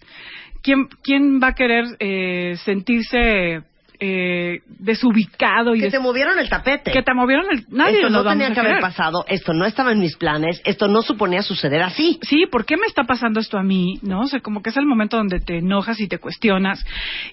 ¿Quién, 0.62 0.88
quién 1.04 1.40
va 1.42 1.50
a 1.50 1.56
querer 1.56 1.86
eh, 2.00 2.56
sentirse 2.64 3.64
eh, 4.00 4.60
desubicado 4.68 5.76
y 5.76 5.80
Que 5.80 5.86
des- 5.86 5.94
te 5.94 6.00
movieron 6.00 6.38
el 6.40 6.50
tapete. 6.50 6.92
que 6.92 7.02
te 7.04 7.14
movieron 7.14 7.46
el 7.52 7.66
nadie 7.70 7.98
esto 7.98 8.10
no 8.10 8.24
tenía 8.24 8.52
que 8.54 8.60
haber 8.60 8.80
pasado, 8.80 9.26
esto 9.28 9.54
no 9.54 9.66
estaba 9.66 9.92
en 9.92 10.00
mis 10.00 10.16
planes, 10.18 10.62
esto 10.66 10.88
no 10.88 11.02
suponía 11.02 11.42
suceder 11.42 11.82
así. 11.82 12.20
Sí, 12.22 12.46
¿por 12.52 12.66
qué 12.66 12.78
me 12.78 12.86
está 12.88 13.04
pasando 13.04 13.40
esto 13.40 13.58
a 13.58 13.64
mí? 13.64 14.00
¿No? 14.02 14.22
O 14.22 14.28
sea, 14.28 14.40
como 14.40 14.62
que 14.62 14.70
es 14.70 14.78
el 14.78 14.86
momento 14.86 15.18
donde 15.18 15.40
te 15.40 15.58
enojas 15.58 16.00
y 16.00 16.08
te 16.08 16.18
cuestionas. 16.20 16.84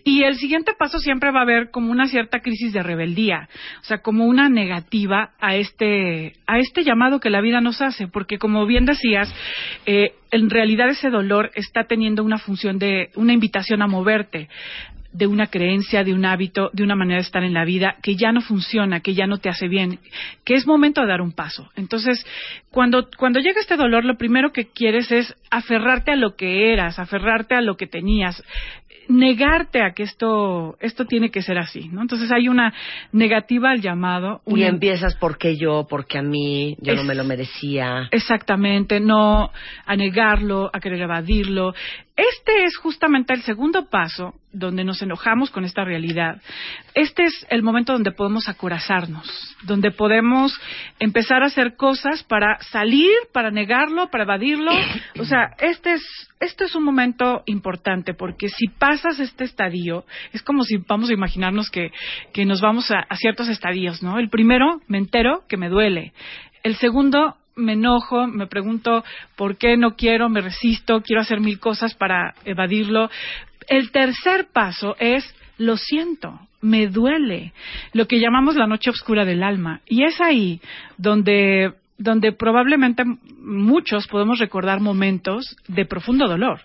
Y 0.04 0.22
el 0.24 0.36
siguiente 0.36 0.72
paso 0.78 0.98
siempre 0.98 1.30
va 1.32 1.40
a 1.40 1.42
haber 1.42 1.70
como 1.70 1.90
una 1.90 2.06
cierta 2.06 2.40
crisis 2.40 2.72
de 2.72 2.82
rebeldía, 2.82 3.48
o 3.80 3.84
sea, 3.84 3.98
como 3.98 4.24
una 4.26 4.48
negativa 4.48 5.30
a 5.40 5.56
este 5.56 6.34
a 6.46 6.58
este 6.58 6.84
llamado 6.84 7.20
que 7.20 7.30
la 7.30 7.40
vida 7.40 7.60
nos 7.60 7.80
hace, 7.80 8.08
porque 8.08 8.38
como 8.38 8.66
bien 8.66 8.84
decías, 8.84 9.32
eh, 9.86 10.12
en 10.30 10.50
realidad 10.50 10.88
ese 10.88 11.10
dolor 11.10 11.50
está 11.54 11.84
teniendo 11.84 12.22
una 12.24 12.38
función 12.38 12.78
de 12.78 13.10
una 13.16 13.32
invitación 13.32 13.82
a 13.82 13.86
moverte 13.86 14.48
de 15.12 15.26
una 15.26 15.46
creencia, 15.48 16.04
de 16.04 16.14
un 16.14 16.24
hábito, 16.24 16.70
de 16.72 16.82
una 16.82 16.96
manera 16.96 17.16
de 17.16 17.26
estar 17.26 17.44
en 17.44 17.54
la 17.54 17.64
vida 17.64 17.96
que 18.02 18.16
ya 18.16 18.32
no 18.32 18.40
funciona, 18.40 19.00
que 19.00 19.14
ya 19.14 19.26
no 19.26 19.38
te 19.38 19.48
hace 19.48 19.68
bien, 19.68 19.98
que 20.44 20.54
es 20.54 20.66
momento 20.66 21.02
de 21.02 21.08
dar 21.08 21.20
un 21.20 21.32
paso. 21.32 21.70
Entonces, 21.76 22.24
cuando, 22.70 23.08
cuando 23.16 23.40
llega 23.40 23.60
este 23.60 23.76
dolor, 23.76 24.04
lo 24.04 24.16
primero 24.16 24.52
que 24.52 24.68
quieres 24.68 25.12
es 25.12 25.34
aferrarte 25.50 26.12
a 26.12 26.16
lo 26.16 26.36
que 26.36 26.72
eras, 26.72 26.98
aferrarte 26.98 27.54
a 27.54 27.60
lo 27.60 27.76
que 27.76 27.86
tenías, 27.86 28.42
negarte 29.08 29.82
a 29.82 29.92
que 29.92 30.04
esto, 30.04 30.76
esto 30.80 31.04
tiene 31.06 31.30
que 31.30 31.42
ser 31.42 31.58
así, 31.58 31.88
¿no? 31.88 32.02
Entonces 32.02 32.30
hay 32.32 32.48
una 32.48 32.72
negativa 33.12 33.70
al 33.70 33.80
llamado. 33.80 34.40
Y 34.46 34.62
empiezas 34.62 35.16
porque 35.16 35.56
yo, 35.56 35.86
porque 35.88 36.18
a 36.18 36.22
mí, 36.22 36.76
yo 36.80 36.94
no 36.94 37.04
me 37.04 37.14
lo 37.14 37.24
merecía. 37.24 38.08
Exactamente, 38.10 39.00
no 39.00 39.50
a 39.86 39.96
negarlo, 39.96 40.70
a 40.72 40.80
querer 40.80 41.02
evadirlo. 41.02 41.74
Este 42.16 42.64
es 42.64 42.76
justamente 42.76 43.32
el 43.32 43.42
segundo 43.42 43.88
paso 43.88 44.34
donde 44.52 44.84
nos 44.84 45.00
enojamos 45.00 45.50
con 45.50 45.64
esta 45.64 45.82
realidad. 45.82 46.42
Este 46.94 47.22
es 47.22 47.46
el 47.48 47.62
momento 47.62 47.94
donde 47.94 48.12
podemos 48.12 48.50
acorazarnos, 48.50 49.56
donde 49.62 49.92
podemos 49.92 50.52
empezar 50.98 51.42
a 51.42 51.46
hacer 51.46 51.74
cosas 51.74 52.22
para 52.24 52.58
salir, 52.70 53.10
para 53.32 53.50
negarlo, 53.50 54.10
para 54.10 54.24
evadirlo. 54.24 54.72
O 55.18 55.24
sea, 55.24 55.54
este 55.58 55.94
es, 55.94 56.02
este 56.38 56.64
es 56.64 56.74
un 56.74 56.84
momento 56.84 57.44
importante 57.46 58.12
porque 58.12 58.50
si 58.50 58.68
pasas 58.68 59.18
este 59.18 59.44
estadio, 59.44 60.04
es 60.34 60.42
como 60.42 60.64
si 60.64 60.76
vamos 60.76 61.08
a 61.08 61.14
imaginarnos 61.14 61.70
que, 61.70 61.92
que 62.34 62.44
nos 62.44 62.60
vamos 62.60 62.90
a, 62.90 63.06
ciertos 63.16 63.48
estadios, 63.48 64.02
¿no? 64.02 64.18
El 64.18 64.28
primero, 64.28 64.82
me 64.86 64.98
entero 64.98 65.44
que 65.48 65.56
me 65.56 65.70
duele. 65.70 66.12
El 66.62 66.76
segundo, 66.76 67.36
me 67.56 67.74
enojo, 67.74 68.26
me 68.26 68.46
pregunto 68.46 69.04
por 69.36 69.56
qué 69.56 69.76
no 69.76 69.94
quiero, 69.96 70.28
me 70.28 70.40
resisto, 70.40 71.02
quiero 71.02 71.22
hacer 71.22 71.40
mil 71.40 71.58
cosas 71.58 71.94
para 71.94 72.34
evadirlo. 72.44 73.10
El 73.68 73.90
tercer 73.90 74.48
paso 74.52 74.96
es 74.98 75.24
lo 75.58 75.76
siento, 75.76 76.40
me 76.60 76.86
duele, 76.86 77.52
lo 77.92 78.06
que 78.06 78.20
llamamos 78.20 78.56
la 78.56 78.66
noche 78.66 78.90
oscura 78.90 79.24
del 79.24 79.42
alma. 79.42 79.80
Y 79.86 80.04
es 80.04 80.20
ahí 80.20 80.60
donde, 80.96 81.72
donde 81.98 82.32
probablemente 82.32 83.04
muchos 83.38 84.06
podemos 84.08 84.38
recordar 84.38 84.80
momentos 84.80 85.56
de 85.68 85.84
profundo 85.84 86.26
dolor. 86.28 86.60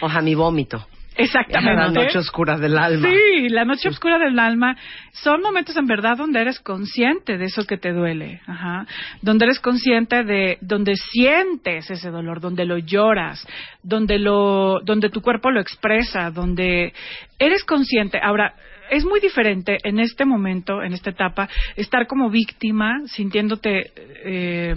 Oja, 0.00 0.20
mi 0.20 0.34
vómito. 0.34 0.86
Exactamente. 1.16 1.74
La 1.82 1.88
noche 2.04 2.18
oscura 2.18 2.56
del 2.56 2.78
alma. 2.78 3.08
Sí, 3.08 3.48
la 3.48 3.64
noche 3.64 3.88
oscura 3.88 4.18
del 4.18 4.38
alma 4.38 4.76
son 5.12 5.42
momentos 5.42 5.76
en 5.76 5.86
verdad 5.86 6.16
donde 6.16 6.40
eres 6.40 6.58
consciente 6.60 7.38
de 7.38 7.44
eso 7.44 7.64
que 7.66 7.76
te 7.76 7.92
duele, 7.92 8.40
ajá, 8.46 8.86
donde 9.20 9.44
eres 9.44 9.60
consciente 9.60 10.24
de, 10.24 10.58
donde 10.60 10.96
sientes 10.96 11.90
ese 11.90 12.10
dolor, 12.10 12.40
donde 12.40 12.64
lo 12.64 12.78
lloras, 12.78 13.46
donde 13.82 14.18
lo, 14.18 14.80
donde 14.84 15.10
tu 15.10 15.20
cuerpo 15.20 15.50
lo 15.50 15.60
expresa, 15.60 16.30
donde 16.30 16.92
eres 17.38 17.64
consciente. 17.64 18.18
Ahora, 18.22 18.54
es 18.90 19.04
muy 19.06 19.20
diferente 19.20 19.78
en 19.84 20.00
este 20.00 20.24
momento, 20.26 20.82
en 20.82 20.92
esta 20.92 21.10
etapa, 21.10 21.48
estar 21.76 22.06
como 22.06 22.28
víctima, 22.28 23.00
sintiéndote 23.06 23.90
eh, 24.24 24.74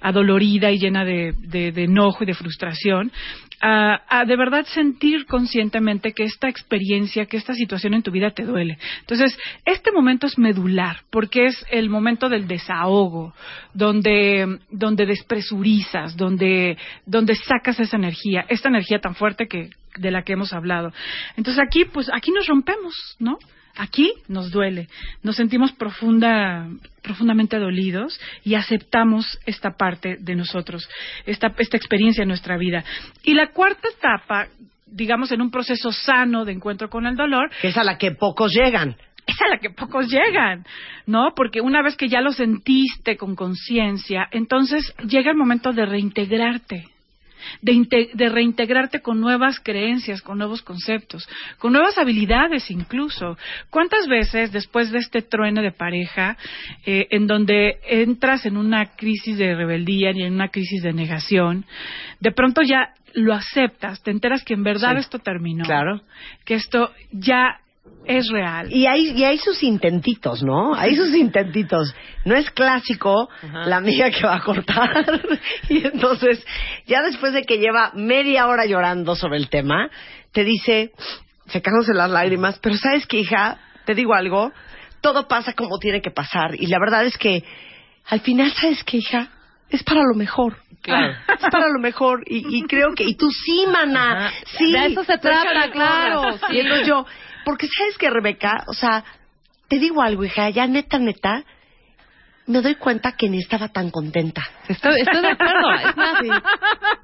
adolorida 0.00 0.70
y 0.70 0.78
llena 0.78 1.04
de, 1.04 1.34
de- 1.38 1.70
de 1.72 1.84
enojo 1.84 2.24
y 2.24 2.26
de 2.26 2.34
frustración, 2.34 3.12
a, 3.60 4.02
a 4.08 4.24
de 4.24 4.36
verdad 4.36 4.64
sentir 4.66 5.26
conscientemente 5.26 6.12
que 6.12 6.24
esta 6.24 6.48
experiencia, 6.48 7.26
que 7.26 7.36
esta 7.36 7.54
situación 7.54 7.94
en 7.94 8.02
tu 8.02 8.10
vida 8.10 8.30
te 8.30 8.44
duele. 8.44 8.78
Entonces, 9.00 9.36
este 9.64 9.92
momento 9.92 10.26
es 10.26 10.38
medular, 10.38 11.02
porque 11.10 11.46
es 11.46 11.64
el 11.70 11.90
momento 11.90 12.28
del 12.28 12.48
desahogo, 12.48 13.34
donde, 13.74 14.58
donde 14.70 15.06
despresurizas, 15.06 16.16
donde, 16.16 16.78
donde 17.06 17.34
sacas 17.34 17.78
esa 17.80 17.96
energía, 17.96 18.44
esta 18.48 18.68
energía 18.68 18.98
tan 19.00 19.14
fuerte 19.14 19.46
que, 19.46 19.70
de 19.96 20.10
la 20.10 20.22
que 20.22 20.32
hemos 20.32 20.52
hablado. 20.52 20.92
Entonces 21.36 21.62
aquí, 21.62 21.84
pues, 21.84 22.10
aquí 22.12 22.30
nos 22.32 22.46
rompemos, 22.46 22.94
¿no? 23.18 23.38
Aquí 23.76 24.12
nos 24.28 24.50
duele, 24.50 24.88
nos 25.22 25.36
sentimos 25.36 25.72
profunda, 25.72 26.68
profundamente 27.02 27.58
dolidos 27.58 28.20
y 28.44 28.54
aceptamos 28.54 29.38
esta 29.46 29.70
parte 29.76 30.16
de 30.20 30.34
nosotros, 30.34 30.88
esta, 31.26 31.54
esta 31.58 31.76
experiencia 31.76 32.22
en 32.22 32.28
nuestra 32.28 32.56
vida. 32.58 32.84
Y 33.22 33.34
la 33.34 33.48
cuarta 33.52 33.88
etapa, 33.88 34.48
digamos, 34.86 35.32
en 35.32 35.40
un 35.40 35.50
proceso 35.50 35.92
sano 35.92 36.44
de 36.44 36.52
encuentro 36.52 36.90
con 36.90 37.06
el 37.06 37.16
dolor, 37.16 37.50
Que 37.60 37.68
es 37.68 37.76
a 37.76 37.84
la 37.84 37.96
que 37.96 38.10
pocos 38.12 38.52
llegan. 38.52 38.96
es 39.26 39.40
a 39.40 39.48
la 39.48 39.58
que 39.58 39.70
pocos 39.70 40.08
llegan, 40.08 40.64
¿no? 41.06 41.32
Porque 41.36 41.60
una 41.60 41.82
vez 41.82 41.96
que 41.96 42.08
ya 42.08 42.20
lo 42.20 42.32
sentiste 42.32 43.16
con 43.16 43.36
conciencia, 43.36 44.28
entonces 44.32 44.92
llega 45.06 45.30
el 45.30 45.36
momento 45.36 45.72
de 45.72 45.86
reintegrarte. 45.86 46.84
De, 47.62 47.72
inte- 47.72 48.10
de 48.14 48.28
reintegrarte 48.28 49.00
con 49.00 49.20
nuevas 49.20 49.60
creencias, 49.60 50.22
con 50.22 50.38
nuevos 50.38 50.62
conceptos, 50.62 51.28
con 51.58 51.72
nuevas 51.72 51.98
habilidades 51.98 52.70
incluso. 52.70 53.36
¿Cuántas 53.70 54.06
veces 54.06 54.52
después 54.52 54.90
de 54.90 54.98
este 54.98 55.22
truene 55.22 55.62
de 55.62 55.72
pareja, 55.72 56.36
eh, 56.86 57.06
en 57.10 57.26
donde 57.26 57.78
entras 57.88 58.46
en 58.46 58.56
una 58.56 58.96
crisis 58.96 59.38
de 59.38 59.54
rebeldía 59.54 60.12
y 60.12 60.22
en 60.22 60.34
una 60.34 60.48
crisis 60.48 60.82
de 60.82 60.92
negación, 60.92 61.64
de 62.20 62.32
pronto 62.32 62.62
ya 62.62 62.94
lo 63.14 63.34
aceptas, 63.34 64.02
te 64.02 64.10
enteras 64.12 64.44
que 64.44 64.54
en 64.54 64.62
verdad 64.62 64.92
Sí. 64.94 65.00
esto 65.00 65.18
terminó, 65.18 65.64
Claro. 65.64 66.00
que 66.44 66.54
esto 66.54 66.92
ya 67.10 67.58
es 68.04 68.28
real. 68.30 68.72
Y 68.72 68.86
hay, 68.86 69.12
y 69.12 69.24
hay 69.24 69.38
sus 69.38 69.62
intentitos, 69.62 70.42
¿no? 70.42 70.74
Hay 70.74 70.96
sus 70.96 71.14
intentitos. 71.14 71.94
No 72.24 72.34
es 72.34 72.50
clásico 72.50 73.28
la 73.42 73.76
amiga 73.76 74.10
que 74.10 74.26
va 74.26 74.36
a 74.36 74.40
cortar. 74.40 75.20
y 75.68 75.86
entonces, 75.86 76.44
ya 76.86 77.02
después 77.02 77.32
de 77.32 77.42
que 77.42 77.58
lleva 77.58 77.92
media 77.94 78.46
hora 78.46 78.66
llorando 78.66 79.14
sobre 79.14 79.36
el 79.36 79.48
tema, 79.48 79.90
te 80.32 80.44
dice, 80.44 80.92
secándose 81.46 81.94
las 81.94 82.10
lágrimas, 82.10 82.58
pero 82.60 82.76
¿sabes 82.76 83.06
qué, 83.06 83.18
hija? 83.18 83.58
Te 83.84 83.94
digo 83.94 84.14
algo, 84.14 84.52
todo 85.00 85.28
pasa 85.28 85.52
como 85.52 85.78
tiene 85.78 86.00
que 86.00 86.10
pasar. 86.10 86.54
Y 86.54 86.66
la 86.66 86.78
verdad 86.78 87.04
es 87.04 87.16
que, 87.16 87.44
al 88.06 88.20
final, 88.20 88.52
¿sabes 88.52 88.82
qué, 88.84 88.98
hija? 88.98 89.28
Es 89.68 89.84
para 89.84 90.00
lo 90.02 90.16
mejor. 90.16 90.56
Claro. 90.82 91.14
Es 91.28 91.48
para 91.50 91.68
lo 91.68 91.78
mejor. 91.78 92.24
Y, 92.26 92.58
y 92.58 92.62
creo 92.62 92.94
que, 92.94 93.04
y 93.04 93.14
tú 93.14 93.30
sí, 93.30 93.64
mana. 93.70 94.26
Ajá. 94.26 94.32
Sí. 94.58 94.72
De 94.72 94.86
eso 94.86 95.04
se 95.04 95.18
trata, 95.18 95.70
claro, 95.70 96.32
sí. 96.32 96.56
Y 96.56 96.60
entonces 96.60 96.86
yo, 96.86 97.06
porque 97.44 97.68
sabes 97.68 97.96
que 97.98 98.10
Rebeca, 98.10 98.64
o 98.66 98.72
sea, 98.72 99.04
te 99.68 99.78
digo 99.78 100.02
algo, 100.02 100.24
hija, 100.24 100.50
ya 100.50 100.66
neta, 100.66 100.98
neta, 100.98 101.44
me 102.46 102.60
doy 102.60 102.74
cuenta 102.74 103.12
que 103.12 103.28
ni 103.28 103.38
estaba 103.38 103.68
tan 103.68 103.90
contenta. 103.90 104.42
Estoy, 104.68 105.00
estoy 105.00 105.20
de 105.20 105.30
acuerdo. 105.30 105.72
Es 105.74 105.96
más, 105.96 106.18
Sí, 106.20 106.28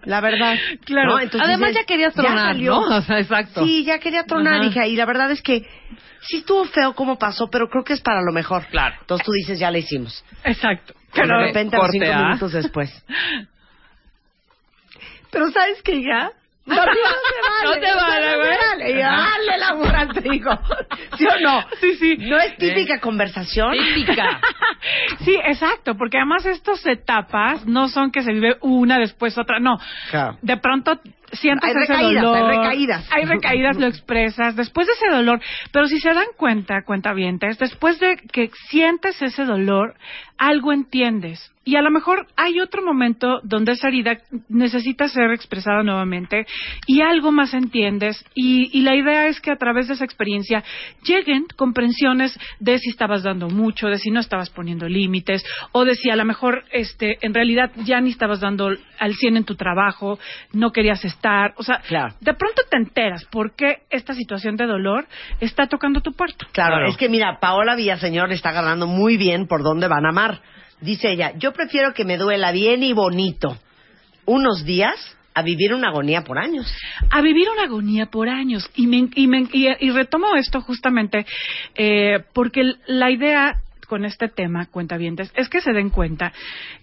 la 0.05 0.21
verdad. 0.21 0.57
Claro. 0.85 1.13
¿no? 1.13 1.21
Entonces 1.21 1.49
Además 1.49 1.69
dices, 1.71 1.83
ya 1.83 1.87
querías 1.87 2.15
tronar, 2.15 2.55
salió. 2.55 2.73
¿no? 2.73 2.97
O 2.97 3.03
sea, 3.03 3.21
exacto. 3.21 3.65
Sí, 3.65 3.85
ya 3.85 3.99
quería 3.99 4.25
tronar, 4.25 4.61
Ajá. 4.61 4.67
hija, 4.67 4.87
y 4.87 4.97
la 4.97 5.07
verdad 5.07 5.31
es 5.31 5.43
que 5.43 5.65
sí 6.23 6.39
estuvo 6.39 6.65
feo 6.65 6.95
como 6.95 7.17
pasó, 7.19 7.49
pero 7.49 7.69
creo 7.69 7.85
que 7.85 7.93
es 7.93 8.01
para 8.01 8.23
lo 8.23 8.33
mejor. 8.33 8.67
Claro. 8.67 8.97
Entonces 9.01 9.25
tú 9.25 9.33
dices, 9.33 9.59
ya 9.59 9.71
le 9.71 9.79
hicimos. 9.81 10.25
Exacto. 10.43 10.95
Pero 11.15 11.29
de 11.39 11.47
repente 11.47 11.77
a 11.77 11.79
los 11.79 11.87
corte, 11.87 12.05
cinco 12.05 12.23
minutos 12.25 12.53
después. 12.53 13.05
Pero 15.31 15.51
¿sabes 15.51 15.83
qué, 15.83 15.97
hija? 15.97 16.33
No, 16.67 16.75
no, 16.77 16.83
No 17.65 17.73
te 17.81 17.95
vale, 17.95 18.33
no 18.33 18.39
güey. 18.39 18.59
vale. 18.59 18.91
Y 18.91 18.95
dale 18.99 19.59
la 19.59 19.73
burra, 19.75 20.09
te 20.09 20.21
digo. 20.21 20.51
¿Sí 21.17 21.27
o 21.27 21.41
no? 21.41 21.65
Sí, 21.81 21.95
sí. 21.95 22.17
¿No 22.19 22.39
es 22.39 22.57
típica 22.57 23.01
conversación? 23.01 23.73
Típica. 23.95 24.41
Sí, 25.21 25.35
exacto, 25.45 25.97
porque 25.97 26.19
además 26.19 26.47
estas 26.47 26.85
etapas 26.87 27.67
no 27.67 27.89
son 27.89 28.13
que 28.13 28.23
se 28.23 28.33
vive 28.33 28.57
una 28.61 28.99
después 28.99 29.37
otra, 29.37 29.59
no. 29.59 29.79
Claro. 30.11 30.39
De 30.43 30.57
pronto 30.59 31.01
sientes 31.33 31.65
Hay 31.75 31.83
ese 31.83 31.93
recaídas, 31.93 32.23
dolor. 32.23 32.51
hay 32.51 32.57
recaídas. 32.59 33.09
Hay 33.13 33.25
recaídas, 33.25 33.77
lo 33.77 33.87
expresas. 33.87 34.57
Después 34.57 34.87
de 34.87 34.93
ese 34.95 35.09
dolor, 35.09 35.41
pero 35.73 35.87
si 35.87 35.99
se 36.01 36.13
dan 36.13 36.27
cuenta, 36.37 36.83
cuentavientes, 36.85 37.59
después 37.59 37.99
de 38.01 38.17
que 38.33 38.51
sientes 38.69 39.21
ese 39.23 39.45
dolor, 39.45 39.95
algo 40.39 40.73
entiendes. 40.73 41.53
Y 41.65 41.75
a 41.75 41.83
lo 41.83 41.91
mejor 41.91 42.29
hay 42.37 42.61
otro 42.61 42.81
momento 42.85 43.41
donde 43.43 43.73
esa 43.73 43.89
herida 43.89 44.19
necesita 44.49 45.09
ser 45.09 45.33
expresada 45.33 45.83
nuevamente 45.83 46.47
y 46.87 47.01
algo 47.01 47.33
más 47.33 47.55
entiendes. 47.55 48.25
Y, 48.37 48.71
y 48.79 48.83
la 48.83 48.95
idea 48.95 49.27
es 49.27 49.41
que 49.41 49.51
a 49.51 49.57
través 49.57 49.89
de 49.89 49.95
esa 49.95 50.05
experiencia 50.05 50.63
lleguen 51.03 51.47
comprensiones 51.57 52.39
de 52.61 52.79
si 52.79 52.91
estabas 52.91 53.25
dando 53.25 53.49
mucho, 53.49 53.89
de 53.89 53.99
si 53.99 54.13
no 54.13 54.21
estabas 54.21 54.51
poniendo 54.51 54.89
límites, 54.89 55.45
o 55.73 55.85
de 55.85 55.97
si 55.97 56.09
a 56.09 56.15
lo 56.17 56.25
mejor 56.25 56.65
este, 56.71 57.19
en 57.27 57.35
realidad 57.35 57.73
ya 57.85 58.01
ni 58.01 58.11
estabas 58.11 58.39
dando 58.41 58.71
al 58.99 59.15
100 59.15 59.39
en 59.39 59.45
tu 59.45 59.57
trabajo, 59.57 60.21
no 60.53 60.71
querías 60.71 61.05
estar. 61.05 61.16
O 61.57 61.63
sea, 61.63 61.81
de 62.21 62.35
pronto 62.35 62.63
te 62.71 62.77
enteras 62.77 63.25
por 63.27 63.55
qué 63.57 63.83
esta 63.91 64.15
situación 64.15 64.57
de 64.57 64.67
dolor 64.67 65.07
está 65.41 65.67
tocando 65.67 66.01
tu 66.01 66.13
puerto. 66.13 66.47
Claro, 66.53 66.87
es 66.89 66.97
que 66.97 67.09
mira, 67.09 67.39
Paola 67.41 67.75
Villaseñor 67.75 68.33
está 68.33 68.51
agarrando 68.51 68.87
muy 68.87 69.17
bien 69.17 69.47
por 69.47 69.63
dónde 69.63 69.89
van 69.89 70.07
a 70.07 70.11
amar. 70.11 70.41
Dice 70.81 71.11
ella, 71.11 71.33
yo 71.39 71.53
prefiero 71.53 71.95
que 71.95 72.05
me 72.05 72.19
duela 72.19 72.53
bien 72.53 72.83
y 72.83 72.93
bonito 72.93 73.57
unos 74.27 74.65
días 74.65 75.17
a 75.35 75.43
vivir 75.43 75.75
una 75.75 75.89
agonía 75.89 76.23
por 76.23 76.39
años. 76.39 76.67
a 77.11 77.21
vivir 77.21 77.49
una 77.51 77.65
agonía 77.65 78.07
por 78.07 78.29
años. 78.29 78.71
Y, 78.75 78.87
me, 78.87 79.09
y, 79.15 79.27
me- 79.27 79.49
y- 79.53 79.69
y 79.81 79.91
retomo 79.91 80.35
esto 80.37 80.61
justamente 80.63 81.27
eh, 81.75 82.25
porque 82.33 82.63
la 82.87 83.11
idea 83.11 83.57
con 83.89 84.05
este 84.05 84.29
tema, 84.29 84.67
cuentavientes, 84.67 85.31
es 85.37 85.49
que 85.49 85.61
se 85.61 85.73
den 85.73 85.91
cuenta 85.91 86.33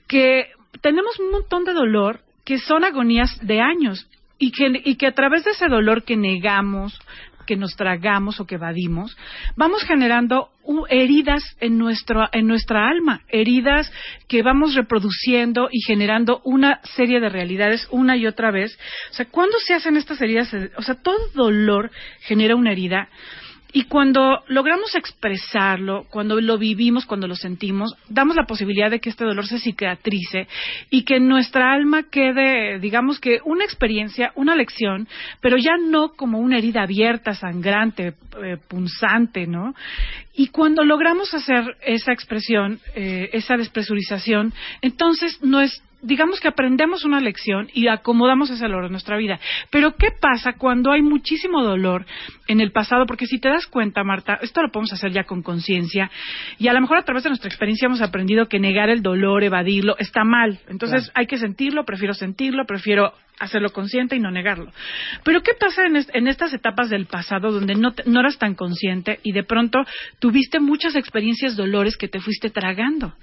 que 0.08 0.48
tenemos 0.82 1.20
un 1.20 1.32
montón 1.32 1.64
de 1.66 1.74
dolor 1.74 2.22
que 2.46 2.58
son 2.60 2.84
agonías 2.84 3.30
de 3.42 3.60
años 3.62 4.08
y 4.38 4.52
que, 4.52 4.82
y 4.84 4.96
que 4.96 5.08
a 5.08 5.14
través 5.14 5.44
de 5.44 5.52
ese 5.52 5.68
dolor 5.68 6.04
que 6.04 6.18
negamos, 6.18 7.00
que 7.46 7.56
nos 7.56 7.76
tragamos 7.76 8.40
o 8.40 8.46
que 8.46 8.56
evadimos, 8.56 9.16
vamos 9.56 9.84
generando 9.84 10.50
heridas 10.90 11.44
en, 11.60 11.78
nuestro, 11.78 12.28
en 12.32 12.48
nuestra 12.48 12.88
alma, 12.88 13.22
heridas 13.28 13.92
que 14.28 14.44
vamos 14.44 14.76
reproduciendo 14.76 15.68
y 15.72 15.82
generando 15.82 16.42
una 16.46 16.80
serie 16.96 17.20
de 17.20 17.30
realidades 17.30 17.88
una 17.92 18.16
y 18.16 18.28
otra 18.28 18.52
vez. 18.52 18.78
O 19.12 19.14
sea, 19.14 19.26
¿cuándo 19.26 19.58
se 19.60 19.74
hacen 19.74 19.98
estas 19.98 20.22
heridas? 20.22 20.54
O 20.78 20.82
sea, 20.82 20.96
todo 20.96 21.18
dolor 21.34 21.92
genera 22.22 22.56
una 22.56 22.72
herida. 22.72 23.10
Y 23.76 23.86
cuando 23.86 24.44
logramos 24.48 24.94
expresarlo, 24.94 26.06
cuando 26.12 26.40
lo 26.40 26.60
vivimos, 26.60 27.08
cuando 27.08 27.28
lo 27.28 27.36
sentimos, 27.36 27.96
damos 28.08 28.36
la 28.36 28.46
posibilidad 28.46 28.92
de 28.92 29.00
que 29.00 29.10
este 29.10 29.26
dolor 29.26 29.48
se 29.48 29.60
cicatrice 29.60 30.48
y 30.92 31.04
que 31.04 31.20
nuestra 31.20 31.74
alma 31.74 32.04
quede, 32.04 32.78
digamos 32.78 33.20
que 33.20 33.40
una 33.46 33.66
experiencia, 33.66 34.32
una 34.36 34.56
lección, 34.56 35.08
pero 35.42 35.58
ya 35.58 35.76
no 35.78 36.10
como 36.10 36.38
una 36.38 36.60
herida 36.60 36.84
abierta, 36.84 37.34
sangrante, 37.34 38.14
eh, 38.44 38.58
punzante, 38.68 39.48
¿no? 39.48 39.74
Y 40.36 40.48
cuando 40.48 40.84
logramos 40.84 41.34
hacer 41.34 41.76
esa 41.82 42.14
expresión, 42.14 42.80
eh, 42.96 43.32
esa 43.34 43.58
despresurización, 43.58 44.54
entonces 44.82 45.40
no 45.42 45.62
es 45.62 45.82
digamos 46.04 46.40
que 46.40 46.48
aprendemos 46.50 47.06
una 47.06 47.20
lección 47.20 47.70
y 47.74 47.88
acomodamos 47.88 48.50
ese 48.50 48.66
dolor 48.66 48.86
en 48.86 48.92
nuestra 48.92 49.18
vida. 49.18 49.40
Pero 49.72 49.96
¿qué 49.96 50.10
pasa 50.12 50.54
cuando 50.54 50.92
hay 50.92 51.02
muchísimo 51.02 51.64
dolor 51.64 52.06
en 52.48 52.62
el 52.62 52.72
pasado? 52.72 53.06
Porque 53.06 53.26
si 53.26 53.40
te 53.40 53.50
das 53.50 53.66
cuenta, 53.68 54.04
Marta, 54.04 54.38
esto 54.42 54.62
lo 54.62 54.70
podemos 54.72 54.94
hacer 54.94 55.12
ya 55.12 55.24
con 55.24 55.42
conciencia 55.42 56.12
y 56.60 56.68
a 56.68 56.74
lo 56.74 56.82
mejor 56.82 56.98
a 56.98 57.04
través 57.04 57.24
de 57.24 57.30
nuestra 57.30 57.48
experiencia 57.50 57.88
hemos 57.88 58.02
aprendido 58.02 58.48
que 58.48 58.60
negar 58.60 58.90
el 58.90 59.02
dolor, 59.02 59.44
evadirlo, 59.44 59.96
está 59.98 60.24
mal. 60.24 60.60
Entonces 60.68 61.06
Claro. 61.06 61.14
hay 61.16 61.28
que 61.28 61.38
sentirlo, 61.38 61.86
prefiero 61.86 62.14
sentirlo, 62.14 62.66
prefiero 62.66 63.14
hacerlo 63.40 63.72
consciente 63.72 64.16
y 64.16 64.20
no 64.20 64.32
negarlo. 64.32 64.72
Pero 65.24 65.42
¿qué 65.42 65.52
pasa 65.60 65.86
en, 65.86 65.96
est- 65.98 66.10
en 66.14 66.28
estas 66.28 66.54
etapas 66.54 66.90
del 66.90 67.06
pasado 67.06 67.52
donde 67.52 67.76
no, 67.76 67.94
no 68.06 68.20
eras 68.20 68.38
tan 68.38 68.56
consciente 68.56 69.20
y 69.24 69.32
de 69.32 69.44
pronto 69.44 69.80
tuviste 70.20 70.60
muchas 70.60 70.96
experiencias 70.96 71.56
dolores 71.56 71.98
que 71.98 72.08
te 72.08 72.20
fuiste 72.20 72.50
tragando? 72.50 73.14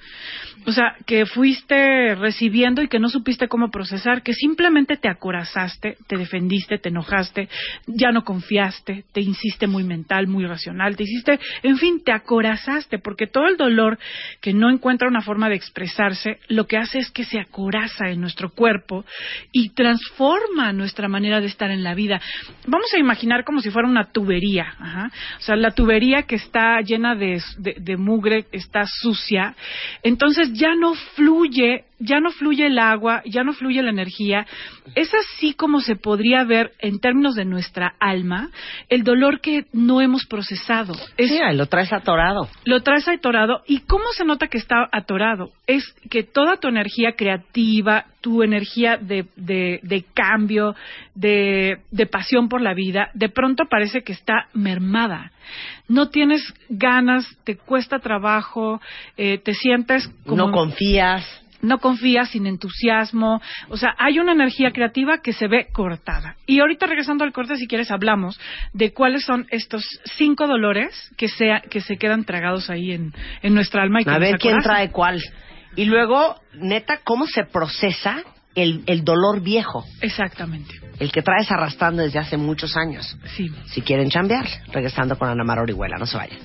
O 0.67 0.73
sea, 0.73 0.97
que 1.07 1.25
fuiste 1.25 2.15
recibiendo 2.17 2.83
y 2.83 2.89
que 2.89 2.99
no 2.99 3.09
supiste 3.09 3.49
cómo 3.49 3.71
procesar, 3.71 4.23
que 4.23 4.35
simplemente 4.35 4.97
te 4.97 5.09
acorazaste, 5.09 5.97
te 6.07 6.17
defendiste, 6.17 6.79
te 6.79 6.91
enojaste, 6.91 7.49
ya 7.87 8.13
no 8.13 8.25
confiaste, 8.25 9.05
te 9.13 9.21
hiciste 9.21 9.67
muy 9.67 9.85
mental, 9.85 10.27
muy 10.27 10.45
racional, 10.45 10.97
te 10.97 11.05
hiciste, 11.05 11.41
en 11.63 11.79
fin, 11.79 12.03
te 12.05 12.13
acorazaste, 12.13 12.99
porque 12.99 13.27
todo 13.27 13.47
el 13.49 13.57
dolor 13.57 13.99
que 14.43 14.53
no 14.53 14.69
encuentra 14.71 15.09
una 15.09 15.23
forma 15.23 15.49
de 15.49 15.55
expresarse, 15.57 16.39
lo 16.49 16.67
que 16.67 16.77
hace 16.77 16.99
es 16.99 17.11
que 17.11 17.25
se 17.25 17.41
acoraza 17.41 18.11
en 18.11 18.21
nuestro 18.21 18.51
cuerpo 18.51 19.05
y 19.53 19.71
transforma 20.01 20.73
nuestra 20.73 21.09
manera 21.09 21.41
de 21.41 21.47
estar 21.47 21.71
en 21.71 21.83
la 21.83 21.95
vida. 21.95 22.21
Vamos 22.67 22.87
a 22.95 22.99
imaginar 22.99 23.45
como 23.45 23.61
si 23.61 23.71
fuera 23.71 23.89
una 23.89 24.05
tubería, 24.13 24.75
ajá. 24.79 25.11
o 25.39 25.41
sea, 25.43 25.57
la 25.57 25.71
tubería 25.73 26.23
que 26.23 26.37
está 26.37 26.81
llena 26.81 27.15
de, 27.15 27.41
de- 27.59 27.77
de 27.81 27.97
mugre, 27.97 28.47
está 28.53 28.85
sucia, 28.87 29.55
entonces 30.03 30.53
ya 30.55 30.75
no 30.75 30.95
fluye, 31.15 31.85
ya 31.99 32.21
no 32.21 32.31
fluye 32.31 32.67
el 32.67 32.79
agua, 32.79 33.23
ya 33.27 33.43
no 33.45 33.53
fluye 33.53 33.83
la 33.83 33.91
energía. 33.91 34.47
Es 34.95 35.13
así 35.15 35.53
como 35.55 35.81
se 35.81 35.97
podría 35.97 36.45
ver 36.45 36.73
en 36.79 36.99
términos 36.99 37.35
de 37.35 37.45
nuestra 37.45 37.95
alma 38.01 38.51
el 38.89 39.05
dolor 39.05 39.41
que 39.41 39.67
no 39.73 40.01
hemos 40.01 40.27
procesado. 40.27 40.95
Es, 41.17 41.29
Sí, 41.31 41.39
lo 41.55 41.67
traes 41.67 41.93
atorado. 41.93 42.49
lo 42.65 42.81
traes 42.83 43.07
atorado. 43.09 43.63
¿Y 43.67 43.81
cómo 43.81 44.05
se 44.17 44.25
nota 44.25 44.49
que 44.49 44.59
está 44.59 44.89
atorado? 44.93 45.51
Es 45.67 45.85
que 46.11 46.23
toda 46.23 46.57
tu 46.57 46.69
energía 46.69 47.13
creativa, 47.13 48.07
tu 48.21 48.43
energía 48.43 48.97
de, 48.97 49.27
de- 49.37 49.81
de 49.83 50.05
cambio, 50.15 50.75
de, 51.15 51.79
de 51.91 52.07
pasión 52.07 52.49
por 52.49 52.61
la 52.61 52.75
vida, 52.75 53.11
de 53.15 53.29
pronto 53.29 53.65
parece 53.71 54.03
que 54.03 54.13
está 54.13 54.47
mermada. 54.53 55.33
No 55.89 56.09
tienes 56.11 56.43
ganas, 56.69 57.27
te 57.45 57.57
cuesta 57.57 57.99
trabajo, 57.99 58.81
eh, 59.17 59.39
te 59.39 59.55
sientes 59.55 60.09
como... 60.25 60.47
No 60.47 60.53
confías. 60.53 61.27
No 61.63 61.77
confías, 61.79 62.31
sin 62.31 62.47
entusiasmo. 62.47 63.43
O 63.69 63.77
sea, 63.77 63.95
hay 63.99 64.19
una 64.19 64.33
energía 64.33 64.71
creativa 64.71 65.19
que 65.23 65.35
se 65.35 65.47
ve 65.47 65.67
cortada. 65.73 66.37
Y 66.47 66.61
ahorita 66.61 66.87
regresando 66.87 67.23
al 67.23 67.33
corte, 67.33 67.57
si 67.57 67.67
quieres, 67.67 67.91
hablamos 67.91 68.41
de 68.73 68.95
cuáles 68.95 69.25
son 69.25 69.47
estos 69.51 69.85
cinco 70.17 70.47
dolores 70.47 71.11
que 71.19 71.29
se, 71.29 71.51
que 71.69 71.83
se 71.83 71.99
quedan 71.99 72.25
tragados 72.25 72.71
ahí 72.71 72.93
en, 72.93 73.13
en 73.43 73.53
nuestra 73.55 73.83
alma. 73.83 74.01
Y 74.01 74.05
que 74.05 74.11
A 74.11 74.19
ver 74.19 74.39
quién 74.39 74.61
trae 74.63 74.91
cuál. 74.91 75.21
Y 75.77 75.85
luego, 75.85 76.37
neta, 76.55 77.01
¿cómo 77.05 77.27
se 77.27 77.45
procesa 77.45 78.23
el, 78.55 78.83
el 78.87 79.05
dolor 79.05 79.41
viejo? 79.41 79.85
Exactamente. 80.01 80.75
El 80.99 81.13
que 81.13 81.23
traes 81.23 81.51
arrastrando 81.51 82.03
desde 82.03 82.19
hace 82.19 82.37
muchos 82.37 82.77
años. 82.77 83.17
Sí. 83.37 83.51
Si 83.67 83.81
quieren 83.81 84.11
chambear, 84.11 84.47
regresando 84.73 85.17
con 85.17 85.29
Ana 85.29 85.45
Mara 85.45 85.63
Orihuela, 85.63 85.97
no 85.97 86.07
se 86.07 86.17
vayan. 86.17 86.39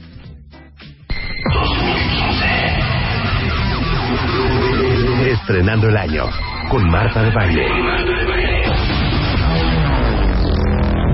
Estrenando 5.28 5.90
el 5.90 5.98
año 5.98 6.24
con 6.70 6.90
Marta 6.90 7.24
de 7.24 7.32
Baile. 7.32 7.68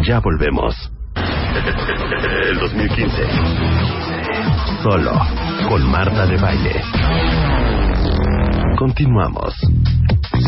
Ya 0.03 0.19
volvemos. 0.19 0.91
El 1.15 2.59
2015. 2.59 3.23
Solo 4.83 5.11
con 5.67 5.89
Marta 5.89 6.25
de 6.25 6.37
Baile. 6.37 6.81
Continuamos. 8.85 9.53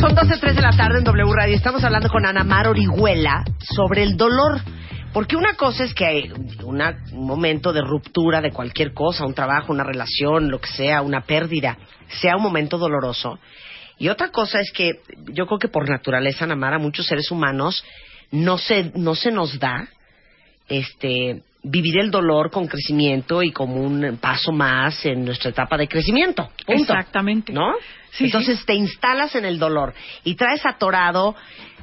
Son 0.02 0.16
12.03 0.16 0.56
de 0.56 0.62
la 0.64 0.72
tarde 0.72 0.98
en 0.98 1.04
W 1.04 1.32
Radio. 1.36 1.56
Estamos 1.56 1.84
hablando 1.84 2.10
con 2.10 2.26
Ana 2.26 2.44
Mar 2.44 2.68
Orihuela 2.68 3.44
sobre 3.60 4.02
el 4.02 4.18
dolor. 4.18 4.60
Porque 5.14 5.36
una 5.36 5.54
cosa 5.54 5.84
es 5.84 5.94
que 5.94 6.04
hay 6.04 6.34
una- 6.64 6.98
un 7.12 7.28
momento 7.28 7.72
de 7.72 7.82
ruptura 7.82 8.42
de 8.42 8.50
cualquier 8.50 8.92
cosa, 8.92 9.24
un 9.28 9.36
trabajo, 9.36 9.72
una 9.72 9.84
relación, 9.84 10.50
lo 10.50 10.60
que 10.60 10.70
sea, 10.70 11.04
una 11.04 11.22
pérdida, 11.22 11.78
sea 12.22 12.36
un 12.36 12.42
momento 12.42 12.80
doloroso. 12.80 13.38
Y 14.00 14.08
otra 14.08 14.30
cosa 14.30 14.60
es 14.60 14.72
que 14.72 14.94
yo 15.32 15.46
creo 15.46 15.60
que 15.60 15.68
por 15.68 15.88
naturaleza, 15.88 16.46
Ana 16.46 16.56
Mar, 16.56 16.74
a 16.74 16.80
muchos 16.80 17.06
seres 17.06 17.30
humanos 17.30 17.86
no 18.32 18.58
se, 18.58 18.92
no 18.96 19.14
se 19.14 19.32
nos 19.32 19.60
da 19.60 19.88
este, 20.68 21.44
vivir 21.62 22.00
el 22.00 22.10
dolor 22.10 22.50
con 22.50 22.66
crecimiento 22.66 23.44
y 23.44 23.52
como 23.52 23.76
un 23.76 24.18
paso 24.20 24.52
más 24.52 25.06
en 25.06 25.24
nuestra 25.24 25.52
etapa 25.52 25.78
de 25.78 25.88
crecimiento. 25.88 26.50
Punto. 26.66 26.82
Exactamente. 26.94 27.54
¿No? 27.54 27.74
Sí, 28.16 28.26
Entonces 28.26 28.64
te 28.66 28.74
instalas 28.76 29.36
en 29.36 29.46
el 29.46 29.58
dolor 29.58 29.94
y 30.24 30.36
traes 30.36 30.64
atorado, 30.66 31.36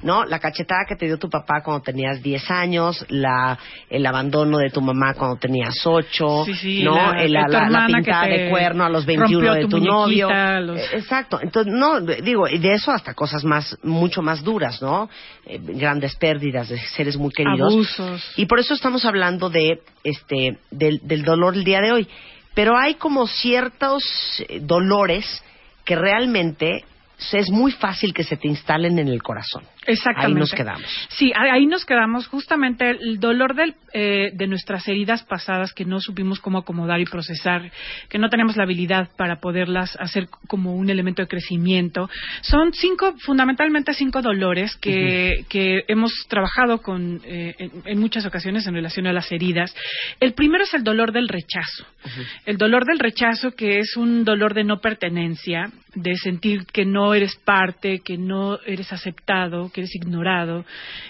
¿no? 0.04 0.24
La 0.24 0.38
cachetada 0.38 0.84
que 0.88 0.94
te 0.94 1.06
dio 1.06 1.18
tu 1.18 1.28
papá 1.28 1.60
cuando 1.62 1.82
tenías 1.82 2.22
10 2.22 2.50
años, 2.52 3.04
la, 3.08 3.58
el 3.90 4.06
abandono 4.06 4.58
de 4.58 4.70
tu 4.70 4.80
mamá 4.80 5.14
cuando 5.14 5.36
tenías 5.38 5.74
8, 5.84 6.44
Sí, 6.46 6.54
sí, 6.54 6.82
¿no? 6.84 6.94
la- 6.94 7.22
El- 7.22 7.32
La, 7.32 7.48
la- 7.48 7.68
la 7.68 7.86
pintada 7.86 8.26
de 8.28 8.48
cuerno 8.48 8.84
a 8.84 8.88
los 8.88 9.04
21 9.04 9.40
rompió 9.40 9.54
de 9.54 9.60
tu 9.68 9.78
tu, 9.80 9.84
novio. 9.84 10.28
los- 10.60 10.78
Eh, 10.78 10.84
Exacto. 10.98 11.40
Entonces, 11.42 11.72
no, 11.74 12.00
digo, 12.00 12.46
y 12.48 12.58
de 12.58 12.74
eso 12.74 12.92
hasta 12.92 13.12
cosas 13.14 13.44
más, 13.44 13.76
mucho 13.82 14.22
más 14.22 14.44
duras, 14.44 14.80
¿no? 14.80 15.10
Eh, 15.46 15.58
grandes 15.60 16.14
pérdidas 16.14 16.68
de 16.68 16.78
seres 16.78 17.16
muy 17.16 17.32
queridos. 17.32 17.72
Abusos. 17.72 18.32
Y 18.36 18.46
por 18.46 18.60
eso 18.60 18.72
estamos 18.72 19.04
hablando 19.04 19.50
de, 19.50 19.80
este, 20.04 20.58
del, 20.70 21.00
del 21.02 21.24
dolor 21.24 21.54
el 21.54 21.64
día 21.64 21.80
de 21.80 21.90
hoy. 21.92 22.08
Pero 22.54 22.76
hay 22.78 22.94
como 22.94 23.26
ciertos 23.26 24.04
eh, 24.48 24.60
dolores 24.62 25.42
que 25.90 25.96
realmente 25.96 26.84
es 27.32 27.50
muy 27.50 27.72
fácil 27.72 28.14
que 28.14 28.22
se 28.22 28.36
te 28.36 28.46
instalen 28.46 29.00
en 29.00 29.08
el 29.08 29.20
corazón. 29.24 29.64
Exactamente. 29.86 30.34
Ahí 30.34 30.40
nos 30.40 30.52
quedamos. 30.52 31.08
Sí, 31.08 31.32
ahí 31.34 31.66
nos 31.66 31.86
quedamos. 31.86 32.26
Justamente 32.26 32.90
el 32.90 33.18
dolor 33.18 33.54
del, 33.54 33.74
eh, 33.94 34.30
de 34.34 34.46
nuestras 34.46 34.86
heridas 34.88 35.22
pasadas 35.22 35.72
que 35.72 35.86
no 35.86 36.00
supimos 36.00 36.38
cómo 36.38 36.58
acomodar 36.58 37.00
y 37.00 37.06
procesar, 37.06 37.70
que 38.08 38.18
no 38.18 38.28
tenemos 38.28 38.56
la 38.56 38.64
habilidad 38.64 39.08
para 39.16 39.40
poderlas 39.40 39.96
hacer 39.98 40.28
como 40.46 40.74
un 40.74 40.90
elemento 40.90 41.22
de 41.22 41.28
crecimiento. 41.28 42.10
Son 42.42 42.72
cinco, 42.74 43.14
fundamentalmente 43.20 43.94
cinco 43.94 44.20
dolores 44.20 44.76
que, 44.76 45.46
que 45.48 45.84
hemos 45.88 46.12
trabajado 46.28 46.82
con, 46.82 47.22
eh, 47.24 47.54
en, 47.58 47.70
en 47.86 47.98
muchas 47.98 48.26
ocasiones 48.26 48.66
en 48.66 48.74
relación 48.74 49.06
a 49.06 49.14
las 49.14 49.32
heridas. 49.32 49.74
El 50.20 50.34
primero 50.34 50.64
es 50.64 50.74
el 50.74 50.84
dolor 50.84 51.12
del 51.12 51.28
rechazo. 51.28 51.86
El 52.44 52.58
dolor 52.58 52.84
del 52.84 52.98
rechazo, 52.98 53.52
que 53.52 53.78
es 53.78 53.96
un 53.96 54.24
dolor 54.24 54.54
de 54.54 54.64
no 54.64 54.80
pertenencia, 54.80 55.70
de 55.94 56.16
sentir 56.16 56.66
que 56.66 56.84
no 56.84 57.14
eres 57.14 57.36
parte, 57.44 58.00
que 58.04 58.16
no 58.16 58.58
eres 58.64 58.92
aceptado, 58.92 59.69
que 59.70 59.80
eres 59.82 59.94
ignorado. 59.94 60.64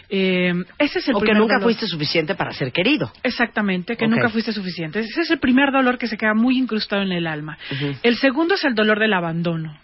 Eh, 0.08 0.52
ese 0.78 0.98
es 1.00 1.08
el 1.08 1.14
O 1.16 1.20
que 1.20 1.32
nunca 1.34 1.54
dolor. 1.54 1.62
fuiste 1.64 1.86
suficiente 1.86 2.34
para 2.34 2.52
ser 2.52 2.72
querido. 2.72 3.12
Exactamente, 3.22 3.96
que 3.96 4.06
nunca 4.06 4.28
fuiste 4.28 4.52
suficiente. 4.52 5.00
Ese 5.00 5.22
es 5.22 5.30
el 5.30 5.38
primer 5.38 5.70
dolor 5.72 5.98
que 5.98 6.06
se 6.06 6.16
queda 6.16 6.34
muy 6.34 6.58
incrustado 6.58 7.02
en 7.02 7.12
el 7.12 7.26
alma. 7.26 7.58
El 8.02 8.16
segundo 8.16 8.54
es 8.54 8.64
el 8.64 8.74
dolor 8.74 8.98
del 8.98 9.12
abandono. 9.12 9.78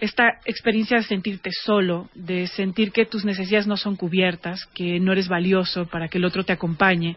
Esta 0.00 0.24
experiencia 0.44 0.96
de 0.98 1.02
sentirte 1.04 1.50
solo, 1.64 2.08
de 2.14 2.46
sentir 2.46 2.92
que 2.92 3.06
tus 3.06 3.24
necesidades 3.24 3.66
no 3.66 3.76
son 3.76 3.96
cubiertas, 3.96 4.66
que 4.74 4.98
no 5.00 5.12
eres 5.12 5.28
valioso 5.28 5.86
para 5.86 6.08
que 6.08 6.18
el 6.18 6.24
otro 6.24 6.44
te 6.44 6.52
acompañe 6.52 7.16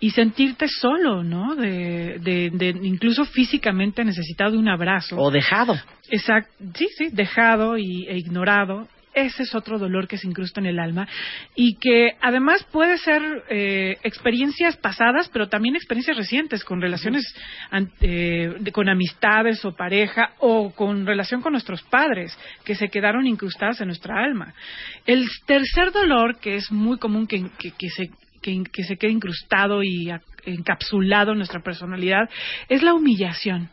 y 0.00 0.10
sentirte 0.10 0.66
solo, 0.68 1.22
¿no? 1.22 1.54
De, 1.56 2.18
de- 2.20 2.50
de 2.52 2.68
incluso 2.82 3.24
físicamente 3.24 4.04
necesitado 4.04 4.52
de 4.52 4.58
un 4.58 4.68
abrazo. 4.68 5.16
O 5.18 5.30
dejado. 5.30 5.76
Exacto, 6.10 6.52
sí, 6.74 6.88
sí, 6.96 7.08
dejado 7.12 7.76
y, 7.78 8.06
e 8.08 8.16
ignorado. 8.18 8.86
Ese 9.16 9.44
es 9.44 9.54
otro 9.54 9.78
dolor 9.78 10.06
que 10.06 10.18
se 10.18 10.28
incrusta 10.28 10.60
en 10.60 10.66
el 10.66 10.78
alma 10.78 11.08
y 11.54 11.76
que 11.76 12.10
además 12.20 12.62
puede 12.70 12.98
ser 12.98 13.22
eh, 13.48 13.96
experiencias 14.02 14.76
pasadas, 14.76 15.30
pero 15.32 15.48
también 15.48 15.74
experiencias 15.74 16.18
recientes 16.18 16.62
con 16.64 16.82
relaciones 16.82 17.24
an- 17.70 17.90
eh, 18.02 18.54
con 18.74 18.90
amistades 18.90 19.64
o 19.64 19.74
pareja 19.74 20.34
o 20.38 20.70
con 20.74 21.06
relación 21.06 21.40
con 21.40 21.52
nuestros 21.52 21.82
padres 21.84 22.36
que 22.62 22.74
se 22.74 22.88
quedaron 22.88 23.26
incrustadas 23.26 23.80
en 23.80 23.86
nuestra 23.86 24.22
alma. 24.22 24.52
El 25.06 25.26
tercer 25.46 25.92
dolor 25.92 26.38
que 26.38 26.56
es 26.56 26.70
muy 26.70 26.98
común 26.98 27.26
que, 27.26 27.48
que- 27.58 27.70
que 27.70 27.88
se 27.88 28.10
que, 28.40 28.84
se 28.84 28.96
quede 28.96 29.12
incrustado 29.12 29.82
y 29.82 30.10
encapsulado 30.44 31.32
en 31.32 31.38
nuestra 31.38 31.60
personalidad 31.60 32.28
es 32.68 32.82
la 32.82 32.94
humillación. 32.94 33.68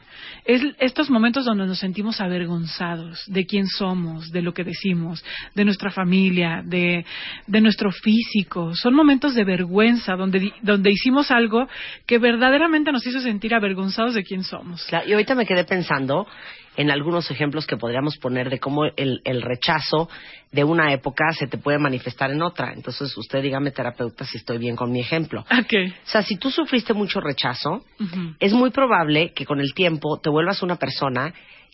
Es 0.46 0.62
estos 0.80 1.10
momentos 1.10 1.46
donde 1.46 1.66
nos 1.66 1.80
sentimos 1.80 2.20
avergonzados 2.20 3.24
de 3.28 3.46
quién 3.46 3.68
somos, 3.68 4.32
de 4.32 4.42
lo 4.42 4.54
que 4.54 4.64
decimos, 4.64 5.24
de 5.54 5.66
nuestra 5.66 5.92
familia, 5.92 6.62
de, 6.66 7.06
de 7.48 7.62
nuestro 7.62 7.92
físico. 7.92 8.74
Son 8.76 8.94
momentos 8.94 9.36
de 9.36 9.44
vergüenza 9.44 10.16
donde, 10.16 10.54
donde 10.62 10.92
hicimos 10.92 11.32
algo 11.32 11.68
que 12.06 12.20
verdaderamente 12.20 12.92
nos 12.92 13.06
hizo 13.06 13.22
sentir 13.22 13.54
avergonzados 13.54 14.14
de 14.14 14.24
quién 14.24 14.44
somos. 14.44 14.86
Y 15.06 15.14
ahorita 15.14 15.36
me 15.36 15.46
quedé 15.46 15.64
pensando 15.64 16.28
en 16.76 16.92
algunos 16.92 17.30
ejemplos 17.30 17.68
que 17.68 17.78
podríamos 17.78 18.18
poner 18.18 18.50
de 18.50 18.60
cómo 18.60 18.86
el, 18.86 19.22
el 19.24 19.42
rechazo 19.42 20.10
de 20.52 20.64
una 20.64 20.94
época 20.94 21.32
se 21.32 21.48
te 21.48 21.58
puede 21.58 21.80
manifestar 21.80 22.32
en 22.32 22.42
otra. 22.42 22.74
Entonces, 22.74 23.16
usted 23.18 23.42
dígame, 23.42 23.72
terapeuta, 23.72 24.26
si 24.26 24.38
estoy 24.38 24.58
bien 24.58 24.76
con 24.76 24.92
mi 24.92 25.00
ejemplo. 25.00 25.42
Ok. 25.42 25.74
O 26.06 26.10
sea, 26.10 26.22
si 26.22 26.38
tú 26.38 26.52
sufriste 26.52 26.94
mucho 26.94 27.20
rechazo, 27.20 27.84
es 28.40 28.54
muy 28.54 28.72
probable 28.72 29.34
que 29.34 29.46
con 29.46 29.60
el 29.60 29.74
tiempo 29.74 30.20
te 30.22 30.30
vuelvas 30.30 30.62
una 30.62 30.76
persona 30.76 31.34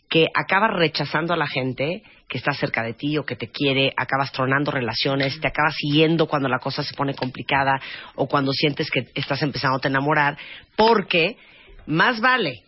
que 0.10 0.28
acabas 0.34 0.72
rechazando 0.74 1.34
a 1.34 1.38
la 1.38 1.48
gente 1.48 2.02
que 2.28 2.38
está 2.38 2.54
cerca 2.54 2.84
de 2.84 2.94
ti 2.94 3.18
o 3.18 3.26
que 3.26 3.36
te 3.36 3.50
quiere, 3.50 3.92
acabas 3.96 4.32
tronando 4.32 4.72
relaciones, 4.72 5.40
te 5.40 5.48
acabas 5.48 5.76
siguiendo 5.76 6.28
cuando 6.28 6.48
la 6.48 6.60
cosa 6.60 6.84
se 6.84 6.94
pone 6.94 7.14
complicada 7.14 7.80
o 8.16 8.28
cuando 8.28 8.52
sientes 8.54 8.90
que 8.92 9.08
estás 9.16 9.42
empezando 9.42 9.80
a 9.84 9.88
enamorar, 9.88 10.38
porque 10.76 11.38
más 11.86 12.22
vale 12.22 12.64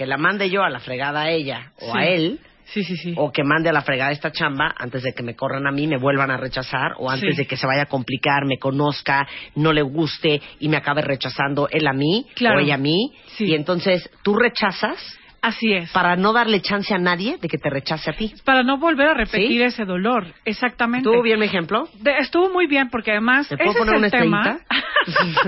que 0.00 0.06
la 0.06 0.16
mande 0.16 0.48
yo 0.48 0.62
a 0.62 0.70
la 0.70 0.80
fregada 0.80 1.24
a 1.24 1.30
ella 1.30 1.72
o 1.78 1.94
a 1.94 2.06
él, 2.06 2.38
Sí, 2.64 2.82
sí, 2.84 2.96
sí. 2.96 3.12
o 3.18 3.30
que 3.30 3.44
mande 3.44 3.68
a 3.68 3.72
la 3.74 3.82
fregada 3.82 4.12
esta 4.12 4.32
chamba 4.32 4.74
antes 4.78 5.02
de 5.02 5.12
que 5.12 5.22
me 5.22 5.36
corran 5.36 5.66
a 5.66 5.70
mí, 5.70 5.86
me 5.86 5.98
vuelvan 5.98 6.30
a 6.30 6.38
rechazar, 6.38 6.92
o 6.96 7.10
antes 7.10 7.34
Sí. 7.34 7.42
de 7.42 7.46
que 7.46 7.58
se 7.58 7.66
vaya 7.66 7.82
a 7.82 7.86
complicar, 7.86 8.46
me 8.46 8.56
conozca, 8.58 9.28
no 9.56 9.74
le 9.74 9.82
guste 9.82 10.40
y 10.58 10.70
me 10.70 10.78
acabe 10.78 11.02
rechazando 11.02 11.68
él 11.70 11.86
a 11.86 11.92
mí 11.92 12.24
Claro. 12.34 12.56
o 12.56 12.60
ella 12.62 12.76
a 12.76 12.78
mí. 12.78 13.12
Y 13.40 13.54
entonces 13.54 14.08
tú 14.22 14.34
rechazas 14.36 14.96
Así 15.42 15.72
es. 15.72 15.90
para 15.92 16.16
no 16.16 16.32
darle 16.32 16.60
chance 16.60 16.92
a 16.94 16.98
nadie 16.98 17.38
de 17.38 17.48
que 17.48 17.56
te 17.56 17.70
rechace 17.70 18.10
a 18.10 18.12
ti. 18.12 18.34
Para 18.44 18.62
no 18.62 18.76
volver 18.78 19.08
a 19.08 19.14
repetir 19.14 19.48
¿Sí? 19.58 19.62
ese 19.62 19.84
dolor. 19.86 20.26
Exactamente. 20.44 21.08
¿Estuvo 21.08 21.22
bien 21.22 21.38
mi 21.38 21.46
ejemplo? 21.46 21.88
De- 22.00 22.18
estuvo 22.18 22.50
muy 22.50 22.66
bien 22.66 22.90
porque 22.90 23.12
además 23.12 23.50
¿Me 23.50 23.56
puedo 23.56 23.70
ese 23.70 23.78
poner 23.78 23.94
es 23.94 23.98
una 23.98 24.06
el 24.06 24.12
tema. 24.12 24.60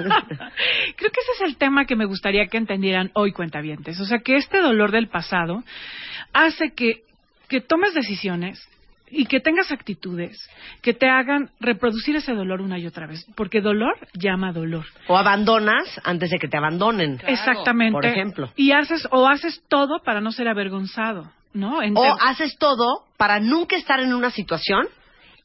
Creo 0.97 1.11
que 1.11 1.21
ese 1.21 1.33
es 1.37 1.41
el 1.45 1.57
tema 1.57 1.85
que 1.85 1.97
me 1.97 2.07
gustaría 2.07 2.47
que 2.47 2.57
entendieran 2.57 3.11
hoy 3.15 3.33
cuentavientes. 3.33 4.01
O 4.01 4.05
sea, 4.07 4.19
que 4.21 4.37
este 4.37 4.61
dolor 4.61 4.91
del 4.93 5.09
pasado 5.09 5.63
hace 6.33 6.73
que, 6.75 7.03
que 7.49 7.61
tomes 7.61 7.93
decisiones 7.95 8.67
y 9.15 9.27
que 9.27 9.41
tengas 9.41 9.71
actitudes 9.71 10.39
que 10.81 10.95
te 10.95 11.07
hagan 11.09 11.51
reproducir 11.61 12.17
ese 12.17 12.33
dolor 12.33 12.63
una 12.63 12.79
y 12.79 12.87
otra 12.87 13.07
vez. 13.07 13.25
Porque 13.37 13.61
dolor 13.61 13.95
llama 14.15 14.53
dolor. 14.53 14.87
O 15.07 15.17
abandonas 15.19 16.01
antes 16.03 16.31
de 16.31 16.39
que 16.39 16.49
te 16.49 16.57
abandonen. 16.57 17.21
Exactamente. 17.27 17.93
Por 17.93 18.07
ejemplo. 18.07 18.51
Y 18.57 18.73
haces, 18.73 19.07
o 19.11 19.29
haces 19.29 19.63
todo 19.69 20.01
para 20.03 20.21
no 20.23 20.33
ser 20.33 20.49
avergonzado, 20.49 21.31
¿no? 21.53 21.83
En- 21.83 21.97
O 21.97 22.05
haces 22.21 22.57
todo 22.59 23.05
para 23.19 23.39
nunca 23.39 23.77
estar 23.77 24.01
en 24.01 24.15
una 24.15 24.31
situación 24.31 24.87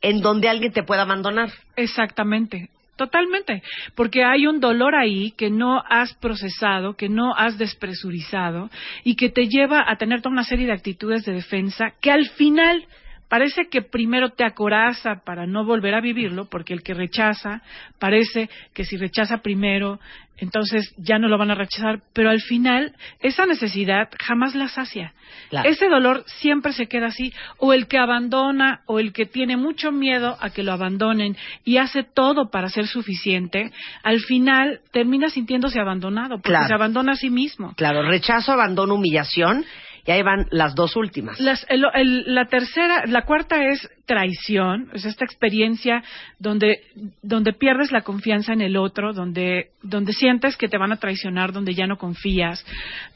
en 0.02 0.22
donde 0.22 0.48
alguien 0.48 0.72
te 0.72 0.84
pueda 0.84 1.02
abandonar. 1.02 1.49
Exactamente. 1.76 2.69
Totalmente, 2.95 3.61
porque 3.94 4.23
hay 4.23 4.48
un 4.48 4.60
dolor 4.60 4.95
ahí 4.95 5.30
que 5.38 5.52
no 5.52 5.84
has 5.88 6.15
procesado, 6.15 6.95
que 6.95 7.10
no 7.10 7.35
has 7.35 7.60
despresurizado 7.60 8.72
y 9.03 9.15
que 9.15 9.30
te 9.30 9.48
lleva 9.48 9.84
a 9.88 9.98
tener 9.98 10.22
toda 10.23 10.34
una 10.34 10.44
serie 10.44 10.65
de 10.65 10.73
actitudes 10.73 11.23
de 11.23 11.34
defensa 11.34 11.94
que 12.02 12.10
al 12.11 12.26
final 12.30 12.84
parece 13.30 13.68
que 13.70 13.82
primero 13.82 14.30
te 14.30 14.45
acoraza 14.45 15.22
para 15.26 15.45
no 15.45 15.66
volver 15.66 15.94
a 15.95 16.02
vivirlo, 16.02 16.45
porque 16.45 16.74
el 16.74 16.84
que 16.84 16.94
rechaza 16.94 17.62
parece 17.99 18.49
que 18.74 18.86
si 18.86 18.98
rechaza 18.98 19.40
primero, 19.40 19.99
entonces 20.38 20.94
ya 20.98 21.18
no 21.18 21.28
lo 21.28 21.38
van 21.38 21.52
a 21.52 21.56
rechazar, 21.56 22.02
pero 22.14 22.30
al 22.30 22.41
final 22.41 22.94
esa 23.20 23.45
necesidad 23.45 24.10
jamás 24.20 24.54
la 24.56 24.68
sacia. 24.68 25.14
Claro. 25.49 25.68
Ese 25.68 25.90
dolor 25.90 26.24
siempre 26.28 26.74
se 26.74 26.88
queda 26.88 27.08
así, 27.08 27.34
o 27.58 27.74
el 27.74 27.88
que 27.88 27.98
abandona, 27.98 28.82
o 28.86 28.99
el 28.99 29.14
que 29.14 29.26
tiene 29.26 29.58
mucho 29.58 29.91
miedo 29.91 30.38
a 30.40 30.52
que 30.52 30.64
lo 30.64 30.72
abandonen 30.74 31.36
y 31.66 31.78
hace 31.78 32.04
todo 32.04 32.49
para 32.52 32.70
ser 32.70 32.86
suficiente, 32.88 33.72
al 34.04 34.20
final 34.20 34.82
termina 34.91 35.30
sintiéndose 35.30 35.80
abandonado, 35.80 36.36
porque 36.38 36.49
Claro. 36.49 36.68
se 36.68 36.74
abandona 36.76 37.14
a 37.14 37.16
sí 37.16 37.30
mismo. 37.30 37.74
Claro, 37.76 38.04
rechazo, 38.04 38.52
abandono, 38.54 38.95
humillación. 38.95 39.66
Y 40.08 40.12
ahí 40.12 40.22
van 40.24 40.48
las 40.52 40.74
dos 40.74 40.96
últimas. 40.96 41.38
La 41.40 42.46
tercera, 42.46 43.04
la 43.08 43.24
cuarta 43.24 43.62
es 43.66 43.90
traición, 44.06 44.90
es 44.94 45.04
esta 45.04 45.26
experiencia 45.26 46.02
donde, 46.40 46.80
donde 47.22 47.52
pierdes 47.52 47.92
la 47.92 48.04
confianza 48.04 48.54
en 48.54 48.62
el 48.62 48.78
otro, 48.78 49.12
donde, 49.12 49.72
donde 49.84 50.14
sientes 50.14 50.56
que 50.56 50.70
te 50.70 50.78
van 50.78 50.94
a 50.94 50.96
traicionar, 50.98 51.52
donde 51.52 51.74
ya 51.74 51.88
no 51.88 51.98
confías, 51.98 52.66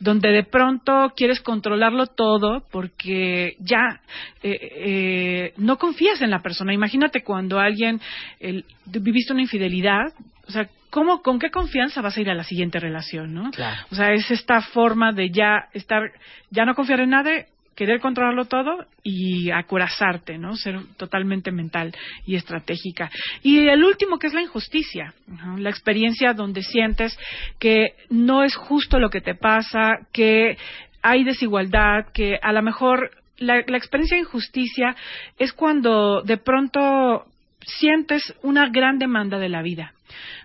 donde 0.02 0.32
de 0.32 0.44
pronto 0.44 1.14
quieres 1.16 1.40
controlarlo 1.40 2.08
todo 2.08 2.66
porque 2.70 3.56
ya 3.60 4.02
eh, 4.44 4.60
eh, 4.62 5.54
no 5.56 5.78
confías 5.78 6.22
en 6.22 6.30
la 6.30 6.42
persona. 6.42 6.74
Imagínate 6.74 7.24
cuando 7.24 7.58
alguien 7.58 8.02
el- 8.42 8.66
viviste 8.86 9.32
una 9.32 9.44
infidelidad, 9.44 10.12
o 10.46 10.52
sea, 10.52 10.68
¿cómo, 10.92 11.24
¿con 11.24 11.40
qué 11.40 11.50
confianza 11.50 12.02
vas 12.02 12.16
a 12.16 12.22
ir 12.22 12.30
a 12.30 12.36
la 12.36 12.44
siguiente 12.44 12.80
relación, 12.80 13.34
no? 13.34 13.50
Claro. 13.50 13.82
O 13.92 13.96
sea, 13.96 14.14
es 14.14 14.30
esta 14.30 14.62
forma 14.62 15.12
de 15.12 15.32
ya 15.32 15.70
estar, 15.74 16.12
ya 16.52 16.66
no 16.66 16.76
confiar 16.76 17.00
en 17.00 17.10
nadie, 17.10 17.48
querer 17.76 18.00
controlarlo 18.00 18.46
todo 18.46 18.86
y 19.02 19.50
acorazarte, 19.50 20.38
¿no? 20.38 20.56
Ser 20.56 20.80
totalmente 20.98 21.52
mental 21.52 21.96
y 22.28 22.36
estratégica. 22.36 23.10
Y 23.42 23.68
el 23.68 23.84
último 23.84 24.20
que 24.20 24.28
es 24.28 24.34
la 24.34 24.42
injusticia, 24.42 25.16
¿no? 25.26 25.58
la 25.58 25.70
experiencia 25.70 26.34
donde 26.34 26.62
sientes 26.62 27.18
que 27.58 27.96
no 28.10 28.44
es 28.44 28.56
justo 28.56 29.00
lo 29.00 29.10
que 29.10 29.22
te 29.22 29.34
pasa, 29.34 30.00
que 30.12 30.58
hay 31.02 31.24
desigualdad, 31.24 32.12
que 32.14 32.38
a 32.40 32.52
lo 32.52 32.62
mejor 32.62 33.12
la, 33.38 33.64
la 33.66 33.78
experiencia 33.78 34.18
de 34.18 34.24
injusticia 34.24 34.96
es 35.40 35.54
cuando 35.54 36.22
de 36.22 36.38
pronto 36.38 37.26
sientes 37.62 38.36
una 38.44 38.70
gran 38.70 39.00
demanda 39.00 39.40
de 39.40 39.50
la 39.50 39.62
vida 39.62 39.94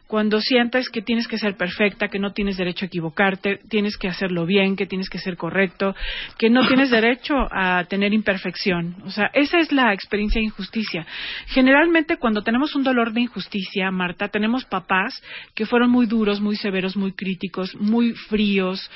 cuando 0.06 0.40
sientes 0.40 0.88
que 0.88 1.02
tienes 1.02 1.26
que 1.26 1.38
ser 1.38 1.56
perfecta, 1.56 2.08
que 2.08 2.18
no 2.18 2.32
tienes 2.32 2.56
derecho 2.56 2.84
a 2.84 2.88
equivocarte, 2.88 3.60
tienes 3.68 3.96
que 3.96 4.08
hacerlo 4.08 4.46
bien, 4.46 4.76
que 4.76 4.86
tienes 4.86 5.10
que 5.10 5.18
ser 5.18 5.36
correcto, 5.36 5.94
que 6.38 6.50
no 6.50 6.66
tienes 6.66 6.90
derecho 6.96 7.34
a 7.50 7.84
tener 7.84 8.14
imperfección. 8.14 8.96
O 9.04 9.10
sea, 9.10 9.30
esa 9.34 9.58
es 9.58 9.72
la 9.72 9.92
experiencia 9.92 10.40
de 10.40 10.46
injusticia. 10.46 11.06
Generalmente 11.46 12.18
cuando 12.18 12.42
tenemos 12.42 12.74
un 12.74 12.84
dolor 12.84 13.12
de 13.12 13.22
injusticia, 13.22 13.90
Marta, 13.90 14.28
tenemos 14.28 14.64
papás 14.64 15.22
que 15.54 15.66
fueron 15.66 15.90
muy 15.90 16.06
duros, 16.06 16.40
muy 16.40 16.56
severos, 16.56 16.96
muy 16.96 17.12
críticos, 17.12 17.74
muy 17.74 18.12
fríos 18.12 18.90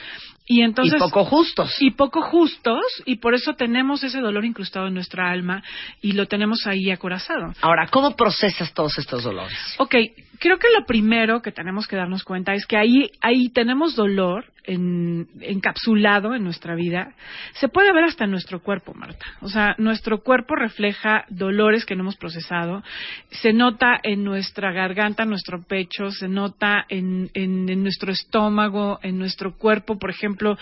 Y 0.52 0.62
entonces 0.62 0.96
Y 0.96 0.98
poco 0.98 1.24
justos. 1.24 1.76
y 1.80 1.92
poco 1.92 2.22
justos 2.22 2.82
y 3.06 3.16
por 3.18 3.34
eso 3.34 3.54
tenemos 3.54 4.02
ese 4.02 4.18
dolor 4.18 4.44
incrustado 4.44 4.88
en 4.88 4.94
nuestra 4.94 5.30
alma 5.30 5.62
y 6.02 6.10
lo 6.12 6.26
tenemos 6.26 6.66
ahí 6.66 6.90
acorazado. 6.90 7.54
Ahora, 7.60 7.86
¿cómo 7.86 8.16
procesas 8.16 8.74
todos 8.74 8.98
estos 8.98 9.22
dolores? 9.22 9.56
Ok, 9.78 9.94
creo 10.40 10.58
que 10.58 10.66
lo 10.76 10.84
primero 10.86 11.40
que 11.40 11.52
tenemos 11.52 11.86
que 11.86 11.94
darnos 11.94 12.24
cuenta 12.24 12.52
es 12.54 12.66
que 12.66 12.76
ahí, 12.76 13.12
ahí 13.20 13.50
tenemos 13.50 13.94
dolor 13.94 14.46
en- 14.64 15.28
encapsulado 15.40 16.34
en 16.34 16.44
nuestra 16.44 16.74
vida. 16.74 17.14
Se 17.54 17.68
puede 17.68 17.92
ver 17.92 18.04
hasta 18.04 18.24
en 18.24 18.30
nuestro 18.30 18.60
cuerpo, 18.60 18.94
Marta. 18.94 19.24
O 19.40 19.48
sea, 19.48 19.74
nuestro 19.78 20.22
cuerpo 20.22 20.54
refleja 20.56 21.24
dolores 21.28 21.84
que 21.84 21.96
no 21.96 22.02
hemos 22.02 22.16
procesado. 22.16 22.82
Se 23.30 23.52
nota 23.52 23.98
en 24.02 24.24
nuestra 24.24 24.72
garganta, 24.72 25.22
en 25.24 25.30
nuestro 25.30 25.62
pecho, 25.62 26.10
se 26.10 26.28
nota 26.28 26.84
en, 26.88 27.30
en- 27.34 27.68
en 27.68 27.82
nuestro 27.82 28.12
estómago, 28.12 28.98
en 29.02 29.18
nuestro 29.18 29.56
cuerpo. 29.56 29.98
Por 29.98 30.10
ejemplo, 30.10 30.58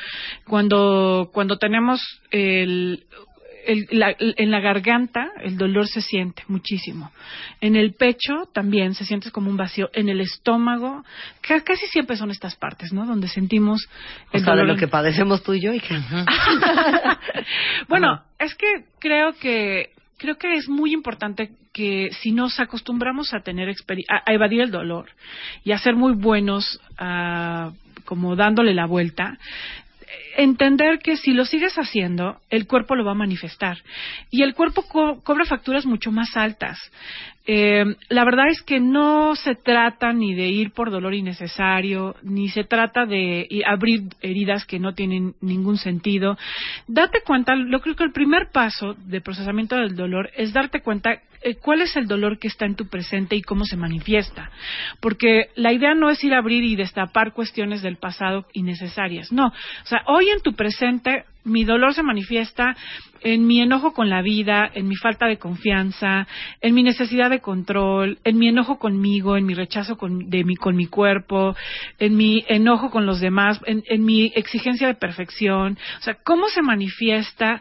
cuando, 0.46 1.30
cuando 1.32 1.58
tenemos 1.58 2.00
el, 2.30 3.04
el- 3.66 3.86
la- 3.90 4.14
en 4.18 4.50
la 4.50 4.60
garganta 4.60 5.30
el 5.42 5.56
dolor 5.56 5.86
se 5.88 6.00
siente 6.00 6.42
muchísimo. 6.48 7.10
En 7.60 7.76
el 7.76 7.94
pecho 7.94 8.48
también 8.52 8.94
se 8.94 9.04
siente 9.04 9.30
como 9.30 9.50
un 9.50 9.56
vacío. 9.56 9.90
En 9.92 10.08
el 10.08 10.20
estómago, 10.20 11.04
ca- 11.40 11.62
casi 11.62 11.86
siempre 11.88 12.16
son 12.16 12.30
estas 12.30 12.56
partes, 12.56 12.92
¿no? 12.92 13.06
Donde 13.06 13.28
sentimos 13.28 13.88
O 14.32 14.36
el 14.36 14.44
sea, 14.44 14.52
de 14.54 14.60
dolor. 14.60 14.74
lo 14.74 14.80
que 14.80 14.88
padecemos 14.88 15.42
tú 15.42 15.54
y 15.54 15.60
yo, 15.60 15.72
hija. 15.72 15.96
bueno, 17.88 18.22
es 18.38 18.54
que 18.54 18.84
creo 18.98 19.32
que 19.34 19.90
creo 20.18 20.36
que 20.36 20.54
es 20.54 20.68
muy 20.68 20.92
importante 20.92 21.50
que 21.72 22.10
si 22.20 22.32
nos 22.32 22.58
acostumbramos 22.58 23.32
a 23.34 23.40
tener 23.40 23.68
a, 23.68 23.74
a 24.26 24.32
evadir 24.32 24.62
el 24.62 24.70
dolor 24.72 25.10
y 25.64 25.70
a 25.72 25.78
ser 25.78 25.94
muy 25.94 26.14
buenos 26.14 26.80
ah, 26.98 27.70
como 28.04 28.34
dándole 28.34 28.74
la 28.74 28.86
vuelta 28.86 29.38
entender 30.38 31.00
que 31.00 31.16
si 31.16 31.32
lo 31.32 31.44
sigues 31.44 31.74
haciendo, 31.74 32.40
el 32.48 32.66
cuerpo 32.66 32.94
lo 32.94 33.04
va 33.04 33.10
a 33.10 33.14
manifestar. 33.14 33.76
Y 34.30 34.42
el 34.42 34.54
cuerpo 34.54 34.82
co- 34.82 35.20
cobra 35.24 35.44
facturas 35.44 35.84
mucho 35.84 36.12
más 36.12 36.36
altas. 36.36 36.78
Eh, 37.44 37.84
la 38.08 38.24
verdad 38.24 38.46
es 38.48 38.62
que 38.62 38.78
no 38.78 39.34
se 39.34 39.54
trata 39.54 40.12
ni 40.12 40.34
de 40.34 40.48
ir 40.48 40.72
por 40.72 40.90
dolor 40.90 41.14
innecesario, 41.14 42.14
ni 42.22 42.48
se 42.50 42.64
trata 42.64 43.04
de 43.04 43.48
abrir 43.66 44.02
heridas 44.20 44.64
que 44.64 44.78
no 44.78 44.94
tienen 44.94 45.34
ningún 45.40 45.76
sentido. 45.76 46.36
Date 46.86 47.20
cuenta, 47.26 47.54
yo 47.56 47.80
creo 47.80 47.96
que 47.96 48.04
el 48.04 48.12
primer 48.12 48.50
paso 48.52 48.94
de 49.06 49.20
procesamiento 49.20 49.76
del 49.76 49.96
dolor 49.96 50.30
es 50.36 50.52
darte 50.52 50.82
cuenta 50.82 51.20
eh, 51.42 51.56
cuál 51.56 51.82
es 51.82 51.96
el 51.96 52.06
dolor 52.06 52.38
que 52.38 52.48
está 52.48 52.66
en 52.66 52.76
tu 52.76 52.88
presente 52.88 53.36
y 53.36 53.42
cómo 53.42 53.64
se 53.64 53.76
manifiesta. 53.76 54.50
Porque 55.00 55.46
la 55.54 55.72
idea 55.72 55.94
no 55.94 56.10
es 56.10 56.22
ir 56.24 56.34
a 56.34 56.38
abrir 56.38 56.64
y 56.64 56.76
destapar 56.76 57.32
cuestiones 57.32 57.82
del 57.82 57.96
pasado 57.96 58.46
innecesarias. 58.52 59.32
No. 59.32 59.48
O 59.48 59.86
sea, 59.86 60.02
hoy 60.06 60.30
en 60.30 60.40
tu 60.40 60.54
presente 60.54 61.24
mi 61.48 61.64
dolor 61.64 61.94
se 61.94 62.02
manifiesta 62.02 62.76
en 63.20 63.46
mi 63.46 63.60
enojo 63.60 63.92
con 63.92 64.08
la 64.08 64.22
vida, 64.22 64.70
en 64.72 64.86
mi 64.86 64.94
falta 64.94 65.26
de 65.26 65.38
confianza, 65.38 66.28
en 66.60 66.74
mi 66.74 66.82
necesidad 66.84 67.30
de 67.30 67.40
control, 67.40 68.18
en 68.22 68.38
mi 68.38 68.48
enojo 68.48 68.78
conmigo, 68.78 69.36
en 69.36 69.44
mi 69.44 69.54
rechazo 69.54 69.96
con, 69.96 70.30
de 70.30 70.44
mi, 70.44 70.54
con 70.54 70.76
mi 70.76 70.86
cuerpo, 70.86 71.56
en 71.98 72.16
mi 72.16 72.44
enojo 72.48 72.90
con 72.90 73.06
los 73.06 73.20
demás, 73.20 73.60
en, 73.66 73.82
en 73.88 74.04
mi 74.04 74.32
exigencia 74.36 74.86
de 74.86 74.94
perfección. 74.94 75.78
O 75.98 76.02
sea, 76.02 76.14
¿cómo 76.22 76.48
se 76.48 76.62
manifiesta 76.62 77.60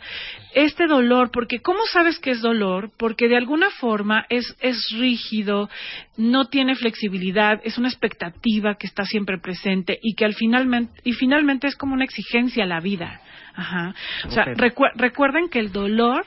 este 0.53 0.85
dolor? 0.85 1.31
Porque 1.31 1.59
¿cómo 1.59 1.79
sabes 1.91 2.19
que 2.19 2.31
es 2.31 2.41
dolor? 2.41 2.91
Porque 2.97 3.27
de 3.27 3.37
alguna 3.37 3.66
forma 3.71 4.25
es, 4.29 4.55
es 4.61 4.89
rígido, 4.97 5.69
no 6.17 6.45
tiene 6.45 6.75
flexibilidad, 6.75 7.59
es 7.63 7.77
una 7.77 7.89
expectativa 7.89 8.75
que 8.75 8.87
está 8.87 9.03
siempre 9.05 9.37
presente 9.37 9.97
y 10.01 10.15
que 10.15 10.25
al 10.25 10.33
finalmente, 10.33 10.99
y 11.03 11.13
finalmente 11.13 11.67
es 11.67 11.75
como 11.75 11.93
una 11.93 12.05
exigencia 12.05 12.63
a 12.63 12.67
la 12.67 12.79
vida. 12.79 13.21
Ajá. 13.55 13.95
O 14.25 14.31
sea, 14.31 14.45
recu- 14.45 14.91
recuerden 14.95 15.49
que 15.49 15.59
el 15.59 15.71
dolor, 15.71 16.25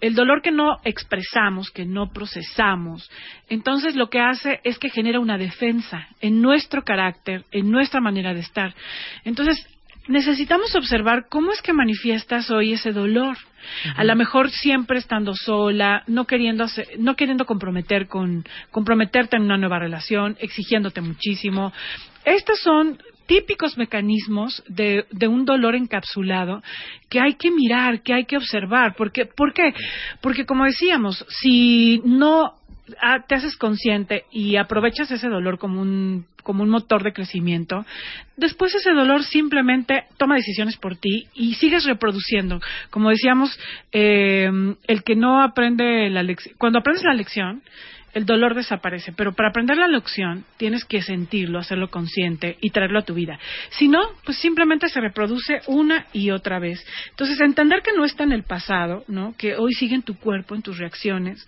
el 0.00 0.14
dolor 0.14 0.42
que 0.42 0.50
no 0.50 0.78
expresamos, 0.84 1.70
que 1.70 1.84
no 1.84 2.12
procesamos, 2.12 3.10
entonces 3.48 3.94
lo 3.94 4.08
que 4.08 4.20
hace 4.20 4.60
es 4.64 4.78
que 4.78 4.88
genera 4.90 5.20
una 5.20 5.38
defensa 5.38 6.08
en 6.20 6.40
nuestro 6.40 6.82
carácter, 6.82 7.44
en 7.52 7.70
nuestra 7.70 8.00
manera 8.00 8.32
de 8.34 8.40
estar. 8.40 8.74
Entonces, 9.24 9.64
necesitamos 10.08 10.74
observar 10.74 11.26
cómo 11.28 11.52
es 11.52 11.62
que 11.62 11.72
manifiestas 11.72 12.50
hoy 12.50 12.72
ese 12.72 12.92
dolor. 12.92 13.36
A 13.96 14.02
lo 14.02 14.16
mejor 14.16 14.50
siempre 14.50 14.98
estando 14.98 15.34
sola, 15.34 16.02
no 16.08 16.26
queriendo 16.26 16.64
hacer- 16.64 16.88
no 16.98 17.14
queriendo 17.14 17.44
comprometer 17.46 18.08
con 18.08 18.44
comprometerte 18.70 19.36
en 19.36 19.42
una 19.44 19.56
nueva 19.56 19.78
relación, 19.78 20.36
exigiéndote 20.40 21.00
muchísimo. 21.00 21.72
Estos 22.24 22.58
son 22.60 22.98
típicos 23.26 23.78
mecanismos 23.78 24.64
de, 24.66 25.06
de 25.12 25.28
un 25.28 25.44
dolor 25.44 25.76
encapsulado 25.76 26.60
que 27.08 27.20
hay 27.20 27.34
que 27.34 27.50
mirar, 27.52 28.02
que 28.02 28.12
hay 28.12 28.24
que 28.24 28.36
observar. 28.36 28.94
Porque, 28.96 29.26
¿Por 29.26 29.52
qué? 29.54 29.72
Porque 30.20 30.44
como 30.44 30.64
decíamos, 30.64 31.24
si 31.28 32.02
no 32.04 32.54
ah, 33.00 33.24
te 33.26 33.34
haces 33.34 33.56
consciente 33.56 34.24
y 34.30 34.56
aprovechas 34.56 35.10
ese 35.10 35.28
dolor 35.28 35.58
como 35.58 35.80
un 35.80 36.26
como 36.42 36.64
un 36.64 36.70
motor 36.70 37.04
de 37.04 37.12
crecimiento, 37.12 37.86
después 38.36 38.74
ese 38.74 38.90
dolor 38.90 39.22
simplemente 39.22 40.06
toma 40.16 40.34
decisiones 40.34 40.76
por 40.76 40.96
ti 40.96 41.28
y 41.34 41.54
sigues 41.54 41.84
reproduciendo. 41.84 42.60
Como 42.90 43.10
decíamos, 43.10 43.56
eh, 43.92 44.50
el 44.88 45.04
que 45.04 45.14
no 45.14 45.40
aprende 45.40 46.10
la 46.10 46.24
lección, 46.24 46.56
cuando 46.58 46.80
aprendes 46.80 47.04
la 47.04 47.14
lección, 47.14 47.62
el 48.14 48.26
dolor 48.26 48.54
desaparece, 48.54 49.12
pero 49.12 49.32
para 49.32 49.48
aprender 49.48 49.76
la 49.76 49.88
lección 49.88 50.44
tienes 50.56 50.84
que 50.84 51.02
sentirlo, 51.02 51.58
hacerlo 51.58 51.88
consciente 51.88 52.58
y 52.60 52.70
traerlo 52.70 52.98
a 52.98 53.04
tu 53.04 53.14
vida. 53.14 53.38
Si 53.70 53.88
no, 53.88 54.00
pues 54.24 54.38
simplemente 54.38 54.88
se 54.88 55.00
reproduce 55.00 55.60
una 55.66 56.06
y 56.12 56.30
otra 56.30 56.58
vez. 56.58 56.84
Entonces, 57.10 57.40
entender 57.40 57.82
que 57.82 57.92
no 57.96 58.04
está 58.04 58.24
en 58.24 58.32
el 58.32 58.44
pasado, 58.44 59.04
¿no? 59.08 59.34
Que 59.36 59.56
hoy 59.56 59.72
sigue 59.72 59.94
en 59.94 60.02
tu 60.02 60.16
cuerpo, 60.18 60.54
en 60.54 60.62
tus 60.62 60.78
reacciones, 60.78 61.46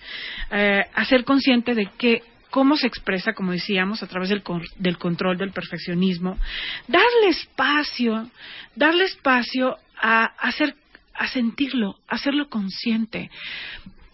eh, 0.50 0.84
hacer 0.94 1.24
consciente 1.24 1.74
de 1.74 1.88
que 1.98 2.22
cómo 2.54 2.76
se 2.76 2.86
expresa, 2.86 3.32
como 3.32 3.50
decíamos, 3.50 4.02
a 4.02 4.06
través 4.06 4.28
del, 4.28 4.42
del 4.78 4.96
control, 4.96 5.36
del 5.36 5.50
perfeccionismo, 5.50 6.38
darle 6.86 7.28
espacio, 7.28 8.30
darle 8.76 9.04
espacio 9.04 9.76
a, 10.00 10.26
hacer, 10.38 10.76
a 11.14 11.26
sentirlo, 11.26 11.96
a 12.06 12.14
hacerlo 12.14 12.48
consciente. 12.48 13.28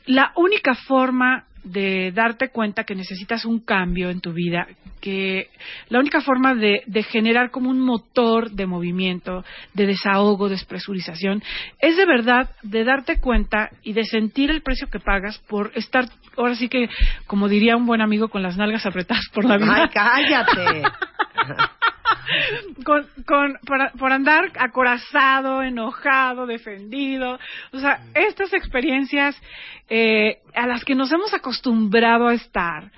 La 0.06 0.32
única 0.36 0.74
forma 0.74 1.44
de 1.64 2.12
darte 2.12 2.48
cuenta 2.48 2.84
que 2.84 2.94
necesitas 2.94 3.44
un 3.44 3.60
cambio 3.60 4.10
en 4.10 4.20
tu 4.20 4.32
vida, 4.32 4.66
que 5.00 5.48
la 5.88 5.98
única 5.98 6.20
forma 6.20 6.54
de, 6.54 6.82
de 6.86 7.02
generar 7.02 7.50
como 7.50 7.70
un 7.70 7.80
motor 7.80 8.50
de 8.50 8.66
movimiento, 8.66 9.44
de 9.74 9.86
desahogo, 9.86 10.48
de 10.48 10.54
expresurización, 10.54 11.42
es 11.78 11.96
de 11.96 12.06
verdad 12.06 12.50
de 12.62 12.84
darte 12.84 13.20
cuenta 13.20 13.70
y 13.82 13.92
de 13.92 14.04
sentir 14.04 14.50
el 14.50 14.62
precio 14.62 14.88
que 14.88 15.00
pagas 15.00 15.38
por 15.48 15.72
estar, 15.74 16.06
ahora 16.36 16.54
sí 16.54 16.68
que, 16.68 16.88
como 17.26 17.48
diría 17.48 17.76
un 17.76 17.86
buen 17.86 18.00
amigo, 18.00 18.28
con 18.28 18.42
las 18.42 18.56
nalgas 18.56 18.86
apretadas 18.86 19.28
por 19.32 19.44
la 19.44 19.56
vida. 19.56 19.82
Ay, 19.82 19.88
cállate. 19.92 20.82
con, 22.84 23.06
con, 23.26 23.58
por, 23.66 23.92
por 23.98 24.12
andar 24.12 24.50
acorazado, 24.58 25.62
enojado, 25.62 26.46
defendido. 26.46 27.38
O 27.72 27.78
sea, 27.78 28.00
estas 28.14 28.52
experiencias 28.52 29.40
eh, 29.88 30.38
a 30.54 30.66
las 30.66 30.84
que 30.84 30.94
nos 30.94 31.10
hemos 31.12 31.32
acostumbrado 31.34 32.28
a 32.28 32.34
estar, 32.34 32.90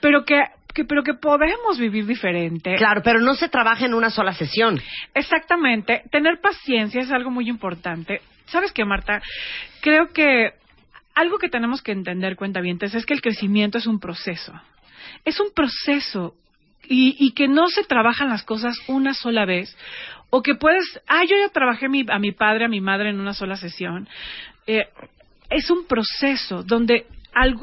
pero 0.00 0.24
que, 0.24 0.40
que, 0.74 0.84
pero 0.84 1.02
que 1.02 1.14
podemos 1.14 1.78
vivir 1.78 2.06
diferente. 2.06 2.76
Claro, 2.76 3.02
pero 3.02 3.20
no 3.20 3.34
se 3.34 3.48
trabaja 3.48 3.86
en 3.86 3.94
una 3.94 4.10
sola 4.10 4.32
sesión. 4.32 4.80
Exactamente. 5.14 6.02
Tener 6.10 6.40
paciencia 6.40 7.00
es 7.00 7.10
algo 7.10 7.30
muy 7.30 7.48
importante. 7.48 8.20
¿Sabes 8.46 8.72
qué, 8.72 8.84
Marta? 8.84 9.20
Creo 9.80 10.12
que 10.12 10.52
algo 11.14 11.38
que 11.38 11.48
tenemos 11.48 11.82
que 11.82 11.92
entender, 11.92 12.36
cuentavientes, 12.36 12.94
es 12.94 13.06
que 13.06 13.14
el 13.14 13.22
crecimiento 13.22 13.78
es 13.78 13.86
un 13.86 13.98
proceso. 13.98 14.52
Es 15.24 15.40
un 15.40 15.50
proceso 15.54 16.34
y, 16.88 17.16
y 17.18 17.32
que 17.32 17.48
no 17.48 17.68
se 17.68 17.84
trabajan 17.84 18.28
las 18.28 18.42
cosas 18.44 18.76
una 18.88 19.14
sola 19.14 19.44
vez 19.44 19.76
o 20.30 20.42
que 20.42 20.54
puedes, 20.54 20.84
ah, 21.06 21.22
yo 21.28 21.36
ya 21.36 21.48
trabajé 21.52 21.88
mi- 21.88 22.04
a 22.08 22.18
mi 22.18 22.32
padre, 22.32 22.64
a 22.64 22.68
mi 22.68 22.80
madre 22.80 23.10
en 23.10 23.20
una 23.20 23.32
sola 23.34 23.56
sesión. 23.56 24.08
Eh, 24.66 24.84
es 25.50 25.70
un 25.70 25.86
proceso 25.86 26.62
donde 26.64 27.06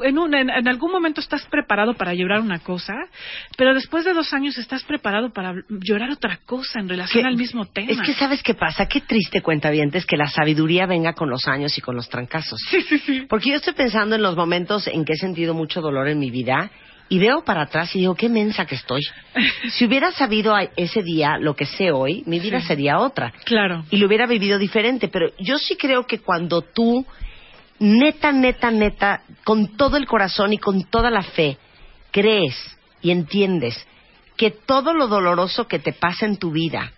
en, 0.04 0.18
un- 0.18 0.32
en- 0.34 0.50
en 0.50 0.68
algún 0.68 0.92
momento 0.92 1.20
estás 1.20 1.44
preparado 1.46 1.94
para 1.94 2.14
llorar 2.14 2.40
una 2.40 2.60
cosa, 2.60 2.94
pero 3.58 3.74
después 3.74 4.04
de 4.04 4.12
dos 4.14 4.32
años 4.32 4.56
estás 4.56 4.84
preparado 4.84 5.32
para 5.32 5.52
llorar 5.68 6.10
otra 6.12 6.38
cosa 6.46 6.78
en 6.78 6.88
relación 6.88 7.22
Que- 7.24 7.28
al 7.28 7.36
mismo 7.36 7.66
tema. 7.66 7.90
Es 7.90 8.00
que 8.00 8.14
sabes 8.14 8.40
qué 8.42 8.54
pasa, 8.54 8.86
qué 8.86 9.00
triste 9.00 9.42
cuenta 9.42 9.70
es 9.72 10.06
que 10.06 10.16
la 10.16 10.28
sabiduría 10.28 10.86
venga 10.86 11.12
con 11.14 11.28
los 11.28 11.46
años 11.48 11.76
y 11.76 11.80
con 11.80 11.96
los 11.96 12.08
trancazos. 12.08 12.60
Porque 13.28 13.50
yo 13.50 13.56
estoy 13.56 13.74
pensando 13.74 14.14
en 14.14 14.22
los 14.22 14.36
momentos 14.36 14.86
en 14.86 15.04
que 15.04 15.14
he 15.14 15.16
sentido 15.16 15.54
mucho 15.54 15.80
dolor 15.80 16.06
en 16.08 16.18
mi 16.20 16.30
vida 16.30 16.70
y 17.08 17.18
veo 17.18 17.44
para 17.44 17.62
atrás 17.62 17.94
y 17.94 18.00
digo, 18.00 18.14
qué 18.14 18.28
mensa 18.28 18.66
que 18.66 18.74
estoy. 18.74 19.00
Si 19.70 19.84
hubiera 19.86 20.10
sabido 20.12 20.54
ese 20.76 21.02
día 21.02 21.36
lo 21.38 21.54
que 21.54 21.66
sé 21.66 21.90
hoy, 21.90 22.22
mi 22.26 22.38
vida 22.40 22.60
Sí. 22.60 22.66
sería 22.68 22.98
otra. 22.98 23.32
Claro. 23.44 23.84
Y 23.90 23.96
lo 23.98 24.06
hubiera 24.06 24.26
vivido 24.26 24.58
diferente. 24.58 25.08
Pero 25.08 25.30
yo 25.38 25.58
sí 25.58 25.76
creo 25.76 26.06
que 26.06 26.20
cuando 26.20 26.62
tú, 26.62 27.04
neta, 27.78 28.32
neta, 28.32 28.70
neta, 28.70 29.22
con 29.44 29.76
todo 29.76 29.96
el 29.96 30.06
corazón 30.06 30.52
y 30.52 30.58
con 30.58 30.84
toda 30.84 31.10
la 31.10 31.22
fe, 31.22 31.58
crees 32.10 32.54
y 33.02 33.10
entiendes 33.10 33.86
que 34.36 34.50
todo 34.50 34.94
lo 34.94 35.06
doloroso 35.08 35.68
que 35.68 35.78
te 35.78 35.92
pasa 35.92 36.26
en 36.26 36.36
tu 36.38 36.50
vida 36.50 36.92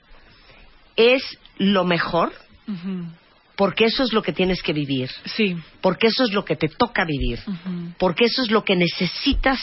es 0.96 1.22
lo 1.58 1.84
mejor 1.84 2.32
porque 3.56 3.84
eso 3.86 4.02
es 4.02 4.12
lo 4.12 4.22
que 4.22 4.32
tienes 4.32 4.62
que 4.62 4.72
vivir. 4.72 5.10
Sí. 5.24 5.56
Porque 5.80 6.08
eso 6.08 6.24
es 6.24 6.32
lo 6.32 6.44
que 6.44 6.56
te 6.56 6.68
toca 6.68 7.04
vivir. 7.04 7.38
Porque 7.98 8.26
eso 8.26 8.42
es 8.42 8.50
lo 8.50 8.64
que 8.64 8.76
necesitas 8.76 9.58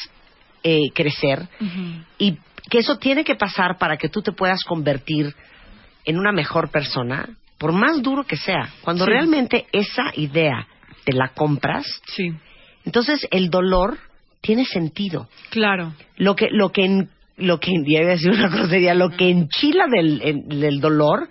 eh, 0.63 0.79
crecer. 0.93 1.47
Y 2.17 2.37
que 2.69 2.79
eso 2.79 2.97
tiene 2.97 3.23
que 3.23 3.35
pasar 3.35 3.77
para 3.77 3.97
que 3.97 4.09
tú 4.09 4.21
te 4.21 4.31
puedas 4.31 4.63
convertir 4.63 5.33
en 6.05 6.17
una 6.17 6.31
mejor 6.31 6.69
persona, 6.71 7.29
por 7.57 7.71
más 7.73 8.01
duro 8.01 8.23
que 8.25 8.37
sea. 8.37 8.69
Cuando 8.81 9.05
Sí. 9.05 9.11
realmente 9.11 9.65
esa 9.71 10.11
idea 10.15 10.67
te 11.05 11.13
la 11.13 11.29
compras, 11.29 11.85
Sí. 12.07 12.31
entonces 12.85 13.27
el 13.31 13.49
dolor 13.49 13.97
tiene 14.41 14.65
sentido. 14.65 15.29
Claro. 15.49 15.93
Lo 16.17 16.35
que, 16.35 16.49
lo 16.51 16.71
que, 16.71 16.85
en- 16.85 17.09
lo 17.37 17.59
que, 17.59 17.71
ya 17.87 17.99
iba 18.01 18.09
a 18.09 18.13
decir 18.15 18.31
una 18.31 18.49
grosería, 18.49 18.93
lo 18.93 19.09
que 19.11 19.29
enchila 19.29 19.85
del, 19.87 20.21
en- 20.23 20.47
del 20.49 20.79
dolor 20.81 21.29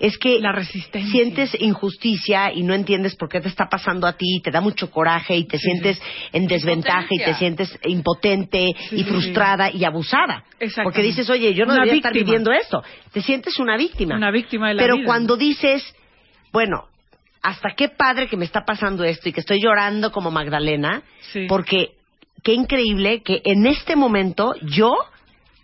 es 0.00 0.18
que 0.18 0.40
La 0.40 0.50
resistencia. 0.52 1.10
sientes 1.12 1.54
injusticia 1.60 2.52
y 2.52 2.62
no 2.62 2.74
entiendes 2.74 3.14
por 3.16 3.28
qué 3.28 3.40
te 3.40 3.48
está 3.48 3.68
pasando 3.68 4.06
a 4.06 4.14
ti, 4.14 4.36
y 4.38 4.40
te 4.40 4.50
da 4.50 4.60
mucho 4.60 4.90
coraje 4.90 5.36
y 5.36 5.44
te 5.44 5.58
sientes 5.58 6.00
en 6.32 6.46
desventaja 6.46 7.06
y 7.10 7.18
te 7.18 7.34
sientes 7.34 7.78
impotente 7.86 8.74
Sí, 8.88 8.96
y 8.96 8.98
sí, 8.98 9.04
frustrada 9.04 9.70
y 9.70 9.84
abusada. 9.84 10.44
Porque 10.82 11.02
dices, 11.02 11.28
oye, 11.30 11.52
yo 11.54 11.66
no 11.66 11.74
Una 11.74 11.82
debería 11.82 11.98
estar 11.98 12.12
viviendo 12.14 12.50
esto. 12.50 12.82
Te 13.12 13.20
sientes 13.22 13.58
una 13.58 13.76
víctima. 13.76 14.16
Una 14.16 14.30
víctima 14.30 14.68
de 14.68 14.74
la 14.74 14.82
Pero 14.82 14.96
vida. 14.96 15.06
cuando 15.06 15.36
dices, 15.36 15.84
bueno, 16.52 16.86
hasta 17.42 17.74
qué 17.76 17.88
padre 17.90 18.26
que 18.28 18.36
me 18.36 18.44
está 18.44 18.64
pasando 18.64 19.04
esto 19.04 19.28
y 19.28 19.32
que 19.32 19.40
estoy 19.40 19.60
llorando 19.62 20.10
como 20.12 20.30
Magdalena, 20.30 21.02
Sí. 21.32 21.46
porque 21.48 21.90
qué 22.42 22.54
increíble 22.54 23.22
que 23.22 23.42
en 23.44 23.66
este 23.66 23.96
momento 23.96 24.54
yo 24.62 24.94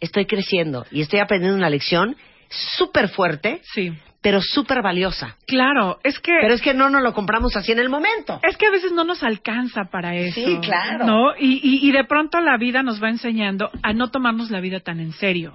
estoy 0.00 0.26
creciendo 0.26 0.84
y 0.90 1.00
estoy 1.00 1.20
aprendiendo 1.20 1.56
una 1.56 1.70
lección 1.70 2.16
súper 2.48 3.08
fuerte, 3.08 3.60
Sí. 3.74 3.92
Pero 4.26 4.42
súper 4.42 4.82
valiosa. 4.82 5.36
Claro, 5.46 6.00
es 6.02 6.18
que 6.18 6.32
Pero 6.40 6.52
es 6.52 6.60
que 6.60 6.74
no 6.74 6.90
nos 6.90 7.00
lo 7.00 7.12
compramos 7.14 7.54
así 7.54 7.70
en 7.70 7.78
el 7.78 7.88
momento. 7.88 8.40
es 8.42 8.56
que 8.56 8.66
a 8.66 8.72
veces 8.72 8.90
no 8.90 9.04
nos 9.04 9.22
alcanza 9.22 9.84
para 9.84 10.16
eso. 10.16 10.34
Sí, 10.34 10.58
claro. 10.62 11.06
¿No? 11.06 11.36
Y, 11.38 11.60
y, 11.62 11.88
y 11.88 11.92
de 11.92 12.02
pronto 12.02 12.40
la 12.40 12.56
vida 12.56 12.82
nos 12.82 13.00
va 13.00 13.08
enseñando 13.08 13.70
a 13.84 13.92
no 13.92 14.10
tomarnos 14.10 14.50
la 14.50 14.58
vida 14.58 14.80
tan 14.80 14.98
en 14.98 15.12
serio. 15.12 15.54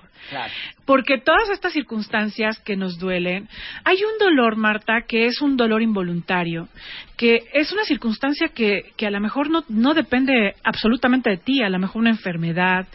Porque 0.86 1.18
todas 1.18 1.50
estas 1.50 1.74
circunstancias 1.74 2.62
que 2.62 2.78
nos 2.78 2.98
duelen, 2.98 3.50
hay 3.84 3.98
un 3.98 4.18
dolor, 4.26 4.56
Marta, 4.56 5.02
que 5.06 5.26
es 5.26 5.42
un 5.42 5.58
dolor 5.58 5.82
involuntario, 5.82 6.70
que 7.18 7.44
es 7.54 7.74
una 7.74 7.84
circunstancia 7.84 8.50
que, 8.56 8.94
que 8.96 9.06
a 9.06 9.12
lo 9.12 9.20
mejor 9.20 9.50
no, 9.50 9.66
no 9.68 9.94
depende 9.94 10.56
absolutamente 10.64 11.30
de 11.30 11.38
ti, 11.38 11.62
a 11.62 11.70
lo 11.70 11.78
mejor 11.78 12.02
una 12.04 12.12
enfermedad, 12.12 12.88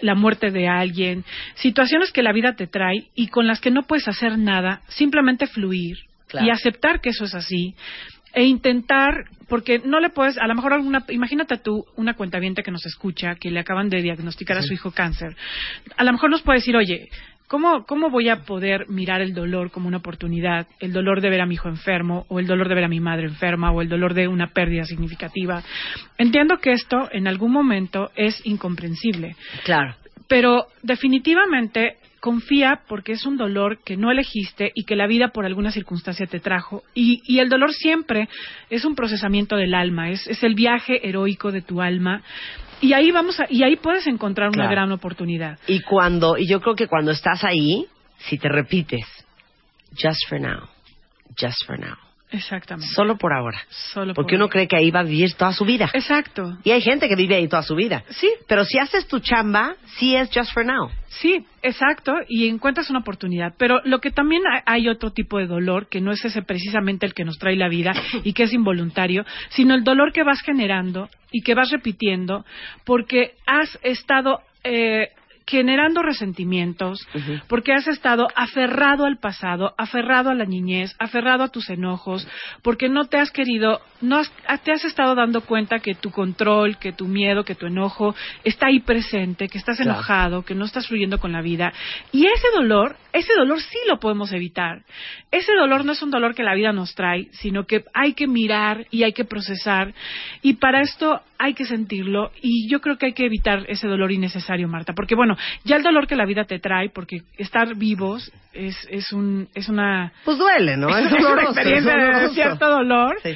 la 0.00 0.14
muerte 0.14 0.50
de 0.50 0.68
alguien, 0.68 1.24
situaciones 1.54 2.12
que 2.12 2.22
la 2.22 2.32
vida 2.32 2.54
te 2.54 2.66
trae 2.66 3.08
y 3.14 3.28
con 3.28 3.46
las 3.46 3.60
que 3.60 3.70
no 3.70 3.82
puedes 3.84 4.08
hacer 4.08 4.38
nada, 4.38 4.82
simplemente 4.88 5.46
fluir 5.46 5.98
Claro. 6.28 6.46
y 6.46 6.50
aceptar 6.50 7.00
que 7.00 7.10
eso 7.10 7.24
es 7.24 7.34
así 7.36 7.74
e 8.34 8.42
intentar 8.42 9.26
porque 9.48 9.78
no 9.78 10.00
le 10.00 10.10
puedes 10.10 10.36
a 10.38 10.46
lo 10.48 10.56
mejor 10.56 10.72
alguna 10.72 11.04
imagínate 11.08 11.56
tú 11.56 11.84
una 11.94 12.14
cuentaviente 12.14 12.64
que 12.64 12.72
nos 12.72 12.84
escucha 12.84 13.36
que 13.36 13.50
le 13.52 13.60
acaban 13.60 13.88
de 13.88 14.02
diagnosticar 14.02 14.58
a 14.58 14.62
su 14.62 14.74
hijo 14.74 14.90
cáncer 14.90 15.36
a 15.96 16.02
lo 16.02 16.12
mejor 16.12 16.30
nos 16.30 16.42
puede 16.42 16.58
decir 16.58 16.76
oye 16.76 17.08
¿Cómo, 17.48 17.84
¿Cómo 17.86 18.10
voy 18.10 18.28
a 18.28 18.44
poder 18.44 18.88
mirar 18.88 19.20
el 19.20 19.32
dolor 19.32 19.70
como 19.70 19.86
una 19.86 19.98
oportunidad? 19.98 20.66
El 20.80 20.92
dolor 20.92 21.20
de 21.20 21.30
ver 21.30 21.40
a 21.40 21.46
mi 21.46 21.54
hijo 21.54 21.68
enfermo, 21.68 22.26
o 22.28 22.40
el 22.40 22.46
dolor 22.46 22.68
de 22.68 22.74
ver 22.74 22.84
a 22.84 22.88
mi 22.88 22.98
madre 22.98 23.26
enferma, 23.26 23.70
o 23.70 23.82
el 23.82 23.88
dolor 23.88 24.14
de 24.14 24.26
una 24.26 24.48
pérdida 24.48 24.84
significativa. 24.84 25.62
Entiendo 26.18 26.58
que 26.58 26.72
esto 26.72 27.08
en 27.12 27.28
algún 27.28 27.52
momento 27.52 28.10
es 28.16 28.44
incomprensible. 28.44 29.36
Claro. 29.64 29.94
Pero 30.28 30.66
definitivamente 30.82 31.98
confía 32.18 32.80
porque 32.88 33.12
es 33.12 33.24
un 33.24 33.36
dolor 33.36 33.78
que 33.84 33.96
no 33.96 34.10
elegiste 34.10 34.72
y 34.74 34.84
que 34.84 34.96
la 34.96 35.06
vida 35.06 35.28
por 35.28 35.46
alguna 35.46 35.70
circunstancia 35.70 36.26
te 36.26 36.40
trajo. 36.40 36.82
Y, 36.92 37.22
y 37.24 37.38
el 37.38 37.48
dolor 37.48 37.72
siempre 37.72 38.28
es 38.68 38.84
un 38.84 38.96
procesamiento 38.96 39.54
del 39.54 39.74
alma, 39.74 40.10
es, 40.10 40.26
es 40.26 40.42
el 40.42 40.56
viaje 40.56 41.08
heroico 41.08 41.52
de 41.52 41.62
tu 41.62 41.80
alma. 41.80 42.24
Y 42.80 42.92
ahí 42.92 43.10
vamos 43.10 43.40
a, 43.40 43.46
y 43.48 43.62
ahí 43.62 43.76
puedes 43.76 44.06
encontrar 44.06 44.48
una 44.48 44.56
Claro. 44.64 44.70
gran 44.70 44.92
oportunidad. 44.92 45.58
Y 45.66 45.80
cuando, 45.80 46.36
y 46.36 46.46
yo 46.46 46.60
creo 46.60 46.74
que 46.74 46.88
cuando 46.88 47.10
estás 47.10 47.42
ahí, 47.44 47.86
si 48.18 48.38
te 48.38 48.48
repites, 48.48 49.06
just 49.92 50.28
for 50.28 50.40
now, 50.40 50.68
just 51.40 51.64
for 51.66 51.78
now, 51.78 51.96
Exactamente. 52.30 52.92
solo 52.94 53.16
por 53.16 53.32
ahora. 53.32 53.58
Solo 53.68 54.14
Porque 54.14 54.30
por 54.32 54.36
uno 54.36 54.44
ahí. 54.46 54.50
cree 54.50 54.68
que 54.68 54.76
ahí 54.76 54.90
va 54.90 55.00
a 55.00 55.04
vivir 55.04 55.34
toda 55.34 55.52
su 55.52 55.64
vida. 55.64 55.88
Exacto. 55.92 56.58
Y 56.64 56.70
hay 56.72 56.80
gente 56.82 57.08
que 57.08 57.14
vive 57.16 57.36
ahí 57.36 57.48
toda 57.48 57.62
su 57.62 57.74
vida. 57.74 58.02
Sí. 58.10 58.28
Pero 58.48 58.64
si 58.64 58.78
haces 58.78 59.06
tu 59.06 59.20
chamba, 59.20 59.76
sí 59.98 60.16
es 60.16 60.28
just 60.34 60.52
for 60.52 60.64
now. 60.64 60.90
Sí, 61.08 61.46
exacto, 61.62 62.12
y 62.28 62.46
encuentras 62.48 62.90
una 62.90 62.98
oportunidad. 62.98 63.54
Pero 63.56 63.80
lo 63.84 64.00
que 64.00 64.10
también 64.10 64.42
hay- 64.66 64.88
otro 64.88 65.10
tipo 65.12 65.38
de 65.38 65.46
dolor, 65.46 65.88
que 65.88 66.00
no 66.00 66.12
es 66.12 66.24
ese 66.24 66.42
precisamente 66.42 67.06
el 67.06 67.14
que 67.14 67.24
nos 67.24 67.38
trae 67.38 67.56
la 67.56 67.68
vida 67.68 67.92
y 68.24 68.32
que 68.34 68.42
es 68.44 68.52
involuntario, 68.52 69.24
sino 69.50 69.74
el 69.74 69.82
dolor 69.84 70.12
que 70.12 70.22
vas 70.22 70.42
generando 70.42 71.08
y 71.32 71.40
que 71.42 71.54
vas 71.54 71.70
repitiendo 71.70 72.44
porque 72.84 73.34
has 73.46 73.78
estado 73.82 74.40
eh, 74.64 75.08
generando 75.48 76.02
resentimientos, 76.02 77.06
porque 77.48 77.72
has 77.72 77.86
estado 77.86 78.26
aferrado 78.34 79.04
al 79.04 79.18
pasado, 79.18 79.74
aferrado 79.78 80.30
a 80.30 80.34
la 80.34 80.44
niñez, 80.44 80.94
aferrado 80.98 81.44
a 81.44 81.48
tus 81.48 81.70
enojos, 81.70 82.26
porque 82.62 82.88
no 82.88 83.04
te 83.04 83.18
has 83.18 83.30
querido, 83.30 83.80
no 84.00 84.16
has- 84.18 84.32
te 84.64 84.72
has 84.72 84.84
estado 84.84 85.14
dando 85.14 85.42
cuenta 85.42 85.78
que 85.78 85.94
tu 85.94 86.10
control, 86.10 86.78
que 86.78 86.92
tu 86.92 87.06
miedo, 87.06 87.44
que 87.44 87.54
tu 87.54 87.66
enojo 87.66 88.14
está 88.42 88.66
ahí 88.66 88.80
presente, 88.80 89.48
que 89.48 89.58
estás 89.58 89.78
enojado, 89.80 90.44
que 90.44 90.54
no 90.56 90.64
estás 90.64 90.88
fluyendo 90.88 91.18
con 91.18 91.30
la 91.32 91.42
vida. 91.42 91.72
Y 92.10 92.26
ese 92.26 92.48
dolor, 92.54 92.96
ese 93.12 93.32
dolor 93.34 93.60
sí 93.60 93.78
lo 93.88 93.98
podemos 94.00 94.32
evitar. 94.32 94.82
Ese 95.30 95.52
dolor 95.54 95.84
no 95.84 95.92
es 95.92 96.02
un 96.02 96.10
dolor 96.10 96.34
que 96.34 96.42
la 96.42 96.54
vida 96.54 96.72
nos 96.72 96.94
trae, 96.94 97.28
sino 97.32 97.66
que 97.66 97.84
hay 97.94 98.14
que 98.14 98.26
mirar 98.26 98.86
y 98.90 99.04
hay 99.04 99.12
que 99.12 99.24
procesar. 99.24 99.94
Y 100.42 100.54
para 100.54 100.80
esto 100.80 101.20
hay 101.38 101.54
que 101.54 101.64
sentirlo. 101.64 102.30
Y 102.40 102.68
yo 102.70 102.80
creo 102.80 102.98
que 102.98 103.06
hay 103.06 103.12
que 103.12 103.26
evitar 103.26 103.64
ese 103.68 103.88
dolor 103.88 104.12
innecesario, 104.12 104.68
Marta. 104.68 104.92
Porque 104.94 105.14
bueno, 105.14 105.36
ya 105.64 105.76
el 105.76 105.82
dolor 105.82 106.06
que 106.06 106.16
la 106.16 106.26
vida 106.26 106.44
te 106.44 106.58
trae, 106.58 106.90
porque 106.90 107.22
estar 107.38 107.74
vivos 107.76 108.32
es, 108.52 108.76
es, 108.90 109.12
un, 109.12 109.48
es 109.54 109.68
una... 109.68 110.12
Pues 110.24 110.38
duele, 110.38 110.76
¿no? 110.76 110.88
Es 110.96 111.12
una 111.12 111.42
experiencia 111.42 111.94
es 111.94 112.20
de 112.22 112.34
cierto 112.34 112.68
dolor. 112.68 113.16
Sí. 113.22 113.34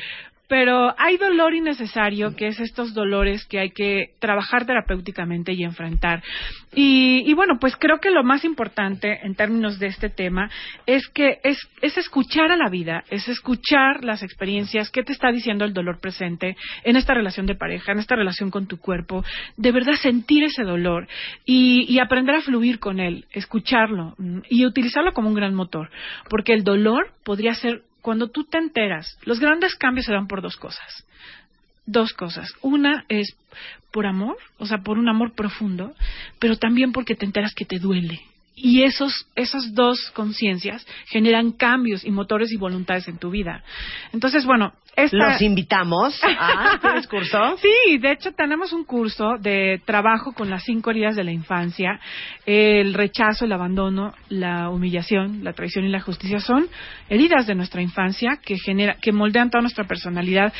Pero 0.51 0.93
hay 0.99 1.17
dolor 1.17 1.55
innecesario, 1.55 2.35
que 2.35 2.49
es 2.49 2.59
estos 2.59 2.93
dolores 2.93 3.47
que 3.47 3.61
hay 3.61 3.71
que 3.71 4.15
trabajar 4.19 4.67
terapéuticamente 4.67 5.53
y 5.53 5.63
enfrentar. 5.63 6.25
Y, 6.75 7.23
y 7.25 7.35
bueno, 7.35 7.59
pues 7.61 7.77
creo 7.77 8.01
que 8.01 8.11
lo 8.11 8.25
más 8.25 8.45
importante 8.45 9.21
en 9.23 9.37
términos 9.37 9.79
de 9.79 9.87
este 9.87 10.11
tema 10.11 10.51
es 10.87 11.07
que 11.15 11.39
es, 11.45 11.57
es 11.83 11.97
escuchar 11.97 12.51
a 12.51 12.57
la 12.57 12.69
vida, 12.69 13.05
es 13.11 13.29
escuchar 13.29 14.03
las 14.03 14.25
experiencias, 14.25 14.91
qué 14.91 15.05
te 15.05 15.13
está 15.13 15.31
diciendo 15.31 15.65
el 15.65 15.73
dolor 15.73 16.01
presente 16.01 16.57
en 16.83 16.97
esta 16.97 17.15
relación 17.15 17.47
de 17.47 17.55
pareja, 17.55 17.93
en 17.93 18.01
esta 18.01 18.17
relación 18.17 18.51
con 18.51 18.67
tu 18.67 18.79
cuerpo, 18.79 19.25
de 19.57 19.71
verdad 19.71 19.95
sentir 20.03 20.43
ese 20.43 20.65
dolor 20.65 21.07
y, 21.45 21.87
y 21.89 22.01
aprender 22.01 22.35
a 22.35 22.43
fluir 22.43 22.81
con 22.81 22.99
él, 22.99 23.27
escucharlo 23.31 24.17
y 24.49 24.67
utilizarlo 24.67 25.13
como 25.13 25.29
un 25.29 25.35
gran 25.35 25.55
motor, 25.55 25.91
porque 26.29 26.55
el 26.55 26.65
dolor 26.65 27.13
podría 27.23 27.55
ser 27.55 27.83
cuando 28.01 28.29
tú 28.29 28.45
te 28.45 28.59
enteras, 28.59 29.19
los 29.25 29.41
grandes 29.41 29.75
cambios 29.75 30.07
se 30.07 30.13
dan 30.13 30.27
por 30.27 30.43
dos 30.43 30.57
cosas. 30.57 31.07
Dos 31.87 32.13
cosas. 32.13 32.53
Una 32.63 33.05
es 33.09 33.35
por 33.91 34.07
amor, 34.07 34.37
o 34.59 34.67
sea, 34.67 34.79
por 34.79 34.99
un 34.99 35.09
amor 35.09 35.35
profundo, 35.35 35.95
pero 36.39 36.57
también 36.57 36.93
porque 36.93 37.15
te 37.15 37.27
enteras 37.27 37.55
que 37.55 37.65
te 37.65 37.79
duele. 37.79 38.21
Y 38.63 38.83
esos, 38.83 39.27
esas 39.35 39.75
dos 39.75 40.11
conciencias 40.11 40.87
generan 41.07 41.53
cambios 41.53 42.05
y 42.05 42.11
motores 42.11 42.53
y 42.53 42.57
voluntades 42.57 43.09
en 43.09 43.19
tu 43.19 43.31
vida. 43.31 43.63
Entonces, 44.13 44.45
bueno, 44.45 44.73
esta... 44.97 45.17
Los 45.17 45.43
invitamos 45.43 46.21
a... 46.23 46.79
¿Tienes 46.83 47.07
curso? 47.07 47.57
Sí, 47.59 47.99
de 47.99 48.13
hecho 48.13 48.33
tenemos 48.33 48.73
un 48.73 48.85
curso 48.85 49.37
de 49.39 49.81
trabajo 49.85 50.33
con 50.33 50.51
las 50.51 50.65
cinco 50.65 50.91
heridas 50.91 51.17
de 51.17 51.25
la 51.25 51.33
infancia. 51.33 52.01
El 52.45 52.95
rechazo, 52.95 53.45
el 53.45 53.53
abandono, 53.53 54.13
la 54.29 54.69
humillación, 54.69 55.43
la 55.43 55.53
traición 55.53 55.85
y 55.85 55.89
la 55.89 56.01
justicia 56.01 56.41
son 56.41 56.69
heridas 57.09 57.47
de 57.47 57.55
nuestra 57.55 57.83
infancia 57.83 58.41
que 58.45 58.59
genera, 58.59 58.97
que 59.01 59.13
moldean 59.13 59.51
toda 59.51 59.63
nuestra 59.63 59.85
personalidad. 59.85 60.53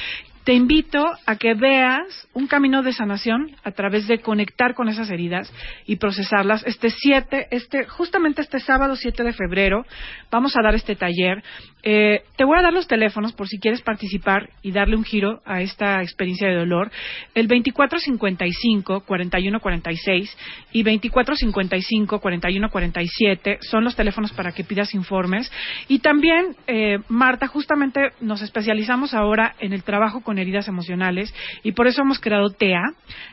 Te 0.51 0.57
invito 0.57 1.07
a 1.27 1.37
que 1.37 1.55
veas 1.55 2.27
un 2.33 2.49
camino 2.49 2.83
de 2.83 2.93
sanación 2.93 3.55
a 3.63 3.71
través 3.71 4.09
de 4.09 4.19
conectar 4.19 4.75
con 4.75 4.89
esas 4.89 5.09
heridas 5.09 5.49
y 5.87 5.95
procesarlas. 5.95 6.67
Este 6.67 6.91
7, 6.91 7.47
este, 7.53 7.85
justamente 7.85 8.43
este 8.43 8.59
sábado 8.59 8.97
7 8.97 9.23
de 9.23 9.33
febrero, 9.33 9.87
vamos 10.29 10.57
a 10.57 10.61
dar 10.61 10.75
este 10.75 10.97
taller. 10.97 11.45
Eh, 11.85 12.25
te 12.37 12.45
voy 12.45 12.59
a 12.59 12.63
dar 12.63 12.73
los 12.73 12.89
teléfonos 12.89 13.33
por 13.33 13.47
si 13.47 13.61
quieres 13.61 13.81
participar 13.81 14.51
y 14.61 14.73
darle 14.73 14.97
un 14.97 15.05
giro 15.05 15.41
a 15.45 15.63
esta 15.63 16.03
experiencia 16.03 16.49
de 16.49 16.57
dolor. 16.57 16.91
El 17.35 17.47
2455-4146 17.49 20.31
y 20.73 20.83
2455-4147 20.83 23.59
son 23.61 23.85
los 23.85 23.95
teléfonos 23.95 24.33
para 24.33 24.51
que 24.51 24.65
pidas 24.65 24.95
informes. 24.95 25.49
Y 25.87 26.01
también, 26.01 26.57
eh, 26.67 26.99
Marta, 27.09 27.47
justamente 27.47 28.01
nos 28.21 28.43
especializamos 28.43 29.15
ahora 29.15 29.55
en 29.61 29.73
el 29.73 29.85
trabajo 29.85 30.23
con 30.23 30.40
heridas 30.41 30.69
emocionales 30.69 31.33
y 31.63 31.73
por 31.73 31.87
eso 31.87 32.03
hemos 32.03 32.19
creado 32.19 32.51
TEA, 32.51 32.83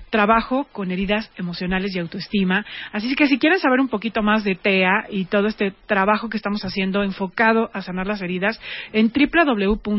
Trabajo 0.10 0.68
con 0.72 0.92
heridas 0.92 1.30
emocionales 1.36 1.94
y 1.94 2.00
autoestima. 2.00 2.66
Así 2.94 3.14
que 3.16 3.28
si 3.28 3.38
quieren 3.40 3.60
saber 3.60 3.82
un 3.82 3.90
poquito 3.90 4.22
más 4.22 4.46
de 4.46 4.56
TEA 4.56 5.08
y 5.10 5.26
todo 5.26 5.48
este 5.48 5.74
trabajo 5.86 6.30
que 6.30 6.38
estamos 6.38 6.64
haciendo 6.64 7.04
enfocado 7.04 7.70
a 7.74 7.82
sanar 7.82 8.08
las 8.08 8.22
heridas, 8.22 8.58
en 8.94 9.12
www.tea.com.mx, 9.12 9.96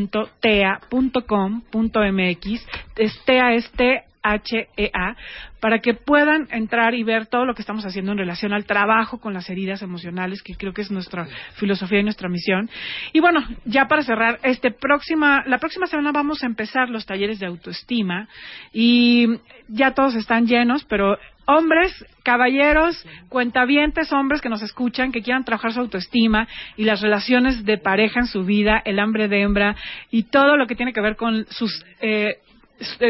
es 2.95 3.25
TEA 3.25 3.53
es 3.53 3.71
T 3.71 4.08
HEA, 4.23 5.15
para 5.59 5.79
que 5.79 5.93
puedan 5.93 6.47
entrar 6.51 6.93
y 6.93 7.03
ver 7.03 7.27
todo 7.27 7.45
lo 7.45 7.53
que 7.53 7.61
estamos 7.61 7.85
haciendo 7.85 8.11
en 8.11 8.17
relación 8.17 8.53
al 8.53 8.65
trabajo 8.65 9.19
con 9.19 9.33
las 9.33 9.49
heridas 9.49 9.81
emocionales, 9.81 10.41
que 10.41 10.55
creo 10.55 10.73
que 10.73 10.81
es 10.81 10.91
nuestra 10.91 11.27
filosofía 11.55 11.99
y 11.99 12.03
nuestra 12.03 12.29
misión. 12.29 12.69
Y 13.13 13.19
bueno, 13.19 13.41
ya 13.65 13.87
para 13.87 14.03
cerrar, 14.03 14.39
este 14.43 14.71
próxima, 14.71 15.43
la 15.45 15.57
próxima 15.57 15.87
semana 15.87 16.11
vamos 16.11 16.43
a 16.43 16.47
empezar 16.47 16.89
los 16.89 17.05
talleres 17.05 17.39
de 17.39 17.45
autoestima 17.45 18.27
y 18.73 19.27
ya 19.67 19.93
todos 19.93 20.15
están 20.15 20.47
llenos, 20.47 20.85
pero 20.85 21.17
hombres, 21.49 22.05
caballeros, 22.23 23.03
cuentavientes, 23.27 24.13
hombres 24.13 24.39
que 24.39 24.49
nos 24.49 24.61
escuchan, 24.61 25.11
que 25.11 25.23
quieran 25.23 25.43
trabajar 25.43 25.73
su 25.73 25.79
autoestima 25.79 26.47
y 26.77 26.83
las 26.83 27.01
relaciones 27.01 27.65
de 27.65 27.79
pareja 27.79 28.19
en 28.19 28.27
su 28.27 28.45
vida, 28.45 28.81
el 28.85 28.99
hambre 28.99 29.27
de 29.27 29.41
hembra 29.41 29.75
y 30.11 30.23
todo 30.23 30.57
lo 30.57 30.67
que 30.67 30.75
tiene 30.75 30.93
que 30.93 31.01
ver 31.01 31.15
con 31.15 31.47
sus 31.49 31.83
eh, 32.01 32.37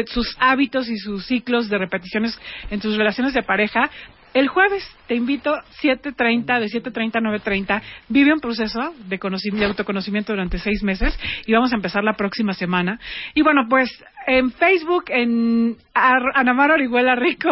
sus 0.06 0.36
hábitos 0.38 0.88
y 0.88 0.96
sus 0.96 1.26
ciclos 1.26 1.68
de 1.68 1.78
repeticiones 1.78 2.38
en 2.70 2.80
sus 2.80 2.96
relaciones 2.96 3.34
de 3.34 3.42
pareja. 3.42 3.90
El 4.32 4.48
jueves 4.48 4.84
te 5.08 5.14
invito 5.16 5.52
7.30, 5.82 6.60
de 6.60 6.66
7.30 6.66 7.16
a 7.16 7.20
9.30. 7.20 7.82
Vive 8.08 8.32
un 8.32 8.40
proceso 8.40 8.94
de, 9.06 9.18
de 9.18 9.64
autoconocimiento 9.64 10.32
durante 10.32 10.58
seis 10.58 10.82
meses 10.84 11.18
y 11.46 11.52
vamos 11.52 11.72
a 11.72 11.76
empezar 11.76 12.04
la 12.04 12.12
próxima 12.14 12.52
semana. 12.52 13.00
Y 13.34 13.42
bueno, 13.42 13.62
pues 13.68 13.90
en 14.28 14.52
Facebook, 14.52 15.04
en 15.08 15.76
Ar- 15.94 16.30
Anamar 16.34 16.70
Orihuela 16.70 17.16
Rico 17.16 17.50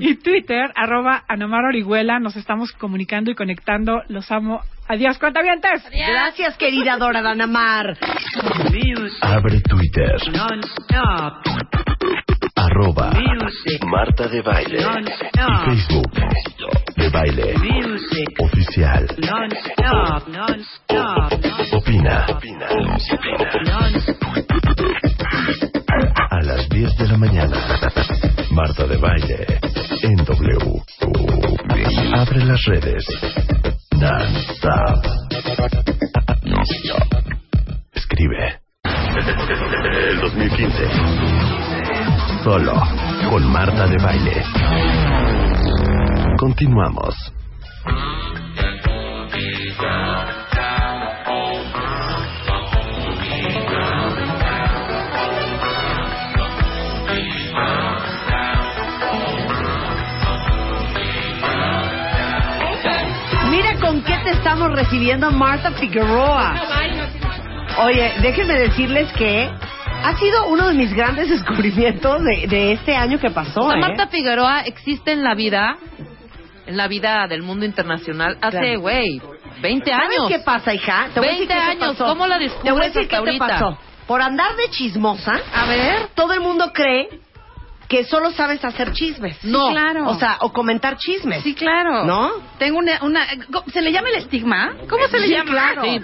y 0.00 0.14
Twitter, 0.16 0.70
arroba 0.74 1.24
Anamar 1.28 1.64
Orihuela, 1.66 2.18
nos 2.20 2.36
estamos 2.36 2.72
comunicando 2.72 3.30
y 3.30 3.34
conectando. 3.34 4.02
Los 4.08 4.30
amo. 4.32 4.60
Adiós, 4.88 5.18
cuentavientes. 5.18 5.82
Gracias, 6.06 6.56
querida 6.56 6.96
Dora 6.96 7.20
Danamar. 7.22 7.96
Abre 9.22 9.60
Twitter. 9.60 10.16
Arroba 12.56 13.10
Marta 13.86 14.28
de 14.28 14.40
Baile. 14.42 14.78
Y 14.78 15.64
Facebook 15.64 16.12
de 16.96 17.08
Baile. 17.10 17.54
Oficial. 18.38 19.06
Opina. 21.72 22.26
A 26.30 26.42
las 26.42 26.68
10 26.68 26.96
de 26.96 27.08
la 27.08 27.18
mañana. 27.18 27.56
Marta 28.50 28.86
de 28.86 28.96
Baile. 28.98 29.60
En 30.02 30.16
W. 30.16 30.82
Abre 32.16 32.44
las 32.44 32.62
redes. 32.66 33.04
Non-stop. 33.92 35.04
Escribe. 37.94 38.60
El 38.84 40.20
2015. 40.20 41.63
Solo 42.44 42.74
con 43.30 43.50
Marta 43.50 43.86
de 43.86 43.96
Baile. 43.96 44.44
Continuamos. 46.36 47.14
Mira 63.50 63.78
con 63.80 64.02
qué 64.02 64.18
te 64.22 64.32
estamos 64.32 64.70
recibiendo, 64.72 65.30
Marta 65.30 65.70
Figueroa. 65.72 66.54
Oye, 67.86 68.12
déjenme 68.20 68.52
decirles 68.52 69.10
que 69.14 69.50
ha 70.04 70.16
sido 70.18 70.46
uno 70.48 70.68
de 70.68 70.74
mis 70.74 70.92
grandes 70.92 71.28
descubrimientos 71.36 72.22
de, 72.22 72.46
de 72.46 72.72
este 72.72 72.94
año 72.96 73.18
que 73.18 73.30
pasó. 73.30 73.60
O 73.62 73.68
sea, 73.70 73.78
¿eh? 73.78 73.80
Marta 73.80 74.06
Figueroa 74.08 74.60
existe 74.62 75.12
en 75.12 75.22
la 75.24 75.34
vida, 75.34 75.76
en 76.66 76.76
la 76.76 76.88
vida 76.88 77.26
del 77.28 77.42
mundo 77.42 77.64
internacional 77.64 78.36
hace, 78.40 78.58
Claro. 78.58 78.80
güey, 78.80 79.20
20 79.60 79.90
¿Sabes 79.90 80.18
años. 80.18 80.28
qué 80.28 80.38
pasa, 80.40 80.74
hija? 80.74 81.08
Te 81.14 81.20
voy 81.20 81.28
a 81.28 81.32
decir 81.32 81.48
20 81.48 81.54
qué 81.54 81.60
te 81.60 81.84
años, 81.84 81.96
pasó. 81.96 82.04
¿cómo 82.06 82.26
la 82.26 82.38
Te 82.38 82.44
voy 82.46 82.50
a 82.50 82.54
descubres 82.54 82.86
decir 82.94 83.00
hasta 83.02 83.08
qué 83.10 83.16
ahorita? 83.16 83.46
te 83.46 83.52
pasó. 83.52 83.78
Por 84.06 84.20
andar 84.20 84.54
de 84.56 84.68
chismosa, 84.70 85.32
a 85.54 85.66
ver, 85.66 86.08
todo 86.14 86.32
el 86.34 86.40
mundo 86.40 86.70
cree 86.74 87.08
que 87.88 88.04
solo 88.04 88.30
sabes 88.32 88.64
hacer 88.64 88.92
chismes. 88.92 89.42
No. 89.44 89.70
claro. 89.70 90.08
O 90.08 90.14
sea, 90.18 90.38
o 90.40 90.52
comentar 90.52 90.96
chismes. 90.96 91.42
Sí, 91.42 91.54
claro. 91.54 92.04
¿No? 92.04 92.30
Tengo 92.58 92.78
una, 92.78 92.98
una 93.02 93.26
¿se 93.72 93.80
le 93.82 93.92
llama 93.92 94.08
el 94.10 94.16
estigma? 94.16 94.72
¿Cómo 94.88 95.06
se 95.08 95.18
le 95.20 95.26
Sí, 95.28 95.32
llama? 95.34 95.50
claro. 95.50 95.82
Sí. 95.84 96.00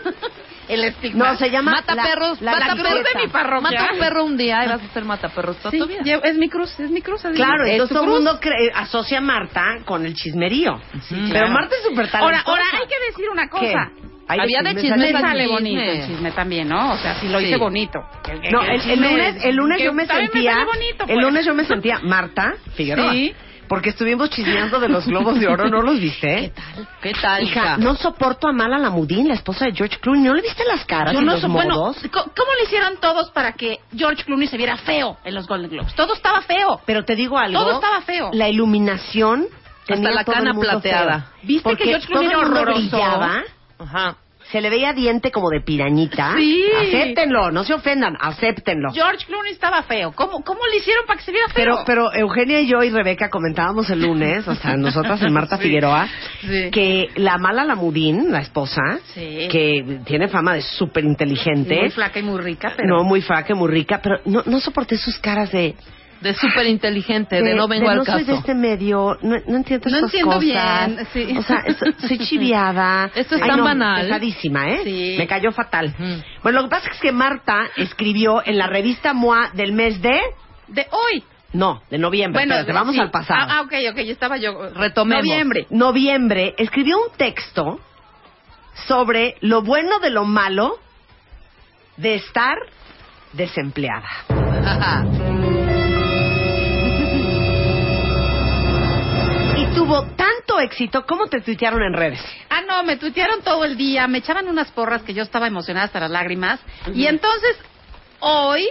El 0.71 0.85
estigma. 0.85 1.33
No, 1.33 1.37
se 1.37 1.51
llama 1.51 1.73
mata 1.73 1.95
la- 1.95 2.03
perros, 2.05 2.41
la- 2.41 2.53
mata 2.53 2.75
la 2.75 2.83
perros 2.83 3.05
de 3.13 3.21
mi 3.21 3.29
parroquia. 3.29 3.71
Mata 3.81 3.93
un 3.93 3.99
perro 3.99 4.25
un 4.25 4.37
día 4.37 4.65
y 4.65 4.69
vas 4.69 4.83
a 4.83 4.89
ser 4.95 5.05
mata 5.05 5.29
perros 5.29 5.57
toda 5.59 5.71
Sí, 5.73 5.79
tu 5.79 5.87
vida. 5.87 6.21
es 6.23 6.37
mi 6.37 6.49
cruz, 6.49 6.79
es 6.79 6.91
mi 6.91 7.03
cruz. 7.03 7.23
Claro, 7.35 7.65
entonces 7.65 7.83
¿Es 7.83 7.89
tu 7.89 7.95
todo 7.95 8.05
el 8.05 8.11
mundo 8.11 8.39
cree- 8.41 8.71
asocia 8.75 9.19
a 9.19 9.21
Marta 9.21 9.65
con 9.85 10.07
el 10.07 10.15
chismerío. 10.15 10.81
Pero 11.11 11.27
claro. 11.31 11.49
Marta 11.51 11.75
es 11.77 11.83
súper 11.83 12.07
Ahora, 12.07 12.43
talentosa. 12.43 12.51
ahora 12.51 12.65
hay 12.81 12.87
que 12.89 13.07
decir 13.11 13.29
una 13.31 13.49
cosa. 13.49 13.63
¿Qué? 13.67 14.11
Hay 14.29 14.37
de 14.39 14.43
Había 14.45 14.63
de 14.63 14.81
chismes, 14.81 15.03
chisme, 15.07 15.21
sale 15.21 15.47
bonito 15.49 15.83
el 15.83 16.07
chisme 16.07 16.31
también, 16.31 16.69
¿no? 16.69 16.93
O 16.93 16.97
sea, 16.99 17.17
si 17.17 17.29
lo 17.29 17.41
Sí. 17.41 17.47
hice 17.47 17.57
bonito. 17.57 17.99
El- 18.31 18.53
No, 18.53 18.63
el 18.63 18.81
el, 18.81 18.91
el 18.91 19.01
lunes, 19.03 19.37
es- 19.37 19.45
el 19.45 19.57
lunes 19.57 19.83
yo 19.83 19.93
me 19.93 20.07
sentía, 20.07 20.65
bonito, 20.65 21.03
el 21.09 21.15
pues. 21.15 21.19
lunes 21.19 21.45
yo 21.47 21.55
me 21.55 21.65
sentía 21.65 21.99
Marta 22.05 22.55
Figueroa, 22.77 23.11
Sí. 23.13 23.35
Porque 23.71 23.91
estuvimos 23.91 24.29
chismeando 24.31 24.81
de 24.81 24.89
los 24.89 25.07
globos 25.07 25.39
de 25.39 25.47
oro, 25.47 25.69
¿no 25.71 25.81
los 25.81 26.01
viste? 26.01 26.53
¿Qué 26.53 26.61
tal? 26.75 26.89
¿Qué 27.01 27.13
tal, 27.13 27.43
Hija, 27.45 27.61
hija? 27.61 27.77
no 27.77 27.95
soporto 27.95 28.49
a 28.49 28.53
Mala 28.53 28.79
Lamudín, 28.79 29.29
la 29.29 29.35
esposa 29.35 29.65
de 29.67 29.73
George 29.73 29.99
Clooney, 30.01 30.23
¿no 30.25 30.35
le 30.35 30.43
viste 30.43 30.65
las 30.65 30.85
caras 30.85 31.15
Yo 31.15 31.21
y 31.21 31.25
no 31.25 31.33
los 31.35 31.41
so- 31.41 31.49
modos? 31.49 31.97
¿cómo 32.13 32.53
le 32.59 32.65
hicieron 32.65 32.97
todos 33.01 33.31
para 33.31 33.53
que 33.53 33.79
George 33.97 34.25
Clooney 34.25 34.49
se 34.49 34.57
viera 34.57 34.77
feo 34.77 35.19
en 35.25 35.35
los 35.37 35.47
Golden 35.47 35.71
Globes? 35.71 35.95
Todo 35.95 36.15
estaba 36.15 36.43
feo. 36.43 36.81
Pero 36.85 37.05
te 37.05 37.15
digo 37.15 37.39
algo, 37.39 37.61
Todo 37.61 37.75
estaba 37.75 38.01
feo. 38.03 38.31
la 38.33 38.49
iluminación 38.49 39.47
tenía 39.87 40.11
la 40.11 40.25
todo 40.25 40.35
el 40.35 40.39
cana 40.41 40.53
mundo 40.53 40.69
plateada. 40.69 41.21
feo. 41.21 41.31
¿Viste 41.45 41.63
Porque 41.63 41.85
que 41.85 41.91
George 41.91 42.07
Clooney 42.09 42.31
todo 42.33 42.43
el 42.43 42.49
mundo 42.49 42.65
brillaba, 42.75 43.43
Ajá. 43.79 44.17
Se 44.51 44.61
le 44.61 44.71
veía 44.71 44.93
diente 44.93 45.31
como 45.31 45.49
de 45.51 45.61
pirañita. 45.61 46.35
Sí. 46.37 46.65
Acéptenlo, 46.81 47.51
no 47.51 47.65
se 47.65 47.75
ofendan, 47.75 48.17
acéptenlo. 48.21 48.91
George 48.93 49.27
Clooney 49.27 49.53
estaba 49.53 49.83
feo. 49.83 50.13
¿Cómo, 50.13 50.43
cómo 50.45 50.61
le 50.71 50.79
hicieron 50.79 51.05
para 51.07 51.19
que 51.19 51.25
se 51.25 51.33
viera 51.33 51.47
feo? 51.49 51.55
Pero, 51.65 51.83
pero 51.87 52.13
Eugenia 52.15 52.61
y 52.61 52.67
yo 52.67 52.83
y 52.83 52.91
Rebeca 52.91 53.31
comentábamos 53.31 53.89
el 53.91 54.03
lunes, 54.03 54.47
o 54.49 54.55
sea, 54.55 54.77
nosotras 54.77 55.23
en 55.23 55.33
Marta 55.33 55.57
Sí. 55.61 55.63
Figueroa, 55.65 56.09
Sí. 56.41 56.71
que 56.71 57.09
la 57.17 57.39
mala 57.39 57.65
Lamudín, 57.65 58.31
la 58.33 58.41
esposa, 58.41 58.83
Sí. 59.15 59.49
que 59.51 60.01
tiene 60.05 60.29
fama 60.29 60.55
de 60.55 60.63
súper 60.63 61.05
inteligente, 61.05 61.77
Muy 61.81 61.91
flaca 61.91 62.19
y 62.19 62.23
muy 62.23 62.41
rica, 62.41 62.73
pero... 62.77 62.89
no 62.89 63.05
muy 63.05 63.21
fraca, 63.23 63.55
muy 63.55 63.71
rica, 63.71 64.01
pero 64.03 64.21
no, 64.25 64.43
no 64.47 64.61
soporté 64.61 64.97
sus 64.97 65.19
caras 65.19 65.53
de... 65.53 65.75
De 66.21 66.35
súper 66.35 66.67
inteligente, 66.67 67.41
de, 67.41 67.55
no 67.55 67.67
vengo 67.67 67.89
al 67.89 67.97
no 67.99 68.05
soy 68.05 68.25
de 68.25 68.35
este 68.35 68.55
medio, 68.55 69.17
no, 69.23 69.37
no 69.47 69.57
entiendo 69.57 69.89
No 69.89 69.97
estas 69.97 70.03
entiendo 70.15 70.35
cosas. 70.35 70.41
bien, 70.41 71.07
sí. 71.15 71.39
O 71.39 71.43
sea, 71.43 71.65
soy 72.07 72.19
chiviada. 72.27 73.11
Esto 73.15 73.37
es 73.37 73.43
Ay, 73.43 73.49
tan 73.49 73.59
no, 73.59 73.65
banal. 73.65 74.03
pesadísima, 74.05 74.69
¿eh? 74.69 74.81
Sí. 74.85 75.15
Me 75.17 75.27
cayó 75.27 75.51
fatal. 75.51 75.95
Ujú. 75.99 76.23
Bueno, 76.43 76.59
lo 76.61 76.65
que 76.69 76.71
pasa 76.71 76.91
es 76.91 77.01
que 77.01 77.11
Marta 77.11 77.71
escribió 77.77 78.43
en 78.45 78.59
la 78.59 78.67
revista 78.67 79.15
MOA 79.15 79.51
del 79.55 79.73
mes 79.73 80.03
de... 80.03 80.21
De 80.69 80.87
hoy. 80.91 81.25
No, 81.55 81.83
de 81.91 81.97
noviembre. 81.99 82.39
Bueno, 82.43 82.55
Espérate, 82.55 82.79
vamos 82.79 82.95
sí. 82.95 83.01
al 83.01 83.11
pasado. 83.11 83.41
Ah, 83.49 83.57
ah, 83.59 83.63
ok, 83.63 83.73
ok, 83.93 83.97
yo 84.03 84.13
estaba 84.13 84.37
yo... 84.37 84.69
Retomemos. 84.75 85.25
Noviembre. 85.25 85.67
noviembre, 85.71 86.55
escribió 86.59 86.99
un 86.99 87.17
texto 87.17 87.81
sobre 88.87 89.37
lo 89.41 89.63
bueno 89.63 89.99
de 90.01 90.11
lo 90.11 90.27
malo 90.27 90.79
de 91.97 92.17
estar 92.17 92.57
desempleada. 93.33 94.07
tuvo 99.75 100.03
tanto 100.17 100.59
éxito, 100.61 101.05
¿cómo 101.07 101.27
te 101.27 101.41
tuitearon 101.41 101.83
en 101.83 101.93
redes? 101.93 102.21
Ah, 102.49 102.61
no, 102.67 102.83
me 102.83 102.97
tuitearon 102.97 103.43
todo 103.43 103.65
el 103.65 103.77
día, 103.77 104.07
me 104.07 104.19
echaban 104.19 104.49
unas 104.49 104.71
porras 104.73 105.03
que 105.03 105.15
yo 105.15 105.23
estaba 105.23 105.47
emocionada 105.47 105.87
hasta 105.87 106.01
las 106.01 106.11
lágrimas. 106.11 106.61
Y 106.95 107.07
entonces, 107.07 107.57
hoy 108.21 108.69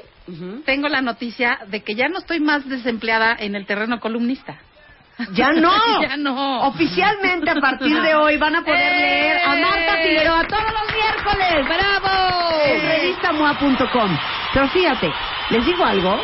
tengo 0.66 0.88
la 0.88 1.02
noticia 1.02 1.60
de 1.68 1.82
que 1.82 1.96
ya 1.96 2.08
no 2.08 2.20
estoy 2.20 2.40
más 2.40 2.68
desempleada 2.68 3.36
en 3.40 3.56
el 3.56 3.66
terreno 3.66 4.00
columnista. 4.00 4.60
Ya 5.34 5.50
no. 5.54 6.02
ya 6.02 6.18
no. 6.18 6.62
Oficialmente 6.68 7.50
a 7.50 7.56
partir 7.56 8.02
de 8.02 8.16
hoy 8.16 8.38
van 8.38 8.56
a 8.56 8.62
poder 8.64 8.80
¡Eh! 8.80 9.00
leer 9.00 9.42
a 9.46 9.56
Marta 9.56 9.98
Figueroa 10.04 10.48
todos 10.48 10.64
los 10.64 10.96
miércoles. 10.96 11.66
¡Bravo! 11.68 12.64
En 12.66 12.82
revistamoa.com. 12.88 14.18
Pero 14.54 14.68
fíjate, 14.70 15.12
les 15.50 15.66
digo 15.66 15.84
algo. 15.84 16.22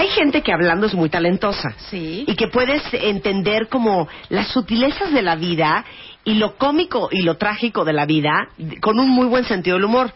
Hay 0.00 0.08
gente 0.08 0.40
que 0.40 0.50
hablando 0.50 0.86
es 0.86 0.94
muy 0.94 1.10
talentosa. 1.10 1.74
Sí. 1.90 2.24
Y 2.26 2.34
que 2.34 2.48
puedes 2.48 2.82
entender 2.90 3.68
como 3.68 4.08
las 4.30 4.48
sutilezas 4.48 5.12
de 5.12 5.20
la 5.20 5.36
vida 5.36 5.84
y 6.24 6.36
lo 6.36 6.56
cómico 6.56 7.10
y 7.12 7.20
lo 7.20 7.36
trágico 7.36 7.84
de 7.84 7.92
la 7.92 8.06
vida 8.06 8.48
con 8.80 8.98
un 8.98 9.10
muy 9.10 9.26
buen 9.26 9.44
sentido 9.44 9.76
del 9.76 9.84
humor. 9.84 10.10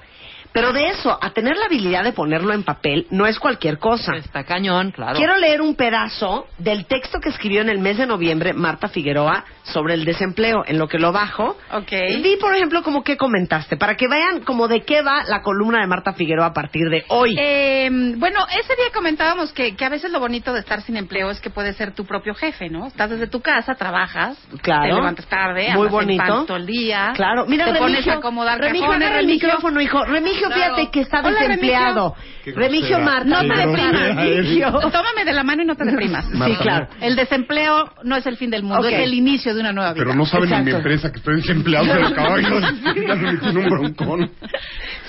Pero 0.54 0.72
de 0.72 0.86
eso, 0.90 1.18
a 1.20 1.30
tener 1.30 1.56
la 1.56 1.66
habilidad 1.66 2.04
de 2.04 2.12
ponerlo 2.12 2.54
en 2.54 2.62
papel, 2.62 3.08
no 3.10 3.26
es 3.26 3.38
cualquier 3.40 3.78
cosa. 3.78 4.14
Está 4.14 4.44
cañón, 4.44 4.92
claro. 4.92 5.16
Quiero 5.18 5.36
leer 5.36 5.60
un 5.60 5.74
pedazo 5.74 6.46
del 6.58 6.86
texto 6.86 7.18
que 7.20 7.28
escribió 7.30 7.60
en 7.60 7.68
el 7.68 7.80
mes 7.80 7.98
de 7.98 8.06
noviembre 8.06 8.52
Marta 8.54 8.86
Figueroa 8.88 9.44
sobre 9.64 9.94
el 9.94 10.04
desempleo. 10.04 10.62
En 10.66 10.78
lo 10.78 10.86
que 10.86 10.98
lo 11.00 11.10
bajo, 11.10 11.56
Ok. 11.72 11.90
di, 11.90 12.36
por 12.40 12.54
ejemplo, 12.54 12.84
como 12.84 13.02
que 13.02 13.16
comentaste, 13.16 13.76
para 13.76 13.96
que 13.96 14.06
vean 14.06 14.42
como 14.42 14.68
de 14.68 14.82
qué 14.82 15.02
va 15.02 15.24
la 15.24 15.42
columna 15.42 15.80
de 15.80 15.88
Marta 15.88 16.12
Figueroa 16.12 16.46
a 16.46 16.52
partir 16.52 16.88
de 16.88 17.04
hoy. 17.08 17.34
Eh, 17.36 17.88
bueno, 18.16 18.46
ese 18.50 18.76
día 18.76 18.92
comentábamos 18.94 19.52
que, 19.52 19.74
que 19.74 19.84
a 19.84 19.88
veces 19.88 20.12
lo 20.12 20.20
bonito 20.20 20.52
de 20.52 20.60
estar 20.60 20.82
sin 20.82 20.96
empleo 20.96 21.30
es 21.32 21.40
que 21.40 21.50
puedes 21.50 21.74
ser 21.76 21.92
tu 21.96 22.04
propio 22.06 22.32
jefe, 22.32 22.68
¿no? 22.68 22.86
Estás 22.86 23.10
desde 23.10 23.26
tu 23.26 23.40
casa, 23.40 23.74
trabajas, 23.74 24.38
Claro. 24.62 24.82
te 24.82 24.94
levantas 24.94 25.26
tarde, 25.26 25.70
Muy 25.74 25.88
bonito. 25.88 26.44
todo 26.44 26.56
el 26.58 26.66
día. 26.66 27.12
Claro, 27.16 27.44
mira, 27.48 27.64
te 27.72 27.78
pones 27.80 27.96
Remigio, 27.96 28.12
a 28.12 28.16
acomodar 28.18 28.60
Remigio, 28.60 28.86
cajones, 28.86 29.02
agarra 29.06 29.20
el 29.20 29.26
Remigio. 29.26 29.48
micrófono, 29.48 29.80
hijo. 29.80 30.04
Remigio, 30.04 30.43
Claro. 30.48 30.74
fíjate 30.76 30.90
que 30.90 31.00
está 31.00 31.20
Hola, 31.20 31.40
desempleado. 31.40 32.14
Remigio. 32.44 32.54
Remigio 32.60 32.98
Marta. 33.00 33.24
No 33.24 33.40
te 33.40 33.66
deprimas. 33.66 34.14
Remigio. 34.16 34.70
Tómame 34.90 35.24
de 35.24 35.32
la 35.32 35.42
mano 35.44 35.62
y 35.62 35.66
no 35.66 35.74
te 35.74 35.84
deprimas. 35.84 36.26
Sí, 36.26 36.56
claro. 36.60 36.88
El 37.00 37.16
desempleo 37.16 37.92
no 38.02 38.16
es 38.16 38.26
el 38.26 38.36
fin 38.36 38.50
del 38.50 38.62
mundo, 38.62 38.80
Ok. 38.86 38.92
es 38.92 39.00
el 39.00 39.14
inicio 39.14 39.54
de 39.54 39.60
una 39.60 39.72
nueva 39.72 39.92
vida. 39.92 40.04
Pero 40.04 40.14
no 40.16 40.26
saben 40.26 40.52
en 40.52 40.64
mi 40.64 40.70
empresa 40.72 41.10
que 41.10 41.18
estoy 41.18 41.36
desempleado, 41.36 41.86
de 41.86 41.94
decir, 41.94 42.16
ya 43.06 43.14
se 43.16 43.22
me 43.22 43.36
tiene 43.38 43.58
un 43.60 43.64
broncón. 43.70 44.30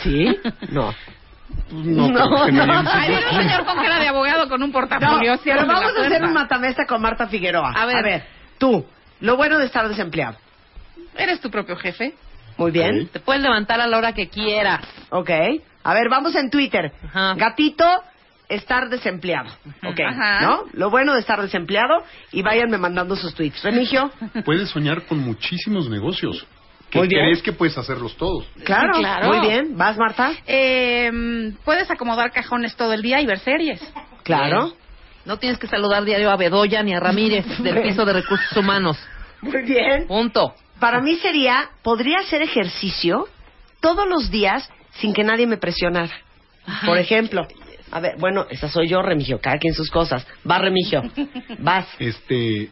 ¿Sí? 0.03 0.38
No. 0.70 0.94
No, 1.72 2.07
pero 2.14 2.45
viene 2.45 2.62
Ahí 2.91 3.10
viene 3.10 3.26
un 3.32 3.38
señor 3.41 3.66
con 3.66 3.76
cara 3.78 3.99
de 3.99 4.07
abogado 4.07 4.48
con 4.49 4.62
un 4.62 4.70
No, 4.70 4.74
portafolio. 4.74 5.18
pero 5.22 5.38
ciérrame 5.38 5.68
la 5.68 5.74
vamos 5.80 5.94
a 5.98 6.06
hacer 6.06 6.24
un 6.24 6.34
matamesta 6.34 6.86
con 6.86 7.02
Marta 7.02 7.28
Figueroa. 7.28 7.72
A 7.76 7.86
ver. 7.86 8.24
tú, 8.57 8.86
lo 9.22 9.36
bueno 9.38 9.57
de 9.57 9.66
estar 9.66 9.88
desempleado. 9.88 10.38
Eres 11.18 11.40
tu 11.40 11.49
propio 11.49 11.76
jefe. 11.78 12.14
Muy 12.57 12.72
bien. 12.72 13.07
Te 13.07 13.19
puedes 13.19 13.41
levantar 13.41 13.82
a 13.82 13.88
la 13.88 13.98
hora 13.98 14.14
que 14.14 14.30
quieras. 14.30 14.82
Ok. 15.10 15.30
A 15.84 15.94
ver, 15.94 16.10
vamos 16.10 16.36
en 16.36 16.49
Twitter. 16.49 16.91
Gatito, 17.36 17.86
estar 18.49 18.90
desempleado. 18.90 19.49
Ok. 19.84 19.99
Ajá. 20.07 20.41
¿No? 20.41 20.64
Lo 20.73 20.90
bueno 20.90 21.14
de 21.14 21.19
estar 21.19 21.41
desempleado 21.41 22.03
y 22.32 22.41
váyanme 22.41 22.77
mandando 22.77 23.15
sus 23.15 23.34
tweets. 23.36 23.61
Remigio. 23.64 24.11
Puedes 24.45 24.69
soñar 24.69 25.03
con 25.06 25.19
muchísimos 25.19 25.90
negocios. 25.90 26.45
Que 26.90 26.99
Muy 26.99 27.07
bien. 27.07 27.23
crees 27.26 27.41
que 27.41 27.52
puedes 27.52 27.77
hacerlos 27.77 28.15
todos. 28.15 28.45
Claro, 28.64 28.94
Sí, 28.94 28.99
claro. 29.02 29.27
Muy 29.27 29.40
bien. 29.48 29.76
¿Vas, 29.76 29.98
Marta? 29.98 30.32
Eh, 30.45 31.52
puedes 31.65 31.90
acomodar 31.91 32.32
cajones 32.32 32.76
todo 32.76 32.94
el 32.94 33.02
día 33.02 33.19
y 33.22 33.26
ver 33.26 33.40
series. 33.40 33.82
Claro. 34.23 34.72
No 35.26 35.38
tienes 35.38 35.57
que 35.57 35.65
saludar 35.68 36.06
diario 36.06 36.30
a 36.30 36.36
Bedoya 36.38 36.84
ni 36.84 36.94
a 36.94 36.99
Ramírez 36.99 37.45
del 37.60 37.82
piso 37.82 38.06
de 38.06 38.14
recursos 38.14 38.56
humanos. 38.56 38.98
Muy 39.41 39.64
bien. 39.64 40.06
Punto. 40.07 40.53
Para 40.80 41.02
mí 41.02 41.16
sería, 41.18 41.70
podría 41.84 42.20
hacer 42.20 42.42
ejercicio 42.42 43.28
todos 43.80 44.08
los 44.08 44.30
días 44.30 44.70
sin 45.00 45.14
que 45.14 45.24
nadie 45.24 45.48
me 45.48 45.58
presionara. 45.58 46.14
Por 46.86 46.98
ejemplo, 46.98 47.48
a 47.92 48.00
ver, 48.00 48.16
bueno, 48.18 48.46
esa 48.50 48.70
soy 48.70 48.88
yo, 48.88 49.02
Remigio, 49.02 49.40
cada 49.40 49.58
quien 49.58 49.74
sus 49.74 49.90
cosas. 49.90 50.26
Va, 50.50 50.58
Remigio. 50.58 51.04
Vas. 51.60 51.88
Este, 52.00 52.72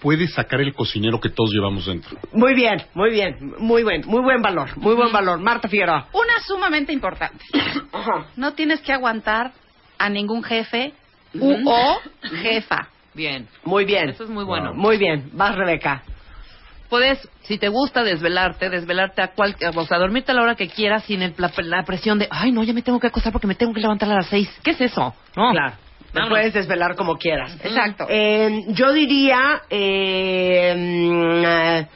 puedes 0.00 0.32
sacar 0.34 0.60
el 0.60 0.74
cocinero 0.74 1.20
que 1.20 1.28
todos 1.28 1.50
llevamos 1.52 1.86
dentro. 1.86 2.18
Muy 2.32 2.54
bien, 2.54 2.82
muy 2.94 3.10
bien, 3.10 3.54
muy 3.58 3.82
buen, 3.82 4.06
muy 4.06 4.22
buen 4.22 4.42
valor, 4.42 4.76
muy 4.76 4.94
buen 4.94 5.12
valor. 5.12 5.40
Marta 5.40 5.68
Figueroa. 5.68 6.08
Una 6.12 6.40
sumamente 6.46 6.92
importante. 6.92 7.44
No 8.36 8.52
tienes 8.52 8.82
que 8.82 8.92
aguantar 8.92 9.52
a 9.96 10.10
ningún 10.10 10.42
jefe 10.42 10.92
u 11.32 11.54
o 11.66 12.00
jefa. 12.42 12.88
Bien. 13.14 13.48
Muy 13.64 13.86
bien. 13.86 14.10
Eso 14.10 14.24
es 14.24 14.30
muy 14.30 14.44
bueno. 14.44 14.74
Muy 14.74 14.98
bien. 14.98 15.30
Vas, 15.32 15.54
Rebeca. 15.54 16.02
Puedes, 16.88 17.18
si 17.42 17.58
te 17.58 17.68
gusta 17.68 18.02
desvelarte, 18.04 18.68
desvelarte 18.70 19.22
a 19.22 19.28
cual, 19.34 19.56
o 19.74 19.84
sea, 19.86 19.98
dormirte 19.98 20.32
a 20.32 20.34
la 20.34 20.42
hora 20.42 20.54
que 20.54 20.68
quieras 20.68 21.04
sin 21.04 21.22
el- 21.22 21.34
la, 21.38 21.50
la 21.58 21.82
presión 21.84 22.18
de, 22.18 22.28
ay, 22.30 22.52
no, 22.52 22.62
ya 22.62 22.72
me 22.72 22.82
tengo 22.82 23.00
que 23.00 23.06
acostar 23.08 23.32
porque 23.32 23.46
me 23.46 23.54
tengo 23.54 23.72
que 23.72 23.80
levantar 23.80 24.10
a 24.10 24.14
las 24.16 24.26
seis. 24.26 24.48
¿Qué 24.62 24.72
es 24.72 24.80
eso? 24.80 25.14
No. 25.36 25.50
Claro. 25.52 25.74
Te 26.12 26.20
Vámonos. 26.20 26.38
puedes 26.38 26.54
desvelar 26.54 26.94
como 26.94 27.16
quieras. 27.16 27.56
Exacto. 27.64 28.06
Eh, 28.08 28.62
yo 28.68 28.92
diría, 28.92 29.62
eh, 29.68 30.74
mm, 30.76 31.44
eh, 31.44 31.88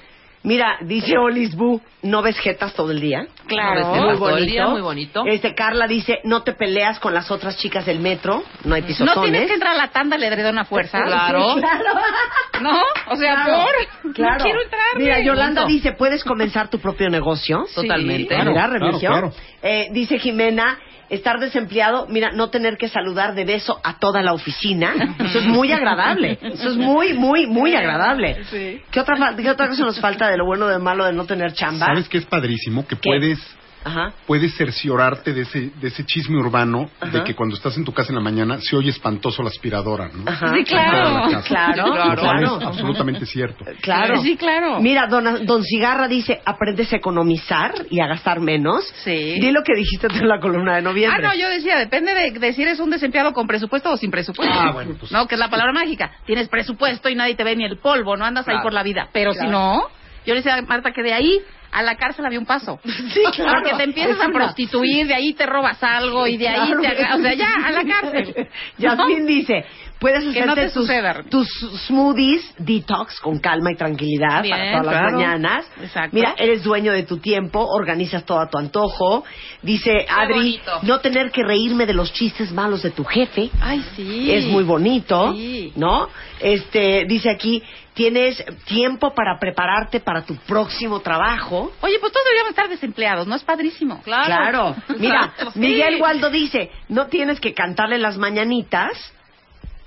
mira, 0.48 0.78
dice 0.80 1.16
Olis 1.18 1.54
Bu, 1.54 1.80
no 2.02 2.22
ves 2.22 2.38
jetas 2.40 2.72
todo 2.74 2.90
el 2.90 3.00
día. 3.00 3.26
Claro. 3.46 3.80
No 3.80 3.86
ves 3.86 3.86
muy 3.88 4.00
jetas 4.00 4.18
todo 4.18 4.28
el 4.28 4.34
bonito. 4.34 4.50
día, 4.52 4.66
muy 4.66 4.80
bonito. 4.80 5.22
Este, 5.26 5.54
Carla 5.54 5.86
dice, 5.86 6.18
no 6.24 6.42
te 6.42 6.54
peleas 6.54 6.98
con 6.98 7.12
las 7.14 7.30
otras 7.30 7.56
chicas 7.58 7.84
del 7.86 8.00
metro, 8.00 8.42
no 8.64 8.74
hay 8.74 8.82
pisotones. 8.82 9.16
No 9.16 9.22
tienes 9.22 9.46
que 9.46 9.54
entrar 9.54 9.74
a 9.74 9.76
la 9.76 9.88
tanda 9.88 10.16
al 10.16 10.22
edredón 10.24 10.58
a 10.58 10.64
fuerza. 10.64 10.98
Claro. 11.06 11.56
¿No? 12.60 12.76
O 13.10 13.16
sea, 13.16 13.44
Claro, 13.44 13.62
por. 14.02 14.12
claro. 14.14 14.38
No 14.38 14.44
quiero 14.44 14.62
entrar. 14.62 14.80
Mira, 14.96 15.20
Yolanda 15.20 15.64
dice, 15.66 15.92
puedes 15.92 16.24
comenzar 16.24 16.68
tu 16.68 16.78
propio 16.80 17.08
negocio. 17.08 17.64
Totalmente. 17.74 18.36
Mira, 18.36 18.52
Claro, 18.52 18.98
claro, 18.98 19.32
Eh, 19.62 19.88
dice 19.92 20.18
Jimena, 20.18 20.78
estar 21.10 21.38
desempleado, 21.40 22.06
mira, 22.08 22.30
no 22.32 22.50
tener 22.50 22.76
que 22.76 22.88
saludar 22.88 23.34
de 23.34 23.44
beso 23.44 23.80
a 23.82 23.98
toda 23.98 24.22
la 24.22 24.32
oficina. 24.34 25.16
Eso 25.18 25.38
es 25.38 25.46
muy 25.46 25.72
agradable. 25.72 26.38
Eso 26.42 26.70
es 26.70 26.76
muy, 26.76 27.14
muy, 27.14 27.46
muy 27.46 27.74
agradable. 27.74 28.44
Sí. 28.50 28.80
¿Qué 28.90 29.00
otra, 29.00 29.16
fa- 29.16 29.34
¿Qué 29.36 29.50
otra 29.50 29.68
cosa 29.68 29.84
nos 29.84 30.00
falta 30.00 30.28
de 30.28 30.36
lo 30.36 30.44
bueno 30.46 30.66
o 30.66 30.68
de 30.68 30.78
malo 30.78 31.04
de 31.04 31.12
no 31.12 31.24
tener 31.24 31.52
chamba? 31.52 31.86
¿Sabes 31.86 32.08
qué 32.08 32.18
es 32.18 32.26
padrísimo? 32.26 32.86
Que 32.86 32.96
¿Qué? 32.96 33.08
puedes 33.10 33.38
Ajá. 33.84 34.12
puedes 34.26 34.54
cerciorarte 34.56 35.32
de 35.32 35.42
ese, 35.42 35.70
de 35.80 35.88
ese 35.88 36.04
chisme 36.04 36.36
urbano 36.38 36.90
Ajá. 37.00 37.10
de 37.18 37.24
que 37.24 37.34
cuando 37.34 37.54
estás 37.54 37.76
en 37.76 37.84
tu 37.84 37.92
casa 37.92 38.10
en 38.10 38.16
la 38.16 38.20
mañana 38.22 38.58
se 38.60 38.76
oye 38.76 38.90
espantoso 38.90 39.42
la 39.42 39.48
aspiradora, 39.48 40.08
¿no? 40.12 40.30
Ajá. 40.30 40.52
Sí, 40.54 40.64
claro. 40.64 41.42
Claro, 41.46 41.86
Lo 41.86 41.92
cual 41.94 42.16
claro. 42.18 42.58
es 42.58 42.66
absolutamente 42.66 43.26
cierto. 43.26 43.64
Claro. 43.80 44.20
Sí, 44.22 44.36
claro. 44.36 44.80
Mira, 44.80 45.06
don, 45.06 45.46
don 45.46 45.62
Cigarra 45.64 46.08
dice, 46.08 46.40
aprendes 46.44 46.92
a 46.92 46.96
economizar 46.96 47.72
y 47.90 48.00
a 48.00 48.06
gastar 48.06 48.40
menos. 48.40 48.84
Sí. 49.04 49.38
Di 49.40 49.50
lo 49.52 49.62
que 49.62 49.74
dijiste 49.74 50.08
tú 50.08 50.16
en 50.16 50.28
la 50.28 50.40
columna 50.40 50.72
de 50.72 50.78
Ah, 50.78 50.82
noviembre. 50.82 51.22
no, 51.22 51.34
yo 51.34 51.48
decía, 51.48 51.76
depende 51.78 52.14
de, 52.14 52.30
de 52.32 52.52
si 52.52 52.62
eres 52.62 52.80
un 52.80 52.90
desempleado 52.90 53.32
con 53.32 53.46
presupuesto 53.46 53.90
o 53.90 53.96
sin 53.96 54.10
presupuesto. 54.10 54.54
Ah, 54.58 54.72
bueno, 54.72 54.96
pues- 54.98 55.12
No, 55.12 55.26
que 55.26 55.34
es 55.34 55.38
la 55.38 55.48
palabra 55.48 55.72
mágica. 55.72 56.10
Tienes 56.26 56.48
presupuesto 56.48 57.08
y 57.08 57.14
nadie 57.14 57.34
te 57.34 57.44
ve 57.44 57.56
ni 57.56 57.64
el 57.64 57.78
polvo, 57.78 58.16
no 58.16 58.24
andas 58.24 58.46
ahí 58.48 58.56
por 58.62 58.72
la 58.72 58.82
vida. 58.82 59.08
Pero 59.12 59.32
si 59.32 59.46
no, 59.46 59.82
yo 60.26 60.34
le 60.34 60.40
decía 60.40 60.56
a 60.56 60.62
Marta 60.62 60.92
que 60.92 61.02
de 61.02 61.12
ahí 61.14 61.40
a 61.72 61.82
la 61.82 61.96
cárcel 61.96 62.24
había 62.26 62.38
un 62.38 62.46
paso. 62.46 62.78
Sí, 62.84 63.22
claro. 63.34 63.60
Porque 63.62 63.76
te 63.76 63.84
empiezas 63.84 64.20
a 64.20 64.28
prostituir, 64.30 65.06
de 65.06 65.14
ahí 65.14 65.32
te 65.34 65.46
robas 65.46 65.82
algo 65.82 66.26
y 66.26 66.36
de 66.36 66.48
ahí 66.48 66.70
Claro. 66.72 66.82
te 66.96 67.14
O 67.14 67.22
sea, 67.22 67.34
ya, 67.34 67.48
a 67.64 67.70
la 67.70 67.84
cárcel. 67.84 68.48
Yasmín 68.78 69.26
dice, 69.26 69.64
puedes 69.98 70.24
Que 70.32 70.44
no 70.44 70.52
hacerte 70.52 70.60
te 70.60 70.66
tus, 70.74 70.86
suceda, 70.86 71.22
tus 71.28 71.48
smoothies 71.86 72.54
detox 72.58 73.18
con 73.20 73.38
calma 73.40 73.72
y 73.72 73.76
tranquilidad 73.76 74.42
Bien, 74.42 74.56
para 74.56 74.70
todas 74.70 74.86
las 74.86 74.94
claro. 74.94 75.12
mañanas. 75.18 75.66
Exacto. 75.82 76.10
Mira, 76.14 76.34
eres 76.38 76.62
dueño 76.62 76.92
de 76.92 77.02
tu 77.04 77.18
tiempo, 77.18 77.64
organizas 77.66 78.24
todo 78.24 78.40
a 78.40 78.48
tu 78.48 78.58
antojo. 78.58 79.24
Dice 79.62 80.06
Adri, 80.08 80.34
bonito. 80.34 80.78
no 80.82 81.00
tener 81.00 81.30
que 81.30 81.42
reírme 81.42 81.86
de 81.86 81.94
los 81.94 82.12
chistes 82.12 82.52
malos 82.52 82.82
de 82.82 82.90
tu 82.90 83.04
jefe. 83.04 83.50
Ay, 83.60 83.84
sí. 83.96 84.30
Es 84.32 84.44
muy 84.46 84.64
bonito, 84.64 85.32
Sí. 85.32 85.72
¿no? 85.76 86.08
Este, 86.40 87.04
dice 87.08 87.30
aquí, 87.30 87.62
tienes 87.98 88.44
tiempo 88.66 89.12
para 89.12 89.40
prepararte 89.40 89.98
para 89.98 90.22
tu 90.22 90.36
próximo 90.36 91.00
trabajo. 91.00 91.72
Oye, 91.80 91.98
pues 91.98 92.12
todos 92.12 92.24
deberíamos 92.26 92.50
estar 92.50 92.68
desempleados, 92.68 93.26
¿no? 93.26 93.34
Es 93.34 93.42
padrísimo. 93.42 94.00
Claro. 94.04 94.76
Mira, 94.98 95.24
Exacto, 95.24 95.50
sí. 95.50 95.58
Miguel 95.58 96.00
Waldo 96.00 96.30
dice, 96.30 96.70
no 96.88 97.08
tienes 97.08 97.40
que 97.40 97.54
cantarle 97.54 97.98
las 97.98 98.16
mañanitas 98.16 98.92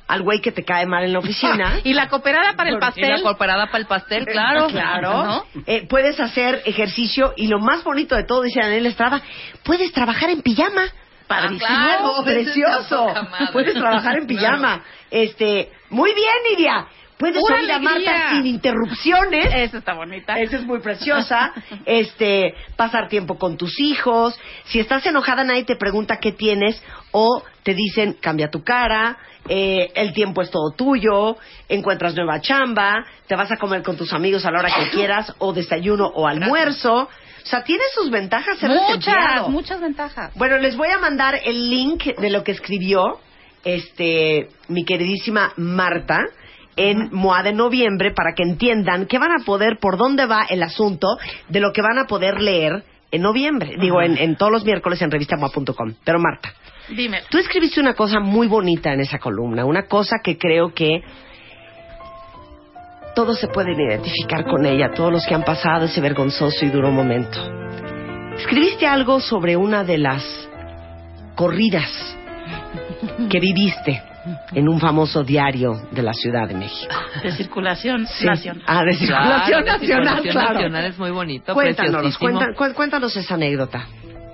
al 0.09 0.23
güey 0.23 0.41
que 0.41 0.51
te 0.51 0.65
cae 0.65 0.85
mal 0.85 1.05
en 1.05 1.13
la 1.13 1.19
oficina. 1.19 1.79
Y 1.85 1.93
la 1.93 2.09
cooperada 2.09 2.51
para 2.57 2.69
el 2.71 2.75
Y 2.75 2.79
pastel. 2.79 3.09
la 3.11 3.21
cooperada 3.21 3.67
para 3.67 3.77
el 3.77 3.85
pastel, 3.85 4.25
claro. 4.25 4.67
Claro. 4.67 5.23
¿No? 5.23 5.45
Eh, 5.65 5.87
puedes 5.87 6.19
hacer 6.19 6.63
ejercicio 6.65 7.33
y 7.37 7.47
lo 7.47 7.59
más 7.59 7.81
bonito 7.85 8.17
de 8.17 8.25
todo, 8.25 8.41
dice 8.41 8.59
Daniel 8.59 8.87
Estrada, 8.87 9.21
puedes 9.63 9.93
trabajar 9.93 10.29
en 10.31 10.41
pijama. 10.41 10.83
Padrísimo. 11.27 11.65
claro. 11.65 12.23
precioso. 12.25 13.13
Es. 13.39 13.51
Puedes 13.51 13.73
trabajar 13.73 14.17
en 14.17 14.27
pijama. 14.27 14.83
Este, 15.09 15.71
muy 15.89 16.13
bien, 16.13 16.35
Nidia. 16.49 16.87
Puedes 17.21 17.39
Pura 17.39 17.59
oír 17.59 17.71
a. 17.71 17.79
Marta 17.79 18.29
sin 18.31 18.47
interrupciones. 18.47 19.45
Esa 19.53 19.77
está 19.77 19.93
bonita. 19.93 20.39
Esa 20.39 20.57
es 20.57 20.63
muy 20.65 20.79
preciosa. 20.79 21.53
Este, 21.85 22.53
pasar 22.75 23.07
tiempo 23.07 23.37
con 23.37 23.55
tus 23.57 23.79
hijos. 23.79 24.37
Si 24.65 24.79
estás 24.79 25.05
enojada, 25.05 25.43
nadie 25.43 25.63
te 25.63 25.75
pregunta 25.75 26.17
qué 26.17 26.31
tienes 26.31 26.81
o 27.11 27.43
te 27.63 27.73
dicen 27.73 28.17
cambia 28.19 28.49
tu 28.49 28.63
cara. 28.63 29.17
eh, 29.47 29.91
el 29.95 30.13
tiempo 30.13 30.41
es 30.41 30.49
todo 30.51 30.71
tuyo. 30.75 31.37
Encuentras 31.69 32.15
nueva 32.15 32.41
chamba. 32.41 33.05
Te 33.27 33.35
vas 33.35 33.51
a 33.51 33.57
comer 33.57 33.83
con 33.83 33.95
tus 33.97 34.11
amigos 34.13 34.45
a 34.45 34.51
la 34.51 34.59
hora 34.59 34.69
que 34.75 34.89
quieras 34.95 35.33
o 35.37 35.53
desayuno 35.53 36.07
o 36.07 36.27
almuerzo. 36.27 37.03
O 37.03 37.45
sea, 37.45 37.63
tiene 37.63 37.83
sus 37.95 38.09
ventajas 38.11 38.57
ser 38.59 38.69
Muchas, 38.69 38.97
desempleado. 38.99 39.49
muchas 39.49 39.79
ventajas. 39.81 40.31
Bueno, 40.35 40.57
les 40.57 40.75
voy 40.77 40.89
a 40.89 40.99
mandar 40.99 41.39
el 41.43 41.69
link 41.69 42.03
de 42.03 42.29
lo 42.29 42.43
que 42.43 42.51
escribió 42.51 43.19
este 43.63 44.49
mi 44.67 44.83
queridísima 44.85 45.53
Marta 45.57 46.19
en 46.75 47.09
MOA 47.11 47.43
de 47.43 47.53
noviembre 47.53 48.11
para 48.11 48.33
que 48.35 48.43
entiendan 48.43 49.05
que 49.05 49.19
van 49.19 49.31
a 49.31 49.43
poder, 49.45 49.77
por 49.79 49.97
dónde 49.97 50.25
va 50.25 50.45
el 50.49 50.63
asunto 50.63 51.07
de 51.49 51.59
lo 51.59 51.71
que 51.71 51.81
van 51.81 51.97
a 51.97 52.07
poder 52.07 52.41
leer 52.41 52.83
en 53.11 53.21
noviembre. 53.21 53.75
Digo, 53.79 54.01
en, 54.01 54.17
en 54.17 54.35
todos 54.35 54.51
los 54.51 54.65
miércoles 54.65 55.01
en 55.01 55.11
revistamoa.com. 55.11 55.93
Pero 56.03 56.19
Marta, 56.19 56.53
Dime. 56.89 57.21
tú 57.29 57.37
escribiste 57.37 57.79
una 57.79 57.93
cosa 57.93 58.19
muy 58.19 58.47
bonita 58.47 58.93
en 58.93 59.01
esa 59.01 59.19
columna, 59.19 59.65
una 59.65 59.87
cosa 59.87 60.17
que 60.23 60.37
creo 60.37 60.73
que 60.73 61.01
todos 63.13 63.39
se 63.39 63.49
pueden 63.49 63.79
identificar 63.79 64.45
con 64.45 64.65
ella, 64.65 64.91
todos 64.95 65.11
los 65.11 65.25
que 65.25 65.35
han 65.35 65.43
pasado 65.43 65.85
ese 65.85 65.99
vergonzoso 65.99 66.65
y 66.65 66.69
duro 66.69 66.91
momento. 66.91 67.39
escribiste 68.37 68.87
algo 68.87 69.19
sobre 69.19 69.57
una 69.57 69.83
de 69.83 69.97
las 69.97 70.23
corridas 71.35 71.89
que 73.29 73.39
viviste 73.39 74.01
en 74.53 74.67
un 74.69 74.79
famoso 74.79 75.23
diario 75.23 75.73
de 75.91 76.01
la 76.01 76.13
Ciudad 76.13 76.47
de 76.47 76.53
México. 76.55 76.93
De 77.23 77.31
circulación 77.31 78.05
Sí. 78.07 78.25
nacional. 78.25 78.63
Ah, 78.67 78.83
de 78.83 78.93
circulación 78.93 79.27
Claro, 79.27 79.45
de 79.47 79.71
nacional, 79.71 79.79
circulación 79.79 80.31
claro. 80.33 80.53
nacional 80.53 80.85
es 80.85 80.97
muy 80.99 81.11
bonito, 81.11 81.53
Cuéntanos, 81.53 82.17
cuéntanos 82.75 83.15
esa 83.15 83.33
anécdota. 83.35 83.85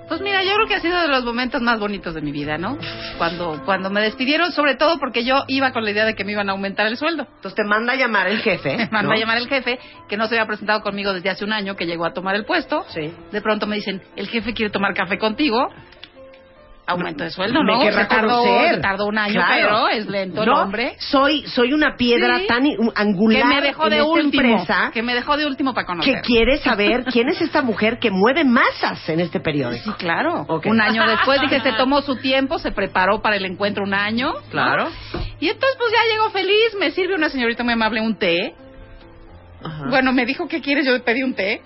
Pues 0.08 0.22
mira, 0.22 0.42
yo 0.42 0.54
creo 0.54 0.66
que 0.66 0.74
ha 0.74 0.80
sido 0.80 0.98
de 1.02 1.08
los 1.08 1.22
momentos 1.22 1.60
más 1.60 1.78
bonitos 1.78 2.14
de 2.14 2.22
mi 2.22 2.32
vida, 2.32 2.56
¿no? 2.56 2.78
Cuando, 3.18 3.60
cuando 3.66 3.90
me 3.90 4.00
despidieron, 4.00 4.52
sobre 4.52 4.74
todo 4.74 4.98
porque 4.98 5.22
yo 5.22 5.44
iba 5.48 5.70
con 5.72 5.84
la 5.84 5.90
idea 5.90 6.06
de 6.06 6.14
que 6.14 6.24
me 6.24 6.32
iban 6.32 6.48
a 6.48 6.52
aumentar 6.52 6.86
el 6.86 6.96
sueldo. 6.96 7.24
Entonces 7.36 7.54
te 7.54 7.64
manda 7.64 7.92
a 7.92 7.96
llamar 7.96 8.26
el 8.26 8.38
jefe. 8.38 8.74
Me 8.78 8.88
manda 8.90 9.02
¿no? 9.02 9.12
a 9.12 9.18
llamar 9.18 9.36
el 9.36 9.48
jefe, 9.48 9.78
que 10.08 10.16
no 10.16 10.26
se 10.26 10.36
había 10.36 10.46
presentado 10.46 10.80
conmigo 10.80 11.12
desde 11.12 11.28
hace 11.28 11.44
un 11.44 11.52
año, 11.52 11.76
que 11.76 11.84
llegó 11.84 12.06
a 12.06 12.14
tomar 12.14 12.36
el 12.36 12.46
puesto. 12.46 12.86
De 13.30 13.42
pronto 13.42 13.66
me 13.66 13.76
dicen, 13.76 14.00
el 14.16 14.28
jefe 14.28 14.54
quiere 14.54 14.70
tomar 14.72 14.94
café 14.94 15.18
contigo. 15.18 15.68
Aumento 16.88 17.22
de 17.22 17.30
sueldo, 17.30 17.62
Me 17.62 17.74
¿no? 17.74 17.80
querrá 17.80 18.02
Se 18.04 18.08
tardó, 18.08 18.42
se 18.42 18.76
tardó 18.78 19.06
un 19.06 19.18
año, 19.18 19.34
Claro. 19.34 19.54
pero 19.54 19.88
es 19.90 20.06
lento 20.06 20.42
el 20.42 20.48
No, 20.48 20.62
hombre. 20.62 20.96
Soy, 20.98 21.42
soy 21.46 21.74
una 21.74 21.96
piedra 21.96 22.38
Sí. 22.38 22.46
tan 22.46 22.64
angular 22.94 23.42
Que 23.42 23.48
me 23.54 23.60
dejó 23.60 23.84
en 23.84 23.90
de 23.90 23.96
esta 23.98 24.08
último. 24.10 24.42
empresa 24.42 24.90
Que 24.94 25.02
me 25.02 25.14
dejó 25.14 25.36
de 25.36 25.44
último 25.46 25.74
para 25.74 25.86
conocer. 25.86 26.14
que 26.14 26.20
quiere 26.22 26.56
saber 26.64 27.04
quién 27.04 27.28
es 27.28 27.40
esta 27.42 27.60
mujer 27.60 27.98
que 27.98 28.10
mueve 28.10 28.44
masas 28.44 29.06
en 29.08 29.20
este 29.20 29.38
periódico. 29.38 29.84
Sí, 29.84 29.90
claro. 29.98 30.46
Un 30.64 30.80
año 30.80 31.06
después 31.06 31.40
dije, 31.42 31.60
se 31.60 31.72
tomó 31.76 32.00
su 32.00 32.16
tiempo, 32.16 32.58
se 32.58 32.72
preparó 32.72 33.20
para 33.20 33.36
el 33.36 33.44
encuentro 33.44 33.84
un 33.84 33.92
año. 33.92 34.32
¿no? 34.32 34.40
Claro. 34.50 34.88
Y 35.40 35.48
entonces 35.48 35.76
pues 35.78 35.92
ya 35.92 36.10
llegó 36.12 36.30
feliz, 36.30 36.74
me 36.80 36.90
sirve 36.90 37.14
una 37.14 37.28
señorita 37.28 37.62
muy 37.64 37.74
amable 37.74 38.00
un 38.00 38.16
té. 38.18 38.54
Bueno, 39.90 40.12
me 40.12 40.24
dijo, 40.24 40.46
¿qué 40.48 40.60
quieres? 40.60 40.86
Yo 40.86 40.92
le 40.92 41.00
pedí 41.00 41.22
un 41.22 41.34
té. 41.34 41.60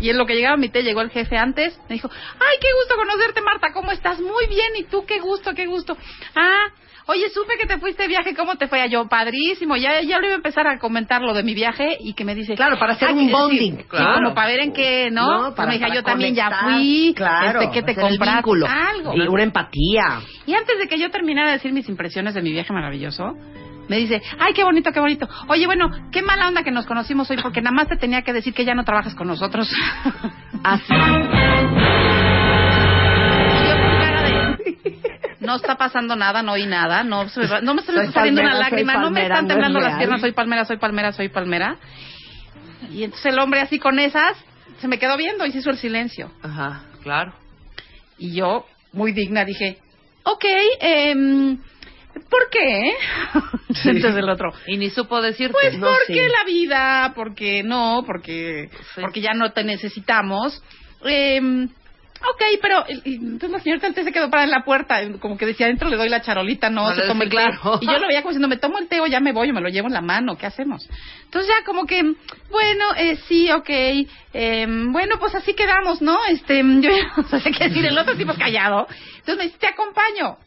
Y 0.00 0.10
en 0.10 0.18
lo 0.18 0.26
que 0.26 0.34
llegaba 0.34 0.56
mi 0.56 0.68
té, 0.68 0.82
llegó 0.82 1.00
el 1.00 1.10
jefe 1.10 1.36
antes. 1.36 1.78
Me 1.88 1.94
dijo, 1.96 2.10
ay, 2.10 2.56
qué 2.60 2.68
gusto 2.80 2.96
conocerte, 2.96 3.40
Marta, 3.40 3.72
¿cómo 3.72 3.92
estás? 3.92 4.20
Muy 4.20 4.46
bien, 4.48 4.72
¿y 4.78 4.84
tú? 4.84 5.04
Qué 5.06 5.18
gusto, 5.20 5.52
qué 5.54 5.66
gusto. 5.66 5.96
Ah, 6.34 6.66
oye, 7.06 7.28
supe 7.30 7.56
que 7.58 7.66
te 7.66 7.78
fuiste 7.78 8.02
de 8.02 8.08
viaje, 8.08 8.34
¿cómo 8.34 8.56
te 8.56 8.68
fue? 8.68 8.80
Ah, 8.82 8.86
Yo, 8.86 9.08
padrísimo. 9.08 9.76
Ya, 9.76 10.02
ya 10.02 10.18
le 10.18 10.26
iba 10.26 10.34
a 10.34 10.36
empezar 10.36 10.66
a 10.66 10.78
comentar 10.78 11.22
lo 11.22 11.32
de 11.34 11.42
mi 11.42 11.54
viaje 11.54 11.96
y 12.00 12.14
que 12.14 12.24
me 12.24 12.34
dice... 12.34 12.54
Claro, 12.56 12.78
para 12.78 12.92
hacer 12.94 13.08
"Ay, 13.08 13.14
un 13.14 13.30
bonding, 13.32 13.76
sí, 13.78 13.84
claro. 13.84 14.14
como 14.16 14.34
para 14.34 14.48
ver 14.48 14.60
en 14.60 14.72
qué, 14.72 15.08
¿no? 15.10 15.54
Para- 15.54 15.68
me 15.68 15.74
dije, 15.74 15.84
para 15.86 15.94
yo 15.94 16.02
también 16.02 16.34
ya 16.34 16.50
fui. 16.64 17.14
claro, 17.16 17.60
este, 17.62 17.72
¿Qué 17.74 17.82
te 17.82 17.94
compraste? 18.00 18.34
vínculo. 18.36 18.66
Algo. 18.68 19.14
Y 19.14 19.20
una 19.26 19.42
empatía. 19.44 20.20
Y 20.46 20.54
antes 20.54 20.78
de 20.78 20.88
que 20.88 20.98
yo 20.98 21.10
terminara 21.10 21.48
de 21.48 21.54
decir 21.54 21.72
mis 21.72 21.88
impresiones 21.88 22.34
de 22.34 22.42
mi 22.42 22.52
viaje 22.52 22.72
maravilloso, 22.72 23.32
me 23.88 23.98
dice, 23.98 24.22
ay, 24.38 24.52
qué 24.52 24.64
bonito, 24.64 24.92
qué 24.92 25.00
bonito. 25.00 25.28
Oye, 25.48 25.66
bueno, 25.66 25.90
qué 26.10 26.22
mala 26.22 26.48
onda 26.48 26.62
que 26.62 26.70
nos 26.70 26.86
conocimos 26.86 27.30
hoy 27.30 27.38
porque 27.42 27.60
nada 27.60 27.74
más 27.74 27.88
te 27.88 27.96
tenía 27.96 28.22
que 28.22 28.32
decir 28.32 28.52
que 28.52 28.64
ya 28.64 28.74
no 28.74 28.84
trabajas 28.84 29.14
con 29.14 29.28
nosotros. 29.28 29.70
Así. 30.64 30.94
No 35.40 35.56
está 35.56 35.76
pasando 35.76 36.16
nada, 36.16 36.42
no 36.42 36.52
oí 36.52 36.66
nada, 36.66 37.04
no, 37.04 37.28
se 37.28 37.40
me 37.40 37.46
no 37.62 37.74
me 37.74 37.82
Soy 37.82 38.06
está 38.06 38.12
saliendo 38.12 38.40
una 38.40 38.50
palmera, 38.50 38.70
lágrima, 38.70 38.94
no 38.94 39.10
me 39.10 39.22
están 39.22 39.46
no 39.46 39.48
es 39.48 39.48
temblando 39.48 39.80
las 39.80 39.98
piernas, 39.98 40.20
soy 40.20 40.32
palmera, 40.32 40.64
soy 40.64 40.78
palmera, 40.78 41.12
soy 41.12 41.28
palmera. 41.28 41.76
Y 42.90 43.04
entonces 43.04 43.32
el 43.32 43.38
hombre 43.38 43.60
así 43.60 43.78
con 43.78 44.00
esas, 44.00 44.36
se 44.80 44.88
me 44.88 44.98
quedó 44.98 45.16
viendo 45.16 45.46
y 45.46 45.52
se 45.52 45.58
hizo 45.58 45.70
el 45.70 45.78
silencio. 45.78 46.32
Ajá, 46.42 46.82
claro. 47.02 47.32
Y 48.18 48.34
yo, 48.34 48.66
muy 48.92 49.12
digna, 49.12 49.44
dije, 49.44 49.78
ok, 50.24 50.44
em, 50.80 51.58
¿por 52.30 52.48
qué? 52.50 52.94
Entonces 53.84 54.16
el 54.22 54.28
otro, 54.28 54.52
Y 54.66 54.76
ni 54.76 54.90
supo 54.90 55.20
decirte. 55.20 55.52
pues 55.52 55.78
No, 55.78 55.86
porque 55.88 56.24
sí. 56.26 56.32
la 56.32 56.44
vida, 56.44 57.12
porque 57.14 57.62
no, 57.62 58.02
porque, 58.06 58.70
porque 59.00 59.20
ya 59.20 59.34
no 59.34 59.52
te 59.52 59.64
necesitamos. 59.64 60.62
Eh, 61.04 61.40
ok, 61.40 62.42
pero 62.62 62.84
y- 63.04 63.16
entonces 63.16 63.50
la 63.50 63.60
señorita 63.60 63.86
antes 63.86 64.04
se 64.04 64.12
quedó 64.12 64.30
parada 64.30 64.44
en 64.46 64.50
la 64.50 64.64
puerta, 64.64 65.00
como 65.20 65.36
que 65.36 65.46
decía, 65.46 65.66
adentro 65.66 65.88
le 65.90 65.96
doy 65.96 66.08
la 66.08 66.22
charolita, 66.22 66.70
no, 66.70 66.88
No, 66.88 66.94
se 66.94 67.02
sí, 67.02 67.18
té. 67.18 67.28
claro. 67.28 67.78
Y 67.80 67.86
yo 67.86 67.98
lo 67.98 68.08
veía 68.08 68.22
como 68.22 68.30
diciendo, 68.30 68.48
me 68.48 68.56
tomo 68.56 68.78
el 68.78 68.88
té 68.88 69.00
o 69.00 69.06
ya 69.06 69.20
me 69.20 69.32
voy 69.32 69.50
o 69.50 69.54
me 69.54 69.60
lo 69.60 69.68
llevo 69.68 69.88
en 69.88 69.94
la 69.94 70.00
mano, 70.00 70.36
¿qué 70.36 70.46
hacemos? 70.46 70.88
Entonces 71.24 71.48
ya 71.56 71.64
como 71.64 71.84
que, 71.86 72.02
bueno, 72.50 72.84
eh, 72.96 73.16
sí, 73.28 73.50
ok, 73.50 73.68
eh, 73.68 74.66
bueno, 74.88 75.16
pues 75.18 75.34
así 75.34 75.54
quedamos, 75.54 76.00
¿no? 76.00 76.18
Este, 76.30 76.62
yo 76.80 76.90
ya 76.90 77.12
no 77.30 77.40
sé 77.40 77.50
qué 77.52 77.68
decir, 77.68 77.84
el 77.84 77.98
otro 77.98 78.16
tipo 78.16 78.32
callado. 78.34 78.86
Entonces 79.18 79.36
me 79.36 79.44
dice, 79.44 79.58
te 79.58 79.66
acompaño. 79.68 80.38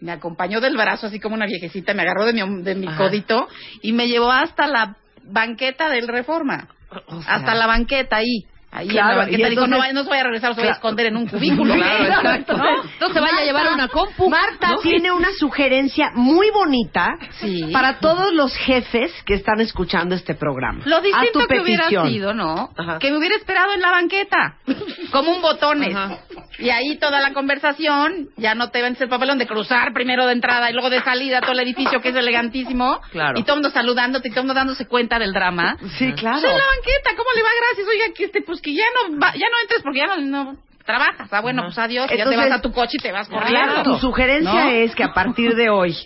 Me 0.00 0.12
acompañó 0.12 0.60
del 0.60 0.76
brazo, 0.76 1.06
así 1.06 1.20
como 1.20 1.34
una 1.34 1.46
viejecita, 1.46 1.94
me 1.94 2.02
agarró 2.02 2.24
de 2.24 2.32
mi, 2.32 2.62
de 2.62 2.74
mi 2.74 2.86
Ajá. 2.86 2.98
codito 2.98 3.48
y 3.82 3.92
me 3.92 4.08
llevó 4.08 4.30
hasta 4.30 4.66
la 4.66 4.96
banqueta 5.24 5.88
del 5.88 6.08
Reforma. 6.08 6.68
hasta 7.26 7.54
la 7.54 7.66
banqueta 7.66 8.16
ahí. 8.16 8.44
Ahí 8.72 8.88
Claro, 8.88 9.10
en 9.12 9.16
la 9.16 9.22
banqueta 9.24 9.46
y 9.46 9.50
dijo, 9.50 9.66
no, 9.66 9.76
entonces- 9.76 9.94
no 9.94 10.02
se 10.04 10.10
vaya 10.10 10.20
a 10.20 10.24
regresar, 10.24 10.54
se 10.54 10.60
vaya 10.60 10.72
a 10.72 10.74
Claro. 10.74 10.76
esconder 10.76 11.06
en 11.06 11.16
un 11.16 11.26
cubículo. 11.28 11.74
Claro, 11.74 12.04
exacto. 12.04 12.56
¿No? 12.58 12.64
No 13.00 13.08
se 13.14 13.20
vaya 13.20 13.38
a 13.38 13.44
llevar 13.44 13.72
una 13.72 13.88
compu. 13.88 14.28
Marta 14.28 14.68
¿no? 14.72 14.78
tiene 14.78 15.12
una 15.12 15.28
sugerencia 15.38 16.10
muy 16.14 16.50
bonita 16.50 17.08
Sí. 17.40 17.70
para 17.72 18.00
todos 18.00 18.32
los 18.34 18.54
jefes 18.56 19.12
que 19.24 19.34
están 19.34 19.60
escuchando 19.60 20.14
este 20.14 20.34
programa. 20.34 20.80
Lo 20.84 20.96
Haz 20.96 21.02
tu 21.02 21.08
distinto 21.08 21.46
que 21.46 21.60
hubiera 21.60 21.84
petición. 21.84 22.08
sido, 22.10 22.34
¿no? 22.34 22.70
Ajá. 22.76 22.98
Que 22.98 23.10
me 23.10 23.18
hubiera 23.18 23.36
esperado 23.36 23.72
en 23.72 23.80
la 23.80 23.90
banqueta, 23.92 24.56
como 25.10 25.30
un 25.32 25.40
botones. 25.42 25.94
Ajá. 25.94 26.18
Y 26.58 26.70
ahí 26.70 26.96
toda 26.98 27.20
la 27.20 27.32
conversación, 27.32 28.28
ya 28.36 28.54
no 28.54 28.70
te 28.70 28.80
vendes 28.82 29.00
el 29.02 29.08
papelón 29.08 29.38
de 29.38 29.46
cruzar 29.46 29.92
primero 29.92 30.26
de 30.26 30.32
entrada 30.32 30.70
y 30.70 30.72
luego 30.72 30.90
de 30.90 31.02
salida 31.02 31.40
todo 31.40 31.52
el 31.52 31.60
edificio 31.60 32.00
que 32.00 32.08
es 32.10 32.14
elegantísimo. 32.16 32.98
Claro. 33.12 33.38
Y 33.38 33.42
todo 33.42 33.56
el 33.56 33.62
mundo 33.62 33.70
saludándote 33.70 34.28
y 34.28 34.30
todo 34.30 34.40
el 34.40 34.46
mundo 34.46 34.54
dándose 34.58 34.86
cuenta 34.86 35.18
del 35.18 35.32
drama. 35.32 35.76
Sí, 35.98 36.12
claro. 36.14 36.36
En 36.38 36.42
la 36.44 36.66
banqueta, 36.66 37.10
¿cómo 37.16 37.28
le 37.34 37.42
va? 37.42 37.48
Gracias. 37.60 37.86
Oiga, 37.88 38.04
que 38.14 38.24
este, 38.24 38.42
pues 38.42 38.60
que 38.66 38.74
ya 38.74 38.84
no, 39.08 39.18
va- 39.20 39.32
ya 39.34 39.46
no 39.48 39.56
entres 39.62 39.82
porque 39.82 39.98
ya 40.00 40.06
no, 40.08 40.16
no 40.16 40.56
trabajas. 40.84 41.28
Ah, 41.32 41.40
bueno, 41.40 41.62
pues 41.64 41.78
adiós. 41.78 42.06
y 42.10 42.16
ya 42.16 42.24
te 42.24 42.30
Entonces, 42.30 42.50
vas 42.50 42.58
a 42.58 42.62
tu 42.62 42.72
coche 42.72 42.96
y 42.98 43.02
te 43.02 43.12
vas 43.12 43.28
Claro, 43.28 43.44
corriendo. 43.46 43.82
tu 43.84 43.98
sugerencia 43.98 44.64
¿No? 44.64 44.70
es 44.70 44.94
que 44.96 45.04
a 45.04 45.12
partir 45.14 45.54
de 45.54 45.70
hoy 45.70 45.96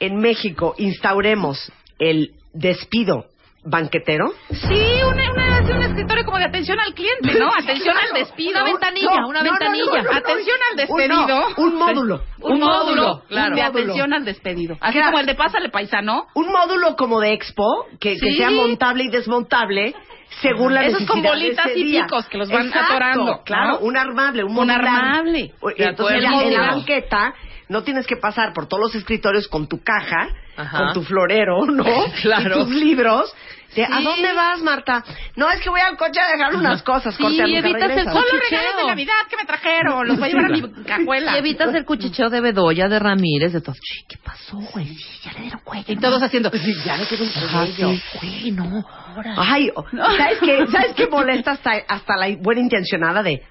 en 0.00 0.16
México 0.16 0.74
instauremos 0.78 1.70
el 1.98 2.32
despido 2.54 3.26
banquetero. 3.68 4.32
Sí, 4.50 4.82
una, 5.06 5.30
una, 5.32 5.60
un 5.60 5.82
escritorio 5.82 6.24
como 6.24 6.38
de 6.38 6.44
atención 6.44 6.78
al 6.80 6.94
cliente, 6.94 7.38
¿no? 7.38 7.48
Atención 7.56 7.96
al 7.96 8.12
despido. 8.14 8.50
Una 8.52 8.64
ventanilla, 8.64 9.26
una 9.26 9.42
ventanilla. 9.42 10.00
Atención 10.12 10.56
al 10.70 10.72
Un, 10.72 10.76
despedido. 10.76 11.26
no, 11.26 11.46
un 11.58 11.74
módulo. 11.76 12.22
Un 12.40 12.58
módulo, 12.60 13.22
claro. 13.28 13.54
de 13.54 13.60
Un 13.60 13.66
módulo. 13.66 13.80
atención 13.82 14.12
al 14.14 14.24
despedido. 14.24 14.76
Así 14.80 14.94
Claro. 14.94 15.10
como 15.10 15.20
el 15.20 15.26
de 15.26 15.34
Pásale 15.34 15.68
Paisano. 15.70 16.26
Un 16.34 16.46
módulo 16.50 16.96
como 16.96 17.20
de 17.20 17.32
expo 17.32 17.86
que, 18.00 18.14
que 18.14 18.30
Sí. 18.30 18.36
sea 18.36 18.50
montable 18.50 19.04
y 19.04 19.08
desmontable 19.08 19.94
según 20.42 20.74
la 20.74 20.84
Esos 20.84 21.04
con 21.06 21.22
necesidad 21.22 21.22
de 21.22 21.28
bolitas 21.46 21.66
ese 21.66 21.78
y 21.78 21.84
día. 21.84 22.04
picos 22.04 22.28
que 22.28 22.38
los 22.38 22.48
van 22.50 22.66
Exacto, 22.66 22.92
atorando, 22.92 23.42
Claro, 23.44 23.72
¿no? 23.72 23.78
un 23.80 23.96
armable, 23.96 24.44
un, 24.44 24.56
Un 24.58 24.70
armable. 24.70 25.52
De 25.76 25.84
Entonces 25.84 26.22
ya 26.22 26.28
en 26.28 26.32
la 26.32 26.60
Módulo. 26.60 26.66
banqueta 26.76 27.34
no 27.68 27.82
tienes 27.82 28.06
que 28.06 28.16
pasar 28.16 28.52
por 28.54 28.66
todos 28.66 28.82
los 28.84 28.94
escritorios 28.94 29.48
con 29.48 29.68
tu 29.68 29.82
caja, 29.82 30.28
Ajá. 30.56 30.78
con 30.78 30.92
tu 30.94 31.02
florero, 31.02 31.64
¿no? 31.66 31.84
Claro. 32.22 32.60
Y 32.60 32.64
tus 32.64 32.70
libros. 32.74 33.32
De, 33.76 33.84
¿A 33.84 33.98
Sí. 33.98 34.04
dónde 34.04 34.32
vas, 34.32 34.60
Marta? 34.62 35.04
No, 35.36 35.50
es 35.50 35.60
que 35.60 35.68
voy 35.68 35.80
al 35.80 35.96
coche 35.98 36.18
a 36.18 36.32
dejar 36.32 36.54
unas 36.56 36.82
cosas. 36.82 37.14
Sí, 37.14 37.22
corte, 37.22 37.42
nunca 37.42 37.58
evitas 37.58 37.90
el. 37.90 38.04
Son 38.04 38.14
los 38.14 38.24
Cuchicheo. 38.24 38.48
regalos 38.58 38.76
de 38.78 38.86
Navidad 38.86 39.14
que 39.28 39.36
me 39.36 39.44
trajeron. 39.44 40.08
Los 40.08 40.18
voy 40.18 40.28
a 40.28 40.32
llevar 40.32 40.44
a 40.46 40.48
mi 40.48 40.84
cajuela. 40.84 41.34
Y 41.34 41.38
evitas 41.38 41.74
el 41.74 41.84
cuchicheo 41.84 42.30
de 42.30 42.40
Bedoya, 42.40 42.88
de 42.88 42.98
Ramírez, 42.98 43.52
de 43.52 43.60
todo. 43.60 43.74
Sí, 43.74 44.04
¿Qué 44.08 44.16
pasó, 44.24 44.56
güey? 44.56 44.86
Sí, 44.86 45.20
ya 45.22 45.32
le 45.34 45.40
dieron 45.42 45.60
cuello. 45.64 45.84
Y 45.86 45.96
todos 45.96 46.22
haciendo... 46.22 46.50
Ya 46.50 46.96
le 46.96 47.02
Ajá, 47.04 47.58
cuello. 47.66 47.90
sí, 47.92 48.02
güey, 48.20 48.50
no. 48.52 48.84
Ahora. 49.14 49.34
Ay, 49.36 49.70
¿sabes 50.16 50.38
qué? 50.40 50.66
¿Sabes 50.72 50.94
qué 50.96 51.06
molesta 51.06 51.50
hasta, 51.52 51.72
hasta 51.88 52.16
la 52.16 52.34
buena 52.40 52.62
intencionada 52.62 53.22
de... 53.22 53.42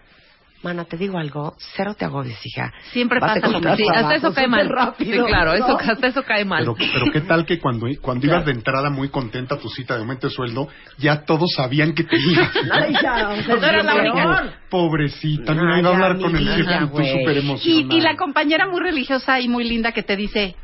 Mana, 0.63 0.85
te 0.85 0.97
digo 0.97 1.19
algo, 1.19 1.55
cero 1.75 1.93
te 1.97 2.03
agobies, 2.03 2.43
hija. 2.43 2.73
Siempre 2.91 3.19
Vas 3.19 3.35
pasa 3.35 3.47
lo 3.47 3.59
mismo. 3.59 3.75
Sí, 3.75 3.83
hasta 3.93 4.15
eso 4.15 4.33
cae 4.33 4.47
mal. 4.47 4.67
rápido, 4.67 5.25
sí, 5.25 5.31
claro, 5.31 5.51
¿no? 5.51 5.55
eso, 5.65 5.77
hasta 5.79 6.07
eso 6.07 6.23
cae 6.23 6.45
mal. 6.45 6.63
Pero, 6.65 6.75
pero 6.93 7.11
qué 7.11 7.21
tal 7.21 7.45
que 7.45 7.59
cuando, 7.59 7.85
cuando 8.01 8.25
ibas 8.25 8.43
de 8.43 8.53
entrada 8.53 8.89
muy 8.89 9.09
contenta 9.09 9.53
a 9.55 9.59
tu 9.59 9.69
cita 9.69 9.93
de 9.93 9.99
aumento 10.01 10.27
de 10.27 10.33
sueldo, 10.33 10.67
ya 10.97 11.25
todos 11.25 11.51
sabían 11.55 11.93
que 11.93 12.03
te 12.05 12.15
ibas. 12.17 12.51
Ay, 12.71 12.93
ya, 13.01 13.29
o 13.29 13.35
sea, 13.43 13.55
No 13.55 13.65
eras 13.67 13.85
la 13.85 13.95
única. 13.95 14.53
Pobrecita, 14.69 15.53
mira, 15.53 15.75
Ay, 15.75 15.79
iba 15.81 15.89
a 15.89 15.93
hablar 15.93 16.17
con 16.17 16.35
el 16.35 16.47
jefe 16.47 16.71
y 16.75 16.79
tú 16.79 16.87
súper 16.87 17.35
Y, 17.35 17.39
emocionada. 17.39 17.93
y 17.95 18.01
la 18.01 18.15
compañera 18.17 18.67
muy 18.67 18.79
religiosa 18.81 19.39
y 19.39 19.47
muy 19.47 19.63
linda 19.63 19.91
que 19.91 20.01
te 20.03 20.15
dice... 20.15 20.55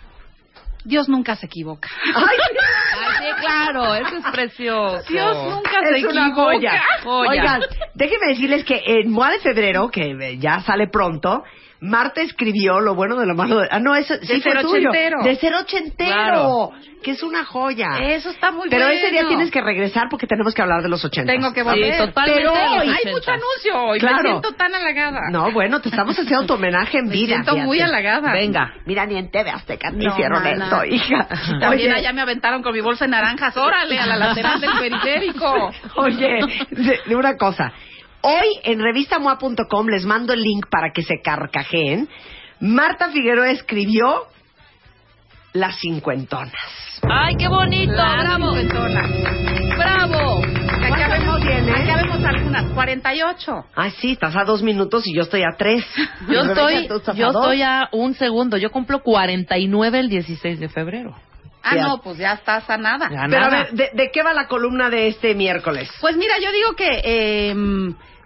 Dios 0.85 1.07
nunca 1.07 1.37
se 1.37 1.45
equivoca. 1.45 1.87
Ay, 2.13 2.37
claro, 3.43 3.95
eso 3.95 4.17
es 4.17 4.31
precioso. 4.31 5.03
Dios 5.09 5.37
nunca 5.49 5.71
se 5.71 6.05
una 6.07 6.27
equivoca. 6.27 6.33
joya. 6.33 6.83
Joya. 7.03 7.29
Oigan, 7.29 7.61
déjenme 7.93 8.27
decirles 8.29 8.63
que 8.65 8.81
en 8.85 9.11
MOA 9.11 9.31
de 9.31 9.39
febrero, 9.39 9.89
que 9.89 10.37
ya 10.39 10.61
sale 10.61 10.87
pronto, 10.87 11.43
Marta 11.83 12.21
escribió 12.21 12.79
lo 12.79 12.95
bueno 12.95 13.17
de 13.17 13.25
lo 13.25 13.35
malo 13.35 13.59
de... 13.59 13.67
Ah, 13.69 13.79
no, 13.79 13.93
eso 13.95 14.15
sí 14.21 14.35
De 14.35 14.41
fue 14.41 14.51
ser 14.53 14.61
tuyo. 14.61 14.89
ochentero. 14.89 15.17
De 15.23 15.35
ser 15.35 15.53
ochentero. 15.53 16.11
Claro. 16.13 16.69
Que 17.03 17.11
es 17.11 17.21
una 17.23 17.43
joya. 17.43 17.97
Eso 17.99 18.29
está 18.29 18.51
muy 18.51 18.69
Pero 18.69 18.85
bueno. 18.85 18.97
ese 18.97 19.11
día 19.11 19.27
tienes 19.27 19.51
que 19.51 19.61
regresar 19.61 20.07
porque 20.09 20.25
tenemos 20.25 20.53
que 20.53 20.61
hablar 20.61 20.81
de 20.81 20.87
los 20.87 21.03
ochentas. 21.03 21.35
Tengo 21.35 21.51
que 21.53 21.61
volver. 21.61 21.93
Sí, 21.93 21.99
totalmente 21.99 22.39
Pero 22.41 22.53
de 22.53 22.59
los 22.61 22.71
hoy 22.81 22.87
hay 23.05 23.11
mucho 23.13 23.31
anuncio 23.31 23.83
hoy. 23.83 23.99
Claro. 23.99 24.15
Me 24.23 24.29
siento 24.29 24.51
tan 24.53 24.73
halagada. 24.73 25.19
No, 25.29 25.51
bueno, 25.51 25.81
te 25.81 25.89
estamos 25.89 26.17
haciendo 26.17 26.45
tu 26.45 26.53
homenaje 26.53 26.99
en 26.99 27.07
Me 27.07 27.11
vida. 27.13 27.33
siento 27.43 27.57
muy 27.57 27.81
halagada. 27.81 28.31
Venga. 28.31 28.73
Mira, 28.85 29.05
ni 29.05 29.17
en 29.17 29.29
TV 29.29 29.49
Azteca 29.49 29.91
te 29.91 29.97
No, 29.97 30.13
hicieron 30.13 30.41
mana. 30.41 30.63
esto, 30.63 30.85
hija. 30.85 31.27
También 31.59 31.91
Oye, 31.91 31.99
allá 31.99 32.13
me 32.13 32.21
aventaron 32.21 32.63
con 32.63 32.71
mi 32.73 32.79
bolsa 32.79 33.03
de 33.03 33.11
naranjas. 33.11 33.57
Órale, 33.57 33.99
a 33.99 34.05
la 34.07 34.15
lateral 34.15 34.61
del 34.61 34.71
periférico. 34.79 35.71
Oye, 35.97 36.39
de, 36.71 36.99
de 37.05 37.15
una 37.17 37.35
cosa. 37.35 37.73
Hoy 38.25 38.47
en 38.63 38.79
revistamoa.com 38.79 39.87
les 39.87 40.05
mando 40.05 40.31
el 40.31 40.41
link 40.41 40.67
para 40.69 40.91
que 40.93 41.01
se 41.03 41.19
carcajeen. 41.21 42.07
Marta 42.61 43.09
Figueroa 43.09 43.51
escribió 43.51 44.27
Las 45.51 45.77
cincuentonas. 45.81 46.53
¡Ay, 47.01 47.35
qué 47.37 47.49
bonito! 47.49 47.91
¡Bravo! 47.91 48.53
¡Bravo! 49.77 50.41
Acá 50.41 51.07
vemos, 51.09 51.41
acá 51.41 51.95
vemos 51.97 52.23
algunas, 52.23 52.71
48. 52.73 53.65
Ah, 53.75 53.89
sí, 53.89 54.13
estás 54.13 54.37
a 54.37 54.45
dos 54.45 54.63
minutos 54.63 55.05
y 55.05 55.13
yo 55.13 55.23
estoy 55.23 55.41
a 55.43 55.57
tres. 55.57 55.83
Yo 56.29 56.43
estoy, 56.43 56.75
a 56.75 57.13
yo 57.13 57.27
estoy 57.27 57.61
a 57.61 57.89
un 57.91 58.13
segundo. 58.13 58.55
Yo 58.55 58.71
cumplo 58.71 59.03
49 59.03 59.99
el 59.99 60.07
16 60.09 60.61
de 60.61 60.69
febrero. 60.69 61.13
Ah, 61.61 61.75
no, 61.75 62.01
pues 62.01 62.17
ya 62.17 62.33
estás 62.33 62.69
a 62.69 62.77
nada. 62.77 63.09
Ya 63.09 63.25
Pero 63.29 63.45
a 63.45 63.49
nada. 63.49 63.63
ver, 63.63 63.71
¿de, 63.73 63.89
de 63.93 64.11
qué 64.11 64.23
va 64.23 64.33
la 64.33 64.47
columna 64.47 64.89
de 64.89 65.07
este 65.07 65.33
miércoles? 65.35 65.89
Pues 65.99 66.15
mira, 66.17 66.35
yo 66.41 66.51
digo 66.53 66.73
que 66.75 67.01
eh, 67.03 67.55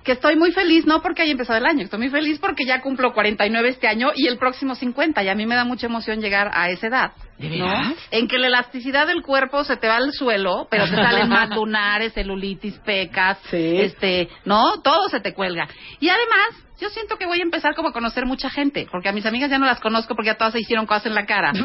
que 0.07 0.13
estoy 0.13 0.37
muy 0.37 0.53
feliz, 0.53 0.85
no 0.85 1.01
porque 1.01 1.23
haya 1.23 1.33
empezado 1.33 1.59
el 1.59 1.65
año, 1.65 1.83
estoy 1.83 1.99
muy 1.99 2.09
feliz 2.09 2.39
porque 2.39 2.65
ya 2.65 2.81
cumplo 2.81 3.13
49 3.13 3.67
este 3.67 3.89
año 3.89 4.11
y 4.15 4.27
el 4.27 4.37
próximo 4.37 4.73
50. 4.73 5.21
Y 5.21 5.27
a 5.27 5.35
mí 5.35 5.45
me 5.45 5.53
da 5.53 5.65
mucha 5.65 5.87
emoción 5.87 6.21
llegar 6.21 6.49
a 6.53 6.69
esa 6.69 6.87
edad. 6.87 7.11
¿De 7.37 7.49
¿no? 7.49 7.93
En 8.09 8.29
que 8.29 8.39
la 8.39 8.47
elasticidad 8.47 9.05
del 9.05 9.21
cuerpo 9.21 9.65
se 9.65 9.75
te 9.75 9.87
va 9.87 9.97
al 9.97 10.13
suelo, 10.13 10.67
pero 10.71 10.85
te 10.85 10.95
salen 10.95 11.27
más 11.29 11.49
lunares, 11.49 12.13
celulitis, 12.13 12.79
pecas, 12.79 13.37
este, 13.51 14.29
¿no? 14.45 14.81
Todo 14.81 15.09
se 15.09 15.19
te 15.19 15.33
cuelga. 15.33 15.67
Y 15.99 16.07
además, 16.07 16.66
yo 16.79 16.89
siento 16.89 17.17
que 17.17 17.25
voy 17.25 17.39
a 17.39 17.43
empezar 17.43 17.73
como 17.75 17.89
a 17.89 17.93
conocer 17.93 18.25
mucha 18.25 18.49
gente, 18.49 18.87
porque 18.91 19.09
a 19.09 19.11
mis 19.11 19.25
amigas 19.25 19.49
ya 19.49 19.57
no 19.57 19.65
las 19.65 19.79
conozco 19.79 20.15
porque 20.15 20.27
ya 20.27 20.35
todas 20.35 20.53
se 20.53 20.59
hicieron 20.59 20.85
cosas 20.85 21.07
en 21.07 21.15
la 21.15 21.25
cara. 21.25 21.53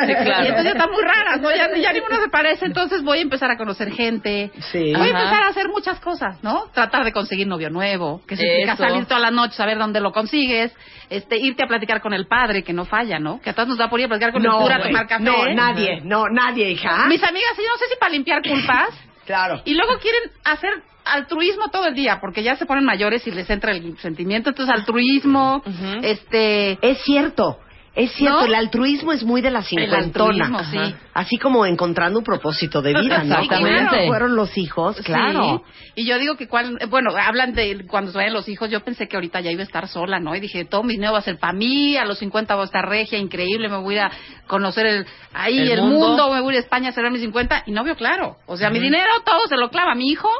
Sí, 0.00 0.14
claro. 0.14 0.44
Y 0.44 0.48
entonces 0.48 0.64
ya 0.64 0.70
están 0.70 0.90
muy 0.90 1.02
raras, 1.02 1.40
¿no? 1.40 1.50
Ya, 1.50 1.68
ya 1.76 1.92
ninguna 1.92 2.16
se 2.20 2.28
parece, 2.28 2.66
entonces 2.66 3.02
voy 3.02 3.18
a 3.18 3.22
empezar 3.22 3.50
a 3.50 3.56
conocer 3.56 3.90
gente. 3.92 4.50
Sí. 4.72 4.92
Voy 4.94 5.08
a 5.08 5.10
empezar 5.10 5.42
a 5.42 5.48
hacer 5.48 5.68
muchas 5.68 6.00
cosas, 6.00 6.42
¿no? 6.42 6.66
Tratar 6.72 7.04
de 7.04 7.12
conseguir 7.12 7.46
novio 7.46 7.70
nuevo, 7.70 8.22
que 8.26 8.36
significa 8.36 8.74
Eso. 8.74 8.82
salir 8.82 9.04
toda 9.06 9.20
la 9.20 9.30
noche, 9.30 9.54
saber 9.54 9.78
dónde 9.78 10.00
lo 10.00 10.12
consigues, 10.12 10.72
este, 11.08 11.38
irte 11.38 11.64
a 11.64 11.66
platicar 11.66 12.00
con 12.00 12.12
el 12.12 12.26
padre, 12.26 12.62
que 12.62 12.72
no 12.72 12.84
falla, 12.84 13.18
¿no? 13.18 13.40
Que 13.40 13.50
a 13.50 13.52
todos 13.54 13.68
nos 13.68 13.78
da 13.78 13.88
por 13.88 14.00
ir 14.00 14.06
a 14.06 14.08
platicar 14.08 14.32
con 14.32 14.44
el 14.44 14.50
cura, 14.50 14.76
a 14.76 14.82
tomar 14.82 15.06
café. 15.06 15.22
No, 15.22 15.52
nadie, 15.54 16.00
no, 16.02 16.24
nadie, 16.28 16.70
hija. 16.70 17.06
Mis 17.06 17.22
amigas, 17.22 17.52
yo 17.56 17.68
no 17.68 17.78
sé 17.78 17.86
si 17.90 17.98
para 17.98 18.12
limpiar 18.12 18.42
culpas. 18.42 18.88
Claro. 19.26 19.62
Y 19.64 19.74
luego 19.74 19.98
quieren 20.00 20.30
hacer 20.44 20.70
altruismo 21.04 21.68
todo 21.70 21.86
el 21.86 21.94
día, 21.94 22.18
porque 22.20 22.42
ya 22.42 22.56
se 22.56 22.66
ponen 22.66 22.84
mayores 22.84 23.26
y 23.26 23.30
les 23.30 23.48
entra 23.50 23.72
el 23.72 23.98
sentimiento. 23.98 24.50
Entonces, 24.50 24.74
altruismo, 24.74 25.62
este... 26.02 26.78
Es 26.82 27.02
cierto, 27.02 27.58
es 27.94 28.12
cierto, 28.12 28.40
¿No? 28.40 28.46
el 28.46 28.54
altruismo 28.54 29.12
es 29.12 29.24
muy 29.24 29.40
de 29.40 29.50
la 29.50 29.58
El 29.60 29.64
cincuentona. 29.64 30.46
altruismo, 30.46 30.64
sí. 30.64 30.94
Así 31.20 31.36
como 31.36 31.66
encontrando 31.66 32.18
un 32.20 32.24
propósito 32.24 32.80
de 32.80 32.94
vida, 32.94 33.22
¿no? 33.24 33.34
Exactamente. 33.34 34.06
Fueron 34.06 34.34
los 34.36 34.56
hijos, 34.56 34.96
claro. 35.04 35.62
Sí. 35.66 35.92
Y 35.96 36.06
yo 36.06 36.18
digo 36.18 36.34
que 36.36 36.48
cuál, 36.48 36.78
bueno, 36.88 37.10
hablan 37.14 37.52
de 37.52 37.84
cuando 37.86 38.10
se 38.10 38.16
vayan 38.16 38.32
los 38.32 38.48
hijos, 38.48 38.70
yo 38.70 38.80
pensé 38.80 39.06
que 39.06 39.18
ahorita 39.18 39.40
ya 39.40 39.50
iba 39.50 39.60
a 39.60 39.64
estar 39.64 39.86
sola, 39.86 40.18
¿no? 40.18 40.34
Y 40.34 40.40
dije, 40.40 40.64
todo 40.64 40.82
mi 40.82 40.94
dinero 40.94 41.12
va 41.12 41.18
a 41.18 41.22
ser 41.22 41.38
para 41.38 41.52
mí, 41.52 41.98
a 41.98 42.06
los 42.06 42.18
50 42.20 42.54
voy 42.54 42.62
a 42.62 42.64
estar 42.64 42.88
regia, 42.88 43.18
increíble, 43.18 43.68
me 43.68 43.76
voy 43.76 43.96
a 43.96 43.98
ir 43.98 44.02
a 44.04 44.10
conocer 44.46 44.86
el, 44.86 45.06
ahí 45.34 45.58
El 45.58 45.72
el, 45.72 45.82
mundo. 45.82 46.08
mundo. 46.08 46.32
me 46.32 46.40
voy 46.40 46.54
a 46.54 46.56
ir 46.56 46.62
a 46.62 46.64
España 46.64 46.88
a 46.88 46.92
celebrar 46.92 47.12
mis 47.12 47.20
50, 47.20 47.64
y 47.66 47.72
no 47.72 47.84
veo 47.84 47.96
claro. 47.96 48.38
O 48.46 48.56
sea, 48.56 48.70
mi 48.70 48.78
dinero 48.78 49.10
todo 49.22 49.46
se 49.46 49.58
lo 49.58 49.68
clava 49.68 49.94
mi 49.94 50.08
hijo. 50.08 50.30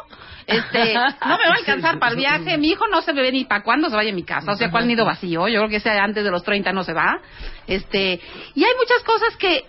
Este, 0.46 0.94
no 0.94 1.36
me 1.36 1.44
va 1.46 1.54
a 1.54 1.58
alcanzar 1.58 1.98
para 1.98 2.12
el 2.12 2.16
viaje. 2.16 2.56
Mi 2.56 2.68
hijo 2.70 2.86
no 2.88 3.02
se 3.02 3.12
ve 3.12 3.30
ni 3.32 3.44
para 3.44 3.62
cuándo 3.62 3.90
se 3.90 3.96
vaya 3.96 4.12
a 4.12 4.14
mi 4.14 4.22
casa. 4.22 4.52
O 4.52 4.56
sea, 4.56 4.70
¿cuál 4.70 4.88
nido 4.88 5.04
vacío? 5.04 5.46
Yo 5.46 5.60
creo 5.60 5.68
que 5.68 5.76
ese 5.76 5.90
antes 5.90 6.24
de 6.24 6.30
los 6.30 6.42
30 6.42 6.72
no 6.72 6.84
se 6.84 6.94
va. 6.94 7.20
Este, 7.66 8.18
y 8.54 8.64
hay 8.64 8.72
muchas 8.78 9.02
cosas 9.04 9.36
que, 9.36 9.64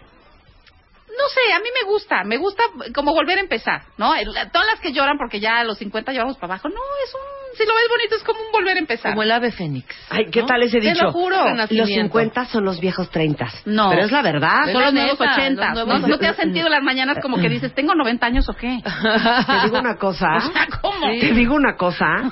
no 1.17 1.27
sé, 1.29 1.53
a 1.53 1.59
mí 1.59 1.67
me 1.83 1.87
gusta, 1.89 2.23
me 2.23 2.37
gusta 2.37 2.63
como 2.95 3.13
volver 3.13 3.37
a 3.37 3.41
empezar, 3.41 3.83
¿no? 3.97 4.15
El- 4.15 4.27
todas 4.51 4.67
las 4.67 4.79
que 4.79 4.91
lloran 4.93 5.17
porque 5.17 5.39
ya 5.39 5.59
a 5.59 5.63
los 5.63 5.77
50 5.77 6.11
llevamos 6.13 6.37
para 6.37 6.53
abajo, 6.53 6.69
no, 6.69 6.75
es 7.05 7.13
un, 7.13 7.57
si 7.57 7.65
lo 7.65 7.75
ves 7.75 7.85
bonito, 7.89 8.15
es 8.15 8.23
como 8.23 8.39
un 8.39 8.51
volver 8.51 8.77
a 8.77 8.79
empezar. 8.79 9.11
Como 9.11 9.23
el 9.23 9.31
ave 9.31 9.51
fénix. 9.51 9.87
Ay, 10.09 10.25
¿qué 10.31 10.39
¿no? 10.41 10.45
tal 10.47 10.63
ese 10.63 10.79
Te 10.79 10.89
dicho? 10.91 11.03
lo 11.03 11.11
juro. 11.11 11.35
Los 11.35 11.45
Renacimiento. 11.45 12.01
50 12.03 12.45
son 12.45 12.63
los 12.65 12.79
viejos 12.79 13.09
30. 13.09 13.45
No. 13.65 13.89
Pero 13.89 14.05
es 14.05 14.11
la 14.11 14.21
verdad. 14.21 14.71
Son 14.71 14.81
los 14.81 14.93
nuevos 14.93 15.19
neta, 15.19 15.33
80. 15.33 15.67
los 15.69 15.75
¿No, 15.75 15.85
nuevos- 15.85 16.07
¿No 16.09 16.17
te 16.17 16.27
has 16.27 16.35
sentido 16.37 16.69
las 16.69 16.81
mañanas 16.83 17.17
como 17.21 17.37
que 17.37 17.49
dices, 17.49 17.73
tengo 17.75 17.93
90 17.93 18.25
años 18.25 18.47
o 18.49 18.53
qué? 18.53 18.79
Te 19.47 19.59
digo 19.65 19.79
una 19.79 19.97
cosa. 19.97 20.27
O 20.37 20.41
sea, 20.53 20.67
¿cómo? 20.81 21.07
Te 21.19 21.33
digo 21.33 21.55
una 21.55 21.75
cosa. 21.75 22.31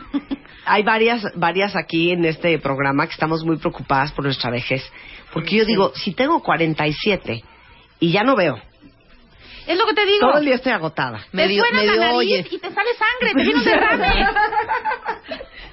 Hay 0.66 0.84
varias, 0.84 1.24
varias 1.36 1.76
aquí 1.76 2.12
en 2.12 2.24
este 2.26 2.58
programa 2.60 3.06
que 3.08 3.14
estamos 3.14 3.44
muy 3.44 3.58
preocupadas 3.58 4.12
por 4.14 4.24
nuestra 4.24 4.50
vejez. 4.52 4.84
Porque 5.34 5.58
yo 5.58 5.66
digo, 5.66 5.92
si 5.96 6.14
tengo 6.14 6.42
47 6.42 7.44
y 8.00 8.12
ya 8.12 8.24
no 8.24 8.36
veo, 8.36 8.58
Es 9.70 9.78
lo 9.78 9.86
que 9.86 9.94
te 9.94 10.06
digo. 10.06 10.28
todo 10.30 10.40
el 10.40 10.46
día 10.46 10.56
estoy 10.56 10.72
agotada. 10.72 11.20
te 11.32 11.48
suena 11.58 11.84
la 11.84 11.96
nariz 11.96 12.52
y 12.52 12.58
te 12.58 12.72
sale 12.72 12.90
sangre, 12.96 13.34
te 13.36 13.42
viene 13.44 13.56
un 13.60 13.64
derrame. 13.64 14.28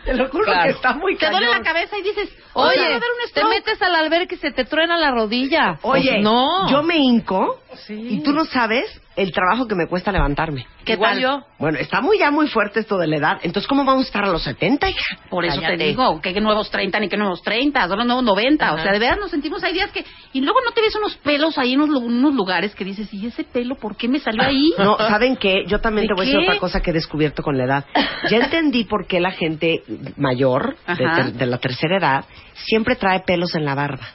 Te 0.05 0.15
lo 0.15 0.29
juro 0.29 0.45
Claro. 0.45 0.63
que 0.65 0.69
está 0.71 0.93
muy 0.93 1.17
Te 1.17 1.31
duele 1.31 1.47
cañón. 1.47 1.59
la 1.65 1.65
cabeza 1.65 1.97
y 1.99 2.03
dices, 2.03 2.29
Oye, 2.53 2.69
oye, 2.69 2.79
me 2.81 2.89
va 2.91 2.97
a 2.97 3.01
dar 3.01 3.09
un 3.11 3.33
te 3.33 3.45
metes 3.45 3.83
al 3.83 3.95
albergue 3.97 4.35
y 4.37 4.39
se 4.39 4.51
te 4.53 4.65
truena 4.65 4.97
la 4.97 5.11
rodilla. 5.11 5.79
Oye, 5.83 6.11
Pues 6.11 6.23
no. 6.23 6.71
yo 6.71 6.83
me 6.83 6.97
hinco 6.97 7.59
y 7.89 8.23
tú 8.23 8.33
no 8.33 8.45
sabes 8.45 9.01
el 9.17 9.33
trabajo 9.33 9.67
que 9.67 9.75
me 9.75 9.87
cuesta 9.87 10.13
levantarme. 10.13 10.67
¿Qué 10.85 10.93
Igual 10.93 11.13
tal? 11.15 11.23
yo. 11.23 11.43
Bueno, 11.59 11.79
está 11.79 12.01
muy 12.03 12.19
ya 12.19 12.31
muy 12.31 12.49
fuerte 12.49 12.81
esto 12.81 12.99
de 12.99 13.07
la 13.07 13.17
edad. 13.17 13.39
Entonces, 13.43 13.67
¿cómo 13.67 13.85
vamos 13.85 14.05
a 14.05 14.07
estar 14.09 14.25
a 14.25 14.29
los 14.29 14.43
70, 14.43 14.91
hija? 14.91 15.19
Por 15.31 15.45
eso 15.47 15.57
Cállate. 15.57 15.79
te 15.79 15.85
digo, 15.85 16.21
que, 16.21 16.39
nuevos 16.41 16.71
30 16.71 17.01
ni 17.01 17.09
que 17.09 17.17
nuevos 17.17 17.41
30, 17.43 17.89
son 17.89 17.99
los 17.99 18.07
nuevos 18.07 18.25
90. 18.25 18.71
O 18.73 18.75
Ajá. 18.75 18.83
sea, 18.83 18.93
de 18.93 18.99
verdad 18.99 19.17
nos 19.19 19.31
sentimos, 19.31 19.63
hay 19.65 19.73
días 19.73 19.91
que... 19.91 20.05
Y 20.35 20.43
luego 20.43 20.59
no 20.65 20.73
te 20.73 20.83
ves 20.83 20.95
unos 20.97 21.17
pelos 21.17 21.57
ahí 21.57 21.73
en 21.73 21.81
unos, 21.81 22.03
unos 22.03 22.35
lugares 22.35 22.75
que 22.75 22.85
dices, 22.85 23.13
¿y 23.15 23.27
ese 23.27 23.45
pelo 23.45 23.77
por 23.77 23.97
qué 23.97 24.07
me 24.07 24.19
salió 24.19 24.43
ahí? 24.43 24.73
No, 24.79 24.99
¿saben 24.99 25.37
qué? 25.37 25.65
Yo 25.67 25.81
también 25.81 26.07
¿De 26.07 26.09
te 26.09 26.15
voy 26.15 26.25
a 26.25 26.27
decir 26.27 26.41
qué? 26.41 26.47
otra 26.51 26.61
cosa 26.61 26.81
que 26.81 26.91
he 26.91 26.95
descubierto 26.95 27.43
con 27.43 27.57
la 27.57 27.65
edad. 27.65 27.85
Ya 28.31 28.39
entendí 28.39 28.85
por 28.85 29.07
qué 29.07 29.19
la 29.21 29.31
gente 29.31 29.83
mayor, 30.17 30.77
de, 30.87 31.33
de 31.33 31.47
la 31.47 31.59
tercera 31.59 31.97
edad, 31.97 32.25
siempre 32.67 32.97
trae 32.97 33.21
pelos 33.21 33.55
en 33.55 33.65
la 33.65 33.75
barba. 33.75 34.07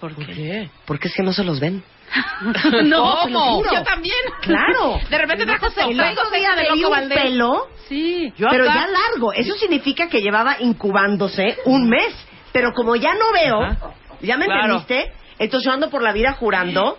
¿Por 0.00 0.14
qué? 0.16 0.70
Porque 0.86 1.08
es 1.08 1.14
que 1.14 1.22
no 1.22 1.32
se 1.32 1.44
los 1.44 1.60
ven. 1.60 1.82
no, 2.84 3.62
yo 3.72 3.82
también. 3.84 4.14
Trajo 4.42 4.98
De 5.08 5.18
repente 5.18 5.46
trajo 5.46 5.66
El 5.88 6.00
otro 6.00 6.30
día 6.30 6.54
de 6.56 6.64
loco 6.76 6.94
un 7.02 7.08
pelo, 7.08 7.68
Sí. 7.88 8.32
pero 8.38 8.64
acá- 8.64 8.74
ya 8.74 8.86
largo. 8.88 9.32
Eso 9.32 9.54
significa 9.54 10.08
que 10.08 10.20
llevaba 10.20 10.56
incubándose 10.60 11.58
un 11.66 11.88
mes. 11.88 12.14
Pero 12.52 12.72
como 12.72 12.96
ya 12.96 13.14
no 13.14 13.32
veo, 13.32 13.62
Ajá. 13.62 13.90
¿ya 14.20 14.36
me 14.36 14.46
Claro. 14.46 14.76
entendiste? 14.78 15.12
Entonces 15.38 15.66
yo 15.66 15.72
ando 15.72 15.88
por 15.90 16.02
la 16.02 16.12
vida 16.12 16.32
jurando 16.32 16.98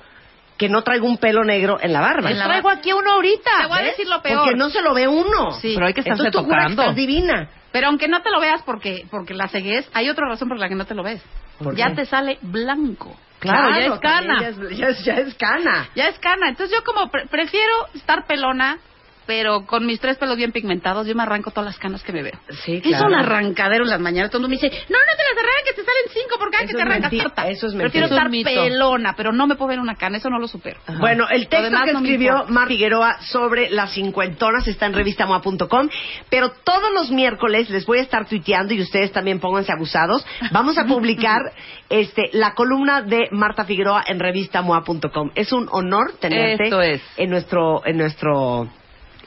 que 0.58 0.70
no 0.70 0.84
traigo 0.84 1.08
un 1.08 1.18
pelo 1.18 1.44
negro 1.44 1.78
en 1.82 1.92
la 1.92 2.00
barba. 2.02 2.30
Pues 2.30 2.42
traigo 2.42 2.70
aquí 2.70 2.94
uno 2.94 3.14
ahorita. 3.14 3.52
Te 3.62 3.68
voy 3.68 3.78
a 3.80 3.82
¿Ves? 3.82 3.92
decir 3.98 4.08
lo 4.08 4.22
peor. 4.22 4.44
Porque 4.44 4.56
no 4.56 4.70
se 4.70 4.82
lo 4.82 4.94
ve 4.94 5.08
uno. 5.08 5.52
Sí. 5.60 5.74
Pero 5.74 5.88
hay 5.88 5.94
que 5.94 6.02
estarse 6.02 6.22
Entonces 6.24 6.32
tú 6.32 6.46
juras 6.46 6.66
que 6.68 6.76
tocando. 6.76 6.82
estás 6.84 6.96
divina. 6.96 7.50
Pero 7.72 7.88
aunque 7.88 8.08
no 8.08 8.22
te 8.22 8.30
lo 8.30 8.40
veas 8.40 8.62
porque 8.64 9.06
porque 9.10 9.34
la 9.34 9.48
ceguez, 9.48 9.90
hay 9.94 10.10
otra 10.10 10.28
razón 10.28 10.48
por 10.48 10.58
la 10.60 10.70
que 10.70 10.76
no 10.76 10.86
te 10.86 10.94
lo 10.96 11.04
ves. 11.04 11.22
¿Por 11.62 11.76
ya 11.76 11.88
qué? 11.90 11.96
te 11.96 12.06
sale 12.06 12.38
blanco. 12.42 13.16
Claro, 13.42 13.70
ya 13.72 13.86
es 13.94 14.00
cana. 14.00 14.40
Ya 14.42 14.48
es, 14.50 14.58
ya 14.78 14.88
es- 14.88 15.04
ya 15.04 15.14
es 15.16 15.36
cana. 15.36 15.90
Ya 15.96 16.08
es 16.08 16.20
cana. 16.20 16.48
Entonces 16.50 16.76
yo 16.78 16.84
como 16.84 17.10
pre- 17.12 17.26
prefiero 17.28 17.74
estar 17.94 18.26
pelona, 18.28 18.78
pero 19.26 19.66
con 19.66 19.86
mis 19.86 20.00
tres 20.00 20.18
pelos 20.18 20.36
bien 20.38 20.52
pigmentados, 20.52 21.08
yo 21.08 21.16
me 21.16 21.24
arranco 21.24 21.52
todas 21.52 21.66
las 21.66 21.78
canas 21.80 22.04
que 22.04 22.12
me 22.12 22.24
veo. 22.24 22.38
Sí, 22.66 22.76
Es 22.78 22.82
claro. 22.84 23.08
un 23.08 23.14
arrancadero 23.16 23.84
en 23.84 23.90
las 23.90 24.00
mañanas. 24.00 24.30
Todo 24.32 24.40
el 24.40 24.50
mundo 24.50 24.58
me 24.62 24.68
dice, 24.68 24.84
no, 24.90 24.98
no 24.98 25.06
te 25.16 25.24
las 25.24 25.44
arranques, 25.44 25.76
te 25.76 25.84
salen 25.84 26.04
cinco 26.14 26.40
por 26.40 26.52
cada 26.52 26.64
Eso 26.64 26.70
que 26.72 26.74
te 26.76 26.80
es 26.82 26.86
arrancas. 26.88 27.12
mentira, 27.12 27.48
eso 27.50 27.68
es 27.68 27.74
Prefiero 27.76 27.84
mentira. 27.84 28.06
Es 28.06 28.12
un 28.12 28.18
estar 28.18 28.30
mito. 28.30 28.50
pelona, 28.50 29.14
pero 29.16 29.32
no 29.32 29.48
me 29.48 29.56
puedo 29.56 29.70
ver 29.70 29.80
una 29.80 29.96
cana, 29.96 30.18
eso 30.18 30.30
no 30.30 30.40
lo 30.40 30.48
supero. 30.48 30.80
Bueno, 31.00 31.28
el 31.30 31.48
texto 31.48 31.66
demás 31.70 31.86
que 31.86 31.94
no 31.94 32.00
escribió. 32.00 32.46
Mar 32.50 32.68
Figueroa 32.68 33.22
sobre 33.22 33.70
las 33.70 33.94
cincuentonas 33.94 34.68
está 34.68 34.86
en 34.88 34.94
revistamoa.com, 34.94 35.90
pero 36.30 36.52
todos 36.64 36.92
los 36.94 37.12
miércoles 37.12 37.70
les 37.70 37.86
voy 37.86 38.00
a 38.00 38.02
estar 38.02 38.28
tuiteando 38.28 38.74
y 38.74 38.82
ustedes 38.82 39.12
también 39.12 39.40
pónganse 39.40 39.72
abusados. 39.72 40.26
Vamos 40.52 40.78
a 40.78 40.86
publicar 40.86 41.40
este 41.90 42.30
la 42.34 42.54
columna 42.54 43.02
de 43.02 43.28
Marta 43.32 43.66
Figueroa 43.66 44.04
en 44.08 44.20
revistamoa.com. 44.20 45.32
Es 45.36 45.52
un 45.54 45.68
honor 45.72 46.14
tenerte 46.20 46.64
Esto 46.66 46.82
es. 46.82 47.02
en 47.18 47.30
nuestro 47.30 47.86
en 47.86 47.98
nuestro 47.98 48.68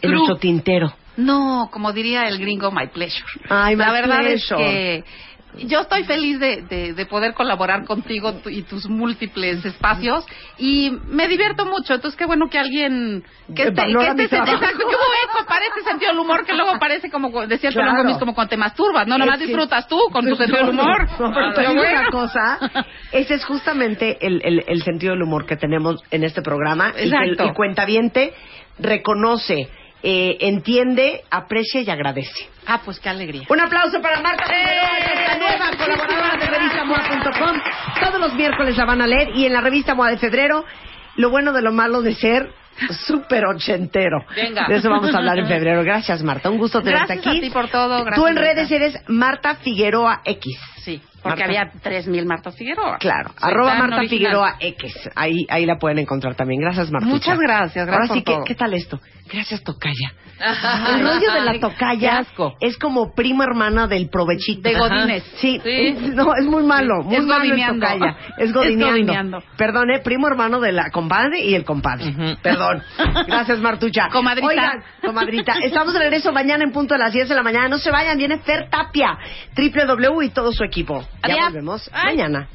en 0.04 0.10
nuestro 0.12 0.36
tintero. 0.36 0.92
No, 1.16 1.68
como 1.70 1.92
diría 1.92 2.24
el 2.28 2.38
gringo, 2.38 2.70
my 2.72 2.88
pleasure. 2.88 3.24
Ay, 3.48 3.76
La 3.76 3.86
my 3.88 3.92
verdad 3.92 4.20
pleasure. 4.20 4.34
es 4.36 5.04
que 5.04 5.04
yo 5.68 5.82
estoy 5.82 6.02
feliz 6.02 6.40
de, 6.40 6.62
de, 6.62 6.94
de 6.94 7.06
poder 7.06 7.32
colaborar 7.32 7.84
contigo 7.84 8.34
y 8.46 8.62
tus 8.62 8.88
múltiples 8.88 9.64
espacios 9.64 10.26
y 10.58 10.90
me 11.06 11.28
divierto 11.28 11.64
mucho. 11.64 11.94
Entonces, 11.94 12.18
qué 12.18 12.26
bueno 12.26 12.48
que 12.50 12.58
alguien 12.58 13.22
que 13.54 13.62
este, 13.62 13.74
que 13.74 13.92
este 13.92 14.40
hubo 14.40 14.50
eco 14.50 15.46
para 15.48 15.64
este 15.66 15.82
sentido 15.88 16.10
del 16.10 16.18
humor 16.18 16.44
que 16.44 16.54
luego 16.54 16.76
parece 16.80 17.08
como 17.08 17.46
decía 17.46 17.68
el 17.68 17.74
Claro. 17.76 17.98
Gomis, 17.98 18.16
como 18.16 18.34
cuando 18.34 18.48
te 18.50 18.56
masturbas, 18.56 19.06
no 19.06 19.16
nomás 19.16 19.38
disfrutas 19.38 19.86
tú 19.86 19.96
con 20.10 20.26
tu 20.26 20.34
sentido 20.34 20.58
del 20.58 20.70
humor. 20.70 21.08
No, 21.20 21.32
pero 21.54 21.72
bueno. 21.74 22.00
una 22.00 22.10
cosa, 22.10 22.58
ese 23.12 23.34
es 23.34 23.44
justamente 23.44 24.18
el, 24.26 24.40
el- 24.44 24.64
el 24.66 24.82
sentido 24.82 25.12
del 25.12 25.22
humor 25.22 25.46
que 25.46 25.54
tenemos 25.56 26.02
en 26.10 26.24
este 26.24 26.42
programa 26.42 26.90
y 27.00 27.08
que 27.08 27.16
el, 27.16 27.36
el 27.40 27.54
cuentaviente 27.54 28.34
reconoce, 28.80 29.68
eh, 30.06 30.36
entiende, 30.40 31.22
aprecia 31.30 31.80
y 31.80 31.88
agradece. 31.88 32.46
Ah, 32.66 32.80
pues 32.84 33.00
qué 33.00 33.08
alegría. 33.08 33.46
Un 33.48 33.58
aplauso 33.60 34.00
para 34.02 34.20
Marta 34.20 34.44
Figueroa, 34.44 34.98
que 34.98 35.12
es 35.22 35.28
la 35.28 35.38
nueva 35.38 35.70
colaboradora 35.78 36.36
de 36.38 36.46
revistamoa.com. 36.46 37.60
Todos 38.04 38.20
los 38.20 38.34
miércoles 38.34 38.76
la 38.76 38.84
van 38.84 39.00
a 39.00 39.06
leer 39.06 39.30
y 39.34 39.46
en 39.46 39.52
la 39.54 39.62
revista 39.62 39.94
Moa 39.94 40.10
de 40.10 40.18
febrero, 40.18 40.64
lo 41.16 41.30
bueno 41.30 41.52
de 41.54 41.62
lo 41.62 41.72
malo 41.72 42.02
de 42.02 42.14
ser 42.14 42.50
súper 43.06 43.44
ochentero. 43.46 44.18
Venga. 44.36 44.66
De 44.68 44.76
eso 44.76 44.90
vamos 44.90 45.14
a 45.14 45.18
hablar 45.18 45.38
en 45.38 45.46
febrero. 45.46 45.82
Gracias, 45.84 46.22
Marta. 46.22 46.50
Un 46.50 46.58
gusto 46.58 46.82
tenerte 46.82 47.14
Gracias 47.14 47.26
aquí. 47.26 47.38
a 47.38 47.40
ti 47.40 47.50
por 47.50 47.68
todo. 47.68 48.04
Gracias, 48.04 48.14
Tú 48.16 48.26
en 48.26 48.34
Marta. 48.34 48.50
redes 48.50 48.70
eres 48.70 48.96
Marta 49.08 49.54
Figueroa 49.56 50.20
X. 50.24 50.58
Sí, 50.84 51.00
porque 51.22 51.46
Marta. 51.46 51.62
había 51.62 51.72
3.000 52.02 52.26
Marta 52.26 52.50
Figueroa. 52.50 52.98
Claro, 52.98 53.30
Soy 53.38 53.50
arroba 53.50 53.74
Marta 53.76 53.96
original. 53.96 54.08
Figueroa 54.10 54.56
X. 54.60 55.10
Ahí, 55.14 55.46
ahí 55.48 55.64
la 55.64 55.76
pueden 55.78 55.98
encontrar 56.00 56.34
también. 56.34 56.60
Gracias, 56.60 56.90
Martucha. 56.90 57.14
Muchas 57.14 57.38
gracias, 57.38 57.86
gracias 57.86 58.10
Ahora 58.10 58.14
sí, 58.14 58.20
por 58.20 58.24
¿qué, 58.24 58.32
todo. 58.34 58.44
¿qué 58.44 58.54
tal 58.56 58.74
esto? 58.74 59.00
Gracias, 59.32 59.62
Tocaya. 59.64 60.12
Ajá. 60.40 60.96
El 60.96 61.02
rollo 61.02 61.32
de 61.32 61.40
la 61.44 61.52
Ay, 61.52 61.60
tocaya 61.60 62.24
es 62.60 62.76
como 62.76 63.14
primo 63.14 63.42
hermana 63.44 63.86
del 63.86 64.08
provechito. 64.10 64.68
De 64.68 64.74
Godínez. 64.76 65.22
Sí, 65.36 65.60
Sí. 65.62 65.70
es- 65.70 66.00
no, 66.14 66.34
es 66.34 66.44
muy 66.44 66.62
malo, 66.64 67.02
muy 67.04 67.16
Es 67.16 67.22
malo 67.24 67.44
el 67.44 67.50
godineando. 67.50 67.86
tocaya. 67.86 68.16
Es 68.38 68.44
Es 68.48 68.52
godineando. 68.52 69.42
Perdón, 69.56 69.90
¿eh? 69.92 70.00
primo 70.00 70.26
hermano 70.26 70.60
de 70.60 70.72
la 70.72 70.90
compadre 70.90 71.40
y 71.44 71.54
el 71.54 71.64
compadre. 71.64 72.36
Perdón. 72.42 72.82
Gracias, 73.26 73.58
Martucha. 73.60 74.08
Comadrita. 74.10 74.46
Oigan, 74.48 74.82
comadrita, 75.02 75.54
estamos 75.62 75.92
de 75.94 76.00
regreso 76.00 76.32
mañana 76.32 76.64
en 76.64 76.72
punto 76.72 76.94
a 76.94 76.98
las 76.98 77.12
10 77.12 77.28
de 77.28 77.34
la 77.34 77.42
mañana. 77.42 77.68
No 77.68 77.78
se 77.78 77.90
vayan, 77.90 78.18
viene 78.18 78.38
Fer 78.38 78.68
Tapia, 78.68 79.16
www 79.56 80.22
y 80.22 80.30
todo 80.30 80.52
su 80.52 80.64
equipo. 80.64 81.00
Ya 81.26 81.34
Adiós. 81.34 81.44
volvemos 81.46 81.90
Ay. 81.92 82.16
mañana. 82.16 82.48